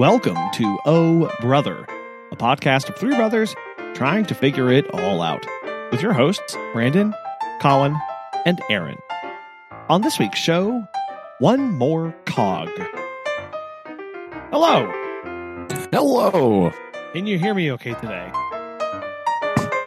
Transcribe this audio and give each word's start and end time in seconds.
Welcome 0.00 0.38
to 0.54 0.78
Oh 0.86 1.30
Brother, 1.42 1.84
a 2.32 2.34
podcast 2.34 2.88
of 2.88 2.96
three 2.96 3.14
brothers 3.14 3.54
trying 3.92 4.24
to 4.24 4.34
figure 4.34 4.72
it 4.72 4.88
all 4.94 5.20
out, 5.20 5.44
with 5.92 6.00
your 6.00 6.14
hosts, 6.14 6.56
Brandon, 6.72 7.14
Collin, 7.60 7.94
and 8.46 8.62
Aaron. 8.70 8.96
On 9.90 10.00
this 10.00 10.18
week's 10.18 10.38
show, 10.38 10.88
one 11.38 11.74
more 11.76 12.14
cog. 12.24 12.70
Hello. 14.50 14.90
Hello. 15.92 16.72
Can 17.12 17.26
you 17.26 17.38
hear 17.38 17.52
me 17.52 17.70
okay 17.72 17.92
today? 17.92 18.32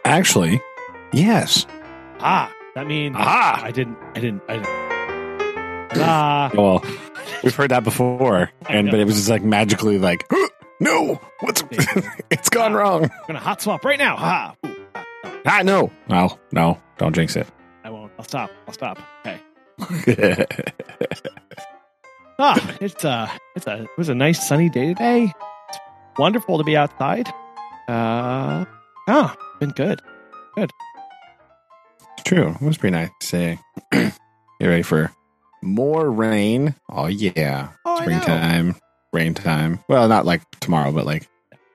Actually, 0.04 0.62
yes. 1.12 1.66
Ah, 2.20 2.52
that 2.76 2.86
means 2.86 3.16
Ah. 3.18 3.60
I 3.64 3.72
didn't. 3.72 3.98
I 4.14 4.20
didn't. 4.20 4.42
I 4.48 4.52
didn't. 4.58 4.68
Ah, 6.06 6.50
Well, 6.54 6.84
we've 7.44 7.54
heard 7.54 7.70
that 7.70 7.84
before, 7.84 8.50
and 8.68 8.90
but 8.90 8.98
it 9.00 9.04
was 9.04 9.16
just 9.16 9.28
like 9.28 9.42
magically 9.42 9.98
like, 9.98 10.24
no, 10.80 11.20
what's 11.40 11.62
it's 12.30 12.48
gone 12.48 12.72
wrong. 12.72 13.04
I'm 13.04 13.10
gonna 13.26 13.38
hot 13.38 13.62
swap 13.62 13.84
right 13.84 13.98
now. 13.98 14.16
Ha! 14.16 14.54
Ooh, 14.66 14.76
ah, 14.94 15.04
no, 15.24 15.32
Ah, 15.46 15.62
no, 15.62 15.92
no, 16.08 16.38
no, 16.52 16.78
don't 16.98 17.14
jinx 17.14 17.36
it. 17.36 17.46
I 17.84 17.90
won't. 17.90 18.12
I'll 18.18 18.24
stop. 18.24 18.50
I'll 18.66 18.74
stop. 18.74 18.98
Okay. 19.26 20.46
Ah, 22.36 22.58
it's 22.80 23.04
uh, 23.04 23.30
it's 23.54 23.68
a 23.68 23.84
it 23.84 23.88
was 23.96 24.08
a 24.08 24.14
nice 24.14 24.48
sunny 24.48 24.68
day 24.68 24.88
today. 24.88 25.32
It's 25.68 25.78
wonderful 26.18 26.58
to 26.58 26.64
be 26.64 26.76
outside. 26.76 27.28
Uh, 27.86 28.64
ah, 29.06 29.36
been 29.60 29.70
good. 29.70 30.02
Good. 30.56 30.72
True, 32.24 32.56
it 32.60 32.60
was 32.60 32.76
pretty 32.76 32.96
nice 32.96 33.10
to 33.20 33.26
say. 33.26 33.58
Get 33.92 34.66
ready 34.66 34.82
for 34.82 35.12
more 35.64 36.10
rain. 36.10 36.74
Oh 36.90 37.06
yeah, 37.06 37.70
Oh, 37.84 38.00
springtime, 38.00 38.76
rain 39.12 39.34
time. 39.34 39.80
Well, 39.88 40.08
not 40.08 40.26
like 40.26 40.42
tomorrow, 40.60 40.92
but 40.92 41.06
like 41.06 41.28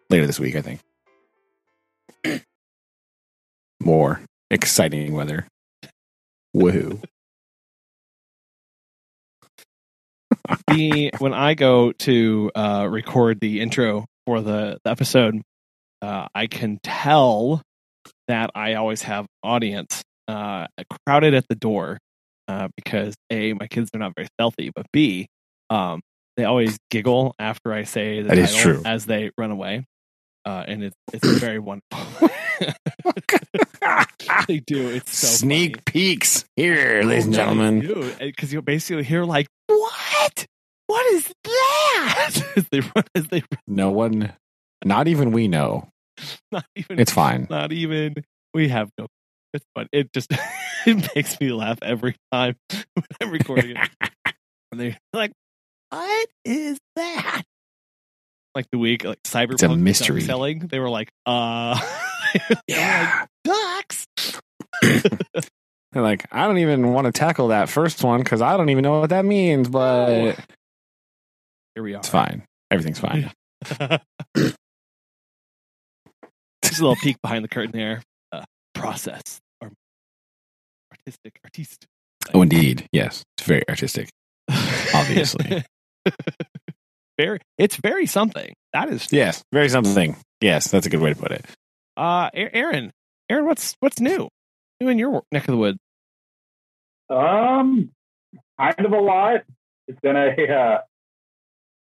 later 0.10 0.28
this 0.28 0.40
week, 0.40 0.56
I 0.56 0.62
think. 0.62 0.82
more 3.82 4.22
exciting 4.52 5.14
weather. 5.14 5.48
Woohoo! 6.56 7.04
the 10.68 11.12
when 11.20 11.34
I 11.34 11.54
go 11.54 11.92
to 11.92 12.52
uh, 12.56 12.88
record 12.90 13.40
the 13.40 13.62
intro 13.62 14.06
for 14.26 14.42
the, 14.42 14.80
the 14.84 14.92
episode, 14.92 15.42
uh, 16.02 16.28
I 16.34 16.48
can 16.48 16.80
tell 16.84 17.62
that 18.28 18.52
I 18.56 18.76
always 18.76 19.04
have 19.04 19.26
audience 19.44 20.04
uh, 20.28 20.68
crowded 21.06 21.34
at 21.34 21.48
the 21.48 21.56
door 21.56 21.98
uh, 22.50 22.68
because 22.76 23.16
a 23.32 23.54
my 23.54 23.68
kids 23.68 23.90
are 23.96 24.00
not 24.00 24.14
very 24.18 24.28
stealthy, 24.38 24.72
but 24.76 24.88
b 24.92 25.28
um, 25.70 26.02
they 26.38 26.46
always 26.46 26.78
giggle 26.92 27.36
after 27.40 27.72
I 27.74 27.84
say 27.86 28.22
the 28.24 28.30
That 28.30 28.38
is 28.40 28.56
true. 28.56 28.82
as 28.86 29.06
they 29.06 29.32
run 29.38 29.52
away, 29.52 29.86
uh, 30.46 30.66
and 30.68 30.84
it's 30.84 30.96
it's 31.14 31.28
very 31.40 31.60
wonderful. 31.60 32.30
they 34.48 34.60
do. 34.60 34.90
It's 34.90 35.18
so 35.18 35.28
Sneak 35.28 35.78
funny. 35.78 35.84
peeks 35.86 36.46
here, 36.56 37.04
ladies 37.04 37.26
and 37.26 37.34
gentlemen. 37.34 37.80
because 38.20 38.52
you 38.54 38.62
basically 38.62 39.04
hear 39.04 39.24
like, 39.26 39.48
"What? 39.68 40.46
What 40.88 41.06
is 41.14 41.32
that?" 41.44 42.42
as 42.58 42.66
they 42.72 42.80
run, 42.82 43.04
as 43.16 43.28
they 43.28 43.38
run, 43.40 43.60
No 43.68 43.92
one, 43.92 44.34
not 44.84 45.08
even 45.08 45.32
we 45.32 45.48
know. 45.48 45.90
not 46.52 46.66
even, 46.76 47.00
It's 47.00 47.12
fine. 47.14 47.48
not 47.50 47.72
even. 47.72 48.16
We 48.54 48.70
have 48.70 48.90
no. 48.98 49.08
It's 49.54 49.66
fun. 49.76 49.88
It 49.92 50.12
just 50.14 50.32
it 50.86 51.12
makes 51.16 51.40
me 51.40 51.52
laugh 51.52 51.80
every 51.82 52.16
time 52.32 52.56
when 52.70 53.06
I'm 53.22 53.32
recording 53.32 53.78
it. 53.78 53.90
and 54.72 54.80
they're 54.80 54.98
like, 55.14 55.32
"What 55.90 56.30
is 56.46 56.78
that?" 56.96 57.44
Like 58.56 58.66
the 58.72 58.78
week, 58.80 59.04
like 59.06 59.22
cyberpunk 59.24 59.54
It's 59.54 59.64
a 59.64 59.70
mystery. 59.76 60.22
selling. 60.22 60.60
They 60.68 60.80
were 60.80 60.90
like, 60.90 61.10
"Uh, 61.26 61.80
Yeah. 62.68 63.26
ducks." 63.44 64.06
They're 65.92 66.04
like, 66.04 66.28
I 66.32 66.46
don't 66.46 66.60
even 66.60 66.94
want 66.94 67.06
to 67.06 67.12
tackle 67.12 67.48
that 67.48 67.68
first 67.68 68.04
one 68.04 68.22
because 68.22 68.42
I 68.44 68.58
don't 68.58 68.70
even 68.70 68.84
know 68.84 69.00
what 69.00 69.10
that 69.10 69.26
means, 69.26 69.68
but 69.70 70.36
Here 71.74 71.84
we 71.84 71.96
are. 71.96 71.98
it's 71.98 72.10
fine. 72.10 72.44
Everything's 72.70 73.00
fine. 73.00 73.32
Just 76.64 76.80
a 76.80 76.82
little 76.82 76.96
peek 76.98 77.20
behind 77.24 77.44
the 77.44 77.48
curtain 77.48 77.72
there. 77.72 78.04
Uh, 78.32 78.44
process 78.76 79.40
artistic 81.00 81.40
artiste. 81.44 81.88
Oh, 82.34 82.42
indeed. 82.42 82.88
Yes. 82.92 83.24
It's 83.38 83.48
very 83.48 83.68
artistic. 83.70 84.10
Obviously. 84.94 85.64
very. 87.18 87.40
It's 87.58 87.78
very 87.78 88.06
something. 88.06 88.54
That 88.74 88.90
is. 88.90 89.12
Yes. 89.12 89.44
Very 89.52 89.70
something. 89.70 90.16
Yes. 90.42 90.70
That's 90.70 90.86
a 90.86 90.90
good 90.90 91.02
way 91.02 91.14
to 91.14 91.20
put 91.20 91.32
it. 91.32 91.46
Uh, 91.98 92.30
Aaron. 92.34 92.92
Aaron, 93.30 93.46
what's 93.46 93.76
what's 93.80 94.00
new? 94.00 94.30
New 94.82 94.90
in 94.90 94.98
your 94.98 95.24
neck 95.32 95.44
of 95.44 95.52
the 95.54 95.58
woods? 95.58 95.80
Um, 97.10 97.92
kind 98.60 98.86
of 98.86 98.92
a 98.92 99.00
lot. 99.00 99.42
It's 99.88 100.00
been 100.00 100.16
a 100.16 100.30
uh, 100.54 100.78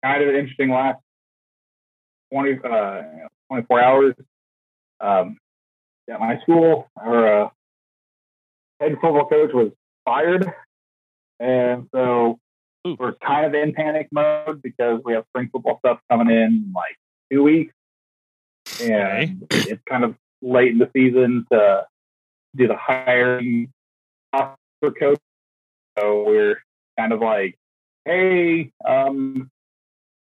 kind 0.03 0.23
of 0.23 0.29
an 0.29 0.35
interesting 0.35 0.69
last 0.69 0.99
20, 2.33 2.59
uh, 2.63 3.01
24 3.49 3.81
hours. 3.81 4.15
Um, 4.99 5.37
at 6.09 6.19
my 6.19 6.39
school, 6.41 6.87
our 6.95 7.45
uh, 7.45 7.49
head 8.79 8.93
football 9.01 9.27
coach 9.27 9.51
was 9.53 9.71
fired. 10.05 10.51
And 11.39 11.87
so 11.93 12.39
Ooh. 12.87 12.95
we're 12.99 13.15
kind 13.15 13.45
of 13.45 13.53
in 13.53 13.73
panic 13.73 14.07
mode 14.11 14.61
because 14.61 15.01
we 15.03 15.13
have 15.13 15.25
spring 15.29 15.49
football 15.51 15.79
stuff 15.79 15.99
coming 16.09 16.29
in 16.29 16.71
like 16.75 16.97
two 17.31 17.43
weeks. 17.43 17.73
And 18.81 19.47
it's 19.51 19.81
kind 19.87 20.03
of 20.03 20.15
late 20.41 20.71
in 20.71 20.77
the 20.79 20.89
season 20.95 21.45
to 21.51 21.85
do 22.55 22.67
the 22.67 22.75
hiring 22.75 23.71
for 24.31 24.91
coach. 24.91 25.19
So 25.97 26.23
we're 26.23 26.61
kind 26.97 27.13
of 27.13 27.21
like, 27.21 27.57
hey, 28.05 28.71
um, 28.87 29.49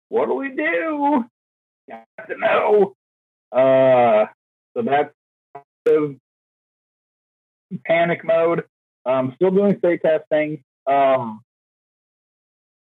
what 0.09 0.27
do 0.27 0.35
we 0.35 0.51
do? 0.51 1.25
Got 1.89 2.29
to 2.29 2.37
know. 2.37 2.95
Uh, 3.51 4.27
so 4.75 4.83
that's 4.83 5.13
kind 5.55 5.97
of 5.97 6.17
panic 7.85 8.25
mode. 8.25 8.65
Um, 9.05 9.33
still 9.35 9.51
doing 9.51 9.79
state 9.79 10.01
testing. 10.03 10.63
Um, 10.87 11.41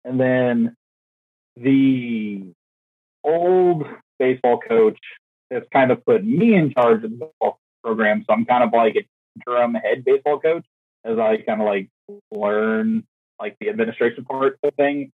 and 0.06 0.20
then 0.20 0.76
the 1.56 2.46
old 3.24 3.86
baseball 4.18 4.60
coach 4.60 5.00
has 5.52 5.64
kind 5.72 5.92
of 5.92 6.06
put 6.06 6.24
me 6.24 6.56
in 6.56 6.72
charge 6.74 7.04
of 7.04 7.12
the 7.12 7.18
baseball 7.18 7.60
program. 7.84 8.24
So 8.28 8.34
I'm 8.34 8.46
kind 8.46 8.64
of 8.64 8.72
like 8.74 8.96
an 8.96 9.04
interim 9.36 9.74
head 9.74 10.04
baseball 10.06 10.40
coach 10.40 10.66
as 11.04 11.18
I 11.18 11.38
kind 11.38 11.62
of 11.62 11.68
like 11.68 11.90
learn 12.32 13.04
like 13.40 13.58
the 13.60 13.70
administration 13.70 14.26
part 14.26 14.60
of 14.64 14.74
things. 14.76 15.12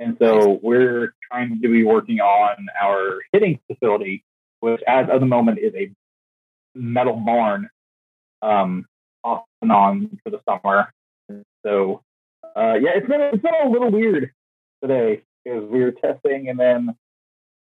And 0.00 0.16
so 0.20 0.60
we're 0.62 1.14
trying 1.30 1.60
to 1.60 1.68
be 1.68 1.84
working 1.84 2.20
on 2.20 2.66
our 2.80 3.20
hitting 3.32 3.58
facility, 3.66 4.24
which 4.60 4.80
as 4.86 5.08
of 5.10 5.20
the 5.20 5.26
moment 5.26 5.58
is 5.58 5.74
a 5.74 5.90
metal 6.74 7.16
barn, 7.16 7.68
um, 8.42 8.86
off 9.24 9.44
and 9.62 9.72
on 9.72 10.18
for 10.22 10.30
the 10.30 10.40
summer. 10.48 10.92
So, 11.64 12.02
uh, 12.56 12.74
yeah, 12.74 12.90
it's 12.94 13.06
been, 13.06 13.20
it's 13.20 13.42
been 13.42 13.52
a 13.64 13.68
little 13.68 13.90
weird 13.90 14.32
today 14.82 15.22
because 15.44 15.68
we 15.68 15.80
were 15.80 15.92
testing 15.92 16.48
and 16.48 16.58
then 16.58 16.94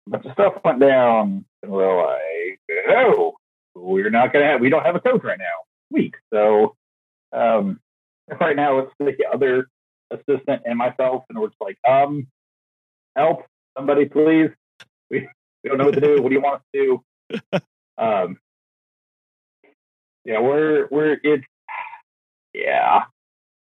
a 0.07 0.09
bunch 0.09 0.25
of 0.25 0.33
stuff 0.33 0.53
went 0.63 0.79
down 0.79 1.45
and 1.61 1.71
we're 1.71 2.03
like, 2.03 2.59
oh, 2.89 3.33
we're 3.75 4.09
not 4.09 4.33
going 4.33 4.45
to 4.45 4.51
have, 4.51 4.61
we 4.61 4.69
don't 4.69 4.85
have 4.85 4.95
a 4.95 4.99
coach 4.99 5.23
right 5.23 5.39
now. 5.39 5.45
Week. 5.91 6.15
So, 6.33 6.75
um, 7.33 7.79
right 8.39 8.55
now 8.55 8.79
it's 8.79 8.93
the 8.99 9.13
other 9.31 9.67
assistant 10.11 10.63
and 10.65 10.77
myself, 10.77 11.23
and 11.29 11.39
we're 11.39 11.47
just 11.47 11.61
like, 11.61 11.77
um, 11.87 12.27
help, 13.15 13.45
somebody, 13.77 14.05
please. 14.05 14.49
We 15.09 15.27
we 15.63 15.69
don't 15.69 15.77
know 15.77 15.85
what 15.85 15.95
to 15.95 16.01
do. 16.01 16.21
What 16.21 16.29
do 16.29 16.35
you 16.35 16.41
want 16.41 16.55
us 16.55 16.61
to 16.73 17.01
do? 17.41 17.59
Um, 17.97 18.39
yeah, 20.25 20.39
we're 20.39 20.87
we're 20.91 21.19
it's 21.23 21.45
yeah, 22.53 23.03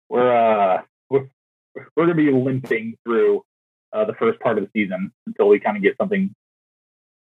we're 0.08 0.34
uh 0.36 0.82
we're 1.08 1.28
we're 1.74 2.04
gonna 2.06 2.14
be 2.14 2.30
limping 2.30 2.96
through 3.04 3.44
uh, 3.92 4.04
the 4.04 4.14
first 4.14 4.40
part 4.40 4.58
of 4.58 4.64
the 4.64 4.70
season 4.72 5.12
until 5.26 5.48
we 5.48 5.58
kind 5.60 5.76
of 5.76 5.82
get 5.82 5.96
something 5.96 6.34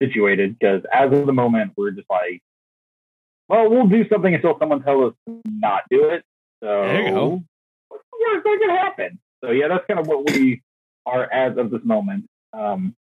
situated. 0.02 0.58
Because 0.58 0.82
as 0.92 1.12
of 1.12 1.26
the 1.26 1.34
moment, 1.34 1.74
we're 1.78 1.92
just 1.92 2.10
like, 2.10 2.42
well, 3.50 3.70
we'll 3.70 3.88
do 3.88 4.08
something 4.10 4.34
until 4.34 4.58
someone 4.60 4.84
tells 4.84 5.12
us 5.12 5.18
to 5.28 5.42
not 5.46 5.84
do 5.90 6.06
it. 6.10 6.24
So 6.64 6.68
There 6.68 7.08
you 7.08 7.12
go. 7.14 7.44
what's 7.90 8.04
the 8.12 8.18
worst 8.34 8.44
that 8.44 8.58
could 8.60 8.70
happen? 8.72 9.20
So 9.44 9.52
yeah, 9.52 9.68
that's 9.68 9.86
kind 9.88 10.00
of 10.00 10.08
what 10.08 10.30
we 10.32 10.62
are 11.06 11.32
as 11.32 11.58
of 11.58 11.70
this 11.72 11.82
moment. 11.84 12.26
Um, 12.54 12.96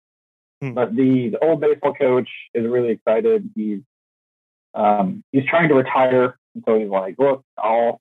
Hmm. 0.64 0.74
but 0.74 0.96
the, 0.96 1.30
the 1.30 1.40
old 1.44 1.60
baseball 1.60 1.96
coach 1.96 2.30
is 2.54 2.68
really 2.68 2.90
excited. 2.92 3.50
He's 3.56 3.80
um, 4.74 5.24
he's 5.32 5.46
trying 5.46 5.70
to 5.70 5.76
retire, 5.76 6.38
and 6.56 6.64
so 6.66 6.80
he's 6.80 6.90
like, 6.90 7.16
"Look, 7.18 7.44
I'll 7.58 8.00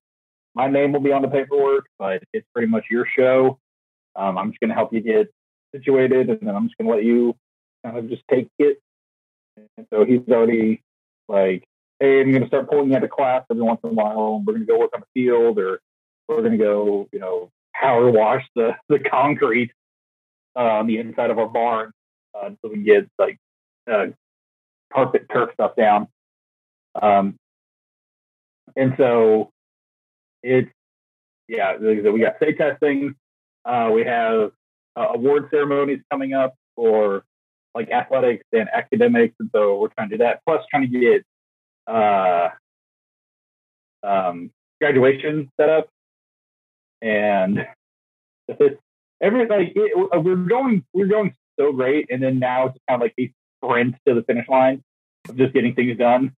my 0.55 0.69
name 0.69 0.93
will 0.93 1.01
be 1.01 1.13
on 1.13 1.23
the 1.23 1.29
paperwork, 1.29 1.87
but 1.99 2.23
it's 2.33 2.47
pretty 2.53 2.69
much 2.69 2.87
your 2.91 3.07
show. 3.17 3.59
Um, 4.17 4.37
I'm 4.37 4.51
just 4.51 4.61
going 4.61 4.71
to 4.71 4.75
help 4.75 4.93
you 4.93 5.01
get 5.01 5.33
situated, 5.75 6.29
and 6.29 6.41
then 6.41 6.55
I'm 6.55 6.67
just 6.67 6.77
going 6.77 6.89
to 6.89 6.95
let 6.95 7.05
you 7.05 7.37
kind 7.85 7.97
of 7.97 8.09
just 8.09 8.23
take 8.31 8.49
it. 8.59 8.79
And 9.77 9.87
so 9.93 10.05
he's 10.05 10.21
already 10.29 10.83
like, 11.29 11.65
hey, 12.01 12.21
I'm 12.21 12.31
going 12.31 12.43
to 12.43 12.49
start 12.49 12.69
pulling 12.69 12.91
you 12.91 12.97
out 12.97 13.05
of 13.05 13.11
class 13.11 13.45
every 13.51 13.63
once 13.63 13.81
in 13.85 13.91
a 13.91 13.93
while. 13.93 14.37
And 14.37 14.47
we're 14.47 14.55
going 14.55 14.67
to 14.67 14.73
go 14.73 14.79
work 14.81 14.91
on 14.95 15.03
the 15.03 15.21
field, 15.21 15.59
or 15.59 15.81
we're 16.29 16.41
going 16.41 16.59
to 16.59 16.59
go, 16.59 17.09
you 17.13 17.21
know, 17.21 17.51
power 17.81 18.11
wash 18.11 18.45
the 18.57 18.73
the 18.89 18.99
concrete 18.99 19.71
uh, 20.57 20.79
on 20.81 20.89
the 20.89 20.99
inside 20.99 21.31
of 21.31 21.39
our 21.39 21.49
barn 21.49 21.93
uh, 22.35 22.51
so 22.61 22.71
we 22.71 22.83
get 22.83 23.09
like 23.19 23.39
uh, 23.91 24.07
carpet 24.93 25.27
turf 25.33 25.51
stuff 25.55 25.77
down. 25.77 26.09
Um, 27.01 27.37
and 28.77 28.95
so 28.97 29.51
it's 30.43 30.71
yeah, 31.49 31.77
we 31.77 32.21
got 32.21 32.37
state 32.37 32.59
testing. 32.59 33.15
Uh, 33.65 33.91
we 33.93 34.05
have 34.05 34.53
uh, 34.97 35.09
award 35.15 35.49
ceremonies 35.51 36.01
coming 36.11 36.33
up 36.33 36.55
for 36.77 37.25
like 37.75 37.91
athletics 37.91 38.45
and 38.53 38.69
academics, 38.73 39.35
and 39.41 39.51
so 39.55 39.79
we're 39.79 39.89
trying 39.89 40.11
to 40.11 40.17
do 40.17 40.25
that. 40.25 40.41
Plus, 40.47 40.63
trying 40.71 40.91
to 40.91 41.01
get 41.01 41.25
uh, 41.87 42.49
um, 44.03 44.51
graduation 44.81 45.51
set 45.61 45.69
up, 45.69 45.89
and 47.03 47.67
it's 48.49 48.81
every 49.21 49.47
like 49.47 49.73
it, 49.75 50.23
we're 50.25 50.37
going 50.37 50.85
we're 50.93 51.07
going 51.07 51.35
so 51.59 51.73
great, 51.73 52.07
and 52.11 52.23
then 52.23 52.39
now 52.39 52.67
it's 52.67 52.79
kind 52.89 53.03
of 53.03 53.07
like 53.07 53.15
a 53.19 53.33
sprint 53.57 53.97
to 54.07 54.15
the 54.15 54.23
finish 54.23 54.49
line 54.49 54.83
of 55.29 55.37
just 55.37 55.53
getting 55.53 55.75
things 55.75 55.99
done. 55.99 56.33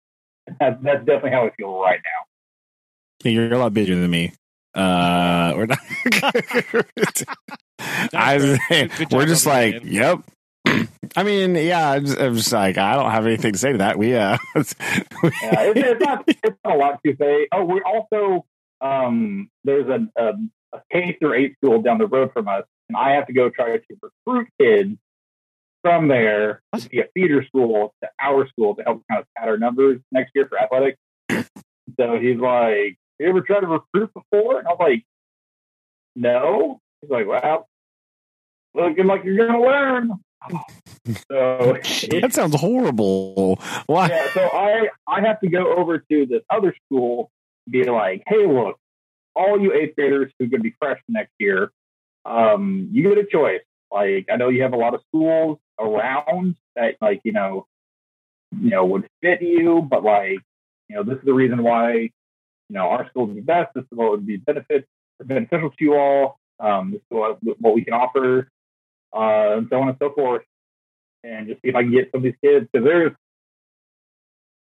That's, 0.59 0.77
that's 0.83 1.05
definitely 1.05 1.31
how 1.31 1.45
I 1.45 1.51
feel 1.51 1.79
right 1.79 1.99
now. 2.03 3.23
Yeah, 3.23 3.31
you're 3.31 3.53
a 3.53 3.57
lot 3.57 3.73
busier 3.73 3.95
than 3.95 4.09
me. 4.09 4.33
Uh, 4.75 5.53
we're 5.55 5.67
not. 5.67 5.79
I, 8.13 8.59
we're 9.11 9.25
just 9.25 9.45
like, 9.45 9.83
yep. 9.83 10.19
I 11.15 11.23
mean, 11.23 11.55
yeah, 11.55 11.91
I'm 11.91 12.05
just, 12.05 12.19
I'm 12.19 12.35
just, 12.35 12.51
like, 12.51 12.77
I 12.77 12.95
don't 12.95 13.11
have 13.11 13.25
anything 13.25 13.53
to 13.53 13.59
say 13.59 13.73
to 13.73 13.77
that. 13.79 13.97
We, 13.97 14.15
uh, 14.15 14.37
yeah, 14.55 14.61
it's, 14.61 14.75
it's, 14.81 16.03
not, 16.03 16.23
it's 16.27 16.57
not 16.65 16.75
a 16.75 16.77
lot 16.77 16.99
to 17.05 17.15
say. 17.19 17.47
Oh, 17.51 17.65
we're 17.65 17.83
also, 17.83 18.45
um, 18.81 19.49
there's 19.63 19.87
a, 19.87 20.07
a, 20.19 20.33
a 20.73 20.81
K 20.91 21.17
through 21.19 21.33
eight 21.33 21.55
school 21.57 21.81
down 21.81 21.99
the 21.99 22.07
road 22.07 22.31
from 22.33 22.47
us, 22.47 22.63
and 22.89 22.97
I 22.97 23.11
have 23.11 23.27
to 23.27 23.33
go 23.33 23.49
try 23.49 23.77
to 23.77 23.83
recruit 24.01 24.49
kids 24.59 24.97
from 25.83 26.07
there 26.07 26.61
to 26.75 26.89
be 26.89 27.01
a 27.01 27.05
feeder 27.13 27.45
school 27.45 27.93
to 28.01 28.09
our 28.19 28.47
school 28.47 28.75
to 28.75 28.83
help 28.83 29.03
kind 29.09 29.21
of 29.21 29.27
pad 29.37 29.49
our 29.49 29.57
numbers 29.57 29.99
next 30.11 30.31
year 30.33 30.47
for 30.47 30.59
athletics. 30.59 30.97
So 31.99 32.17
he's 32.17 32.37
like, 32.37 32.97
you 33.19 33.29
ever 33.29 33.41
tried 33.41 33.59
to 33.59 33.67
recruit 33.67 34.09
before? 34.13 34.57
And 34.57 34.67
I 34.67 34.71
was 34.71 34.77
like, 34.79 35.03
no. 36.15 36.79
He's 37.01 37.11
like, 37.11 37.27
well, 37.27 37.67
looking 38.73 39.05
like 39.05 39.23
you're 39.25 39.37
going 39.37 39.51
to 39.51 39.61
learn. 39.61 40.11
So 41.29 41.77
that 42.11 42.31
sounds 42.31 42.55
horrible. 42.55 43.59
Why? 43.87 44.07
Yeah, 44.07 44.33
so 44.33 44.39
I 44.41 44.87
I 45.05 45.19
have 45.19 45.41
to 45.41 45.49
go 45.49 45.75
over 45.75 45.97
to 45.97 46.25
this 46.25 46.41
other 46.49 46.73
school, 46.85 47.29
and 47.65 47.73
be 47.73 47.83
like, 47.83 48.23
hey, 48.25 48.47
look, 48.47 48.77
all 49.35 49.59
you 49.59 49.73
eighth 49.73 49.97
graders 49.97 50.31
who 50.39 50.45
are 50.45 50.47
going 50.47 50.61
to 50.61 50.63
be 50.63 50.75
freshmen 50.79 51.03
next 51.09 51.33
year, 51.39 51.73
um, 52.23 52.87
you 52.93 53.03
get 53.03 53.17
a 53.17 53.25
choice. 53.25 53.63
Like, 53.91 54.27
I 54.31 54.37
know 54.37 54.47
you 54.47 54.61
have 54.61 54.71
a 54.71 54.77
lot 54.77 54.93
of 54.93 55.01
schools 55.09 55.59
around 55.79 56.55
that, 56.75 56.95
like, 57.01 57.21
you 57.23 57.31
know, 57.31 57.67
you 58.51 58.69
know, 58.69 58.85
would 58.85 59.07
fit 59.21 59.41
you, 59.41 59.81
but 59.89 60.03
like, 60.03 60.39
you 60.89 60.95
know, 60.95 61.03
this 61.03 61.17
is 61.17 61.25
the 61.25 61.33
reason 61.33 61.63
why 61.63 62.09
you 62.69 62.79
know, 62.79 62.89
our 62.89 63.07
school 63.09 63.27
would 63.27 63.35
be 63.35 63.41
best. 63.41 63.73
This 63.75 63.83
is 63.83 63.89
what 63.91 64.11
would 64.11 64.25
be 64.25 64.37
benefit 64.37 64.87
beneficial 65.23 65.69
to 65.69 65.75
you 65.79 65.95
all. 65.95 66.39
Um, 66.59 66.91
this 66.91 67.01
is 67.01 67.07
what, 67.09 67.37
what 67.59 67.75
we 67.75 67.83
can 67.83 67.93
offer, 67.93 68.49
uh, 69.15 69.57
and 69.57 69.67
so 69.69 69.79
on 69.79 69.89
and 69.89 69.97
so 69.99 70.11
forth. 70.11 70.43
And 71.23 71.47
just 71.47 71.61
see 71.61 71.69
if 71.69 71.75
I 71.75 71.83
can 71.83 71.91
get 71.91 72.09
some 72.11 72.19
of 72.19 72.23
these 72.23 72.35
kids 72.43 72.67
because 72.71 72.85
there's 72.85 73.11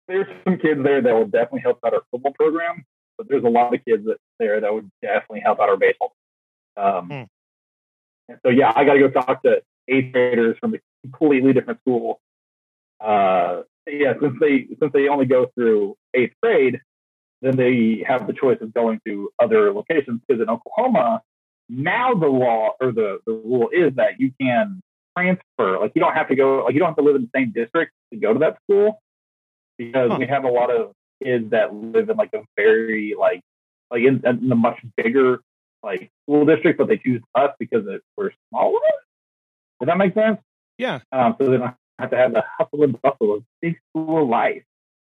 there's 0.09 0.27
some 0.45 0.59
kids 0.59 0.83
there 0.83 1.01
that 1.01 1.15
will 1.15 1.27
definitely 1.27 1.61
help 1.61 1.79
out 1.85 1.95
our 1.95 2.03
football 2.11 2.33
program, 2.33 2.85
but 3.19 3.29
there's 3.29 3.45
a 3.45 3.49
lot 3.49 3.75
of 3.75 3.85
kids 3.85 4.05
that 4.05 4.19
there 4.39 4.61
that 4.61 4.73
would 4.73 4.91
definitely 5.03 5.41
help 5.41 5.59
out 5.59 5.69
our 5.69 5.77
baseball. 5.77 6.13
Um, 6.77 7.07
hmm. 7.07 7.23
And 8.29 8.39
so 8.45 8.51
yeah, 8.51 8.73
I 8.75 8.85
got 8.85 8.95
to 8.95 9.01
go 9.01 9.11
talk 9.11 9.43
to 9.43 9.63
eighth 9.89 10.13
graders 10.13 10.57
from 10.59 10.75
a 10.75 10.79
completely 11.03 11.53
different 11.53 11.81
school. 11.81 12.21
Uh, 13.01 13.63
yeah, 13.87 14.15
since 14.21 14.35
they 14.41 14.67
since 14.81 14.93
they 14.93 15.09
only 15.09 15.27
go 15.27 15.47
through 15.55 15.97
eighth 16.15 16.35
grade, 16.43 16.81
then 17.43 17.57
they 17.57 18.05
have 18.07 18.27
the 18.27 18.33
choice 18.33 18.59
of 18.61 18.75
going 18.75 19.01
to 19.07 19.31
other 19.39 19.73
locations. 19.73 20.21
Because 20.27 20.43
in 20.43 20.49
Oklahoma, 20.49 21.23
now 21.69 22.15
the 22.15 22.27
law 22.27 22.71
or 22.81 22.93
the, 22.93 23.19
the 23.27 23.33
rule 23.33 23.69
is 23.73 23.95
that 23.97 24.19
you 24.19 24.33
can 24.41 24.81
transfer. 25.17 25.79
Like 25.79 25.93
you 25.95 26.01
don't 26.01 26.15
have 26.15 26.29
to 26.29 26.37
go, 26.37 26.65
like 26.65 26.75
you 26.75 26.81
don't 26.81 26.89
have 26.89 26.97
to 26.97 27.03
live 27.03 27.17
in 27.17 27.23
the 27.23 27.39
same 27.39 27.53
district 27.53 27.93
to 28.13 28.19
go 28.19 28.33
to 28.33 28.39
that 28.41 28.59
school 28.65 29.01
because 29.79 30.11
huh. 30.11 30.17
we 30.19 30.27
have 30.27 30.45
a 30.45 30.51
lot 30.51 30.71
of 30.71 30.93
kids 31.23 31.51
that 31.51 31.75
live 31.75 32.11
in 32.11 32.17
like 32.17 32.31
a 32.35 32.43
very 32.57 33.15
like 33.19 33.41
like 33.91 34.03
in, 34.03 34.23
in 34.25 34.51
a 34.51 34.57
much 34.57 34.79
bigger 34.97 35.41
like 35.83 36.11
school 36.25 36.45
district, 36.45 36.79
but 36.79 36.89
they 36.89 36.99
choose 36.99 37.23
us 37.35 37.51
because 37.59 37.87
it, 37.87 38.03
we're 38.17 38.33
smaller. 38.51 38.81
Does 39.81 39.87
that 39.87 39.99
make 39.99 40.15
sense? 40.15 40.39
Yeah. 40.79 41.01
Um, 41.13 41.37
so 41.39 41.51
they 41.51 41.57
don't 41.59 41.75
have 41.99 42.11
to 42.11 42.17
have 42.17 42.33
the 42.33 42.45
hustle 42.59 42.83
and 42.83 43.01
bustle 43.01 43.35
of 43.35 43.45
big 43.61 43.79
school 43.91 44.29
life. 44.29 44.63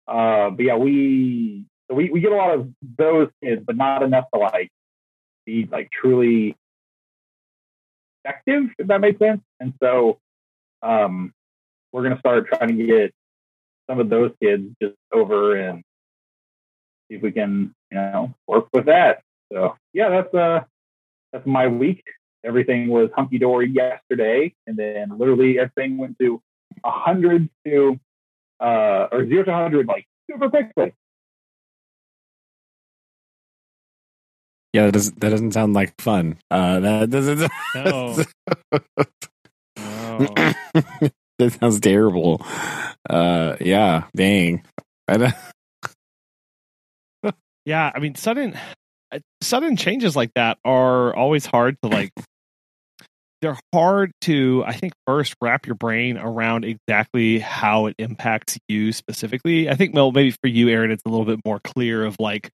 Uh, 0.07 0.49
but 0.49 0.63
yeah, 0.63 0.75
we 0.75 1.65
so 1.89 1.95
we, 1.95 2.09
we 2.09 2.19
get 2.19 2.31
a 2.31 2.35
lot 2.35 2.53
of 2.53 2.69
those 2.97 3.29
kids, 3.43 3.63
but 3.65 3.75
not 3.75 4.03
enough 4.03 4.25
to 4.33 4.39
like 4.39 4.69
be 5.45 5.67
like 5.71 5.89
truly 5.91 6.55
effective, 8.23 8.69
if 8.77 8.87
that 8.87 9.01
makes 9.01 9.19
sense. 9.19 9.41
And 9.59 9.73
so 9.81 10.19
um, 10.81 11.33
we're 11.91 12.03
going 12.03 12.13
to 12.13 12.19
start 12.19 12.47
trying 12.47 12.77
to 12.77 12.85
get 12.85 13.13
some 13.89 13.99
of 13.99 14.09
those 14.09 14.31
kids 14.41 14.73
just 14.81 14.95
over 15.13 15.55
and 15.55 15.83
see 17.09 17.17
if 17.17 17.21
we 17.21 17.31
can, 17.31 17.73
you 17.91 17.97
know, 17.97 18.33
work 18.47 18.67
with 18.73 18.85
that. 18.85 19.21
So 19.51 19.75
yeah, 19.93 20.09
that's 20.09 20.33
uh 20.33 20.61
that's 21.33 21.45
my 21.45 21.67
week. 21.67 22.03
Everything 22.43 22.87
was 22.89 23.09
hunky 23.15 23.37
dory 23.37 23.69
yesterday, 23.69 24.53
and 24.65 24.77
then 24.77 25.17
literally 25.17 25.59
everything 25.59 25.97
went 25.97 26.17
to 26.19 26.41
a 26.83 26.91
hundred 26.91 27.49
to 27.65 27.99
uh 28.59 29.07
or 29.11 29.27
zero 29.27 29.43
to 29.43 29.53
hundred 29.53 29.87
like 29.87 30.07
super 30.29 30.49
quickly. 30.49 30.93
Yeah, 34.73 34.85
that 34.85 34.93
doesn't 34.93 35.19
that 35.19 35.29
doesn't 35.29 35.51
sound 35.51 35.73
like 35.73 35.99
fun. 35.99 36.37
Uh, 36.49 36.79
that 36.79 37.09
doesn't. 37.09 37.51
No. 37.75 38.23
no. 39.77 40.27
that 41.39 41.53
sounds 41.59 41.79
terrible. 41.79 42.45
Uh, 43.09 43.55
yeah, 43.59 44.05
dang. 44.15 44.63
yeah, 47.65 47.91
I 47.93 47.99
mean, 47.99 48.15
sudden 48.15 48.57
uh, 49.11 49.19
sudden 49.41 49.75
changes 49.75 50.15
like 50.15 50.33
that 50.35 50.57
are 50.63 51.13
always 51.15 51.45
hard 51.45 51.75
to 51.83 51.89
like. 51.89 52.11
They're 53.41 53.59
hard 53.73 54.11
to, 54.21 54.63
I 54.65 54.73
think, 54.73 54.93
first 55.07 55.35
wrap 55.41 55.65
your 55.65 55.75
brain 55.75 56.17
around 56.17 56.65
exactly 56.65 57.39
how 57.39 57.87
it 57.87 57.95
impacts 57.97 58.57
you 58.67 58.93
specifically. 58.93 59.69
I 59.69 59.75
think, 59.75 59.95
well, 59.95 60.11
maybe 60.11 60.31
for 60.31 60.47
you, 60.47 60.69
Aaron, 60.69 60.91
it's 60.91 61.03
a 61.05 61.09
little 61.09 61.25
bit 61.25 61.39
more 61.45 61.59
clear 61.59 62.05
of 62.05 62.15
like 62.19 62.49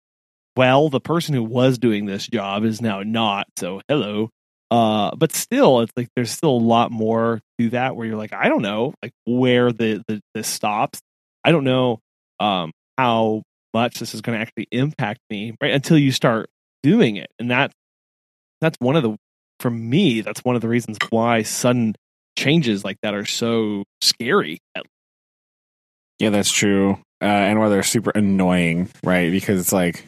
well, 0.56 0.90
the 0.90 1.00
person 1.00 1.34
who 1.34 1.44
was 1.44 1.78
doing 1.78 2.06
this 2.06 2.28
job 2.28 2.63
is 2.63 2.82
now 2.82 3.02
not. 3.04 3.48
So 3.58 3.82
hello. 3.88 4.30
Uh, 4.70 5.16
but 5.16 5.32
still, 5.32 5.82
it's 5.82 5.92
like 5.96 6.08
there's 6.16 6.32
still 6.32 6.52
a 6.52 6.58
lot 6.58 6.92
more 6.92 7.40
to 7.60 7.70
that 7.72 7.96
where 7.96 8.08
you're 8.08 8.18
like, 8.18 8.34
I 8.34 8.50
don't 8.50 8.62
know, 8.63 8.94
like 9.04 9.12
where 9.25 9.72
the 9.72 10.04
the 10.08 10.20
this 10.34 10.48
stops. 10.48 11.00
I 11.44 11.52
don't 11.52 11.63
know 11.63 12.00
um, 12.40 12.72
how 12.98 13.44
much 13.74 14.00
this 14.00 14.16
is 14.16 14.22
going 14.22 14.38
to 14.38 14.42
actually 14.42 14.68
impact 14.72 15.20
me, 15.30 15.56
right? 15.62 15.74
Until 15.74 15.98
you 15.98 16.12
start 16.12 16.50
doing 16.82 17.18
it, 17.18 17.28
and 17.38 17.52
that 17.52 17.72
that's 18.62 18.78
one 18.80 18.96
of 18.96 19.04
the 19.04 19.16
for 19.63 19.72
me 19.72 20.20
that's 20.20 20.43
one 20.43 20.58
of 20.58 20.62
the 20.62 20.67
reasons 20.67 20.98
why 21.10 21.41
sudden 21.41 21.96
changes 22.38 22.84
like 22.84 22.98
that 23.01 23.13
are 23.13 23.25
so 23.25 23.86
scary. 24.01 24.60
Yeah, 26.20 26.32
that's 26.32 26.51
true, 26.51 27.00
uh, 27.22 27.25
and 27.25 27.60
why 27.60 27.70
they're 27.70 27.82
super 27.82 28.12
annoying, 28.13 28.89
right? 29.05 29.32
Because 29.32 29.62
it's 29.62 29.72
like 29.72 30.05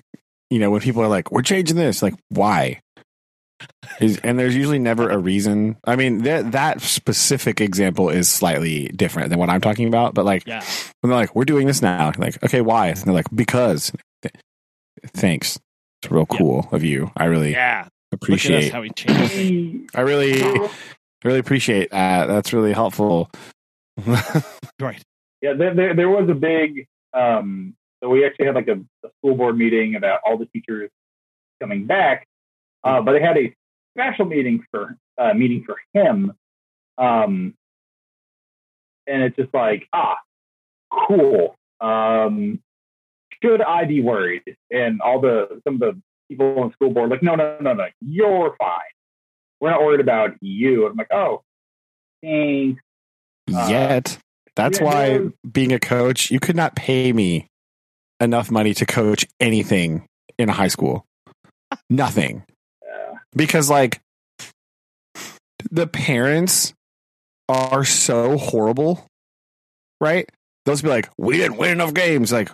you 0.49 0.59
know, 0.59 0.69
when 0.71 0.81
people 0.81 1.01
are 1.01 1.07
like, 1.07 1.31
"We're 1.31 1.41
changing 1.41 1.77
this," 1.77 2.03
like, 2.03 2.15
why? 2.27 2.81
Is, 4.01 4.19
and 4.25 4.37
there's 4.37 4.55
usually 4.55 4.79
never 4.79 5.09
a 5.09 5.17
reason. 5.17 5.77
I 5.85 5.95
mean, 5.95 6.23
that 6.23 6.51
that 6.51 6.81
specific 6.81 7.61
example 7.61 8.09
is 8.09 8.27
slightly 8.27 8.89
different 8.89 9.29
than 9.29 9.39
what 9.39 9.49
I'm 9.49 9.61
talking 9.61 9.87
about. 9.87 10.13
But 10.13 10.25
like, 10.25 10.45
yeah. 10.45 10.63
when 10.99 11.09
they're 11.09 11.19
like, 11.19 11.33
"We're 11.33 11.45
doing 11.45 11.65
this 11.65 11.81
now," 11.81 12.11
like, 12.17 12.43
okay, 12.43 12.59
why? 12.59 12.87
And 12.87 12.97
they're 12.97 13.13
like, 13.13 13.33
"Because." 13.33 13.93
Thanks. 15.07 15.59
It's 16.01 16.11
real 16.11 16.25
cool 16.25 16.67
yeah. 16.69 16.75
of 16.75 16.83
you. 16.83 17.11
I 17.15 17.25
really 17.25 17.51
yeah 17.51 17.87
appreciate 18.15 18.71
how 18.71 18.81
he 18.81 18.89
changed. 18.91 19.95
I 19.95 20.01
really, 20.01 20.41
really 21.23 21.39
appreciate 21.39 21.91
that. 21.91 22.27
That's 22.27 22.53
really 22.53 22.73
helpful. 22.73 23.29
right. 24.79 25.01
Yeah, 25.41 25.53
there, 25.53 25.73
there, 25.73 25.93
there 25.95 26.09
was 26.09 26.29
a 26.29 26.33
big 26.33 26.87
um, 27.13 27.75
so 28.05 28.09
we 28.09 28.25
actually 28.25 28.45
had 28.45 28.55
like 28.55 28.67
a, 28.67 28.79
a 29.05 29.09
school 29.17 29.35
board 29.35 29.57
meeting 29.57 29.95
about 29.95 30.19
all 30.25 30.37
the 30.37 30.45
teachers 30.45 30.91
coming 31.61 31.85
back, 31.85 32.27
uh, 32.83 33.01
but 33.01 33.13
they 33.13 33.21
had 33.21 33.37
a 33.37 33.55
special 33.97 34.25
meeting 34.25 34.63
for 34.69 34.97
uh, 35.17 35.33
meeting 35.33 35.63
for 35.65 35.77
him. 35.93 36.33
Um, 36.97 37.55
and 39.07 39.23
it's 39.23 39.35
just 39.35 39.53
like, 39.53 39.87
ah, 39.93 40.17
cool. 41.07 41.55
Um, 41.79 42.59
should 43.41 43.61
I 43.61 43.85
be 43.85 44.01
worried? 44.01 44.43
And 44.71 45.01
all 45.01 45.21
the 45.21 45.61
some 45.63 45.75
of 45.75 45.79
the 45.79 46.01
people 46.27 46.59
on 46.59 46.69
the 46.69 46.73
school 46.73 46.91
board 46.91 47.09
like, 47.09 47.23
no, 47.23 47.35
no, 47.35 47.57
no, 47.59 47.73
no, 47.73 47.85
you're 48.01 48.55
fine. 48.57 48.79
We're 49.59 49.71
not 49.71 49.81
worried 49.81 50.01
about 50.01 50.31
you. 50.41 50.87
I'm 50.87 50.95
like, 50.95 51.11
oh, 51.11 51.41
thanks. 52.21 52.81
Uh, 53.53 53.67
Yet. 53.69 54.17
That's 54.55 54.79
yeah, 54.79 54.85
why 54.85 55.19
being 55.49 55.73
a 55.73 55.79
coach, 55.79 56.31
you 56.31 56.39
could 56.39 56.55
not 56.55 56.75
pay 56.75 57.11
me 57.11 57.47
enough 58.19 58.49
money 58.49 58.73
to 58.75 58.85
coach 58.85 59.25
anything 59.39 60.07
in 60.37 60.49
a 60.49 60.53
high 60.53 60.69
school. 60.69 61.05
Nothing. 61.89 62.43
Uh, 62.81 63.15
Because 63.35 63.69
like 63.69 64.01
the 65.71 65.87
parents 65.87 66.73
are 67.49 67.83
so 67.83 68.37
horrible, 68.37 69.05
right? 69.99 70.29
They'll 70.65 70.77
be 70.81 70.87
like, 70.87 71.09
"We 71.17 71.37
didn't 71.37 71.57
win 71.57 71.71
enough 71.71 71.93
games." 71.93 72.31
Like, 72.31 72.49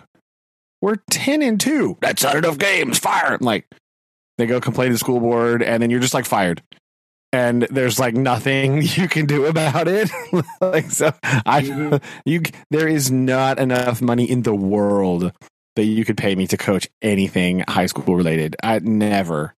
we're 0.82 0.96
ten 1.10 1.40
and 1.40 1.58
two. 1.58 1.96
That's 2.02 2.22
not 2.22 2.36
enough 2.36 2.58
games. 2.58 2.98
Fire! 2.98 3.38
Like, 3.40 3.66
they 4.36 4.44
go 4.46 4.60
complain 4.60 4.88
to 4.88 4.94
the 4.94 4.98
school 4.98 5.20
board, 5.20 5.62
and 5.62 5.82
then 5.82 5.88
you're 5.88 6.00
just 6.00 6.12
like 6.14 6.26
fired. 6.26 6.62
And 7.32 7.62
there's 7.70 7.98
like 7.98 8.14
nothing 8.14 8.82
you 8.82 9.08
can 9.08 9.24
do 9.24 9.46
about 9.46 9.88
it. 9.88 10.10
like, 10.60 10.90
so 10.90 11.14
I, 11.46 11.62
Mhm. 11.62 12.02
you, 12.26 12.42
there 12.70 12.86
is 12.88 13.10
not 13.10 13.58
enough 13.58 14.02
money 14.02 14.28
in 14.30 14.42
the 14.42 14.54
world 14.54 15.32
that 15.76 15.84
you 15.84 16.04
could 16.04 16.18
pay 16.18 16.34
me 16.34 16.46
to 16.48 16.58
coach 16.58 16.86
anything 17.00 17.64
high 17.66 17.86
school 17.86 18.14
related. 18.14 18.56
I 18.62 18.80
never, 18.80 19.54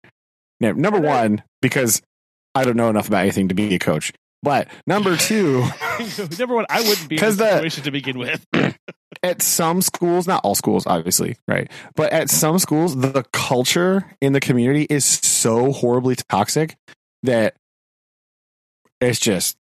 never. 0.60 0.78
Number 0.78 1.00
one, 1.00 1.42
because 1.62 2.02
I 2.54 2.64
don't 2.64 2.76
know 2.76 2.90
enough 2.90 3.08
about 3.08 3.22
anything 3.22 3.48
to 3.48 3.54
be 3.54 3.74
a 3.74 3.78
coach. 3.78 4.12
But 4.42 4.68
number 4.86 5.16
two, 5.16 5.60
Number 6.38 6.54
one, 6.56 6.66
I 6.68 6.80
wouldn't 6.80 7.08
be 7.08 7.16
in 7.16 7.20
'Cause 7.20 7.36
this 7.36 7.48
the- 7.48 7.56
situation 7.58 7.84
to 7.84 7.90
begin 7.90 8.18
with. 8.18 8.44
at 9.22 9.40
some 9.40 9.80
schools, 9.82 10.26
not 10.26 10.40
all 10.44 10.54
schools, 10.56 10.84
obviously, 10.86 11.36
right? 11.46 11.70
But 11.94 12.12
at 12.12 12.28
some 12.28 12.58
schools, 12.58 12.96
the 12.96 13.24
culture 13.32 14.04
in 14.20 14.32
the 14.32 14.40
community 14.40 14.86
is 14.90 15.04
so 15.04 15.70
horribly 15.72 16.16
toxic 16.28 16.74
that 17.22 17.54
it's 19.00 19.20
just 19.20 19.56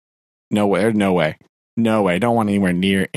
no 0.50 0.66
way, 0.68 0.92
no 0.92 1.12
way, 1.12 1.38
no 1.76 2.02
way. 2.02 2.18
Don't 2.20 2.36
want 2.36 2.48
anywhere 2.48 2.72
near 2.72 3.08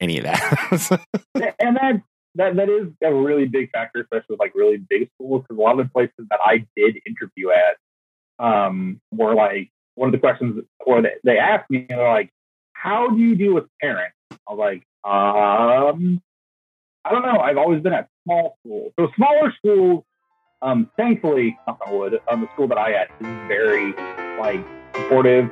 any 0.00 0.18
of 0.18 0.24
that. 0.24 1.00
and 1.60 1.76
that 1.76 2.02
that 2.36 2.56
that 2.56 2.68
is 2.68 2.88
a 3.04 3.14
really 3.14 3.46
big 3.46 3.70
factor, 3.70 4.00
especially 4.00 4.26
with 4.34 4.40
like 4.40 4.52
really 4.56 4.76
big 4.78 5.08
schools, 5.14 5.42
because 5.42 5.58
a 5.58 5.62
lot 5.62 5.78
of 5.78 5.86
the 5.86 5.92
places 5.92 6.26
that 6.30 6.40
I 6.44 6.66
did 6.76 6.96
interview 7.06 7.50
at 7.50 8.44
um, 8.44 9.00
were 9.12 9.34
like 9.34 9.70
one 9.94 10.08
of 10.08 10.12
the 10.12 10.18
questions, 10.18 10.62
or 10.80 11.02
they, 11.02 11.10
they 11.24 11.38
asked 11.38 11.70
me, 11.70 11.86
and 11.88 11.98
they're 11.98 12.08
like, 12.08 12.30
"How 12.72 13.08
do 13.08 13.16
you 13.18 13.34
deal 13.36 13.54
with 13.54 13.64
parents?" 13.80 14.16
I 14.32 14.52
was 14.52 14.58
like, 14.58 14.82
um, 15.04 16.20
I 17.04 17.10
don't 17.12 17.22
know. 17.22 17.38
I've 17.40 17.58
always 17.58 17.82
been 17.82 17.92
at 17.92 18.08
small 18.24 18.56
schools, 18.60 18.92
so 18.98 19.08
smaller 19.16 19.52
schools. 19.58 20.04
Um, 20.62 20.90
thankfully, 20.96 21.58
knock 21.66 21.78
on 21.86 21.98
wood, 21.98 22.20
um, 22.28 22.40
the 22.40 22.48
school 22.54 22.68
that 22.68 22.78
I 22.78 22.92
at 22.92 23.08
is 23.20 23.26
very 23.48 23.92
like 24.38 24.64
supportive. 24.96 25.50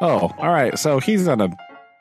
oh, 0.00 0.30
all 0.38 0.50
right. 0.52 0.78
So 0.78 0.98
he's 0.98 1.26
on 1.28 1.40
a 1.40 1.50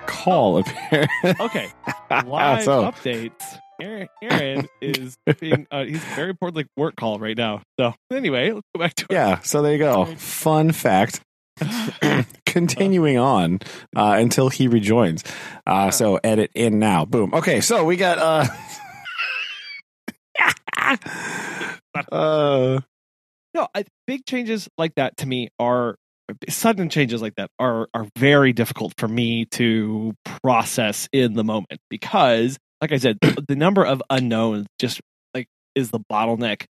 call 0.07 0.57
apparently. 0.60 1.36
Okay, 1.39 1.67
live 2.25 2.63
So- 2.63 2.83
updates. 2.91 3.57
Aaron, 3.82 4.08
Aaron 4.22 4.68
is 4.82 5.18
being 5.40 5.68
uh, 5.72 5.86
he's 5.86 6.04
very 6.16 6.30
important 6.30 6.58
like 6.58 6.68
work 6.78 6.96
call 6.96 7.20
right 7.20 7.38
now. 7.38 7.62
So 7.80 7.94
anyway, 8.12 8.52
let's 8.52 8.68
go 8.76 8.80
back 8.80 8.94
to 8.96 9.08
yeah. 9.10 9.40
So 9.40 9.62
there 9.62 9.74
you 9.74 9.80
go. 9.80 10.06
Fun 10.18 10.72
fact. 10.72 11.22
Continuing 12.46 13.18
on 13.18 13.60
uh, 13.96 14.16
until 14.20 14.50
he 14.50 14.68
rejoins. 14.68 15.24
Uh, 15.66 15.90
so 15.92 16.20
edit 16.24 16.52
in 16.54 16.80
now. 16.80 17.06
Boom. 17.06 17.34
Okay. 17.34 17.62
So 17.62 17.86
we 17.86 17.96
got. 17.98 18.18
Uh, 18.18 18.46
uh, 22.12 22.80
no, 23.54 23.68
I, 23.74 23.86
big 24.08 24.26
changes 24.26 24.68
like 24.78 24.96
that 24.96 25.18
to 25.18 25.28
me 25.28 25.50
are 25.60 25.96
sudden 26.50 26.90
changes 26.90 27.22
like 27.22 27.36
that 27.36 27.50
are 27.60 27.88
are 27.94 28.08
very 28.18 28.54
difficult 28.54 28.94
for 28.98 29.08
me 29.08 29.46
to 29.46 30.14
process 30.44 31.08
in 31.12 31.34
the 31.34 31.44
moment 31.44 31.80
because, 31.90 32.58
like 32.82 32.92
I 32.92 32.98
said, 32.98 33.20
the, 33.22 33.56
number 33.56 33.86
of 33.86 34.02
unknowns 34.10 34.66
just 34.80 35.00
like 35.34 35.48
is 35.76 35.92
the 35.92 36.00
bottleneck 36.12 36.66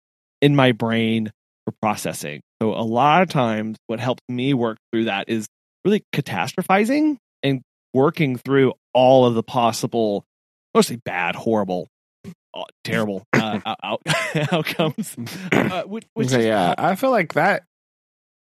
in 0.42 0.56
my 0.56 0.72
brain 0.72 1.32
for 1.66 1.74
processing. 1.82 2.42
So 2.62 2.74
a 2.74 2.82
lot 2.82 3.22
of 3.22 3.30
times, 3.30 3.78
what 3.88 4.00
helps 4.00 4.24
me 4.30 4.54
work 4.54 4.78
through 4.92 5.06
that 5.06 5.30
is 5.30 5.48
really 5.84 6.04
catastrophizing 6.16 7.18
and 7.44 7.62
working 7.94 8.38
through 8.38 8.74
all 8.94 9.26
of 9.26 9.36
the 9.36 9.44
possible, 9.44 10.24
mostly 10.74 10.96
bad, 10.96 11.36
horrible, 11.36 11.88
uh, 12.54 12.64
terrible 12.84 13.24
uh, 13.34 13.60
out- 13.84 14.02
outcomes. 14.52 15.16
Uh, 15.52 15.84
which, 15.84 16.06
which 16.14 16.30
so 16.30 16.40
yeah, 16.40 16.74
I 16.78 16.96
feel 16.96 17.12
like 17.12 17.34
that 17.34 17.64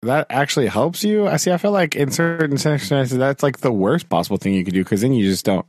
that 0.02 0.26
actually 0.30 0.66
helps 0.66 1.04
you. 1.04 1.28
I 1.28 1.36
see. 1.36 1.52
I 1.52 1.58
feel 1.58 1.70
like 1.70 1.94
in 1.94 2.10
certain 2.10 2.58
circumstances, 2.58 3.18
that's 3.18 3.42
like 3.42 3.58
the 3.58 3.72
worst 3.72 4.08
possible 4.08 4.36
thing 4.36 4.54
you 4.54 4.64
could 4.64 4.74
do 4.74 4.82
because 4.82 5.02
then 5.02 5.12
you 5.12 5.28
just 5.28 5.44
don't 5.44 5.68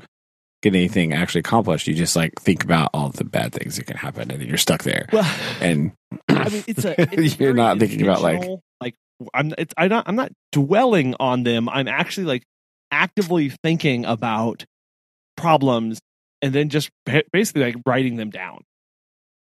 get 0.63 0.73
anything 0.75 1.13
actually 1.13 1.39
accomplished. 1.39 1.85
You 1.87 1.93
just 1.93 2.15
like 2.15 2.33
think 2.41 2.63
about 2.63 2.89
all 2.93 3.09
the 3.09 3.23
bad 3.25 3.53
things 3.53 3.75
that 3.77 3.85
can 3.85 3.97
happen, 3.97 4.31
and 4.31 4.41
then 4.41 4.47
you're 4.47 4.57
stuck 4.57 4.83
there. 4.83 5.07
well, 5.13 5.23
And 5.61 5.91
I 6.29 6.49
mean, 6.49 6.63
it's 6.67 6.83
a. 6.85 6.95
It's 7.13 7.39
You're 7.39 7.53
not 7.53 7.77
thinking 7.79 8.01
about, 8.01 8.21
like- 8.21 8.49
like 8.81 8.95
I'm. 9.33 9.53
It's 9.57 9.73
I'm 9.77 9.89
not. 9.89 10.05
I'm 10.07 10.15
not 10.15 10.31
dwelling 10.51 11.15
on 11.19 11.43
them. 11.43 11.69
I'm 11.69 11.87
actually 11.87 12.25
like 12.25 12.43
actively 12.91 13.49
thinking 13.63 14.05
about 14.05 14.65
problems 15.37 15.99
and 16.41 16.53
then 16.53 16.69
just 16.69 16.89
basically 17.31 17.63
like 17.63 17.75
writing 17.85 18.15
them 18.17 18.29
down. 18.29 18.61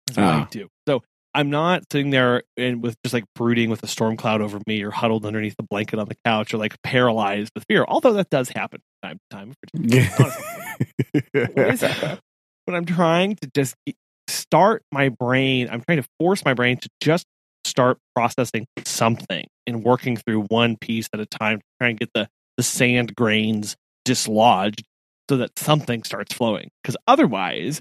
That's 0.08 0.18
what 0.18 0.26
I 0.26 0.40
Ah. 0.40 0.48
do. 0.50 0.68
So 0.88 1.04
I'm 1.38 1.52
not 1.52 1.84
sitting 1.92 2.10
there 2.10 2.42
and 2.58 2.82
with 2.82 2.98
just 3.04 3.14
like 3.14 3.26
brooding 3.36 3.70
with 3.70 3.84
a 3.84 3.88
storm 3.88 4.18
cloud 4.18 4.42
over 4.42 4.60
me 4.66 4.82
or 4.82 4.90
huddled 4.90 5.24
underneath 5.24 5.56
the 5.56 5.68
blanket 5.70 6.00
on 6.00 6.08
the 6.08 6.18
couch 6.26 6.52
or 6.52 6.58
like 6.58 6.82
paralyzed 6.82 7.52
with 7.54 7.64
fear. 7.70 7.86
Although 7.88 8.14
that 8.14 8.32
does 8.32 8.50
happen 8.50 8.82
from 9.04 9.20
time 9.30 9.54
to 9.54 9.56
time. 9.78 10.10
What 11.34 11.74
is 11.74 11.84
it? 11.84 12.20
But 12.66 12.76
I'm 12.76 12.86
trying 12.86 13.36
to 13.36 13.52
just 13.54 13.76
start 14.28 14.82
my 14.92 15.10
brain. 15.10 15.70
I'm 15.72 15.82
trying 15.82 16.02
to 16.02 16.08
force 16.20 16.44
my 16.44 16.56
brain 16.56 16.78
to 16.78 16.90
just 17.02 17.28
start 17.66 18.00
processing 18.16 18.66
something 18.84 19.46
and 19.68 19.84
working 19.84 20.18
through 20.18 20.46
one 20.46 20.76
piece 20.76 21.08
at 21.14 21.20
a 21.20 21.28
time 21.28 21.60
to 21.60 21.66
try 21.80 21.90
and 21.90 22.00
get 22.00 22.10
the, 22.16 22.28
the 22.58 22.64
sand 22.64 23.16
grains 23.16 23.76
dislodged 24.06 24.86
so 25.30 25.38
that 25.38 25.58
something 25.60 26.04
starts 26.04 26.34
flowing. 26.34 26.72
Because 26.82 26.98
otherwise, 27.08 27.80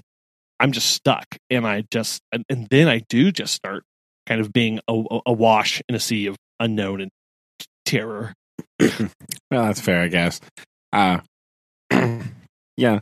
I'm 0.59 0.71
just 0.71 0.91
stuck. 0.91 1.25
And 1.49 1.65
I 1.67 1.83
just, 1.91 2.21
and, 2.31 2.43
and 2.49 2.67
then 2.69 2.87
I 2.87 3.01
do 3.09 3.31
just 3.31 3.53
start 3.53 3.83
kind 4.25 4.41
of 4.41 4.51
being 4.51 4.79
a, 4.87 4.93
a- 4.93 5.21
awash 5.25 5.81
in 5.87 5.95
a 5.95 5.99
sea 5.99 6.27
of 6.27 6.35
unknown 6.59 7.01
and 7.01 7.11
terror. 7.85 8.33
well, 8.79 9.09
that's 9.49 9.81
fair, 9.81 10.01
I 10.01 10.07
guess. 10.07 10.41
Uh, 10.91 11.19
yeah, 12.77 12.99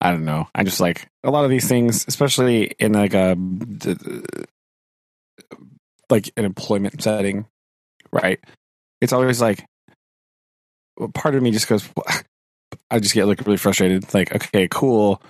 I 0.00 0.10
don't 0.10 0.24
know. 0.24 0.48
I 0.54 0.64
just 0.64 0.80
like 0.80 1.08
a 1.22 1.30
lot 1.30 1.44
of 1.44 1.50
these 1.50 1.68
things, 1.68 2.04
especially 2.06 2.72
in 2.78 2.92
like 2.92 3.14
a 3.14 3.36
like 6.10 6.30
an 6.36 6.44
employment 6.44 7.02
setting, 7.02 7.46
right? 8.12 8.38
It's 9.00 9.12
always 9.12 9.40
like 9.40 9.64
part 11.14 11.34
of 11.34 11.42
me 11.42 11.50
just 11.50 11.68
goes. 11.68 11.88
I 12.90 12.98
just 12.98 13.14
get 13.14 13.26
like 13.26 13.40
really 13.46 13.56
frustrated. 13.56 14.12
Like, 14.12 14.34
okay, 14.34 14.68
cool. 14.70 15.22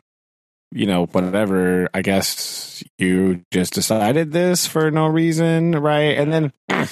You 0.75 0.87
know, 0.87 1.07
whatever. 1.07 1.89
I 1.95 2.03
guess 2.03 2.83
you 2.99 3.43
just 3.53 3.73
decided 3.73 4.33
this 4.33 4.67
for 4.67 4.91
no 4.91 5.07
reason, 5.07 5.73
right? 5.73 6.19
And 6.19 6.33
then 6.33 6.53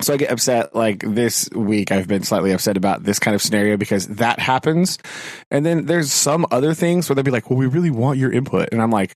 so 0.00 0.14
I 0.14 0.16
get 0.16 0.30
upset. 0.30 0.74
Like 0.74 1.00
this 1.00 1.48
week, 1.50 1.92
I've 1.92 2.08
been 2.08 2.24
slightly 2.24 2.52
upset 2.52 2.76
about 2.76 3.04
this 3.04 3.18
kind 3.18 3.34
of 3.34 3.42
scenario 3.42 3.76
because 3.76 4.06
that 4.08 4.38
happens. 4.38 4.98
And 5.50 5.64
then 5.64 5.86
there's 5.86 6.12
some 6.12 6.46
other 6.50 6.74
things 6.74 7.08
where 7.08 7.14
they'll 7.14 7.24
be 7.24 7.30
like, 7.30 7.50
well, 7.50 7.58
we 7.58 7.66
really 7.66 7.90
want 7.90 8.18
your 8.18 8.32
input. 8.32 8.68
And 8.72 8.82
I'm 8.82 8.90
like, 8.90 9.14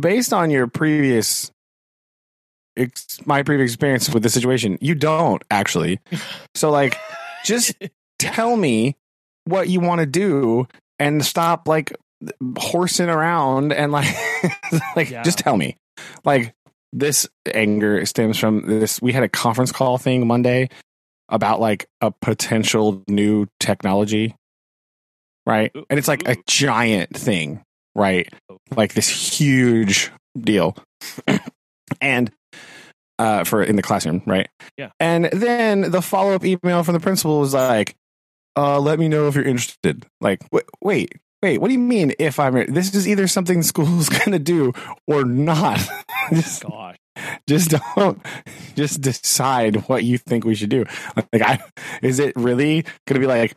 based 0.00 0.32
on 0.32 0.50
your 0.50 0.66
previous, 0.66 1.50
ex- 2.76 3.24
my 3.26 3.42
previous 3.42 3.72
experience 3.72 4.12
with 4.12 4.22
the 4.22 4.30
situation, 4.30 4.78
you 4.80 4.94
don't 4.94 5.42
actually. 5.50 6.00
So, 6.54 6.70
like, 6.70 6.98
just 7.44 7.74
tell 8.18 8.56
me 8.56 8.96
what 9.44 9.68
you 9.68 9.80
want 9.80 10.00
to 10.00 10.06
do 10.06 10.66
and 10.98 11.24
stop 11.24 11.68
like 11.68 11.94
horsing 12.58 13.08
around 13.08 13.72
and 13.72 13.92
like, 13.92 14.14
like, 14.96 15.10
Yeah. 15.10 15.22
just 15.22 15.38
tell 15.38 15.56
me. 15.56 15.76
Like, 16.24 16.54
this 16.92 17.28
anger 17.52 18.04
stems 18.06 18.38
from 18.38 18.62
this. 18.66 19.00
We 19.02 19.12
had 19.12 19.22
a 19.22 19.28
conference 19.28 19.72
call 19.72 19.98
thing 19.98 20.26
Monday 20.26 20.68
about 21.28 21.60
like 21.60 21.86
a 22.00 22.10
potential 22.10 23.02
new 23.08 23.46
technology, 23.60 24.34
right? 25.46 25.70
And 25.90 25.98
it's 25.98 26.08
like 26.08 26.26
a 26.26 26.36
giant 26.46 27.14
thing, 27.14 27.62
right? 27.94 28.32
Like 28.74 28.94
this 28.94 29.08
huge 29.38 30.10
deal. 30.40 30.76
and 32.00 32.32
uh, 33.18 33.44
for 33.44 33.62
in 33.62 33.76
the 33.76 33.82
classroom, 33.82 34.22
right? 34.24 34.48
Yeah. 34.78 34.90
And 34.98 35.26
then 35.26 35.90
the 35.90 36.00
follow 36.00 36.32
up 36.34 36.44
email 36.44 36.84
from 36.84 36.94
the 36.94 37.00
principal 37.00 37.40
was 37.40 37.52
like, 37.52 37.96
uh, 38.56 38.80
"Let 38.80 38.98
me 38.98 39.08
know 39.08 39.28
if 39.28 39.34
you're 39.34 39.44
interested." 39.44 40.06
Like, 40.20 40.40
wait, 40.52 40.64
wait, 40.82 41.12
wait. 41.42 41.58
What 41.58 41.68
do 41.68 41.72
you 41.72 41.78
mean 41.78 42.12
if 42.18 42.38
I'm? 42.38 42.72
This 42.72 42.94
is 42.94 43.08
either 43.08 43.26
something 43.26 43.58
the 43.58 43.64
school's 43.64 44.08
gonna 44.08 44.38
do 44.38 44.72
or 45.06 45.24
not. 45.24 45.80
just, 46.32 46.64
Gosh. 46.64 46.96
just 47.46 47.74
don't. 47.96 48.20
Just 48.74 49.00
decide 49.00 49.88
what 49.88 50.04
you 50.04 50.18
think 50.18 50.44
we 50.44 50.54
should 50.54 50.70
do. 50.70 50.84
Like, 51.16 51.42
I 51.42 51.58
is 52.02 52.18
it 52.18 52.34
really 52.36 52.84
gonna 53.06 53.20
be 53.20 53.26
like 53.26 53.54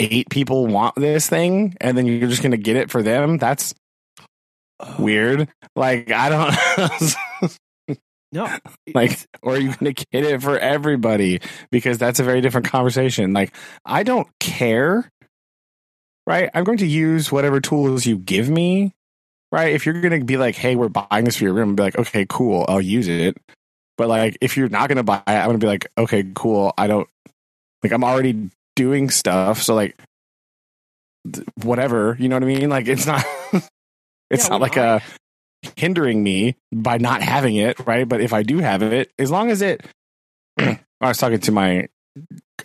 eight 0.00 0.28
people 0.30 0.66
want 0.66 0.94
this 0.96 1.28
thing, 1.28 1.76
and 1.80 1.96
then 1.96 2.06
you're 2.06 2.28
just 2.28 2.42
gonna 2.42 2.56
get 2.56 2.76
it 2.76 2.90
for 2.90 3.02
them? 3.02 3.38
That's 3.38 3.74
weird. 4.98 5.48
Like, 5.76 6.10
I 6.10 6.28
don't. 6.28 7.56
No. 8.32 8.48
like 8.94 9.18
or 9.42 9.54
are 9.54 9.58
you 9.58 9.74
going 9.74 9.94
to 9.94 10.06
get 10.10 10.24
it 10.24 10.42
for 10.42 10.58
everybody 10.58 11.40
because 11.70 11.98
that's 11.98 12.18
a 12.18 12.24
very 12.24 12.40
different 12.40 12.66
conversation 12.66 13.32
like 13.32 13.54
i 13.84 14.02
don't 14.02 14.26
care 14.40 15.08
right? 16.26 16.50
I'm 16.54 16.64
going 16.64 16.78
to 16.78 16.86
use 16.86 17.32
whatever 17.32 17.60
tools 17.60 18.06
you 18.06 18.18
give 18.18 18.48
me 18.50 18.92
right? 19.52 19.74
If 19.74 19.84
you're 19.86 20.00
going 20.00 20.18
to 20.18 20.24
be 20.26 20.36
like 20.38 20.56
hey 20.56 20.76
we're 20.76 20.88
buying 20.88 21.24
this 21.24 21.36
for 21.36 21.44
your 21.44 21.54
room 21.54 21.70
I'll 21.70 21.74
be 21.76 21.82
like 21.82 21.98
okay 21.98 22.26
cool 22.28 22.64
i'll 22.68 22.80
use 22.80 23.08
it. 23.08 23.36
But 23.98 24.08
like 24.08 24.38
if 24.40 24.56
you're 24.56 24.68
not 24.68 24.88
going 24.88 24.96
to 24.96 25.02
buy 25.04 25.18
it 25.18 25.22
i'm 25.28 25.46
going 25.46 25.60
to 25.60 25.64
be 25.64 25.68
like 25.68 25.86
okay 25.98 26.24
cool 26.34 26.72
i 26.78 26.86
don't 26.86 27.08
like 27.82 27.92
i'm 27.92 28.04
already 28.04 28.50
doing 28.76 29.10
stuff 29.10 29.62
so 29.62 29.74
like 29.74 29.96
th- 31.32 31.46
whatever 31.62 32.16
you 32.18 32.28
know 32.28 32.36
what 32.36 32.42
i 32.44 32.46
mean? 32.46 32.70
Like 32.70 32.88
it's 32.88 33.06
not 33.06 33.24
it's 34.30 34.48
Yeah, 34.48 34.48
not 34.48 34.60
like 34.60 34.76
a, 34.76 34.82
uh, 34.82 35.00
hindering 35.76 36.22
me 36.22 36.56
by 36.72 36.98
not 36.98 37.22
having 37.22 37.56
it, 37.56 37.78
right? 37.86 38.08
But 38.08 38.20
if 38.20 38.32
I 38.32 38.42
do 38.42 38.58
have 38.58 38.82
it, 38.82 39.10
as 39.18 39.30
long 39.30 39.50
as 39.50 39.62
it, 39.62 39.84
I 40.58 40.78
was 41.00 41.18
talking 41.18 41.40
to 41.40 41.52
my 41.52 41.88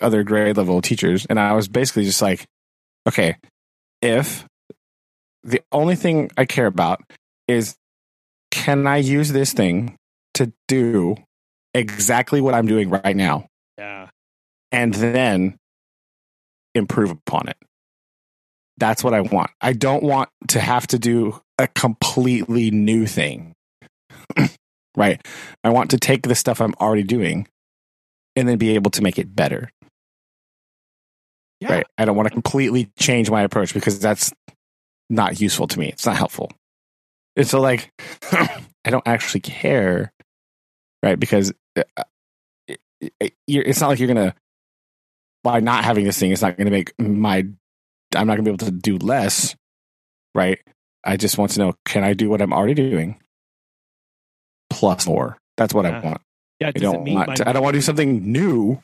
other 0.02 0.24
grade 0.24 0.58
level 0.58 0.82
teachers, 0.82 1.26
and 1.28 1.40
I 1.40 1.54
was 1.54 1.68
basically 1.68 2.06
just 2.06 2.22
like, 2.22 2.46
okay, 3.08 3.38
if 4.02 4.46
the 5.44 5.62
only 5.72 5.96
thing 5.96 6.30
I 6.38 6.46
care 6.46 6.66
about 6.68 7.02
is 7.48 7.76
can 8.52 8.86
I 8.88 8.98
use 8.98 9.32
this 9.32 9.54
thing 9.54 9.96
to 10.34 10.52
do 10.68 11.16
exactly 11.74 12.42
what 12.42 12.54
I'm 12.54 12.68
doing 12.68 12.90
right 12.90 13.16
now 13.16 13.48
Yeah. 13.78 14.10
and 14.72 14.94
then 14.94 15.58
improve 16.76 17.12
upon 17.12 17.48
it. 17.48 17.58
That's 18.78 19.04
what 19.04 19.14
I 19.14 19.22
want. 19.22 19.52
I 19.62 19.74
don't 19.74 20.04
want 20.04 20.30
to 20.50 20.60
have 20.60 20.86
to 20.88 21.00
do 21.00 21.42
a 21.58 21.68
completely 21.68 22.70
new 22.72 23.08
thing. 23.08 23.54
right? 24.96 25.26
I 25.64 25.70
want 25.70 25.92
to 25.92 25.98
take 25.98 26.24
the 26.24 26.36
stuff 26.36 26.62
I'm 26.62 26.74
already 26.80 27.04
doing 27.04 27.48
and 28.36 28.48
then 28.48 28.58
be 28.58 28.76
able 28.76 28.92
to 28.92 29.02
make 29.02 29.18
it 29.18 29.36
better. 29.36 29.70
Yeah. 31.60 31.74
Right? 31.74 31.88
I 31.98 32.06
don't 32.06 32.16
want 32.16 32.28
to 32.28 32.34
completely 32.34 32.92
change 32.98 33.30
my 33.32 33.42
approach 33.42 33.74
because 33.74 34.00
that's 34.00 34.32
not 35.10 35.42
useful 35.42 35.68
to 35.68 35.80
me. 35.80 35.90
It's 35.90 36.06
not 36.06 36.18
helpful. 36.18 36.52
And 37.36 37.48
so 37.48 37.62
like 37.62 37.92
I 38.32 38.90
don't 38.90 39.08
actually 39.08 39.42
care, 39.42 40.12
right? 41.04 41.20
Because 41.20 41.54
uh, 41.76 42.04
it, 42.68 42.80
it, 43.02 43.34
it's 43.48 43.82
not 43.82 43.90
like 43.90 44.00
you're 44.00 44.08
gonna 44.08 44.36
by 45.44 45.60
not 45.60 45.84
having 45.84 46.06
this 46.06 46.20
thing, 46.20 46.32
it's 46.32 46.42
not 46.42 46.58
gonna 46.58 46.72
make 46.72 46.94
my 47.00 47.48
I'm 48.16 48.28
not 48.28 48.36
gonna 48.36 48.44
be 48.44 48.52
able 48.52 48.66
to 48.66 48.72
do 48.72 48.98
less, 48.98 49.56
right? 50.36 50.60
I 51.04 51.18
just 51.18 51.38
want 51.38 51.52
to 51.52 51.60
know 51.60 51.74
can 51.86 52.04
I 52.04 52.14
do 52.14 52.30
what 52.30 52.42
I'm 52.42 52.54
already 52.54 52.74
doing 52.74 53.20
plus 54.70 55.08
more? 55.08 55.38
That's 55.58 55.74
what 55.74 55.86
Yeah. 55.86 56.00
I 56.00 56.06
want. 56.06 56.22
Yeah. 56.60 56.68
I 56.68 56.72
don't 56.72 57.06
want 57.06 57.38
to, 57.38 57.50
I 57.50 57.54
don't 57.54 57.64
want 57.64 57.74
to 57.74 57.78
do 57.80 57.84
something 57.84 58.32
new. 58.32 58.82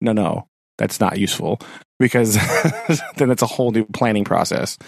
No, 0.00 0.12
no, 0.12 0.48
that's 0.80 0.98
not 0.98 1.18
useful 1.20 1.60
because 2.00 2.34
then 3.18 3.30
it's 3.30 3.42
a 3.42 3.46
whole 3.46 3.70
new 3.70 3.84
planning 3.86 4.24
process 4.24 4.78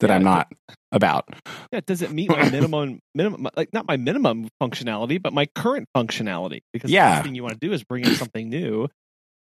that 0.00 0.08
Yeah, 0.08 0.16
I'm 0.16 0.24
not 0.24 0.50
about. 0.92 1.28
Yeah, 1.72 1.80
does 1.86 2.00
it 2.02 2.10
meet 2.10 2.30
my 2.30 2.42
minimum 2.50 3.00
minimum 3.14 3.48
like 3.56 3.74
not 3.74 3.86
my 3.86 3.98
minimum 3.98 4.48
functionality, 4.62 5.20
but 5.20 5.34
my 5.34 5.46
current 5.54 5.88
functionality? 5.96 6.60
Because 6.72 6.88
the 6.90 6.94
Yeah. 6.94 7.10
last 7.16 7.24
thing 7.24 7.34
you 7.34 7.42
want 7.42 7.60
to 7.60 7.66
do 7.66 7.74
is 7.74 7.84
bring 7.84 8.04
in 8.04 8.14
something 8.14 8.48
new. 8.48 8.88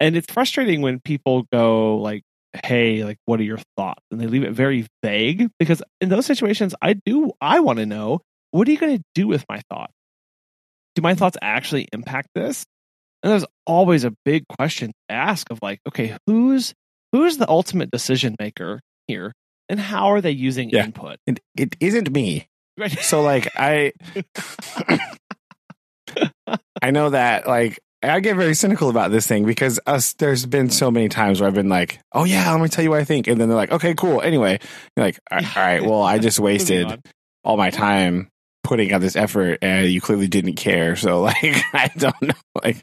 And 0.00 0.16
it's 0.16 0.33
frustrating 0.33 0.81
when 0.83 0.98
people 1.00 1.46
go 1.52 1.98
like, 1.98 2.22
"Hey, 2.64 3.05
like, 3.05 3.18
what 3.26 3.38
are 3.38 3.44
your 3.44 3.61
thoughts?" 3.76 4.00
And 4.11 4.20
they 4.20 4.26
leave 4.26 4.42
it 4.42 4.52
very 4.52 4.87
vague 5.05 5.48
because 5.61 5.83
in 6.00 6.09
those 6.09 6.26
situations, 6.26 6.74
I 6.83 6.94
do 6.94 7.33
I 7.40 7.61
want 7.61 7.78
to 7.78 7.87
know 7.87 8.20
what 8.50 8.66
are 8.66 8.70
you 8.72 8.78
going 8.78 8.98
to 8.98 9.05
do 9.14 9.28
with 9.28 9.44
my 9.48 9.61
thoughts? 9.70 9.92
Do 10.96 11.02
my 11.02 11.14
thoughts 11.14 11.37
actually 11.40 11.88
impact 11.92 12.28
this? 12.35 12.64
And 13.23 13.31
there's 13.33 13.45
always 13.67 14.05
a 14.05 14.13
big 14.25 14.45
question 14.49 14.89
to 15.09 15.15
ask 15.15 15.49
of 15.51 15.59
like, 15.63 15.81
okay, 15.89 16.17
who's 16.27 16.75
who's 17.13 17.37
the 17.37 17.49
ultimate 17.49 17.91
decision 17.91 18.35
maker 18.41 18.81
here, 19.07 19.33
and 19.69 19.79
how 19.79 20.07
are 20.13 20.21
they 20.21 20.31
using 20.33 20.71
Yeah. 20.71 20.85
input? 20.85 21.19
It, 21.27 21.41
it 21.57 21.77
isn't 21.81 22.11
me. 22.13 22.47
Right. 22.79 22.99
So 23.01 23.23
like 23.23 23.49
I 23.57 23.93
I 26.83 26.91
know 26.91 27.11
that 27.11 27.47
like 27.47 27.79
I 28.03 28.19
get 28.21 28.37
very 28.37 28.55
cynical 28.55 28.89
about 28.91 29.13
this 29.13 29.27
thing 29.27 29.45
because 29.45 29.79
us 29.87 30.15
there's 30.15 30.45
been 30.47 30.71
so 30.71 30.91
many 30.91 31.09
times 31.09 31.41
where 31.41 31.47
I've 31.49 31.55
been 31.55 31.69
like, 31.69 32.01
"Oh 32.13 32.25
yeah, 32.25 32.51
let 32.51 32.61
me 32.61 32.69
tell 32.69 32.83
you 32.83 32.91
what 32.91 32.99
I 33.01 33.05
think," 33.05 33.29
and 33.29 33.41
then 33.41 33.49
they're 33.49 33.57
like, 33.57 33.71
"Okay, 33.71 33.95
cool." 33.95 34.21
Anyway, 34.21 34.59
you're 34.97 35.07
like, 35.07 35.21
"All 35.31 35.39
right, 35.39 35.57
all 35.57 35.63
right, 35.63 35.85
well, 35.85 36.03
I 36.03 36.19
just 36.19 36.41
wasted 36.41 37.01
all 37.45 37.57
my 37.57 37.71
time 37.71 38.29
putting 38.65 38.93
out 38.93 39.01
this 39.01 39.15
effort, 39.17 39.59
and 39.63 39.87
you 39.89 40.01
clearly 40.01 40.27
didn't 40.27 40.55
care." 40.57 40.97
So 40.97 41.21
like, 41.21 41.37
I 41.73 41.91
don't 41.97 42.21
know, 42.23 42.35
like, 42.65 42.83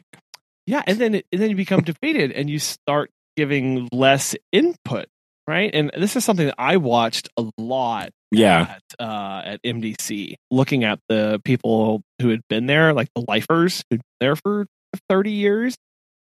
Yeah, 0.70 0.84
and 0.86 0.98
then 1.00 1.16
it, 1.16 1.26
and 1.32 1.42
then 1.42 1.50
you 1.50 1.56
become 1.56 1.80
defeated, 1.82 2.30
and 2.30 2.48
you 2.48 2.60
start 2.60 3.10
giving 3.36 3.88
less 3.92 4.36
input, 4.52 5.06
right? 5.48 5.68
And 5.74 5.90
this 5.98 6.14
is 6.14 6.24
something 6.24 6.46
that 6.46 6.54
I 6.58 6.76
watched 6.76 7.28
a 7.36 7.50
lot 7.58 8.10
yeah, 8.30 8.76
at 8.76 9.04
uh, 9.04 9.42
at 9.44 9.62
MDC, 9.64 10.36
looking 10.52 10.84
at 10.84 11.00
the 11.08 11.40
people 11.44 12.02
who 12.22 12.28
had 12.28 12.42
been 12.48 12.66
there, 12.66 12.92
like 12.92 13.08
the 13.16 13.24
lifers 13.26 13.82
who'd 13.90 13.98
been 13.98 14.04
there 14.20 14.36
for 14.36 14.66
thirty 15.08 15.32
years, 15.32 15.74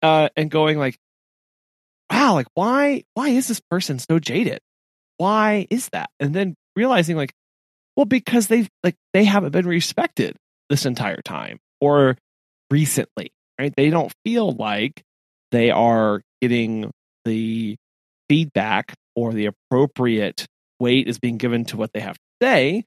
uh, 0.02 0.30
and 0.36 0.50
going 0.50 0.80
like, 0.80 0.98
"Wow, 2.12 2.34
like 2.34 2.48
why 2.56 3.04
why 3.14 3.30
is 3.30 3.48
this 3.48 3.62
person 3.70 4.00
so 4.00 4.18
jaded? 4.18 4.58
Why 5.18 5.68
is 5.70 5.88
that?" 5.90 6.10
And 6.20 6.34
then 6.34 6.56
realizing 6.76 7.16
like, 7.16 7.32
well, 7.96 8.08
because 8.08 8.48
they've 8.48 8.68
like 8.84 8.96
they 9.14 9.26
haven't 9.26 9.52
been 9.52 9.68
respected 9.68 10.36
this 10.68 10.88
entire 10.88 11.22
time 11.22 11.60
or 11.80 12.18
recently, 12.72 13.32
right? 13.62 13.74
They 13.78 13.90
don't 13.90 14.12
feel 14.26 14.52
like 14.52 15.04
they 15.52 15.70
are 15.72 16.22
getting 16.42 16.90
the 17.26 17.76
feedback 18.30 18.94
or 19.16 19.34
the 19.34 19.48
appropriate 19.48 20.46
weight 20.80 21.08
is 21.08 21.20
being 21.20 21.38
given 21.38 21.66
to 21.66 21.78
what 21.78 21.92
they 21.94 22.00
have 22.00 22.16
to 22.16 22.22
say. 22.42 22.84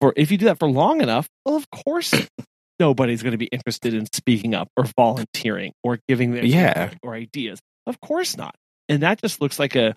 Or 0.00 0.12
if 0.16 0.30
you 0.30 0.38
do 0.38 0.44
that 0.46 0.58
for 0.58 0.68
long 0.68 1.00
enough, 1.00 1.26
well, 1.44 1.56
of 1.56 1.68
course, 1.70 2.14
nobody's 2.78 3.22
going 3.22 3.32
to 3.32 3.38
be 3.38 3.46
interested 3.50 3.94
in 3.94 4.06
speaking 4.12 4.54
up 4.54 4.68
or 4.76 4.84
volunteering 4.96 5.72
or 5.82 5.98
giving 6.08 6.32
their 6.32 6.44
Yeah. 6.44 6.90
or 7.02 7.14
ideas. 7.14 7.58
Of 7.86 8.00
course 8.00 8.36
not. 8.36 8.54
And 8.88 9.02
that 9.02 9.20
just 9.20 9.40
looks 9.40 9.58
like 9.58 9.74
a, 9.74 9.96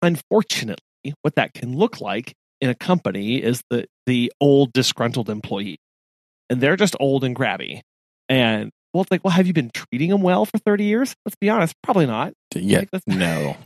unfortunately, 0.00 0.78
what 1.22 1.34
that 1.36 1.52
can 1.54 1.76
look 1.76 2.00
like 2.00 2.32
in 2.60 2.70
a 2.70 2.74
company 2.74 3.42
is 3.42 3.62
the 3.70 3.86
the 4.06 4.32
old 4.40 4.72
disgruntled 4.72 5.28
employee, 5.30 5.78
and 6.48 6.60
they're 6.60 6.76
just 6.76 6.96
old 6.98 7.24
and 7.24 7.36
grabby. 7.36 7.80
And 8.28 8.70
well, 8.92 9.02
it's 9.02 9.10
like, 9.10 9.24
well, 9.24 9.32
have 9.32 9.46
you 9.46 9.52
been 9.52 9.70
treating 9.72 10.10
them 10.10 10.22
well 10.22 10.44
for 10.44 10.58
thirty 10.58 10.84
years? 10.84 11.14
Let's 11.24 11.36
be 11.40 11.48
honest, 11.48 11.74
probably 11.82 12.06
not. 12.06 12.32
yeah, 12.54 12.82
Like, 12.92 13.02
no, 13.06 13.56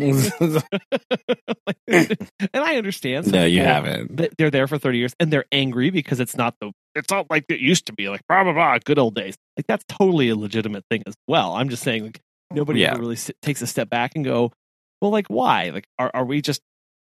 and 1.89 2.17
I 2.55 2.77
understand. 2.77 3.31
no, 3.33 3.45
you 3.45 3.61
haven't. 3.63 4.21
They're 4.39 4.51
there 4.51 4.67
for 4.67 4.79
thirty 4.79 4.99
years, 4.99 5.15
and 5.21 5.33
they're 5.33 5.45
angry 5.53 5.91
because 5.91 6.21
it's 6.21 6.37
not 6.37 6.55
the. 6.61 6.73
It's 6.95 7.11
not 7.11 7.27
like 7.31 7.45
it 7.49 7.61
used 7.61 7.87
to 7.87 7.93
be. 7.93 8.09
Like 8.09 8.21
blah 8.29 8.45
blah 8.45 8.53
blah. 8.53 8.79
Good 8.85 8.99
old 8.99 9.15
days. 9.15 9.35
Like 9.57 9.67
that's 9.67 9.85
totally 9.89 10.29
a 10.29 10.37
legitimate 10.37 10.85
thing 10.91 11.03
as 11.07 11.15
well. 11.29 11.53
I'm 11.55 11.69
just 11.69 11.83
saying, 11.83 12.05
like 12.05 12.21
nobody 12.53 12.81
Yeah. 12.81 12.97
really 12.97 13.17
takes 13.43 13.63
a 13.63 13.67
step 13.67 13.91
back 13.91 14.13
and 14.15 14.25
go, 14.25 14.53
well, 15.01 15.11
like 15.11 15.27
why? 15.29 15.71
Like 15.71 15.87
are 15.99 16.11
are 16.15 16.25
we 16.25 16.41
just? 16.41 16.61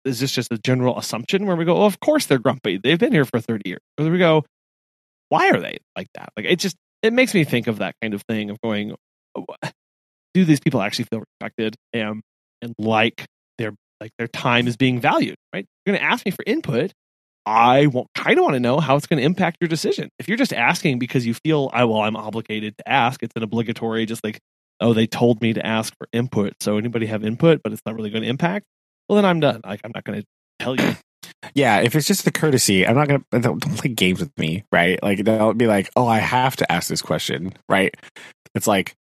Is 0.06 0.19
this 0.19 0.32
just 0.32 0.52
a 0.52 0.58
general 0.58 0.97
assumption 0.99 1.45
where 1.45 1.56
we 1.56 1.63
go, 1.63 1.78
oh, 1.78 1.86
of 1.86 1.99
course 2.02 2.26
they're 2.26 2.38
grumpy. 2.38 2.78
They've 2.78 2.99
been 2.99 3.13
here 3.13 3.26
for 3.26 3.39
thirty 3.39 3.69
years. 3.69 3.80
Or 3.97 4.06
we 4.10 4.17
go, 4.17 4.43
why 5.30 5.49
are 5.49 5.60
they 5.62 5.78
like 5.97 6.08
that? 6.15 6.30
Like 6.36 6.45
it 6.45 6.58
just 6.60 6.76
it 7.04 7.13
makes 7.13 7.34
me 7.34 7.44
think 7.44 7.68
of 7.68 7.80
that 7.80 7.96
kind 8.02 8.13
of 8.13 8.24
thing 8.24 8.50
of 8.50 8.58
going, 8.62 8.96
do 10.34 10.46
these 10.46 10.60
people 10.60 10.82
actually 10.82 11.06
feel 11.06 11.20
respected 11.20 11.76
and 11.92 12.22
and 12.62 12.74
like 12.80 13.26
their 13.58 13.74
like 14.00 14.12
their 14.18 14.28
time 14.28 14.68
is 14.68 14.78
being 14.78 15.00
valued? 15.00 15.36
Right? 15.54 15.66
You're 15.86 15.96
going 15.96 16.04
to 16.04 16.12
ask 16.12 16.26
me 16.26 16.32
for 16.32 16.44
input. 16.48 16.94
I 17.46 17.88
won't 17.88 18.08
kind 18.16 18.39
of 18.39 18.44
want 18.44 18.54
to 18.54 18.60
know 18.62 18.80
how 18.80 18.96
it's 18.96 19.06
going 19.06 19.20
to 19.20 19.26
impact 19.26 19.58
your 19.60 19.68
decision. 19.68 20.10
If 20.18 20.30
you're 20.30 20.38
just 20.38 20.54
asking 20.54 20.98
because 20.98 21.26
you 21.26 21.34
feel, 21.34 21.70
I 21.74 21.84
well, 21.84 22.00
I'm 22.00 22.16
obligated 22.16 22.78
to 22.78 22.89
ask. 22.89 23.22
It's 23.22 23.34
an 23.36 23.44
obligatory, 23.44 24.06
just 24.06 24.24
like 24.24 24.39
oh, 24.80 24.94
they 24.94 25.08
told 25.08 25.42
me 25.42 25.54
to 25.54 25.66
ask 25.66 25.94
for 25.98 26.08
input. 26.12 26.54
So 26.62 26.78
anybody 26.78 27.06
have 27.06 27.24
input, 27.24 27.62
but 27.63 27.72
it's 27.74 27.82
not 27.86 27.96
really 27.96 28.10
going 28.10 28.24
to 28.24 28.30
impact. 28.30 28.66
Well, 29.08 29.16
then 29.18 29.26
I'm 29.26 29.39
done. 29.39 29.62
Like 29.66 29.82
I'm 29.84 29.92
not 29.94 30.04
going 30.04 30.22
to 30.22 30.28
tell 30.60 30.76
you. 30.76 30.96
Yeah, 31.54 31.80
if 31.82 31.96
it's 31.96 32.08
just 32.08 32.26
the 32.26 32.32
courtesy, 32.32 32.86
I'm 32.88 32.96
not 32.96 33.08
gonna 33.08 33.24
don't, 33.32 33.60
don't 33.60 33.78
play 33.78 33.90
games 33.92 34.20
with 34.20 34.38
me, 34.38 34.64
right? 34.72 35.02
Like 35.04 35.24
don't 35.24 35.58
be 35.58 35.68
like, 35.68 35.90
oh, 35.96 36.08
I 36.08 36.20
have 36.20 36.56
to 36.58 36.72
ask 36.72 36.88
this 36.90 37.02
question, 37.02 37.54
right? 37.70 37.96
It's 38.56 38.68
like, 38.68 38.96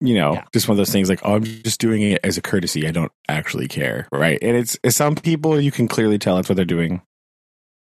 you 0.00 0.14
know, 0.14 0.34
Yeah. 0.34 0.44
just 0.52 0.68
one 0.68 0.74
of 0.74 0.78
those 0.78 0.90
things. 0.92 1.08
Like, 1.08 1.20
oh, 1.22 1.34
I'm 1.36 1.44
just 1.44 1.80
doing 1.80 2.02
it 2.02 2.20
as 2.24 2.36
a 2.36 2.42
courtesy. 2.42 2.86
I 2.86 2.90
don't 2.90 3.12
actually 3.28 3.68
care, 3.68 4.08
right? 4.12 4.38
And 4.42 4.56
it's, 4.56 4.76
it's 4.82 4.96
some 4.96 5.14
people 5.14 5.60
you 5.60 5.70
can 5.70 5.86
clearly 5.88 6.18
tell 6.18 6.36
that's 6.36 6.48
what 6.48 6.56
they're 6.56 6.64
doing, 6.64 7.02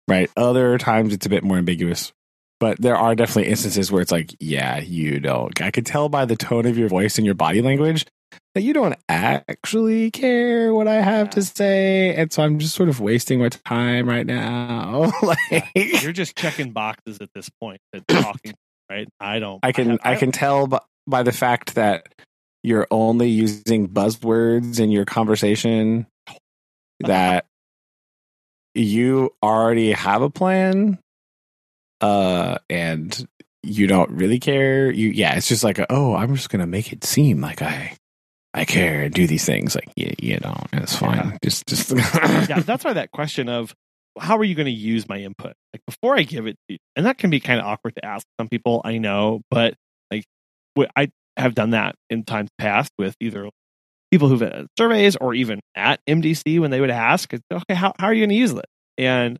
right? 0.08 0.30
Other 0.36 0.78
times 0.78 1.12
it's 1.12 1.26
a 1.26 1.30
bit 1.30 1.44
more 1.44 1.58
ambiguous. 1.58 2.12
But 2.58 2.80
there 2.80 2.96
are 2.96 3.14
definitely 3.14 3.50
instances 3.50 3.92
where 3.92 4.00
it's 4.00 4.10
like, 4.12 4.34
yeah, 4.40 4.78
you 4.78 5.20
don't. 5.20 5.60
I 5.60 5.70
could 5.70 5.84
tell 5.84 6.08
by 6.08 6.24
the 6.24 6.36
tone 6.36 6.64
of 6.64 6.78
your 6.78 6.88
voice 6.88 7.18
and 7.18 7.26
your 7.26 7.34
body 7.34 7.60
language 7.60 8.06
that 8.54 8.62
you 8.62 8.72
don't 8.72 8.96
actually 9.08 10.10
care 10.10 10.74
what 10.74 10.88
I 10.88 11.00
have 11.02 11.30
to 11.30 11.42
say, 11.42 12.14
and 12.14 12.32
so 12.32 12.42
I'm 12.42 12.58
just 12.58 12.74
sort 12.74 12.88
of 12.88 13.00
wasting 13.00 13.38
my 13.40 13.48
time 13.48 14.08
right 14.08 14.26
now. 14.26 15.12
like, 15.22 15.70
You're 15.74 16.12
just 16.12 16.36
checking 16.36 16.72
boxes 16.72 17.18
at 17.20 17.30
this 17.34 17.48
point. 17.60 17.80
At 17.94 18.06
talking, 18.08 18.54
right? 18.90 19.08
I 19.20 19.38
don't. 19.38 19.60
I 19.62 19.72
can 19.72 19.90
have- 19.90 20.00
I 20.04 20.16
can 20.16 20.32
tell 20.32 20.66
by, 20.66 20.80
by 21.06 21.22
the 21.22 21.32
fact 21.32 21.74
that 21.74 22.14
you're 22.62 22.88
only 22.90 23.28
using 23.28 23.88
buzzwords 23.88 24.80
in 24.80 24.90
your 24.90 25.04
conversation 25.04 26.06
that 27.00 27.46
you 28.74 29.32
already 29.42 29.92
have 29.92 30.20
a 30.20 30.28
plan 30.30 30.98
uh 32.00 32.58
and 32.68 33.26
you 33.62 33.86
don't 33.86 34.10
really 34.10 34.38
care 34.38 34.90
you 34.90 35.08
yeah 35.08 35.34
it's 35.34 35.48
just 35.48 35.64
like 35.64 35.78
a, 35.78 35.90
oh 35.90 36.14
i'm 36.14 36.34
just 36.34 36.50
gonna 36.50 36.66
make 36.66 36.92
it 36.92 37.02
seem 37.02 37.40
like 37.40 37.62
i 37.62 37.96
i 38.56 38.64
care 38.64 39.02
and 39.02 39.14
do 39.14 39.26
these 39.26 39.44
things 39.44 39.74
like 39.74 39.88
yeah 39.96 40.12
you 40.18 40.38
know 40.38 40.56
it's 40.72 40.96
fine 40.96 41.38
just 41.42 41.66
just 41.66 41.90
yeah, 41.94 42.60
that's 42.60 42.84
why 42.84 42.92
that 42.92 43.10
question 43.12 43.48
of 43.48 43.74
how 44.18 44.38
are 44.38 44.44
you 44.44 44.54
going 44.54 44.66
to 44.66 44.72
use 44.72 45.08
my 45.08 45.18
input? 45.18 45.52
Like 45.72 45.82
before 45.86 46.16
I 46.16 46.22
give 46.22 46.46
it, 46.46 46.56
to 46.68 46.74
you, 46.74 46.78
and 46.94 47.06
that 47.06 47.18
can 47.18 47.30
be 47.30 47.40
kind 47.40 47.60
of 47.60 47.66
awkward 47.66 47.94
to 47.96 48.04
ask 48.04 48.26
some 48.40 48.48
people. 48.48 48.80
I 48.84 48.98
know, 48.98 49.42
but 49.50 49.74
like 50.10 50.24
I 50.96 51.10
have 51.36 51.54
done 51.54 51.70
that 51.70 51.94
in 52.10 52.24
times 52.24 52.48
past 52.58 52.92
with 52.98 53.14
either 53.20 53.48
people 54.10 54.28
who've 54.28 54.40
had 54.40 54.66
surveys 54.78 55.16
or 55.16 55.34
even 55.34 55.60
at 55.74 56.00
MDC 56.08 56.60
when 56.60 56.70
they 56.70 56.80
would 56.80 56.90
ask, 56.90 57.32
okay, 57.34 57.74
how 57.74 57.92
how 57.98 58.06
are 58.06 58.14
you 58.14 58.22
going 58.22 58.30
to 58.30 58.36
use 58.36 58.52
it? 58.52 58.64
And 58.98 59.38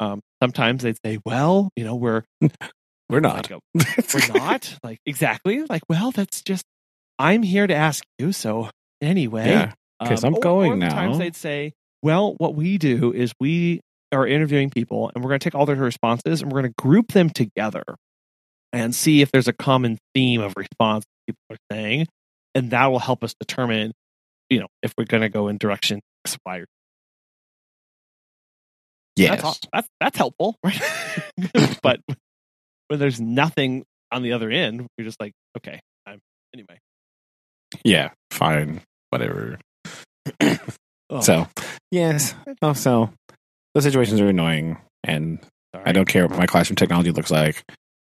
um, 0.00 0.20
sometimes 0.42 0.82
they'd 0.82 0.98
say, 1.04 1.18
well, 1.24 1.70
you 1.76 1.84
know, 1.84 1.94
we're 1.94 2.24
we're 3.08 3.20
not 3.20 3.50
like 3.50 3.50
a- 3.50 4.04
we're 4.14 4.38
not 4.38 4.78
like 4.82 4.98
exactly 5.06 5.64
like 5.64 5.82
well, 5.88 6.10
that's 6.10 6.42
just 6.42 6.64
I'm 7.18 7.42
here 7.42 7.66
to 7.66 7.74
ask 7.74 8.04
you. 8.18 8.32
So 8.32 8.70
anyway, 9.00 9.48
yeah 9.48 9.72
'Cause 10.02 10.22
um, 10.24 10.28
I'm 10.28 10.34
or- 10.36 10.40
going 10.40 10.72
or 10.72 10.76
now. 10.76 10.90
Sometimes 10.90 11.18
they'd 11.18 11.36
say, 11.36 11.72
"Well, 12.02 12.34
what 12.38 12.54
we 12.54 12.78
do 12.78 13.12
is 13.12 13.32
we 13.40 13.80
are 14.12 14.26
interviewing 14.26 14.70
people, 14.70 15.10
and 15.14 15.22
we're 15.24 15.28
going 15.28 15.40
to 15.40 15.44
take 15.44 15.54
all 15.54 15.66
their 15.66 15.76
responses, 15.76 16.40
and 16.40 16.50
we're 16.52 16.60
going 16.62 16.72
to 16.72 16.82
group 16.82 17.12
them 17.12 17.28
together, 17.30 17.82
and 18.72 18.94
see 18.94 19.22
if 19.22 19.30
there's 19.32 19.48
a 19.48 19.52
common 19.52 19.98
theme 20.14 20.40
of 20.40 20.54
response 20.56 21.04
people 21.26 21.40
are 21.50 21.56
saying, 21.72 22.06
and 22.54 22.70
that 22.70 22.86
will 22.86 23.00
help 23.00 23.22
us 23.24 23.34
determine, 23.40 23.92
you 24.48 24.60
know, 24.60 24.66
if 24.82 24.94
we're 24.96 25.04
going 25.04 25.22
to 25.22 25.28
go 25.28 25.48
in 25.48 25.58
direction 25.58 26.00
X, 26.24 26.38
Y, 26.46 26.58
or 26.58 26.64
yes 29.16 29.42
that's, 29.42 29.60
that's 29.72 29.88
that's 30.00 30.16
helpful, 30.18 30.56
right? 30.64 30.80
but 31.82 32.00
when 32.88 32.98
there's 32.98 33.20
nothing 33.20 33.84
on 34.12 34.22
the 34.22 34.32
other 34.32 34.48
end, 34.50 34.86
you're 34.96 35.04
just 35.04 35.20
like, 35.20 35.32
okay, 35.58 35.80
I'm 36.06 36.20
anyway. 36.54 36.78
Yeah 37.84 38.10
fine 38.30 38.80
whatever 39.10 39.58
Oh, 41.10 41.20
So, 41.20 41.48
yes. 41.90 42.34
Oh, 42.60 42.74
so 42.74 43.10
those 43.74 43.84
situations 43.84 44.20
are 44.20 44.28
annoying, 44.28 44.76
and 45.02 45.38
sorry. 45.74 45.86
I 45.86 45.92
don't 45.92 46.08
care 46.08 46.26
what 46.26 46.38
my 46.38 46.46
classroom 46.46 46.76
technology 46.76 47.12
looks 47.12 47.30
like, 47.30 47.64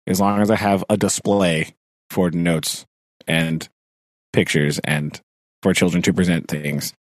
as 0.07 0.19
long 0.19 0.41
as 0.41 0.51
I 0.51 0.57
have 0.57 0.83
a 0.89 0.97
display 0.97 1.75
for 2.09 2.31
notes 2.31 2.87
and 3.27 3.69
pictures 4.33 4.79
and 4.79 5.21
for 5.63 5.75
children 5.75 6.03
to 6.05 6.15
present 6.15 6.49
things. 6.49 6.95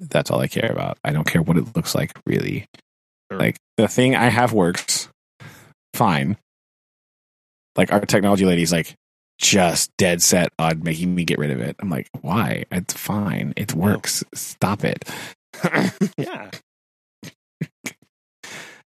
That's 0.00 0.30
all 0.30 0.40
I 0.40 0.48
care 0.48 0.70
about. 0.72 0.98
I 1.04 1.12
don't 1.12 1.26
care 1.26 1.42
what 1.42 1.56
it 1.56 1.76
looks 1.76 1.94
like, 1.94 2.10
really. 2.26 2.66
Sure. 3.30 3.38
Like 3.38 3.56
the 3.76 3.86
thing 3.86 4.16
I 4.16 4.28
have 4.28 4.52
works 4.52 5.08
fine. 5.94 6.36
Like 7.76 7.92
our 7.92 8.00
technology 8.00 8.44
lady's 8.44 8.72
like 8.72 8.96
just 9.40 9.90
dead 9.96 10.22
set 10.22 10.52
on 10.58 10.82
making 10.82 11.14
me 11.14 11.24
get 11.24 11.38
rid 11.38 11.50
of 11.50 11.60
it. 11.60 11.74
I'm 11.80 11.88
like, 11.90 12.08
why? 12.20 12.64
It's 12.70 12.94
fine. 12.94 13.54
It 13.56 13.74
works. 13.74 14.22
Stop 14.34 14.84
it. 14.84 15.08
Yeah, 16.16 16.50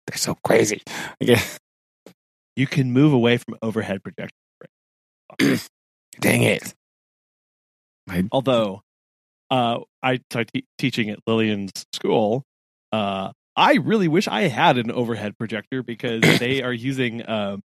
They're 0.07 0.17
so 0.17 0.35
crazy. 0.43 0.81
Yeah. 1.19 1.41
you 2.55 2.67
can 2.67 2.91
move 2.91 3.13
away 3.13 3.37
from 3.37 3.55
overhead 3.61 4.01
projector. 4.03 4.35
Dang 6.19 6.43
it. 6.43 6.73
Although, 8.31 8.81
uh, 9.49 9.79
I 10.03 10.19
started 10.29 10.51
te- 10.53 10.65
teaching 10.77 11.09
at 11.09 11.19
Lillian's 11.25 11.85
school. 11.93 12.43
Uh, 12.91 13.31
I 13.55 13.75
really 13.75 14.07
wish 14.07 14.27
I 14.27 14.43
had 14.43 14.77
an 14.77 14.91
overhead 14.91 15.37
projector 15.37 15.81
because 15.83 16.21
they 16.39 16.61
are 16.61 16.73
using 16.73 17.27
um, 17.27 17.61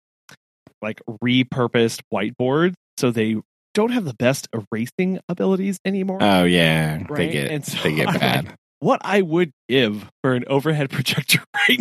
like 0.84 1.02
repurposed 1.24 2.02
whiteboards, 2.14 2.74
so 2.98 3.10
they 3.10 3.38
don't 3.74 3.92
have 3.92 4.06
the 4.06 4.14
best 4.14 4.48
erasing 4.54 5.20
abilities 5.28 5.80
anymore. 5.84 6.20
Oh 6.22 6.44
yeah, 6.44 7.04
they 7.10 7.30
get 7.32 7.50
And 7.50 7.66
so 7.66 7.82
they 7.82 7.96
get 7.96 8.08
bad. 8.20 8.54
what 8.80 9.02
I 9.04 9.22
would 9.24 9.52
give 9.68 10.08
for 10.24 10.34
an 10.34 10.44
overhead 10.48 10.90
projector 10.92 11.40
right 11.68 11.80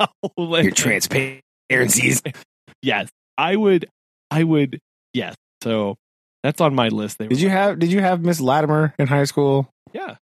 now? 0.00 0.08
like- 0.36 0.74
transparencies. 0.74 2.22
yes, 2.82 3.08
I 3.38 3.56
would. 3.56 3.86
I 4.30 4.44
would. 4.44 4.78
Yes. 5.14 5.34
So 5.62 5.96
that's 6.42 6.60
on 6.60 6.74
my 6.74 6.88
list. 6.88 7.18
Did 7.18 7.40
you 7.40 7.48
like, 7.48 7.56
have 7.56 7.78
Did 7.78 7.92
you 7.92 8.00
have 8.00 8.20
Miss 8.20 8.40
Latimer 8.40 8.94
in 8.98 9.06
high 9.06 9.24
school? 9.24 9.68
Yeah. 9.92 10.16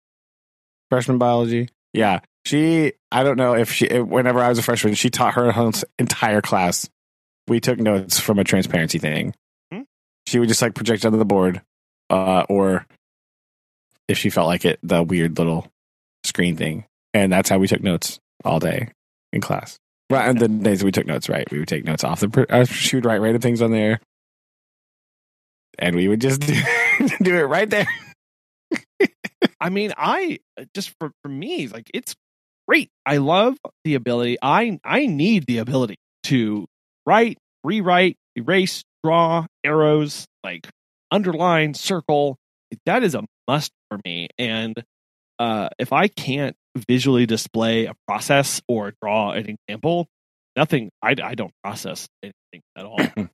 freshman 0.90 1.18
biology. 1.18 1.68
Yeah, 1.94 2.20
she. 2.46 2.92
I 3.11 3.22
don't 3.22 3.37
know 3.37 3.55
if 3.55 3.72
she. 3.72 3.87
Whenever 4.01 4.40
I 4.40 4.48
was 4.51 4.59
a 4.59 4.62
freshman, 4.62 4.94
she 4.94 5.11
taught 5.11 5.35
her 5.35 5.51
entire 5.98 6.40
class. 6.40 6.88
We 7.48 7.61
took 7.61 7.78
notes 7.78 8.20
from 8.20 8.38
a 8.38 8.44
transparency 8.44 8.98
thing. 8.98 9.35
Hmm. 9.72 9.83
She 10.26 10.38
would 10.38 10.48
just 10.48 10.62
like 10.62 10.74
project 10.74 11.05
onto 11.05 11.18
the 11.18 11.24
board, 11.24 11.62
uh, 12.11 12.44
or 12.48 12.87
if 14.09 14.18
she 14.18 14.31
felt 14.31 14.46
like 14.46 14.64
it, 14.64 14.78
the 14.83 15.02
weird 15.02 15.38
little 15.38 15.66
screen 16.24 16.57
thing, 16.57 16.85
and 17.14 17.33
that's 17.33 17.48
how 17.48 17.59
we 17.59 17.66
took 17.66 17.83
notes 17.83 18.18
all 18.44 18.61
day 18.61 18.88
in 19.33 19.40
class. 19.40 19.78
Right, 20.11 20.28
and 20.28 20.38
the 20.38 20.48
days 20.48 20.85
we 20.85 20.92
took 20.92 21.07
notes, 21.07 21.28
right, 21.28 21.50
we 21.50 21.59
would 21.59 21.68
take 21.68 21.85
notes 21.85 22.05
off 22.05 22.20
the. 22.20 22.46
Uh, 22.48 22.64
she 22.64 22.96
would 22.96 23.07
write 23.07 23.20
random 23.20 23.40
things 23.40 23.62
on 23.62 23.70
there, 23.70 24.00
and 25.78 25.96
we 25.96 26.07
would 26.07 26.20
just 26.20 26.42
do, 26.42 26.55
do 27.22 27.37
it 27.37 27.42
right 27.42 27.68
there. 27.68 27.87
I 29.61 29.70
mean, 29.70 29.92
I 29.96 30.40
just 30.74 30.92
for 31.00 31.12
for 31.22 31.28
me, 31.28 31.68
like 31.68 31.90
it's 31.94 32.14
great. 32.68 32.90
I 33.07 33.18
love 33.18 33.57
the 33.85 33.94
ability. 33.94 34.37
I 34.42 34.78
I 34.85 35.07
need 35.07 35.46
the 35.46 35.59
ability 35.59 35.96
to 36.24 36.66
write, 37.07 37.38
rewrite, 37.65 38.17
erase, 38.37 38.83
draw, 39.05 39.47
arrows, 39.65 40.27
like 40.45 40.69
underline, 41.11 41.75
circle. 41.75 42.37
That 42.87 43.03
is 43.03 43.15
a 43.15 43.25
must 43.49 43.73
for 43.91 44.01
me. 44.05 44.29
And 44.38 44.83
uh, 45.38 45.69
if 45.79 45.93
I 45.93 46.09
can't 46.09 46.57
visually 46.88 47.27
display 47.27 47.87
a 47.87 47.95
process 48.07 48.62
or 48.69 48.93
draw 49.03 49.33
an 49.33 49.57
example, 49.69 50.09
nothing. 50.57 50.91
I 51.03 51.15
I 51.23 51.35
don't 51.35 51.53
process 51.62 52.09
anything 52.23 52.62
at 52.77 52.85
all. 52.85 52.99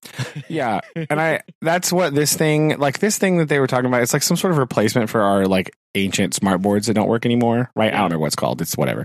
Yeah, 0.49 0.81
and 0.95 1.21
I 1.21 1.43
that's 1.61 1.93
what 1.93 2.15
this 2.15 2.35
thing 2.35 2.79
like 2.79 3.01
this 3.01 3.19
thing 3.19 3.39
that 3.39 3.49
they 3.49 3.59
were 3.59 3.67
talking 3.67 3.87
about. 3.87 4.03
It's 4.03 4.13
like 4.13 4.23
some 4.23 4.37
sort 4.37 4.53
of 4.53 4.59
replacement 4.59 5.11
for 5.11 5.21
our 5.21 5.47
like 5.47 5.71
ancient 5.95 6.35
smart 6.35 6.63
boards 6.63 6.87
that 6.87 6.95
don't 6.95 7.09
work 7.09 7.27
anymore, 7.27 7.71
right? 7.77 7.93
I 7.93 7.99
don't 7.99 8.11
know 8.11 8.19
what 8.19 8.29
it's 8.29 8.37
called. 8.37 8.63
It's 8.63 8.77
whatever, 8.77 9.05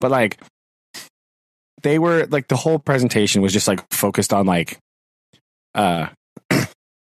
but 0.00 0.10
like 0.10 0.40
they 1.82 1.98
were 1.98 2.26
like 2.26 2.48
the 2.48 2.56
whole 2.56 2.78
presentation 2.78 3.42
was 3.42 3.52
just 3.52 3.68
like 3.68 3.80
focused 3.92 4.32
on 4.32 4.46
like 4.46 4.78
uh 5.74 6.08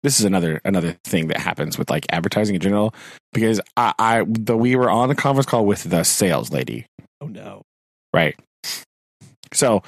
this 0.03 0.19
is 0.19 0.23
another 0.25 0.61
another 0.65 0.97
thing 1.03 1.27
that 1.27 1.37
happens 1.37 1.77
with 1.77 1.89
like 1.89 2.05
advertising 2.09 2.55
in 2.55 2.61
general 2.61 2.93
because 3.33 3.59
I 3.77 3.93
I 3.99 4.25
the 4.27 4.57
we 4.57 4.75
were 4.75 4.89
on 4.89 5.09
a 5.11 5.15
conference 5.15 5.45
call 5.45 5.65
with 5.65 5.83
the 5.83 6.03
sales 6.03 6.51
lady 6.51 6.85
oh 7.21 7.27
no. 7.27 7.61
Right. 8.13 8.35
So 9.53 9.81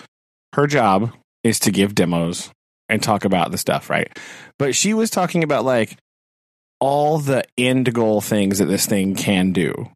her 0.54 0.68
job 0.68 1.12
is 1.44 1.60
to 1.60 1.72
give 1.72 1.94
demos 1.96 2.50
and 2.90 3.02
talk 3.04 3.26
about 3.26 3.52
the 3.52 3.58
stuff, 3.58 3.90
right? 3.90 4.10
But 4.58 4.74
she 4.76 4.94
was 4.94 5.10
talking 5.10 5.44
about 5.44 5.66
like 5.66 5.98
all 6.80 7.20
the 7.20 7.44
end 7.58 7.94
goal 7.94 8.22
things 8.22 8.60
that 8.60 8.66
this 8.66 8.86
thing 8.86 9.16
can 9.16 9.52
do, 9.54 9.90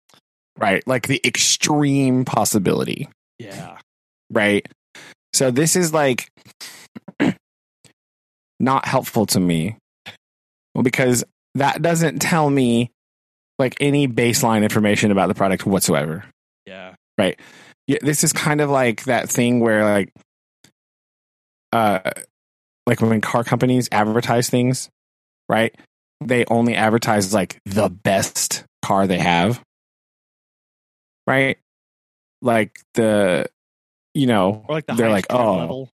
right? 0.58 0.84
Like 0.88 1.08
the 1.08 1.22
extreme 1.26 2.26
possibility, 2.26 3.08
Yeah. 3.38 3.78
right? 4.32 4.68
So 5.34 5.52
this 5.52 5.76
is 5.76 5.94
like 5.94 6.30
not 8.60 8.86
helpful 8.86 9.26
to 9.28 9.40
me 9.40 9.78
well, 10.76 10.84
because 10.84 11.24
that 11.56 11.82
doesn't 11.82 12.20
tell 12.20 12.50
me 12.50 12.92
like 13.58 13.76
any 13.82 14.08
baseline 14.08 14.64
information 14.64 15.12
about 15.12 15.28
the 15.28 15.36
product 15.36 15.66
whatsoever 15.66 16.24
Yeah. 16.66 16.96
yeah, 17.88 17.98
this 18.02 18.24
is 18.24 18.32
kind 18.32 18.62
of 18.62 18.70
like 18.70 19.06
that 19.06 19.30
thing 19.30 19.60
where 19.60 19.84
like 19.84 20.14
uh 21.74 22.12
like 22.86 23.02
when 23.02 23.22
car 23.22 23.44
companies 23.44 23.90
advertise 23.92 24.50
things, 24.50 24.90
right? 25.48 25.76
They 26.22 26.46
only 26.46 26.76
advertise 26.76 27.34
like 27.34 27.60
the 27.66 27.90
best 27.90 28.64
car 28.84 29.08
they 29.08 29.20
have. 29.20 29.62
Right? 31.28 31.58
Like 32.42 32.80
the 32.94 33.48
you 34.14 34.28
know, 34.28 34.66
Or 34.68 34.76
like 34.76 34.86
the 34.86 34.94
they're 34.94 35.10
like, 35.10 35.28
oh, 35.30 35.56
level. 35.56 35.90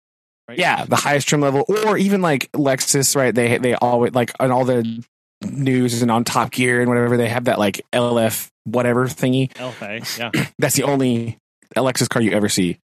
Right? 0.47 0.59
yeah, 0.59 0.85
the 0.85 0.95
highest 0.95 1.27
trim 1.27 1.41
level, 1.41 1.65
or 1.85 1.97
even 1.97 2.21
like 2.21 2.51
Lexus, 2.51 3.15
right? 3.15 3.33
They 3.33 3.57
they 3.57 3.75
always 3.75 4.13
like 4.13 4.31
on 4.39 4.51
all 4.51 4.65
the 4.65 5.03
news 5.43 6.01
and 6.01 6.11
on 6.11 6.23
Top 6.23 6.51
Gear 6.51 6.81
and 6.81 6.89
whatever 6.89 7.17
they 7.17 7.29
have 7.29 7.45
that 7.45 7.59
like 7.59 7.81
LF 7.93 8.49
whatever 8.65 9.07
thingy. 9.07 9.51
LFA. 9.53 10.17
Yeah. 10.17 10.45
That's 10.59 10.75
the 10.75 10.83
only 10.83 11.37
Lexus 11.75 12.09
car 12.09 12.21
you 12.21 12.31
ever 12.31 12.49
see, 12.49 12.79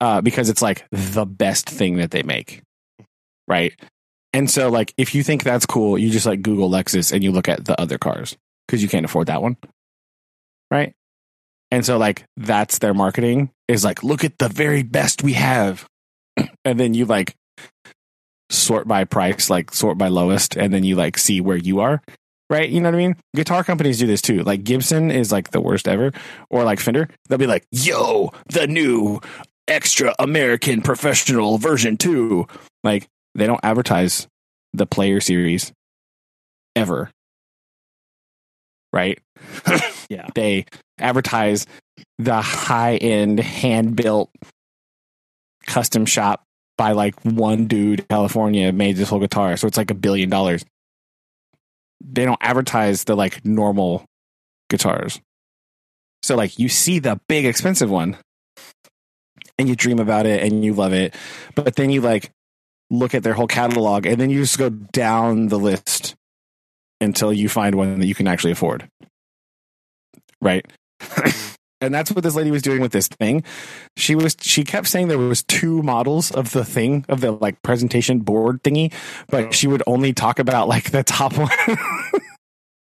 uh, 0.00 0.20
because 0.20 0.48
it's 0.48 0.62
like 0.62 0.86
the 0.90 1.26
best 1.26 1.68
thing 1.68 1.96
that 1.96 2.10
they 2.10 2.22
make, 2.22 2.62
right? 3.46 3.72
And 4.32 4.50
so, 4.50 4.68
like, 4.68 4.92
if 4.98 5.14
you 5.14 5.22
think 5.22 5.44
that's 5.44 5.64
cool, 5.64 5.96
you 5.96 6.10
just 6.10 6.26
like 6.26 6.42
Google 6.42 6.68
Lexus 6.68 7.10
and 7.10 7.24
you 7.24 7.32
look 7.32 7.48
at 7.48 7.64
the 7.64 7.80
other 7.80 7.96
cars 7.96 8.36
because 8.66 8.82
you 8.82 8.88
can't 8.88 9.04
afford 9.06 9.28
that 9.28 9.40
one, 9.40 9.56
right? 10.70 10.94
And 11.70 11.84
so, 11.84 11.98
like, 11.98 12.24
that's 12.36 12.78
their 12.78 12.94
marketing 12.94 13.50
is 13.68 13.84
like, 13.84 14.02
look 14.04 14.24
at 14.24 14.38
the 14.38 14.48
very 14.48 14.82
best 14.82 15.22
we 15.22 15.32
have, 15.32 15.86
and 16.64 16.78
then 16.78 16.94
you 16.94 17.06
like 17.06 17.34
sort 18.50 18.86
by 18.86 19.04
price, 19.04 19.50
like 19.50 19.74
sort 19.74 19.98
by 19.98 20.08
lowest, 20.08 20.56
and 20.56 20.72
then 20.72 20.84
you 20.84 20.96
like 20.96 21.18
see 21.18 21.40
where 21.40 21.56
you 21.56 21.80
are. 21.80 22.02
Right, 22.48 22.68
you 22.70 22.80
know 22.80 22.90
what 22.90 22.94
I 22.94 22.98
mean? 22.98 23.16
Guitar 23.34 23.64
companies 23.64 23.98
do 23.98 24.06
this 24.06 24.22
too. 24.22 24.44
Like 24.44 24.62
Gibson 24.62 25.10
is 25.10 25.32
like 25.32 25.50
the 25.50 25.60
worst 25.60 25.88
ever, 25.88 26.12
or 26.48 26.62
like 26.62 26.78
Fender, 26.78 27.08
they'll 27.28 27.38
be 27.38 27.46
like, 27.48 27.66
"Yo, 27.72 28.32
the 28.48 28.68
new 28.68 29.20
extra 29.66 30.14
American 30.20 30.80
professional 30.80 31.58
version 31.58 31.96
2." 31.96 32.46
Like 32.84 33.08
they 33.34 33.48
don't 33.48 33.64
advertise 33.64 34.28
the 34.72 34.86
player 34.86 35.20
series 35.20 35.72
ever. 36.76 37.10
Right? 38.92 39.18
Yeah. 40.08 40.26
They 40.34 40.66
advertise 40.98 41.66
the 42.18 42.40
high-end 42.40 43.40
hand-built 43.40 44.30
custom 45.66 46.06
shop 46.06 46.42
by 46.78 46.92
like 46.92 47.14
one 47.22 47.66
dude 47.66 48.00
in 48.00 48.06
California 48.06 48.72
made 48.72 48.96
this 48.96 49.08
whole 49.08 49.18
guitar. 49.20 49.56
So 49.56 49.66
it's 49.66 49.76
like 49.76 49.90
a 49.90 49.94
billion 49.94 50.30
dollars. 50.30 50.64
They 52.00 52.24
don't 52.24 52.38
advertise 52.40 53.04
the 53.04 53.16
like 53.16 53.44
normal 53.44 54.04
guitars. 54.70 55.20
So 56.22 56.36
like 56.36 56.58
you 56.58 56.68
see 56.68 56.98
the 56.98 57.20
big 57.28 57.46
expensive 57.46 57.90
one 57.90 58.16
and 59.58 59.68
you 59.68 59.76
dream 59.76 59.98
about 59.98 60.26
it 60.26 60.42
and 60.42 60.64
you 60.64 60.74
love 60.74 60.92
it. 60.92 61.14
But 61.54 61.76
then 61.76 61.90
you 61.90 62.00
like 62.00 62.30
look 62.90 63.14
at 63.14 63.22
their 63.22 63.34
whole 63.34 63.46
catalog 63.48 64.06
and 64.06 64.20
then 64.20 64.30
you 64.30 64.40
just 64.40 64.58
go 64.58 64.70
down 64.70 65.48
the 65.48 65.58
list 65.58 66.14
until 67.00 67.32
you 67.32 67.48
find 67.48 67.74
one 67.74 67.98
that 67.98 68.06
you 68.06 68.14
can 68.14 68.28
actually 68.28 68.52
afford. 68.52 68.88
Right? 70.42 70.64
and 71.80 71.94
that's 71.94 72.10
what 72.10 72.22
this 72.24 72.34
lady 72.34 72.50
was 72.50 72.62
doing 72.62 72.80
with 72.80 72.92
this 72.92 73.08
thing. 73.08 73.42
She 73.96 74.14
was 74.14 74.36
she 74.40 74.64
kept 74.64 74.88
saying 74.88 75.08
there 75.08 75.18
was 75.18 75.42
two 75.44 75.82
models 75.82 76.30
of 76.30 76.52
the 76.52 76.64
thing 76.64 77.04
of 77.08 77.20
the 77.20 77.32
like 77.32 77.60
presentation 77.62 78.20
board 78.20 78.62
thingy, 78.62 78.92
but 79.28 79.44
Oh. 79.46 79.50
she 79.50 79.66
would 79.66 79.82
only 79.86 80.12
talk 80.12 80.38
about 80.38 80.68
like 80.68 80.90
the 80.90 81.02
top 81.02 81.36
one. 81.38 81.50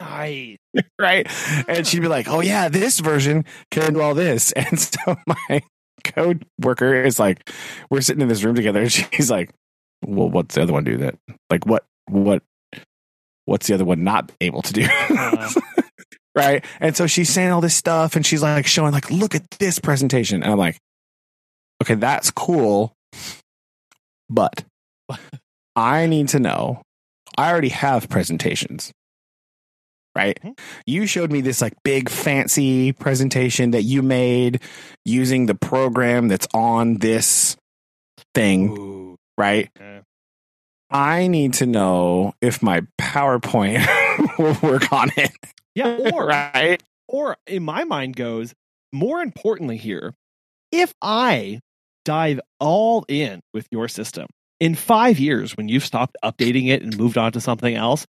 Nice. 0.01 0.57
right? 0.99 1.27
And 1.69 1.87
she'd 1.87 2.01
be 2.01 2.09
like, 2.09 2.29
"Oh 2.29 2.41
yeah, 2.41 2.69
this 2.69 3.01
version 3.01 3.45
can 3.71 3.95
do 3.95 4.01
all 4.01 4.15
this." 4.15 4.53
And 4.53 4.79
so 4.79 5.17
my 5.27 5.63
code 6.05 6.47
worker 6.59 6.95
is 7.03 7.19
like, 7.19 7.51
we're 7.91 8.01
sitting 8.01 8.23
in 8.23 8.29
this 8.29 8.43
room 8.43 8.55
together, 8.55 8.81
and 8.81 8.91
she's 8.93 9.31
like, 9.31 9.51
"Well, 10.07 10.31
what's 10.31 10.55
the 10.55 10.63
other 10.63 10.73
one 10.73 10.85
do 10.85 10.97
that? 10.99 11.17
Like, 11.51 11.67
what, 11.67 11.85
what, 12.09 12.43
what's 13.45 13.67
the 13.67 13.75
other 13.75 13.85
one 13.85 14.03
not 14.05 14.33
able 14.41 14.63
to 14.63 14.73
do?" 14.73 14.87
Uh, 15.11 15.51
right? 16.35 16.65
And 16.81 16.97
so 16.97 17.07
she's 17.07 17.31
saying 17.31 17.51
all 17.51 17.61
this 17.61 17.75
stuff, 17.75 18.17
and 18.17 18.25
she's 18.25 18.43
like 18.43 18.67
showing, 18.67 18.93
like, 18.93 19.11
"Look 19.11 19.35
at 19.35 19.49
this 19.59 19.79
presentation," 19.79 20.43
and 20.43 20.53
I'm 20.53 20.59
like, 20.59 20.79
"Okay, 21.83 21.95
that's 21.95 22.31
cool, 22.31 22.93
but 24.29 24.65
I 25.77 26.07
need 26.07 26.29
to 26.29 26.39
know. 26.41 26.83
I 27.37 27.51
already 27.51 27.71
have 27.71 28.09
presentations." 28.09 28.93
right? 30.17 30.39
Mhm. 30.43 30.59
You 30.87 31.07
showed 31.07 31.31
me 31.31 31.41
this 31.41 31.61
like 31.61 31.75
big 31.85 32.09
fancy 32.09 32.93
presentation 32.93 33.71
that 33.71 33.83
you 33.83 34.03
made 34.03 34.61
using 35.05 35.47
the 35.47 35.55
program 35.55 36.29
that's 36.29 36.49
on 36.53 36.95
this 36.95 37.57
thing, 38.35 38.71
ooh. 38.71 39.17
right? 39.39 39.71
Yeah. 39.79 40.01
I 40.91 41.29
need 41.29 41.55
to 41.55 41.67
know 41.67 42.35
if 42.41 42.63
my 42.63 42.83
PowerPoint 43.01 43.87
will 44.39 44.57
work 44.69 44.93
on 44.93 45.11
it, 45.17 45.31
Yeah. 45.75 45.97
Or 46.13 46.27
right? 46.27 46.83
or 47.09 47.37
in 47.47 47.63
my 47.63 47.85
mind 47.85 48.17
goes 48.17 48.55
more 48.93 49.21
importantly 49.21 49.77
here 49.77 50.15
if 50.73 50.93
i 51.03 51.61
dive 52.05 52.41
all 52.61 53.05
in 53.09 53.41
with 53.55 53.67
your 53.71 53.89
system 53.89 54.27
in 54.61 54.75
five 54.75 55.19
years 55.19 55.57
when 55.57 55.69
you've 55.69 55.85
stopped 55.85 56.17
updating 56.25 56.69
it 56.69 56.83
and 56.83 56.97
moved 56.99 57.17
on 57.19 57.33
to 57.33 57.41
something 57.41 57.75
else 57.75 58.07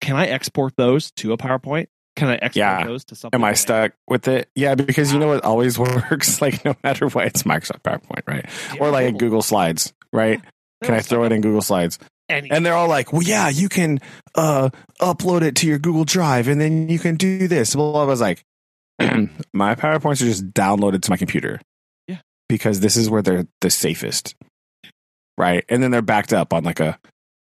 can 0.00 0.16
i 0.16 0.26
export 0.26 0.72
those 0.76 1.10
to 1.12 1.32
a 1.32 1.36
powerpoint 1.38 1.86
can 2.16 2.28
i 2.28 2.34
export 2.34 2.56
Yeah. 2.56 2.84
those 2.86 3.04
to 3.06 3.14
something 3.16 3.40
Am 3.40 3.44
I 3.44 3.54
stuck 3.54 3.92
with 4.08 4.28
it? 4.28 4.48
Yeah, 4.54 4.76
because 4.76 5.12
you 5.12 5.18
know 5.18 5.26
what 5.28 5.44
always 5.44 5.76
works, 5.80 6.40
like 6.40 6.64
no 6.64 6.76
matter 6.84 7.08
what, 7.08 7.26
it's 7.26 7.42
Microsoft 7.42 7.82
PowerPoint, 7.82 8.22
right? 8.28 8.46
Yeah, 8.72 8.80
Or 8.80 8.90
like. 8.92 9.18
Google 9.18 9.42
Slides, 9.42 9.92
right? 10.12 10.40
Can 10.84 10.94
I 10.94 11.00
throw 11.00 11.24
it 11.24 11.32
in 11.32 11.40
Google 11.40 11.60
Slides? 11.62 11.98
Any- 12.28 12.50
and 12.50 12.64
they're 12.64 12.74
all 12.74 12.88
like, 12.88 13.12
"Well, 13.12 13.22
yeah, 13.22 13.48
you 13.48 13.68
can 13.68 14.00
uh, 14.34 14.70
upload 15.00 15.42
it 15.42 15.56
to 15.56 15.66
your 15.66 15.78
Google 15.78 16.04
Drive, 16.04 16.48
and 16.48 16.60
then 16.60 16.88
you 16.88 16.98
can 16.98 17.16
do 17.16 17.46
this." 17.48 17.76
Well, 17.76 17.96
I 17.96 18.04
was 18.04 18.20
like, 18.20 18.42
"My 19.52 19.74
PowerPoints 19.74 20.22
are 20.22 20.26
just 20.26 20.50
downloaded 20.52 21.02
to 21.02 21.10
my 21.10 21.16
computer, 21.16 21.60
Yeah. 22.08 22.18
because 22.48 22.80
this 22.80 22.96
is 22.96 23.10
where 23.10 23.20
they're 23.22 23.46
the 23.60 23.70
safest, 23.70 24.34
right?" 25.36 25.64
And 25.68 25.82
then 25.82 25.90
they're 25.90 26.00
backed 26.02 26.32
up 26.32 26.52
on 26.54 26.64
like 26.64 26.80
a 26.80 26.98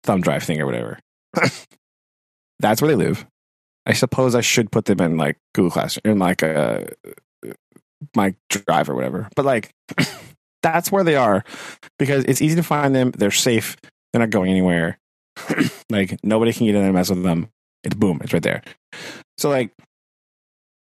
thumb 0.03 0.21
drive 0.21 0.43
thing 0.43 0.61
or 0.61 0.65
whatever. 0.65 0.97
That's 2.59 2.81
where 2.81 2.89
they 2.89 2.95
live. 2.95 3.25
I 3.85 3.93
suppose 3.93 4.35
I 4.35 4.41
should 4.41 4.71
put 4.71 4.85
them 4.85 4.99
in 5.01 5.17
like 5.17 5.37
Google 5.55 5.71
Classroom, 5.71 6.13
in 6.13 6.19
like 6.19 6.41
a 6.41 6.87
my 8.15 8.35
drive 8.49 8.89
or 8.89 8.95
whatever. 8.95 9.29
But 9.35 9.45
like, 9.45 9.71
that's 10.63 10.91
where 10.91 11.03
they 11.03 11.15
are 11.15 11.43
because 11.97 12.23
it's 12.25 12.41
easy 12.41 12.55
to 12.57 12.63
find 12.63 12.93
them. 12.95 13.11
They're 13.11 13.31
safe. 13.31 13.75
They're 14.11 14.19
not 14.19 14.29
going 14.29 14.51
anywhere. 14.51 14.97
like 15.89 16.17
nobody 16.23 16.53
can 16.53 16.65
get 16.65 16.75
in 16.75 16.81
there 16.81 16.89
and 16.89 16.95
mess 16.95 17.09
with 17.09 17.23
them. 17.23 17.49
It's 17.83 17.95
boom. 17.95 18.19
It's 18.23 18.33
right 18.33 18.43
there. 18.43 18.61
So 19.37 19.49
like, 19.49 19.71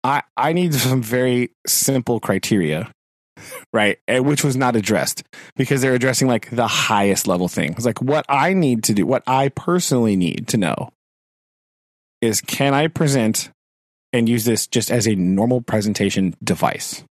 I 0.04 0.24
I 0.36 0.54
need 0.54 0.74
some 0.74 1.02
very 1.02 1.52
simple 1.66 2.20
criteria, 2.20 2.92
right? 3.72 3.98
And 4.08 4.26
which 4.26 4.44
was 4.44 4.56
not 4.56 4.76
addressed 4.76 5.24
because 5.56 5.82
they're 5.82 5.96
addressing 5.96 6.28
like 6.28 6.50
the 6.50 6.68
highest 6.68 7.28
level 7.28 7.48
things. 7.48 7.86
Like 7.86 8.02
what 8.02 8.26
I 8.30 8.54
need 8.54 8.84
to 8.86 8.94
do, 8.94 9.06
what 9.06 9.24
I 9.26 9.50
personally 9.50 10.16
need 10.16 10.48
to 10.50 10.58
know 10.58 10.90
is 12.22 12.42
can 12.42 12.74
I 12.74 12.88
present 12.88 13.50
and 14.12 14.30
use 14.30 14.46
this 14.46 14.68
just 14.68 14.92
as 14.92 15.08
a 15.08 15.16
normal 15.16 15.62
presentation 15.62 16.36
device? 16.44 17.04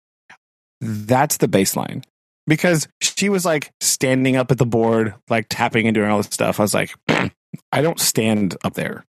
That's 0.79 1.37
the 1.37 1.47
baseline. 1.47 2.03
Because 2.47 2.87
she 3.01 3.29
was 3.29 3.45
like 3.45 3.71
standing 3.79 4.35
up 4.35 4.51
at 4.51 4.57
the 4.57 4.65
board, 4.65 5.13
like 5.29 5.47
tapping 5.49 5.87
and 5.87 5.95
doing 5.95 6.09
all 6.09 6.17
this 6.17 6.27
stuff. 6.27 6.59
I 6.59 6.63
was 6.63 6.73
like, 6.73 6.93
I 7.07 7.81
don't 7.81 7.99
stand 7.99 8.57
up 8.63 8.73
there. 8.73 9.05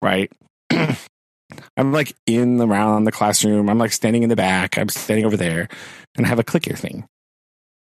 Right? 0.00 0.32
I'm 0.70 1.92
like 1.92 2.14
in 2.26 2.56
the 2.58 2.66
around 2.66 3.04
the 3.04 3.12
classroom. 3.12 3.68
I'm 3.68 3.78
like 3.78 3.92
standing 3.92 4.22
in 4.22 4.28
the 4.28 4.36
back. 4.36 4.78
I'm 4.78 4.88
standing 4.88 5.26
over 5.26 5.36
there 5.36 5.68
and 6.16 6.26
I 6.26 6.28
have 6.28 6.38
a 6.38 6.44
clicker 6.44 6.74
thing. 6.74 7.06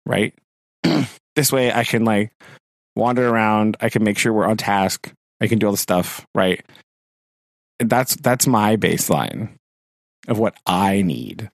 Right? 0.04 0.34
this 1.36 1.52
way 1.52 1.72
I 1.72 1.84
can 1.84 2.04
like 2.04 2.32
wander 2.96 3.28
around. 3.28 3.76
I 3.80 3.88
can 3.88 4.02
make 4.02 4.18
sure 4.18 4.32
we're 4.32 4.46
on 4.46 4.56
task. 4.56 5.12
I 5.40 5.46
can 5.46 5.58
do 5.58 5.66
all 5.66 5.72
the 5.72 5.78
stuff, 5.78 6.26
right? 6.34 6.64
That's 7.78 8.16
that's 8.16 8.46
my 8.46 8.76
baseline 8.76 9.50
of 10.28 10.38
what 10.38 10.56
I 10.66 11.02
need. 11.02 11.50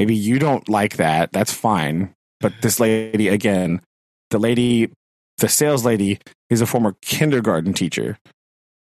Maybe 0.00 0.14
you 0.14 0.38
don't 0.38 0.66
like 0.66 0.96
that. 0.96 1.30
That's 1.30 1.52
fine. 1.52 2.14
But 2.40 2.54
this 2.62 2.80
lady 2.80 3.28
again, 3.28 3.82
the 4.30 4.38
lady, 4.38 4.90
the 5.36 5.46
sales 5.46 5.84
lady 5.84 6.18
is 6.48 6.62
a 6.62 6.66
former 6.66 6.96
kindergarten 7.02 7.74
teacher. 7.74 8.16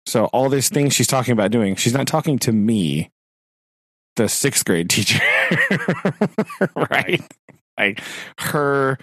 So 0.07 0.25
all 0.33 0.49
these 0.49 0.71
things 0.71 0.93
she's 0.93 1.07
talking 1.07 1.31
about 1.31 1.53
doing, 1.53 1.77
she's 1.77 1.95
not 1.95 2.09
talking 2.09 2.41
to 2.41 2.51
me, 2.51 3.13
the 4.17 4.29
sixth 4.29 4.65
grade 4.65 4.91
teacher. 4.91 5.21
right? 6.75 7.23
Like 7.79 8.03
her 8.41 8.99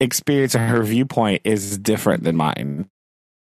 experience 0.00 0.54
and 0.54 0.66
her 0.66 0.82
viewpoint 0.82 1.42
is 1.44 1.76
different 1.76 2.24
than 2.24 2.36
mine 2.36 2.88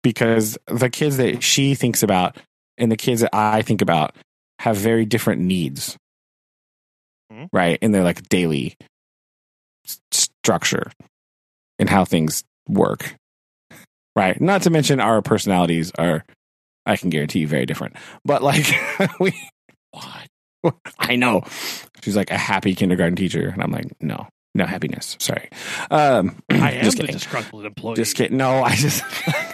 because 0.04 0.56
the 0.68 0.92
kids 0.92 1.18
that 1.18 1.42
she 1.42 1.74
thinks 1.74 2.04
about 2.04 2.38
and 2.78 2.92
the 2.92 2.96
kids 2.96 3.22
that 3.22 3.34
I 3.34 3.64
think 3.64 3.82
about 3.82 4.16
have 4.60 4.78
very 4.78 5.06
different 5.06 5.42
needs. 5.42 5.98
Mhm. 7.32 7.48
right? 7.54 7.78
In 7.82 7.92
their 7.92 8.04
like 8.04 8.28
daily 8.30 8.76
s- 9.86 10.00
structure 10.12 10.92
and 11.78 11.90
how 11.90 12.06
things 12.06 12.44
work, 12.68 13.16
right? 14.16 14.40
Not 14.42 14.64
to 14.64 14.70
mention 14.70 15.00
our 15.00 15.22
personalities 15.22 15.92
are, 15.98 16.24
I 16.86 16.98
can 16.98 17.10
guarantee 17.10 17.40
you, 17.40 17.48
very 17.48 17.66
different. 17.66 17.96
But 18.26 18.42
like 18.44 18.66
we, 19.20 19.34
What? 19.92 20.28
I 20.98 21.16
know. 21.16 21.44
She's 22.04 22.16
like 22.16 22.32
a 22.32 22.38
happy 22.38 22.76
kindergarten 22.76 23.16
teacher, 23.16 23.48
and 23.50 23.62
I'm 23.64 23.72
like, 23.72 23.86
no, 24.02 24.28
no 24.56 24.66
happiness. 24.66 25.16
Sorry. 25.20 25.50
Um, 25.92 26.38
I 26.50 26.72
am 26.74 26.84
just 26.84 26.98
the 26.98 27.04
kidding. 27.04 27.16
disgruntled 27.18 27.66
employee. 27.66 27.96
Just 27.96 28.16
kidding. 28.16 28.38
No, 28.38 28.64
I 28.64 28.76
just. 28.76 29.04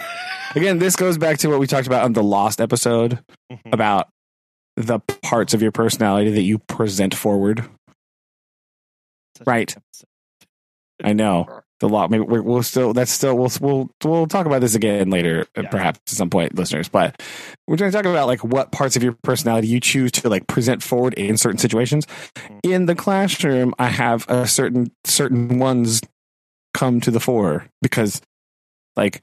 Again, 0.56 0.78
this 0.78 0.96
goes 0.96 1.18
back 1.18 1.38
to 1.38 1.48
what 1.48 1.60
we 1.60 1.66
talked 1.66 1.86
about 1.86 2.04
on 2.04 2.12
the 2.14 2.22
Lost 2.22 2.60
episode 2.60 3.18
Mhm. 3.52 3.72
about 3.72 4.08
the 4.76 4.98
parts 5.22 5.54
of 5.54 5.62
your 5.62 5.72
personality 5.72 6.30
that 6.32 6.42
you 6.42 6.58
present 6.58 7.14
forward. 7.14 7.64
Such 9.38 9.46
right. 9.46 9.74
I 11.04 11.12
know 11.12 11.60
the 11.80 11.88
law. 11.88 12.08
Maybe 12.08 12.24
we're, 12.24 12.40
we'll 12.42 12.62
still. 12.62 12.94
That's 12.94 13.10
still. 13.10 13.36
We'll 13.36 13.50
we'll 13.60 13.90
we'll 14.02 14.26
talk 14.26 14.46
about 14.46 14.62
this 14.62 14.74
again 14.74 15.10
later, 15.10 15.46
uh, 15.56 15.62
Yeah. 15.62 15.68
perhaps 15.68 16.00
at 16.06 16.16
some 16.16 16.30
point, 16.30 16.54
listeners. 16.54 16.88
But 16.88 17.22
we're 17.68 17.76
going 17.76 17.90
to 17.90 17.96
talk 17.96 18.06
about 18.06 18.26
like 18.26 18.42
what 18.42 18.72
parts 18.72 18.96
of 18.96 19.02
your 19.02 19.14
personality 19.22 19.68
you 19.68 19.78
choose 19.78 20.10
to 20.12 20.28
like 20.30 20.46
present 20.46 20.82
forward 20.82 21.12
in 21.14 21.36
certain 21.36 21.58
situations. 21.58 22.06
Mhm. 22.34 22.60
In 22.62 22.86
the 22.86 22.94
classroom, 22.94 23.74
I 23.78 23.88
have 23.88 24.24
a 24.28 24.46
certain 24.46 24.90
certain 25.04 25.58
ones 25.58 26.00
come 26.72 27.00
to 27.02 27.10
the 27.10 27.20
fore 27.20 27.66
because, 27.82 28.20
like, 28.96 29.22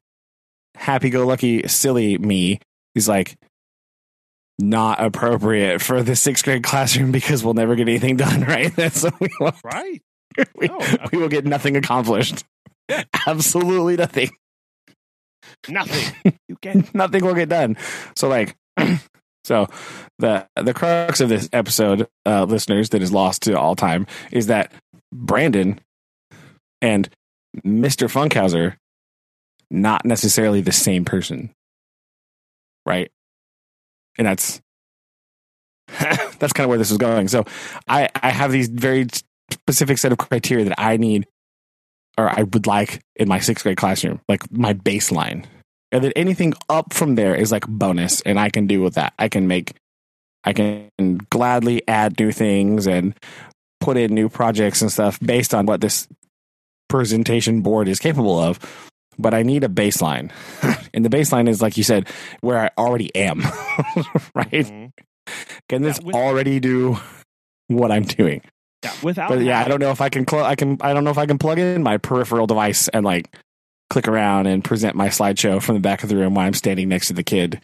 happy-go-lucky, 0.75 1.67
silly 1.67 2.17
me 2.19 2.59
is 2.95 3.07
like 3.07 3.35
not 4.59 5.03
appropriate 5.03 5.81
for 5.81 6.03
the 6.03 6.15
sixth 6.15 6.43
grade 6.43 6.63
classroom 6.63 7.11
because 7.11 7.43
we'll 7.43 7.53
never 7.53 7.75
get 7.75 7.87
anything 7.87 8.17
done. 8.17 8.43
Right? 8.53 8.75
That's 8.75 9.03
what 9.03 9.19
we 9.19 9.29
want 9.39 9.55
Right. 9.63 10.01
we, 10.55 10.67
No, 10.67 10.79
we 11.11 11.17
will 11.17 11.29
get 11.29 11.45
nothing 11.45 11.75
accomplished. 11.75 12.43
Absolutely 13.27 13.95
nothing. 13.95 14.29
Nothing. 15.69 16.37
You 16.47 16.57
get 16.61 16.93
nothing 16.93 17.25
will 17.25 17.35
get 17.35 17.49
done. 17.49 17.77
So 18.15 18.27
like 18.27 18.55
so 19.43 19.67
the 20.19 20.47
the 20.55 20.73
crux 20.73 21.21
of 21.21 21.29
this 21.29 21.49
episode, 21.53 22.07
uh, 22.25 22.43
listeners, 22.43 22.89
that 22.89 23.01
is 23.01 23.11
lost 23.11 23.43
to 23.43 23.57
all 23.57 23.75
time 23.75 24.07
is 24.31 24.47
that 24.47 24.71
Brandon 25.13 25.79
and 26.81 27.09
Mr. 27.65 28.09
Funkhauser 28.09 28.75
not 29.69 30.05
necessarily 30.05 30.61
the 30.61 30.71
same 30.71 31.05
person. 31.05 31.51
Right? 32.85 33.11
And 34.17 34.27
that's 34.27 34.61
that's 35.99 36.53
kind 36.53 36.65
of 36.65 36.69
where 36.69 36.77
this 36.77 36.91
is 36.91 36.97
going. 36.97 37.27
So 37.27 37.45
I 37.87 38.09
I 38.15 38.29
have 38.29 38.51
these 38.51 38.67
very 38.69 39.07
specific 39.51 39.97
set 39.97 40.11
of 40.11 40.17
criteria 40.17 40.65
that 40.65 40.79
I 40.79 40.97
need 40.97 41.27
or 42.17 42.29
I 42.29 42.43
would 42.43 42.67
like 42.67 43.01
in 43.15 43.27
my 43.27 43.39
sixth 43.39 43.63
grade 43.63 43.77
classroom, 43.77 44.21
like 44.29 44.51
my 44.51 44.73
baseline. 44.73 45.45
And 45.91 46.03
then 46.03 46.11
anything 46.15 46.53
up 46.69 46.93
from 46.93 47.15
there 47.15 47.35
is 47.35 47.51
like 47.51 47.67
bonus, 47.67 48.21
and 48.21 48.39
I 48.39 48.49
can 48.49 48.67
do 48.67 48.81
with 48.81 48.95
that. 48.95 49.13
I 49.19 49.29
can 49.29 49.47
make, 49.47 49.73
I 50.43 50.53
can 50.53 50.89
gladly 51.29 51.87
add 51.87 52.19
new 52.19 52.31
things 52.31 52.87
and 52.87 53.13
put 53.79 53.97
in 53.97 54.13
new 54.13 54.29
projects 54.29 54.81
and 54.81 54.91
stuff 54.91 55.19
based 55.19 55.53
on 55.53 55.65
what 55.65 55.81
this 55.81 56.07
presentation 56.89 57.61
board 57.61 57.87
is 57.87 57.99
capable 57.99 58.39
of. 58.39 58.59
But 59.19 59.33
I 59.33 59.43
need 59.43 59.63
a 59.63 59.67
baseline, 59.69 60.31
and 60.93 61.05
the 61.05 61.09
baseline 61.09 61.47
is 61.47 61.61
like 61.61 61.77
you 61.77 61.83
said, 61.83 62.09
where 62.41 62.57
I 62.59 62.69
already 62.77 63.13
am, 63.15 63.41
right? 64.35 64.51
Mhm. 64.51 64.91
Can 65.69 65.81
this 65.83 65.99
Yeah, 65.99 66.05
with- 66.07 66.15
already 66.15 66.59
do 66.59 66.97
what 67.67 67.91
I'm 67.91 68.03
doing? 68.03 68.41
Yeah, 68.83 68.91
without 69.01 69.29
but 69.29 69.39
yeah, 69.41 69.63
I 69.63 69.67
don't 69.69 69.79
know 69.79 69.91
if 69.91 70.01
I 70.01 70.09
can. 70.09 70.27
Cl- 70.27 70.43
I 70.45 70.55
can. 70.55 70.77
I 70.81 70.93
don't 70.93 71.03
know 71.05 71.11
if 71.11 71.17
I 71.17 71.25
can 71.25 71.37
plug 71.37 71.57
in 71.59 71.83
my 71.83 71.97
peripheral 71.97 72.47
device 72.47 72.89
and 72.89 73.05
like 73.05 73.33
click 73.89 74.07
around 74.09 74.47
and 74.47 74.63
present 74.63 74.95
my 74.95 75.07
slideshow 75.07 75.61
from 75.61 75.75
the 75.75 75.81
back 75.81 76.03
of 76.03 76.09
the 76.09 76.17
room 76.17 76.33
while 76.33 76.45
I'm 76.47 76.53
standing 76.53 76.89
next 76.89 77.07
to 77.07 77.13
the 77.13 77.23
kid 77.23 77.61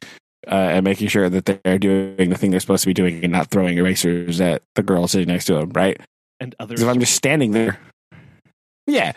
uh, 0.47 0.53
and 0.53 0.83
making 0.85 1.07
sure 1.09 1.27
that 1.29 1.45
they're 1.63 1.79
doing 1.79 2.29
the 2.29 2.37
thing 2.37 2.51
they're 2.51 2.59
supposed 2.61 2.83
to 2.83 2.87
be 2.87 2.93
doing 2.93 3.23
and 3.23 3.33
not 3.33 3.47
throwing 3.47 3.77
erasers 3.77 4.39
at 4.39 4.61
the 4.75 4.83
girl 4.83 5.07
sitting 5.07 5.27
next 5.27 5.45
to 5.45 5.55
them. 5.55 5.71
Right? 5.71 5.99
and 6.39 6.55
others. 6.59 6.81
If 6.81 6.87
I'm 6.87 7.01
just 7.01 7.15
standing 7.15 7.51
there, 7.51 7.77
yeah, 8.89 9.13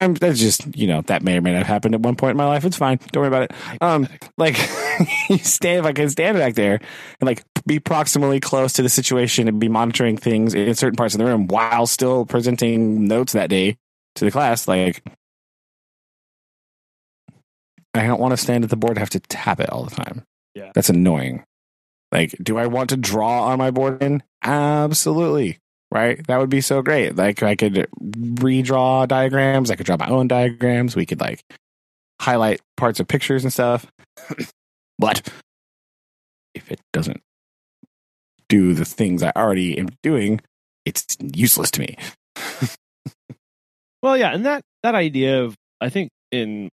I'm, 0.00 0.14
that's 0.14 0.38
just 0.38 0.76
you 0.76 0.86
know 0.86 1.02
that 1.02 1.22
may 1.22 1.36
or 1.36 1.40
may 1.40 1.52
not 1.52 1.58
have 1.58 1.66
happened 1.66 1.94
at 1.94 2.00
one 2.00 2.16
point 2.16 2.32
in 2.32 2.36
my 2.36 2.46
life. 2.46 2.64
It's 2.64 2.76
fine. 2.76 2.98
Don't 3.12 3.22
worry 3.22 3.28
about 3.28 3.44
it. 3.44 3.52
Um, 3.80 4.08
like 4.36 4.56
you 5.28 5.38
stand 5.38 5.80
if 5.80 5.86
I 5.86 5.92
can 5.92 6.10
stand 6.10 6.38
back 6.38 6.54
there 6.54 6.80
and 7.20 7.26
like 7.26 7.44
be 7.66 7.80
proximally 7.80 8.40
close 8.40 8.72
to 8.74 8.82
the 8.82 8.88
situation 8.88 9.48
and 9.48 9.60
be 9.60 9.68
monitoring 9.68 10.16
things 10.16 10.54
in 10.54 10.74
certain 10.74 10.96
parts 10.96 11.14
of 11.14 11.18
the 11.18 11.24
room 11.24 11.46
while 11.46 11.86
still 11.86 12.26
presenting 12.26 13.06
notes 13.06 13.32
that 13.32 13.50
day 13.50 13.76
to 14.16 14.24
the 14.24 14.30
class, 14.30 14.66
like 14.68 15.02
I 17.94 18.06
don't 18.06 18.20
want 18.20 18.32
to 18.32 18.36
stand 18.36 18.64
at 18.64 18.70
the 18.70 18.76
board 18.76 18.92
and 18.92 18.98
have 18.98 19.10
to 19.10 19.20
tap 19.20 19.60
it 19.60 19.70
all 19.70 19.84
the 19.84 19.94
time. 19.94 20.24
Yeah. 20.54 20.72
That's 20.74 20.88
annoying. 20.88 21.44
Like, 22.10 22.34
do 22.42 22.58
I 22.58 22.66
want 22.66 22.90
to 22.90 22.96
draw 22.96 23.44
on 23.44 23.58
my 23.58 23.70
board 23.70 24.02
in? 24.02 24.22
Absolutely. 24.42 25.58
Right? 25.92 26.26
That 26.26 26.38
would 26.38 26.48
be 26.48 26.62
so 26.62 26.80
great. 26.80 27.16
Like 27.16 27.42
I 27.42 27.54
could 27.54 27.86
redraw 28.00 29.06
diagrams, 29.06 29.70
I 29.70 29.76
could 29.76 29.86
draw 29.86 29.98
my 29.98 30.08
own 30.08 30.26
diagrams, 30.26 30.96
we 30.96 31.04
could 31.04 31.20
like 31.20 31.44
highlight 32.20 32.60
parts 32.76 32.98
of 32.98 33.08
pictures 33.08 33.44
and 33.44 33.52
stuff. 33.52 33.86
but 34.98 35.28
if 36.54 36.70
it 36.70 36.80
doesn't 36.92 37.20
do 38.48 38.72
the 38.72 38.86
things 38.86 39.22
I 39.22 39.32
already 39.36 39.76
am 39.78 39.88
doing, 40.02 40.40
it's 40.86 41.16
useless 41.20 41.70
to 41.72 41.80
me. 41.80 41.96
Well, 44.02 44.16
yeah, 44.16 44.34
and 44.34 44.44
that 44.46 44.62
that 44.82 44.94
idea 44.94 45.44
of 45.44 45.54
I 45.80 45.88
think 45.88 46.10
in 46.32 46.68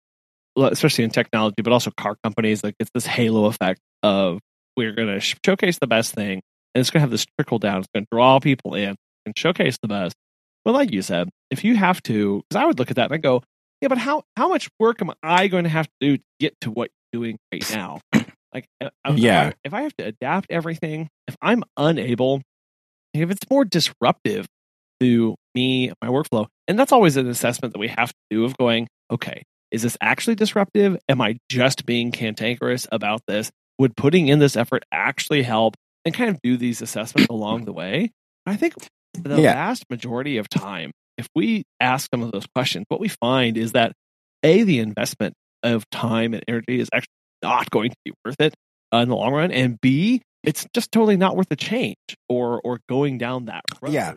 especially 0.56 1.04
in 1.04 1.10
technology, 1.10 1.62
but 1.62 1.72
also 1.72 1.90
car 1.96 2.16
companies, 2.24 2.64
like 2.64 2.74
it's 2.80 2.90
this 2.94 3.06
halo 3.06 3.44
effect 3.44 3.80
of 4.02 4.40
we're 4.76 4.92
going 4.92 5.08
to 5.08 5.20
showcase 5.20 5.78
the 5.78 5.86
best 5.86 6.14
thing, 6.14 6.40
and 6.74 6.80
it's 6.80 6.90
going 6.90 7.00
to 7.00 7.02
have 7.02 7.10
this 7.10 7.26
trickle 7.38 7.58
down. 7.58 7.80
It's 7.80 7.88
going 7.94 8.04
to 8.04 8.08
draw 8.10 8.40
people 8.40 8.74
in 8.74 8.96
and 9.28 9.38
showcase 9.38 9.78
the 9.80 9.88
best. 9.88 10.14
But 10.64 10.72
like 10.72 10.92
you 10.92 11.02
said, 11.02 11.28
if 11.50 11.64
you 11.64 11.76
have 11.76 12.02
to, 12.04 12.42
because 12.48 12.60
I 12.60 12.66
would 12.66 12.78
look 12.78 12.90
at 12.90 12.96
that 12.96 13.06
and 13.10 13.14
I 13.14 13.18
go, 13.18 13.42
yeah, 13.80 13.88
but 13.88 13.98
how 13.98 14.22
how 14.36 14.48
much 14.48 14.68
work 14.80 15.00
am 15.00 15.12
I 15.22 15.48
going 15.48 15.64
to 15.64 15.70
have 15.70 15.86
to 15.86 15.92
do 16.00 16.16
to 16.16 16.22
get 16.40 16.54
to 16.62 16.70
what 16.70 16.90
you're 17.12 17.22
doing 17.22 17.38
right 17.52 17.70
now? 17.70 18.00
Like, 18.54 18.64
if 18.80 18.90
Yeah. 19.18 19.52
If 19.62 19.74
I 19.74 19.82
have 19.82 19.94
to 19.98 20.06
adapt 20.06 20.50
everything, 20.50 21.10
if 21.26 21.36
I'm 21.42 21.62
unable, 21.76 22.40
if 23.12 23.30
it's 23.30 23.48
more 23.50 23.66
disruptive 23.66 24.46
to 25.00 25.34
me, 25.54 25.92
my 26.02 26.08
workflow, 26.08 26.46
and 26.66 26.78
that's 26.78 26.90
always 26.90 27.18
an 27.18 27.28
assessment 27.28 27.74
that 27.74 27.78
we 27.78 27.88
have 27.88 28.08
to 28.08 28.18
do 28.30 28.44
of 28.46 28.56
going, 28.56 28.88
okay, 29.10 29.42
is 29.70 29.82
this 29.82 29.98
actually 30.00 30.34
disruptive? 30.34 30.96
Am 31.10 31.20
I 31.20 31.36
just 31.50 31.84
being 31.84 32.10
cantankerous 32.10 32.86
about 32.90 33.20
this? 33.28 33.50
Would 33.78 33.96
putting 33.96 34.28
in 34.28 34.38
this 34.38 34.56
effort 34.56 34.82
actually 34.90 35.42
help? 35.42 35.74
And 36.04 36.14
kind 36.14 36.30
of 36.30 36.40
do 36.42 36.56
these 36.56 36.80
assessments 36.80 37.28
along 37.28 37.66
the 37.66 37.72
way. 37.72 38.12
I 38.46 38.56
think 38.56 38.74
the 39.22 39.40
Yeah. 39.40 39.54
vast 39.54 39.84
majority 39.90 40.38
of 40.38 40.48
time, 40.48 40.90
if 41.16 41.26
we 41.34 41.64
ask 41.80 42.08
some 42.12 42.22
of 42.22 42.32
those 42.32 42.46
questions, 42.54 42.84
what 42.88 43.00
we 43.00 43.08
find 43.08 43.56
is 43.56 43.72
that 43.72 43.92
a 44.42 44.62
the 44.62 44.78
investment 44.78 45.34
of 45.62 45.88
time 45.90 46.34
and 46.34 46.44
energy 46.48 46.78
is 46.80 46.88
actually 46.92 47.08
not 47.42 47.70
going 47.70 47.90
to 47.90 47.96
be 48.04 48.12
worth 48.24 48.40
it 48.40 48.54
uh, 48.92 48.98
in 48.98 49.08
the 49.08 49.16
long 49.16 49.32
run, 49.32 49.50
and 49.50 49.80
b 49.80 50.22
it's 50.44 50.64
just 50.72 50.92
totally 50.92 51.16
not 51.16 51.36
worth 51.36 51.48
the 51.48 51.56
change 51.56 51.96
or 52.28 52.60
or 52.64 52.78
going 52.88 53.18
down 53.18 53.46
that 53.46 53.62
road. 53.82 53.92
Yeah. 53.92 54.14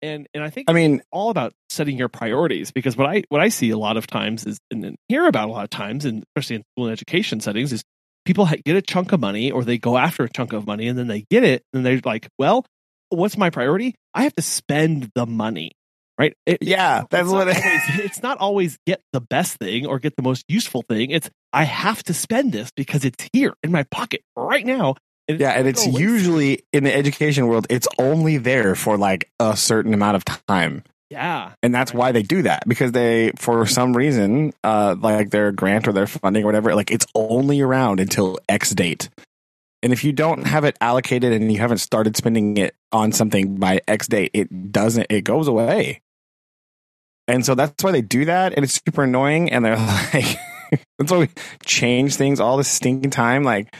and 0.00 0.26
and 0.32 0.42
I 0.42 0.48
think 0.50 0.70
I 0.70 0.72
mean, 0.72 1.02
all 1.12 1.28
about 1.30 1.52
setting 1.68 1.98
your 1.98 2.08
priorities 2.08 2.72
because 2.72 2.96
what 2.96 3.06
I 3.08 3.22
what 3.28 3.40
I 3.42 3.50
see 3.50 3.70
a 3.70 3.76
lot 3.78 3.96
of 3.98 4.06
times 4.06 4.46
is 4.46 4.58
and, 4.70 4.84
and 4.84 4.96
hear 5.08 5.26
about 5.26 5.48
a 5.48 5.52
lot 5.52 5.64
of 5.64 5.70
times, 5.70 6.04
and 6.06 6.24
especially 6.34 6.56
in 6.56 6.62
school 6.74 6.86
and 6.86 6.92
education 6.92 7.40
settings, 7.40 7.72
is 7.72 7.82
people 8.24 8.48
get 8.64 8.76
a 8.76 8.82
chunk 8.82 9.12
of 9.12 9.20
money 9.20 9.50
or 9.50 9.64
they 9.64 9.76
go 9.78 9.96
after 9.98 10.24
a 10.24 10.28
chunk 10.30 10.52
of 10.54 10.66
money 10.66 10.88
and 10.88 10.98
then 10.98 11.06
they 11.08 11.24
get 11.30 11.44
it 11.44 11.62
and 11.72 11.84
they're 11.84 12.00
like, 12.04 12.28
well, 12.38 12.64
what's 13.10 13.36
my 13.36 13.50
priority? 13.50 13.94
I 14.14 14.22
have 14.24 14.34
to 14.36 14.42
spend 14.42 15.10
the 15.14 15.26
money, 15.26 15.72
right? 16.18 16.34
It- 16.46 16.58
yeah, 16.62 17.04
that's 17.10 17.24
it's 17.24 17.32
what 17.32 17.46
not 17.48 17.56
it 17.56 17.64
always, 17.64 17.88
it's 18.04 18.22
not 18.22 18.38
always 18.38 18.78
get 18.86 19.00
the 19.12 19.20
best 19.20 19.56
thing 19.58 19.86
or 19.86 19.98
get 19.98 20.16
the 20.16 20.22
most 20.22 20.44
useful 20.48 20.82
thing. 20.88 21.10
It's 21.10 21.30
I 21.52 21.64
have 21.64 22.02
to 22.04 22.14
spend 22.14 22.52
this 22.52 22.70
because 22.76 23.04
it's 23.04 23.28
here 23.32 23.54
in 23.62 23.72
my 23.72 23.84
pocket 23.84 24.22
right 24.36 24.64
now. 24.64 24.96
And 25.28 25.40
Yeah, 25.40 25.50
and 25.50 25.68
it's 25.68 25.86
waste 25.86 25.98
usually 25.98 26.64
in 26.72 26.84
the 26.84 26.94
education 26.94 27.46
world, 27.48 27.66
it's 27.70 27.88
only 27.98 28.38
there 28.38 28.74
for 28.74 28.96
like 28.96 29.30
a 29.38 29.56
certain 29.56 29.92
amount 29.94 30.16
of 30.16 30.24
time. 30.46 30.84
yeah, 31.10 31.52
And 31.62 31.74
that's 31.74 31.92
why 31.92 32.12
they 32.12 32.22
do 32.22 32.42
that 32.42 32.68
because 32.68 32.92
they, 32.92 33.32
for 33.38 33.66
some 33.66 33.96
reason, 33.96 34.52
uh, 34.64 34.94
like 34.98 35.30
their 35.30 35.52
grant 35.52 35.88
or 35.88 35.92
their 35.92 36.06
funding 36.06 36.44
or 36.44 36.46
whatever, 36.46 36.74
like 36.74 36.90
it's 36.90 37.06
only 37.14 37.60
around 37.60 38.00
until 38.00 38.38
X 38.48 38.70
date. 38.70 39.08
And 39.82 39.92
if 39.92 40.02
you 40.02 40.12
don't 40.12 40.46
have 40.46 40.64
it 40.64 40.76
allocated 40.80 41.32
and 41.32 41.50
you 41.52 41.58
haven't 41.58 41.78
started 41.78 42.16
spending 42.16 42.56
it 42.56 42.74
on 42.90 43.12
something 43.12 43.56
by 43.56 43.80
X 43.86 44.08
date, 44.08 44.30
it 44.34 44.72
doesn't, 44.72 45.06
it 45.08 45.22
goes 45.22 45.46
away. 45.46 46.00
And 47.28 47.44
so 47.44 47.54
that's 47.54 47.84
why 47.84 47.92
they 47.92 48.02
do 48.02 48.24
that. 48.24 48.54
And 48.54 48.64
it's 48.64 48.80
super 48.84 49.04
annoying. 49.04 49.52
And 49.52 49.64
they're 49.64 49.76
like, 50.14 50.36
that's 50.98 51.12
why 51.12 51.18
we 51.18 51.30
change 51.64 52.16
things 52.16 52.40
all 52.40 52.56
the 52.56 52.64
stinking 52.64 53.10
time. 53.10 53.44
Like, 53.44 53.72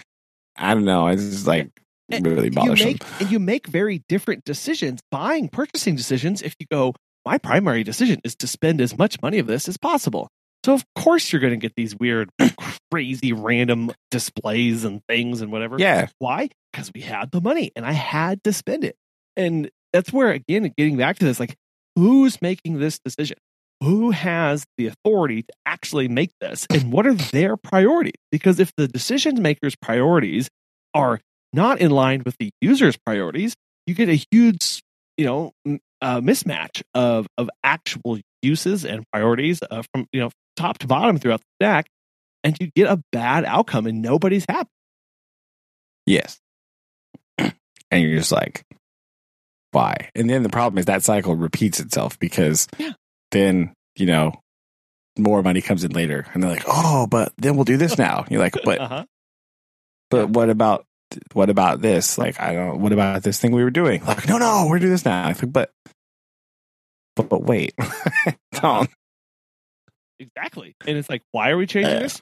I 0.56 0.74
don't 0.74 0.84
know. 0.84 1.08
It's 1.08 1.22
just 1.22 1.46
like, 1.46 1.70
really 2.10 2.44
you 2.44 2.50
bothersome. 2.50 2.86
make 2.86 3.02
and 3.20 3.30
you 3.30 3.38
make 3.38 3.66
very 3.66 4.02
different 4.08 4.44
decisions 4.44 5.00
buying 5.10 5.48
purchasing 5.48 5.94
decisions 5.94 6.42
if 6.42 6.54
you 6.58 6.66
go 6.70 6.94
my 7.24 7.36
primary 7.38 7.84
decision 7.84 8.20
is 8.24 8.34
to 8.36 8.46
spend 8.46 8.80
as 8.80 8.96
much 8.96 9.20
money 9.20 9.38
of 9.38 9.46
this 9.46 9.68
as 9.68 9.76
possible 9.76 10.28
so 10.68 10.74
of 10.74 10.84
course 10.94 11.32
you're 11.32 11.40
going 11.40 11.54
to 11.54 11.56
get 11.56 11.72
these 11.76 11.96
weird 11.96 12.28
crazy 12.92 13.32
random 13.32 13.90
displays 14.10 14.84
and 14.84 15.00
things 15.08 15.40
and 15.40 15.50
whatever. 15.50 15.76
Yeah, 15.78 16.08
why? 16.18 16.50
Because 16.70 16.90
we 16.94 17.00
had 17.00 17.30
the 17.30 17.40
money 17.40 17.72
and 17.74 17.86
i 17.86 17.92
had 17.92 18.44
to 18.44 18.52
spend 18.52 18.84
it. 18.84 18.94
And 19.34 19.70
that's 19.94 20.12
where 20.12 20.30
again 20.30 20.70
getting 20.76 20.98
back 20.98 21.18
to 21.20 21.24
this 21.24 21.40
like 21.40 21.56
who's 21.96 22.42
making 22.42 22.80
this 22.80 22.98
decision? 22.98 23.38
Who 23.82 24.10
has 24.10 24.66
the 24.76 24.88
authority 24.88 25.44
to 25.44 25.52
actually 25.64 26.08
make 26.08 26.32
this? 26.38 26.66
And 26.68 26.92
what 26.92 27.06
are 27.06 27.14
their 27.14 27.56
priorities? 27.56 28.20
Because 28.30 28.60
if 28.60 28.70
the 28.76 28.88
decision 28.88 29.40
makers 29.40 29.74
priorities 29.74 30.50
are 30.92 31.18
not 31.54 31.80
in 31.80 31.92
line 31.92 32.24
with 32.26 32.36
the 32.38 32.50
user's 32.60 32.98
priorities, 33.06 33.54
you 33.86 33.94
get 33.94 34.10
a 34.10 34.20
huge, 34.30 34.82
you 35.16 35.24
know, 35.24 35.52
uh, 36.02 36.20
mismatch 36.20 36.82
of 36.94 37.26
of 37.38 37.48
actual 37.64 38.18
uses 38.42 38.84
and 38.84 39.04
priorities 39.12 39.60
uh, 39.70 39.82
from 39.92 40.06
you 40.12 40.20
know 40.20 40.30
top 40.58 40.78
to 40.78 40.86
bottom 40.86 41.18
throughout 41.18 41.40
the 41.40 41.64
stack, 41.64 41.86
and 42.44 42.56
you 42.60 42.70
get 42.74 42.90
a 42.90 43.02
bad 43.12 43.44
outcome, 43.44 43.86
and 43.86 44.02
nobody's 44.02 44.44
happy. 44.48 44.68
yes. 46.06 46.38
and 47.38 47.52
you're 47.92 48.18
just 48.18 48.32
like, 48.32 48.64
why? 49.72 50.10
And 50.14 50.28
then 50.28 50.42
the 50.42 50.48
problem 50.48 50.78
is 50.78 50.86
that 50.86 51.02
cycle 51.02 51.36
repeats 51.36 51.80
itself 51.80 52.18
because 52.18 52.66
Yeah. 52.78 52.92
then 53.32 53.72
you 53.96 54.06
know 54.06 54.32
more 55.18 55.42
money 55.42 55.60
comes 55.60 55.84
in 55.84 55.92
later, 55.92 56.26
and 56.32 56.42
they're 56.42 56.50
like, 56.50 56.64
oh, 56.66 57.06
but 57.06 57.32
then 57.38 57.54
we'll 57.56 57.64
do 57.64 57.76
this 57.76 57.98
now. 58.06 58.24
You're 58.30 58.40
like, 58.40 58.54
but 58.64 58.80
Uh-huh. 58.80 59.04
but 60.10 60.30
what 60.30 60.48
about 60.50 60.84
what 61.32 61.48
about 61.50 61.80
this? 61.80 62.18
Like, 62.18 62.38
I 62.40 62.52
don't. 62.52 62.80
What 62.80 62.92
about 62.92 63.22
this 63.22 63.38
thing 63.40 63.52
we 63.52 63.64
were 63.64 63.70
doing? 63.70 64.04
Like, 64.04 64.28
no, 64.28 64.38
no, 64.38 64.66
we're 64.68 64.78
doing 64.78 64.92
this 64.92 65.04
now. 65.04 65.26
I 65.26 65.32
think, 65.32 65.52
but 65.52 65.70
but 67.16 67.28
but 67.28 67.42
wait, 67.42 67.74
don't. 68.52 68.88
Exactly, 70.20 70.74
and 70.86 70.96
it's 70.96 71.08
like, 71.08 71.22
why 71.32 71.50
are 71.50 71.56
we 71.56 71.66
changing 71.66 71.94
this? 71.94 72.20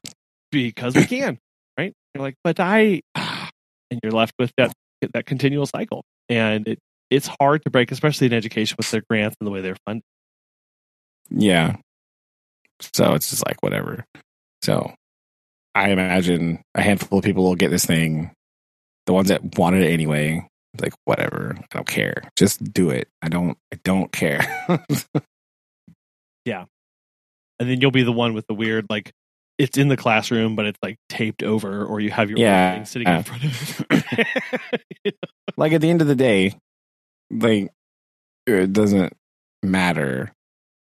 Because 0.53 0.95
we 0.95 1.07
can, 1.07 1.39
right? 1.79 1.93
You're 2.15 2.23
like, 2.23 2.35
but 2.45 2.61
I, 2.61 3.01
and 3.15 4.01
you're 4.03 4.13
left 4.13 4.35
with 4.39 4.53
that 4.59 4.73
that 5.15 5.27
continual 5.27 5.67
cycle, 5.67 6.05
and 6.29 6.67
it 6.69 6.79
it's 7.11 7.29
hard 7.41 7.63
to 7.65 7.71
break, 7.71 7.93
especially 7.93 8.27
in 8.27 8.33
education 8.33 8.77
with 8.79 8.91
their 8.91 9.03
grants 9.09 9.37
and 9.41 9.47
the 9.47 9.51
way 9.51 9.61
they're 9.61 9.77
funded. 9.87 10.03
Yeah. 11.31 11.77
So 12.81 13.15
it's 13.15 13.31
just 13.31 13.47
like 13.47 13.63
whatever. 13.63 14.05
So 14.63 14.93
I 15.75 15.91
imagine 15.91 16.63
a 16.75 16.83
handful 16.83 17.19
of 17.19 17.25
people 17.25 17.45
will 17.45 17.55
get 17.55 17.71
this 17.71 17.87
thing. 17.87 18.33
The 19.07 19.13
ones 19.13 19.29
that 19.29 19.57
wanted 19.57 19.83
it 19.83 19.93
anyway, 19.93 20.47
like 20.81 20.95
whatever. 21.05 21.57
I 21.59 21.65
don't 21.71 21.87
care. 21.87 22.23
Just 22.37 22.73
do 22.73 22.91
it. 22.91 23.09
I 23.23 23.29
don't. 23.29 23.57
I 23.73 23.79
don't 23.85 24.11
care. 24.11 24.67
and 27.59 27.69
then 27.69 27.81
you'll 27.81 27.91
be 27.91 28.03
the 28.03 28.13
one 28.13 28.35
with 28.35 28.47
the 28.47 28.55
weird 28.55 28.87
like 28.91 29.13
it's 29.59 29.79
in 29.79 29.89
the 29.89 29.97
classroom 29.97 30.55
but 30.57 30.67
it's 30.67 30.79
like 30.83 30.97
taped 31.09 31.43
over 31.43 31.85
or 31.85 32.01
you 32.01 32.11
have 32.11 32.29
your 32.29 32.39
Yeah. 32.39 32.75
thing 32.75 32.85
sitting 32.85 33.09
in 33.09 33.23
front 33.23 33.45
of 33.45 33.87
it 33.91 35.15
like 35.57 35.73
at 35.73 35.81
the 35.81 35.91
end 35.91 36.03
of 36.03 36.09
the 36.09 36.15
day, 36.15 36.55
like 37.31 37.71
it 38.47 38.73
doesn't 38.73 39.13
matter. 39.63 40.33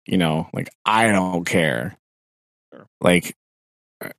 You 0.05 0.17
know, 0.17 0.49
like 0.53 0.69
I 0.85 1.07
don't 1.07 1.45
care. 1.45 1.97
Sure. 2.73 2.85
Like 3.01 3.35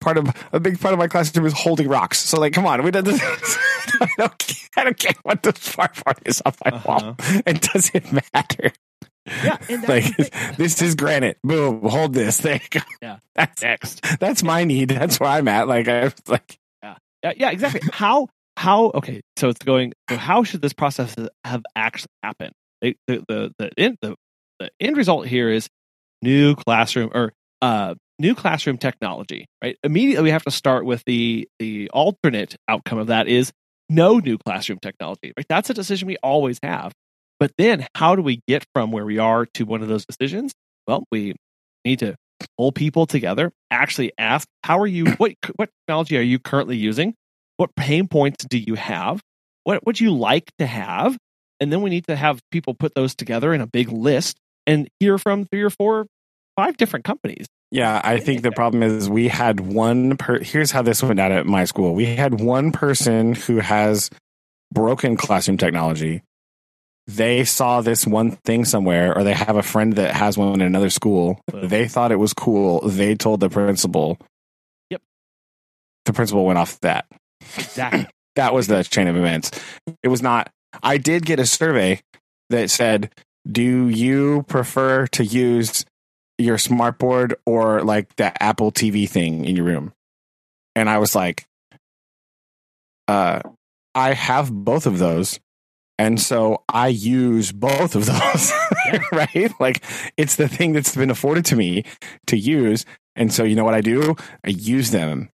part 0.00 0.18
of 0.18 0.28
a 0.52 0.60
big 0.60 0.80
part 0.80 0.92
of 0.92 0.98
my 0.98 1.08
classroom 1.08 1.46
is 1.46 1.52
holding 1.52 1.88
rocks. 1.88 2.18
So 2.18 2.38
like, 2.38 2.52
come 2.52 2.66
on, 2.66 2.82
we 2.82 2.90
did 2.90 3.04
this. 3.04 3.20
I 4.00 4.08
don't, 4.18 4.54
I 4.76 4.84
don't 4.84 4.98
care 4.98 5.14
what 5.22 5.42
the 5.42 5.52
far 5.52 5.88
part 6.04 6.20
is 6.24 6.40
on 6.44 6.52
my 6.64 6.70
uh-huh. 6.76 6.88
wall. 6.88 7.16
It 7.46 7.62
doesn't 7.62 8.12
matter. 8.34 8.72
Yeah 9.26 9.58
Like 9.88 10.16
this 10.56 10.80
is 10.82 10.94
granite. 10.94 11.38
Boom, 11.42 11.82
hold 11.82 12.14
this. 12.14 12.38
There 12.42 12.54
you 12.54 12.68
go. 12.70 12.80
Yeah. 13.02 13.18
that's 13.34 13.62
next 13.62 14.18
that's 14.18 14.42
my 14.42 14.64
need. 14.64 14.90
That's 14.90 15.20
where 15.20 15.30
I'm 15.30 15.48
at. 15.48 15.68
Like 15.68 15.88
I 15.88 16.04
was 16.04 16.14
like, 16.26 16.58
yeah, 17.22 17.32
yeah 17.36 17.50
exactly 17.50 17.80
how 17.92 18.28
how 18.56 18.86
okay 18.94 19.20
so 19.36 19.48
it's 19.48 19.64
going 19.64 19.92
so 20.08 20.16
how 20.16 20.42
should 20.44 20.62
this 20.62 20.72
process 20.72 21.14
have 21.44 21.62
actually 21.76 22.12
happened 22.22 22.52
the 22.82 22.96
the 23.06 23.24
the 23.28 23.52
the 23.58 23.70
end, 23.78 23.96
the, 24.02 24.14
the 24.58 24.70
end 24.80 24.96
result 24.96 25.26
here 25.26 25.48
is 25.48 25.68
new 26.22 26.54
classroom 26.54 27.10
or 27.14 27.32
uh 27.62 27.94
new 28.18 28.34
classroom 28.34 28.76
technology 28.76 29.46
right 29.62 29.78
immediately 29.82 30.24
we 30.24 30.30
have 30.30 30.44
to 30.44 30.50
start 30.50 30.84
with 30.84 31.02
the 31.06 31.48
the 31.58 31.88
alternate 31.90 32.56
outcome 32.68 32.98
of 32.98 33.06
that 33.06 33.28
is 33.28 33.50
no 33.88 34.18
new 34.18 34.36
classroom 34.36 34.78
technology 34.80 35.32
right 35.36 35.46
that's 35.48 35.70
a 35.70 35.74
decision 35.74 36.06
we 36.06 36.18
always 36.22 36.58
have 36.62 36.92
but 37.40 37.50
then 37.58 37.86
how 37.96 38.14
do 38.14 38.22
we 38.22 38.40
get 38.46 38.64
from 38.72 38.92
where 38.92 39.04
we 39.04 39.18
are 39.18 39.46
to 39.54 39.64
one 39.64 39.82
of 39.82 39.88
those 39.88 40.06
decisions? 40.06 40.52
Well 40.86 41.04
we 41.10 41.34
need 41.84 41.98
to 41.98 42.14
pull 42.56 42.72
people 42.72 43.06
together 43.06 43.50
actually 43.70 44.12
ask 44.18 44.46
how 44.64 44.78
are 44.78 44.86
you 44.86 45.06
what 45.12 45.32
what 45.56 45.70
technology 45.86 46.16
are 46.16 46.22
you 46.22 46.38
currently 46.38 46.76
using? 46.76 47.14
What 47.56 47.74
pain 47.74 48.08
points 48.08 48.44
do 48.44 48.58
you 48.58 48.74
have? 48.74 49.20
What 49.64 49.84
would 49.84 50.00
you 50.00 50.14
like 50.14 50.50
to 50.58 50.66
have? 50.66 51.16
And 51.58 51.72
then 51.72 51.82
we 51.82 51.90
need 51.90 52.06
to 52.06 52.16
have 52.16 52.40
people 52.50 52.74
put 52.74 52.94
those 52.94 53.14
together 53.14 53.52
in 53.52 53.60
a 53.60 53.66
big 53.66 53.92
list 53.92 54.38
and 54.66 54.88
hear 54.98 55.18
from 55.18 55.44
three 55.44 55.62
or 55.62 55.70
four 55.70 56.06
five 56.56 56.76
different 56.76 57.04
companies. 57.04 57.46
Yeah, 57.70 58.00
I 58.02 58.18
think 58.18 58.42
the 58.42 58.50
problem 58.50 58.82
is 58.82 59.08
we 59.08 59.28
had 59.28 59.60
one 59.60 60.16
per 60.16 60.40
here's 60.40 60.70
how 60.70 60.82
this 60.82 61.02
went 61.02 61.18
down 61.18 61.32
at 61.32 61.46
my 61.46 61.64
school. 61.64 61.94
We 61.94 62.06
had 62.06 62.40
one 62.40 62.72
person 62.72 63.34
who 63.34 63.58
has 63.58 64.10
broken 64.72 65.16
classroom 65.16 65.58
technology. 65.58 66.22
They 67.16 67.44
saw 67.44 67.80
this 67.80 68.06
one 68.06 68.32
thing 68.44 68.64
somewhere, 68.64 69.16
or 69.16 69.24
they 69.24 69.32
have 69.32 69.56
a 69.56 69.62
friend 69.64 69.94
that 69.94 70.14
has 70.14 70.38
one 70.38 70.54
in 70.54 70.60
another 70.60 70.90
school. 70.90 71.40
They 71.52 71.88
thought 71.88 72.12
it 72.12 72.18
was 72.20 72.32
cool. 72.32 72.80
They 72.88 73.16
told 73.16 73.40
the 73.40 73.48
principal. 73.48 74.16
Yep. 74.90 75.02
The 76.04 76.12
principal 76.12 76.44
went 76.44 76.58
off 76.58 76.78
that. 76.80 77.06
exactly 77.56 78.06
That 78.36 78.54
was 78.54 78.68
the 78.68 78.84
chain 78.84 79.08
of 79.08 79.16
events. 79.16 79.50
It 80.04 80.08
was 80.08 80.22
not. 80.22 80.50
I 80.84 80.98
did 80.98 81.26
get 81.26 81.40
a 81.40 81.46
survey 81.46 82.00
that 82.48 82.70
said, 82.70 83.10
"Do 83.50 83.88
you 83.88 84.44
prefer 84.44 85.08
to 85.08 85.24
use 85.24 85.84
your 86.38 86.58
smartboard 86.58 87.34
or 87.44 87.82
like 87.82 88.14
the 88.16 88.40
Apple 88.40 88.70
TV 88.70 89.08
thing 89.08 89.44
in 89.44 89.56
your 89.56 89.64
room?" 89.64 89.92
And 90.76 90.88
I 90.88 90.98
was 90.98 91.16
like, 91.16 91.44
"Uh, 93.08 93.40
I 93.96 94.12
have 94.14 94.52
both 94.52 94.86
of 94.86 94.98
those." 94.98 95.40
And 96.00 96.18
so 96.18 96.62
I 96.66 96.88
use 96.88 97.52
both 97.52 97.94
of 97.94 98.06
those, 98.06 98.52
right? 99.12 99.52
Like 99.60 99.84
it's 100.16 100.36
the 100.36 100.48
thing 100.48 100.72
that's 100.72 100.96
been 100.96 101.10
afforded 101.10 101.44
to 101.46 101.56
me 101.56 101.84
to 102.28 102.38
use. 102.38 102.86
And 103.16 103.30
so 103.30 103.44
you 103.44 103.54
know 103.54 103.64
what 103.64 103.74
I 103.74 103.82
do? 103.82 104.16
I 104.42 104.48
use 104.48 104.92
them, 104.92 105.28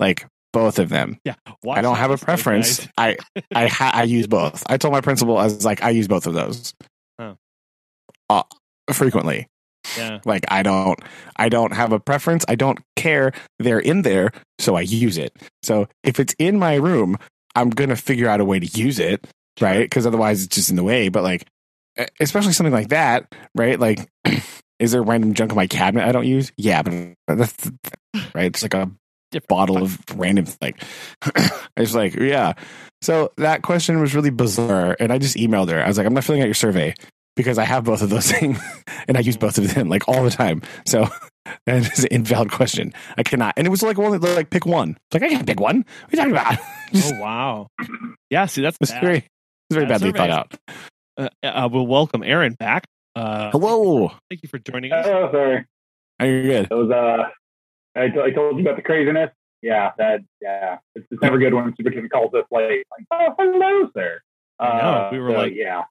like 0.00 0.26
both 0.54 0.78
of 0.78 0.88
them. 0.88 1.18
yeah 1.26 1.34
Watch 1.62 1.76
I 1.76 1.82
don't 1.82 1.96
have 1.96 2.10
a 2.10 2.16
preference. 2.16 2.88
I 2.96 3.18
I 3.54 3.66
ha- 3.66 3.90
I 3.92 4.04
use 4.04 4.26
both. 4.26 4.62
I 4.70 4.78
told 4.78 4.92
my 4.92 5.02
principal 5.02 5.36
I 5.36 5.44
was 5.44 5.66
like 5.66 5.82
I 5.82 5.90
use 5.90 6.08
both 6.08 6.26
of 6.26 6.32
those. 6.32 6.72
Oh. 7.18 7.36
Uh, 8.30 8.42
frequently. 8.94 9.48
yeah 9.98 10.20
Like 10.24 10.46
I 10.48 10.62
don't 10.62 10.98
I 11.36 11.50
don't 11.50 11.74
have 11.74 11.92
a 11.92 12.00
preference. 12.00 12.42
I 12.48 12.54
don't 12.54 12.78
care. 12.96 13.32
They're 13.58 13.80
in 13.80 14.00
there, 14.00 14.32
so 14.58 14.76
I 14.76 14.80
use 14.80 15.18
it. 15.18 15.36
So 15.62 15.88
if 16.02 16.18
it's 16.18 16.34
in 16.38 16.58
my 16.58 16.76
room, 16.76 17.18
I'm 17.54 17.68
going 17.68 17.90
to 17.90 17.96
figure 17.96 18.28
out 18.28 18.40
a 18.40 18.44
way 18.46 18.60
to 18.60 18.66
use 18.66 18.98
it, 18.98 19.26
right? 19.60 19.90
Cuz 19.90 20.06
otherwise 20.06 20.44
it's 20.44 20.54
just 20.54 20.70
in 20.70 20.76
the 20.76 20.84
way, 20.84 21.08
but 21.08 21.22
like 21.22 21.46
especially 22.20 22.52
something 22.52 22.72
like 22.74 22.88
that, 22.88 23.34
right? 23.54 23.78
Like 23.78 24.08
is 24.78 24.92
there 24.92 25.02
random 25.02 25.34
junk 25.34 25.52
in 25.52 25.56
my 25.56 25.66
cabinet 25.66 26.06
I 26.06 26.12
don't 26.12 26.26
use? 26.26 26.52
Yeah, 26.56 26.82
but 26.82 27.14
that's 27.36 27.70
right. 28.34 28.46
It's 28.46 28.62
like 28.62 28.74
a 28.74 28.90
bottle 29.48 29.82
of 29.82 29.98
random 30.14 30.46
like 30.62 30.82
it's 31.76 31.94
like 31.94 32.14
yeah 32.14 32.54
so 33.02 33.30
that 33.36 33.60
question 33.60 34.00
was 34.00 34.14
really 34.14 34.30
bizarre 34.30 34.96
and 34.98 35.12
i 35.12 35.18
just 35.18 35.36
emailed 35.36 35.68
her 35.68 35.82
i 35.82 35.86
was 35.86 35.98
like 35.98 36.06
i'm 36.06 36.14
not 36.14 36.24
filling 36.24 36.40
out 36.40 36.46
your 36.46 36.54
survey 36.54 36.94
because 37.34 37.58
i 37.58 37.64
have 37.64 37.84
both 37.84 38.00
of 38.00 38.08
those 38.08 38.30
things 38.32 38.58
and 39.08 39.18
i 39.18 39.20
use 39.20 39.36
both 39.36 39.58
of 39.58 39.74
them 39.74 39.90
like 39.90 40.08
all 40.08 40.24
the 40.24 40.30
time 40.30 40.62
so 40.86 41.06
that 41.66 41.92
is 41.92 42.04
an 42.04 42.08
invalid 42.12 42.50
question 42.50 42.94
i 43.18 43.22
cannot 43.22 43.52
and 43.58 43.66
it 43.66 43.70
was 43.70 43.82
like 43.82 43.98
only 43.98 44.16
like 44.16 44.48
pick 44.48 44.64
one 44.64 44.90
it's 44.92 45.20
like 45.20 45.22
i 45.22 45.28
can't 45.28 45.46
pick 45.46 45.60
one 45.60 45.84
what 46.08 46.18
are 46.18 46.28
you 46.28 46.32
talking 46.32 46.32
about 46.32 46.58
Just- 46.94 47.12
oh 47.14 47.20
wow 47.20 47.66
yeah 48.30 48.46
see 48.46 48.62
that's 48.62 48.78
it's 48.80 48.92
bad. 48.92 49.02
very 49.02 49.24
very 49.70 49.86
Bad 49.86 50.00
badly 50.00 50.12
thought 50.12 50.30
surveys. 50.30 50.78
out 51.18 51.30
uh, 51.44 51.46
uh, 51.46 51.68
we'll 51.72 51.86
welcome 51.86 52.22
aaron 52.22 52.54
back 52.54 52.84
uh 53.16 53.50
hello 53.50 54.08
thank 54.30 54.42
you 54.42 54.48
for 54.48 54.58
joining 54.58 54.92
us 54.92 55.06
Oh, 55.08 55.30
sorry. 55.32 55.64
are 56.20 56.26
you 56.26 56.42
good 56.42 56.68
It 56.70 56.74
was 56.74 56.90
uh, 56.90 57.98
I, 57.98 58.08
t- 58.08 58.20
I 58.20 58.30
told 58.30 58.56
you 58.56 58.62
about 58.62 58.76
the 58.76 58.82
craziness. 58.82 59.30
Yeah, 59.62 59.92
that 59.96 60.20
yeah, 60.42 60.76
it's, 60.94 61.06
it's 61.10 61.22
never 61.22 61.38
good 61.38 61.54
when 61.54 61.74
superintendent 61.76 62.12
calls 62.12 62.34
us 62.34 62.44
late. 62.52 62.84
Like, 62.90 63.06
oh, 63.10 63.34
hello, 63.38 63.90
sir. 63.96 64.20
I 64.60 64.66
know. 64.68 64.72
Uh, 64.74 65.08
We 65.12 65.18
were 65.18 65.30
so, 65.30 65.36
like- 65.38 65.54
yeah, 65.56 65.84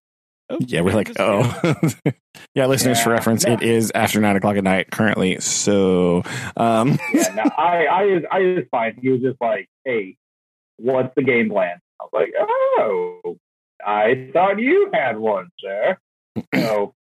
Oh, 0.51 0.57
yeah 0.61 0.81
we're 0.81 0.93
like 0.93 1.11
oh 1.17 1.81
yeah 2.53 2.67
listeners 2.67 3.01
for 3.01 3.09
Yeah. 3.09 3.15
reference 3.15 3.43
it 3.45 3.63
is 3.63 3.91
after 3.95 4.21
nine 4.21 4.35
o'clock 4.35 4.55
at 4.57 4.63
night 4.63 4.91
currently 4.91 5.39
so 5.39 6.21
um 6.55 6.99
yeah. 7.11 7.33
No, 7.33 7.41
I 7.57 7.85
I 7.87 8.03
is 8.03 8.23
I 8.31 8.39
is 8.41 8.65
fine. 8.69 8.99
He 9.01 9.09
was 9.09 9.21
just 9.21 9.41
like, 9.41 9.67
hey, 9.85 10.15
what's 10.77 11.09
the 11.15 11.23
game 11.23 11.49
plan? 11.49 11.79
I 11.99 12.03
was 12.03 12.11
like, 12.13 12.33
oh, 12.39 13.37
I 13.85 14.29
thought 14.33 14.59
you 14.59 14.89
had 14.93 15.17
one, 15.17 15.49
sir. 15.59 15.97
so, 16.55 16.93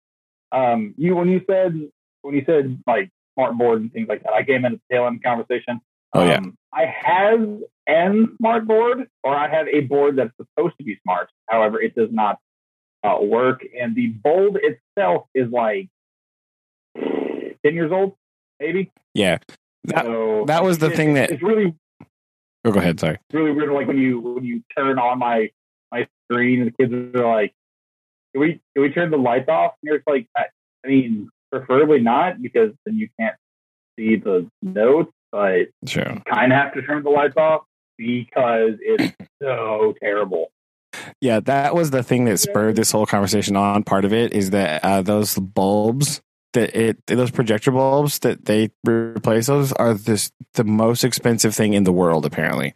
um, 0.51 0.93
you 0.97 1.15
when 1.15 1.29
you 1.29 1.41
said 1.49 1.73
when 2.21 2.35
you 2.35 2.43
said 2.45 2.81
like 2.85 3.09
smart 3.35 3.57
board 3.57 3.81
and 3.81 3.91
things 3.91 4.07
like 4.07 4.23
that, 4.23 4.33
I 4.33 4.43
came 4.43 4.65
in 4.65 4.73
at 4.73 4.79
the 4.89 4.95
tail 4.95 5.07
end 5.07 5.23
conversation. 5.23 5.79
Oh 6.13 6.25
yeah. 6.25 6.37
Um, 6.37 6.57
I 6.73 6.85
have 6.85 7.41
an 7.87 8.35
smart 8.37 8.67
board, 8.67 9.07
or 9.23 9.35
I 9.35 9.47
have 9.49 9.67
a 9.67 9.81
board 9.81 10.15
that's 10.17 10.33
supposed 10.37 10.75
to 10.77 10.83
be 10.83 10.99
smart. 11.03 11.29
However, 11.49 11.81
it 11.81 11.95
does 11.95 12.09
not 12.11 12.37
uh, 13.03 13.17
work, 13.21 13.65
and 13.79 13.95
the 13.95 14.07
bulb 14.07 14.57
itself 14.61 15.27
is 15.33 15.49
like 15.51 15.89
ten 16.95 17.73
years 17.73 17.91
old, 17.91 18.15
maybe. 18.59 18.91
Yeah. 19.13 19.37
That, 19.85 20.05
so 20.05 20.45
that 20.47 20.63
was 20.63 20.77
the 20.77 20.87
it- 20.91 20.95
thing 20.95 21.13
that- 21.15 21.31
it's 21.31 21.43
really 21.43 21.75
Oh, 22.65 22.71
go 22.71 22.79
ahead. 22.79 22.97
Sorry. 22.97 23.15
it's 23.15 23.33
really 23.33 23.51
weird. 23.51 23.73
Like 23.73 23.87
when 23.87 23.97
you 23.97 24.19
when 24.21 24.45
you 24.45 24.63
turn 24.77 24.97
on 24.97 25.19
my 25.19 25.49
and 26.39 26.67
the 26.67 26.71
kids 26.71 27.15
are 27.15 27.27
like, 27.27 27.53
"Can 28.33 28.41
we 28.41 28.61
can 28.73 28.83
we 28.83 28.89
turn 28.91 29.11
the 29.11 29.17
lights 29.17 29.49
off?" 29.49 29.73
And 29.81 29.87
you're 29.87 29.97
just 29.97 30.07
like, 30.07 30.27
I, 30.37 30.45
I 30.83 30.87
mean, 30.87 31.29
preferably 31.51 31.99
not 31.99 32.41
because 32.41 32.71
then 32.85 32.97
you 32.97 33.09
can't 33.19 33.35
see 33.97 34.15
the 34.17 34.49
notes. 34.61 35.11
But 35.31 35.69
Sure. 35.87 36.11
you 36.13 36.21
kind 36.31 36.51
of 36.51 36.59
have 36.59 36.73
to 36.75 36.83
turn 36.83 37.03
the 37.03 37.09
lights 37.09 37.37
off 37.37 37.63
because 37.97 38.73
it's 38.79 39.15
so 39.41 39.95
terrible. 40.01 40.51
Yeah, 41.21 41.39
that 41.41 41.73
was 41.73 41.89
the 41.89 42.03
thing 42.03 42.25
that 42.25 42.39
spurred 42.39 42.75
this 42.75 42.91
whole 42.91 43.07
conversation 43.07 43.55
on. 43.55 43.83
Part 43.83 44.05
of 44.05 44.13
it 44.13 44.31
is 44.33 44.51
that 44.51 44.83
uh, 44.83 45.01
those 45.01 45.37
bulbs 45.37 46.21
that 46.53 46.75
it 46.75 47.05
those 47.07 47.31
projector 47.31 47.71
bulbs 47.71 48.19
that 48.19 48.45
they 48.45 48.69
replace 48.87 49.47
those 49.47 49.73
are 49.73 49.93
this 49.95 50.31
the 50.53 50.63
most 50.63 51.03
expensive 51.03 51.55
thing 51.55 51.73
in 51.73 51.83
the 51.83 51.91
world 51.91 52.25
apparently. 52.25 52.75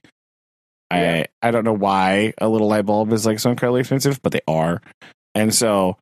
Yeah. 0.92 1.26
I 1.42 1.48
I 1.48 1.52
don't 1.52 1.64
know 1.66 1.74
why 1.74 2.34
a 2.38 2.48
little 2.48 2.68
light 2.68 2.86
bulb 2.86 3.12
is 3.14 3.26
like 3.26 3.40
so 3.40 3.50
incredibly 3.50 3.82
expensive, 3.82 4.22
but 4.22 4.32
they 4.32 4.42
are. 4.48 4.82
And 5.36 5.54
so 5.54 5.98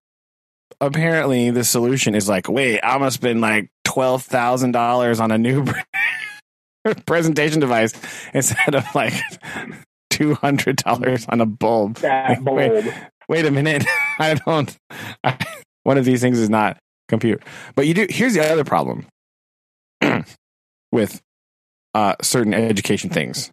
apparently 0.81 1.49
the 1.51 1.63
solution 1.63 2.15
is 2.15 2.29
like, 2.29 2.47
wait, 2.49 2.79
I'm 2.83 2.99
gonna 2.99 3.11
spend 3.11 3.41
like 3.41 3.69
twelve 3.83 4.23
thousand 4.23 4.71
dollars 4.71 5.19
on 5.19 5.31
a 5.31 5.37
new 5.37 5.65
presentation 7.05 7.59
device 7.59 7.93
instead 8.33 8.75
of 8.75 8.85
like 8.93 9.13
two 10.09 10.35
hundred 10.35 10.77
dollars 10.77 11.25
on 11.29 11.41
a 11.41 11.45
bulb. 11.45 11.95
That 11.97 12.41
Wait. 12.43 12.93
Wait 13.27 13.45
a 13.45 13.51
minute, 13.51 13.83
I 14.19 14.35
don't. 14.35 14.77
I, 15.23 15.37
one 15.83 15.97
of 15.97 16.05
these 16.05 16.21
things 16.21 16.37
is 16.37 16.49
not 16.49 16.77
compute. 17.09 17.41
But 17.75 17.87
you 17.87 17.95
do. 17.95 18.05
Here's 18.07 18.35
the 18.35 18.47
other 18.47 18.63
problem 18.63 19.07
with 20.91 21.21
uh, 21.95 22.15
certain 22.21 22.53
education 22.53 23.09
things, 23.09 23.49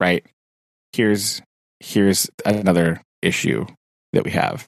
right? 0.00 0.26
Here's 0.92 1.42
here's 1.80 2.28
another 2.44 3.02
issue 3.22 3.66
that 4.12 4.24
we 4.24 4.30
have 4.32 4.66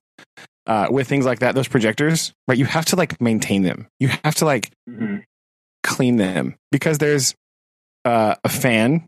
uh, 0.67 0.89
with 0.91 1.09
things 1.09 1.25
like 1.25 1.41
that. 1.41 1.55
Those 1.55 1.69
projectors, 1.69 2.33
right? 2.47 2.59
You 2.59 2.67
have 2.67 2.85
to 2.87 2.97
like 2.97 3.21
maintain 3.21 3.63
them. 3.63 3.89
You 3.99 4.09
have 4.25 4.35
to 4.37 4.45
like 4.45 4.71
Mhm. 4.89 5.25
clean 5.83 6.17
them 6.17 6.57
because 6.71 6.99
there's 6.99 7.35
uh, 8.05 8.35
a 8.45 8.49
fan 8.49 9.07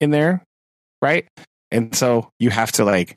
in 0.00 0.10
there, 0.10 0.42
right? 1.02 1.26
And 1.70 1.94
so 1.94 2.30
you 2.38 2.50
have 2.50 2.72
to 2.72 2.84
like 2.84 3.16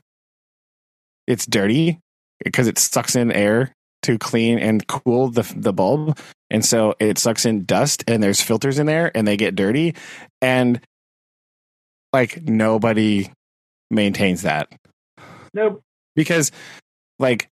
it's 1.26 1.46
dirty 1.46 1.98
because 2.44 2.66
it 2.66 2.78
sucks 2.78 3.16
in 3.16 3.32
air 3.32 3.72
to 4.02 4.18
clean 4.18 4.58
and 4.58 4.86
cool 4.86 5.28
the 5.28 5.42
the 5.56 5.72
bulb, 5.72 6.18
and 6.50 6.64
so 6.64 6.94
it 7.00 7.18
sucks 7.18 7.46
in 7.46 7.64
dust 7.64 8.04
and 8.06 8.22
there's 8.22 8.40
filters 8.40 8.78
in 8.78 8.86
there 8.86 9.10
and 9.16 9.26
they 9.26 9.36
get 9.36 9.54
dirty 9.56 9.94
and 10.42 10.80
like 12.14 12.42
nobody 12.44 13.28
maintains 13.90 14.42
that 14.42 14.68
Nope. 15.52 15.82
because 16.14 16.52
like 17.18 17.48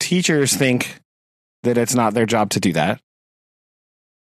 teachers 0.00 0.52
think 0.54 0.98
that 1.62 1.78
it's 1.78 1.94
not 1.94 2.12
their 2.14 2.26
job 2.26 2.50
to 2.50 2.60
do 2.60 2.72
that 2.72 3.00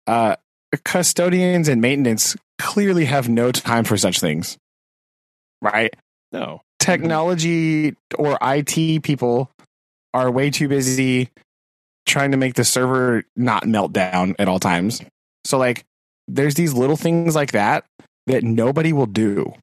uh 0.06 0.36
custodians 0.84 1.68
and 1.68 1.82
maintenance 1.82 2.36
clearly 2.60 3.06
have 3.06 3.30
no 3.30 3.52
time 3.52 3.86
for 3.86 3.96
such 3.98 4.20
things 4.20 4.58
right 5.62 5.94
No. 6.34 6.62
technology 6.80 7.96
or 8.18 8.38
IT 8.42 9.02
people 9.04 9.50
are 10.14 10.30
way 10.30 10.50
too 10.52 10.68
busy 10.68 11.30
trying 12.06 12.32
to 12.32 12.38
make 12.38 12.56
the 12.56 12.64
server 12.66 13.24
not 13.36 13.68
melt 13.68 13.94
down 13.94 14.36
at 14.40 14.48
all 14.48 14.60
times. 14.60 15.02
So 15.46 15.58
like 15.60 15.86
there's 16.28 16.56
these 16.56 16.74
little 16.74 16.98
things 16.98 17.36
like 17.36 17.52
that 17.52 17.86
that 18.26 18.44
nobody 18.44 18.94
will 18.94 19.06
do. 19.06 19.54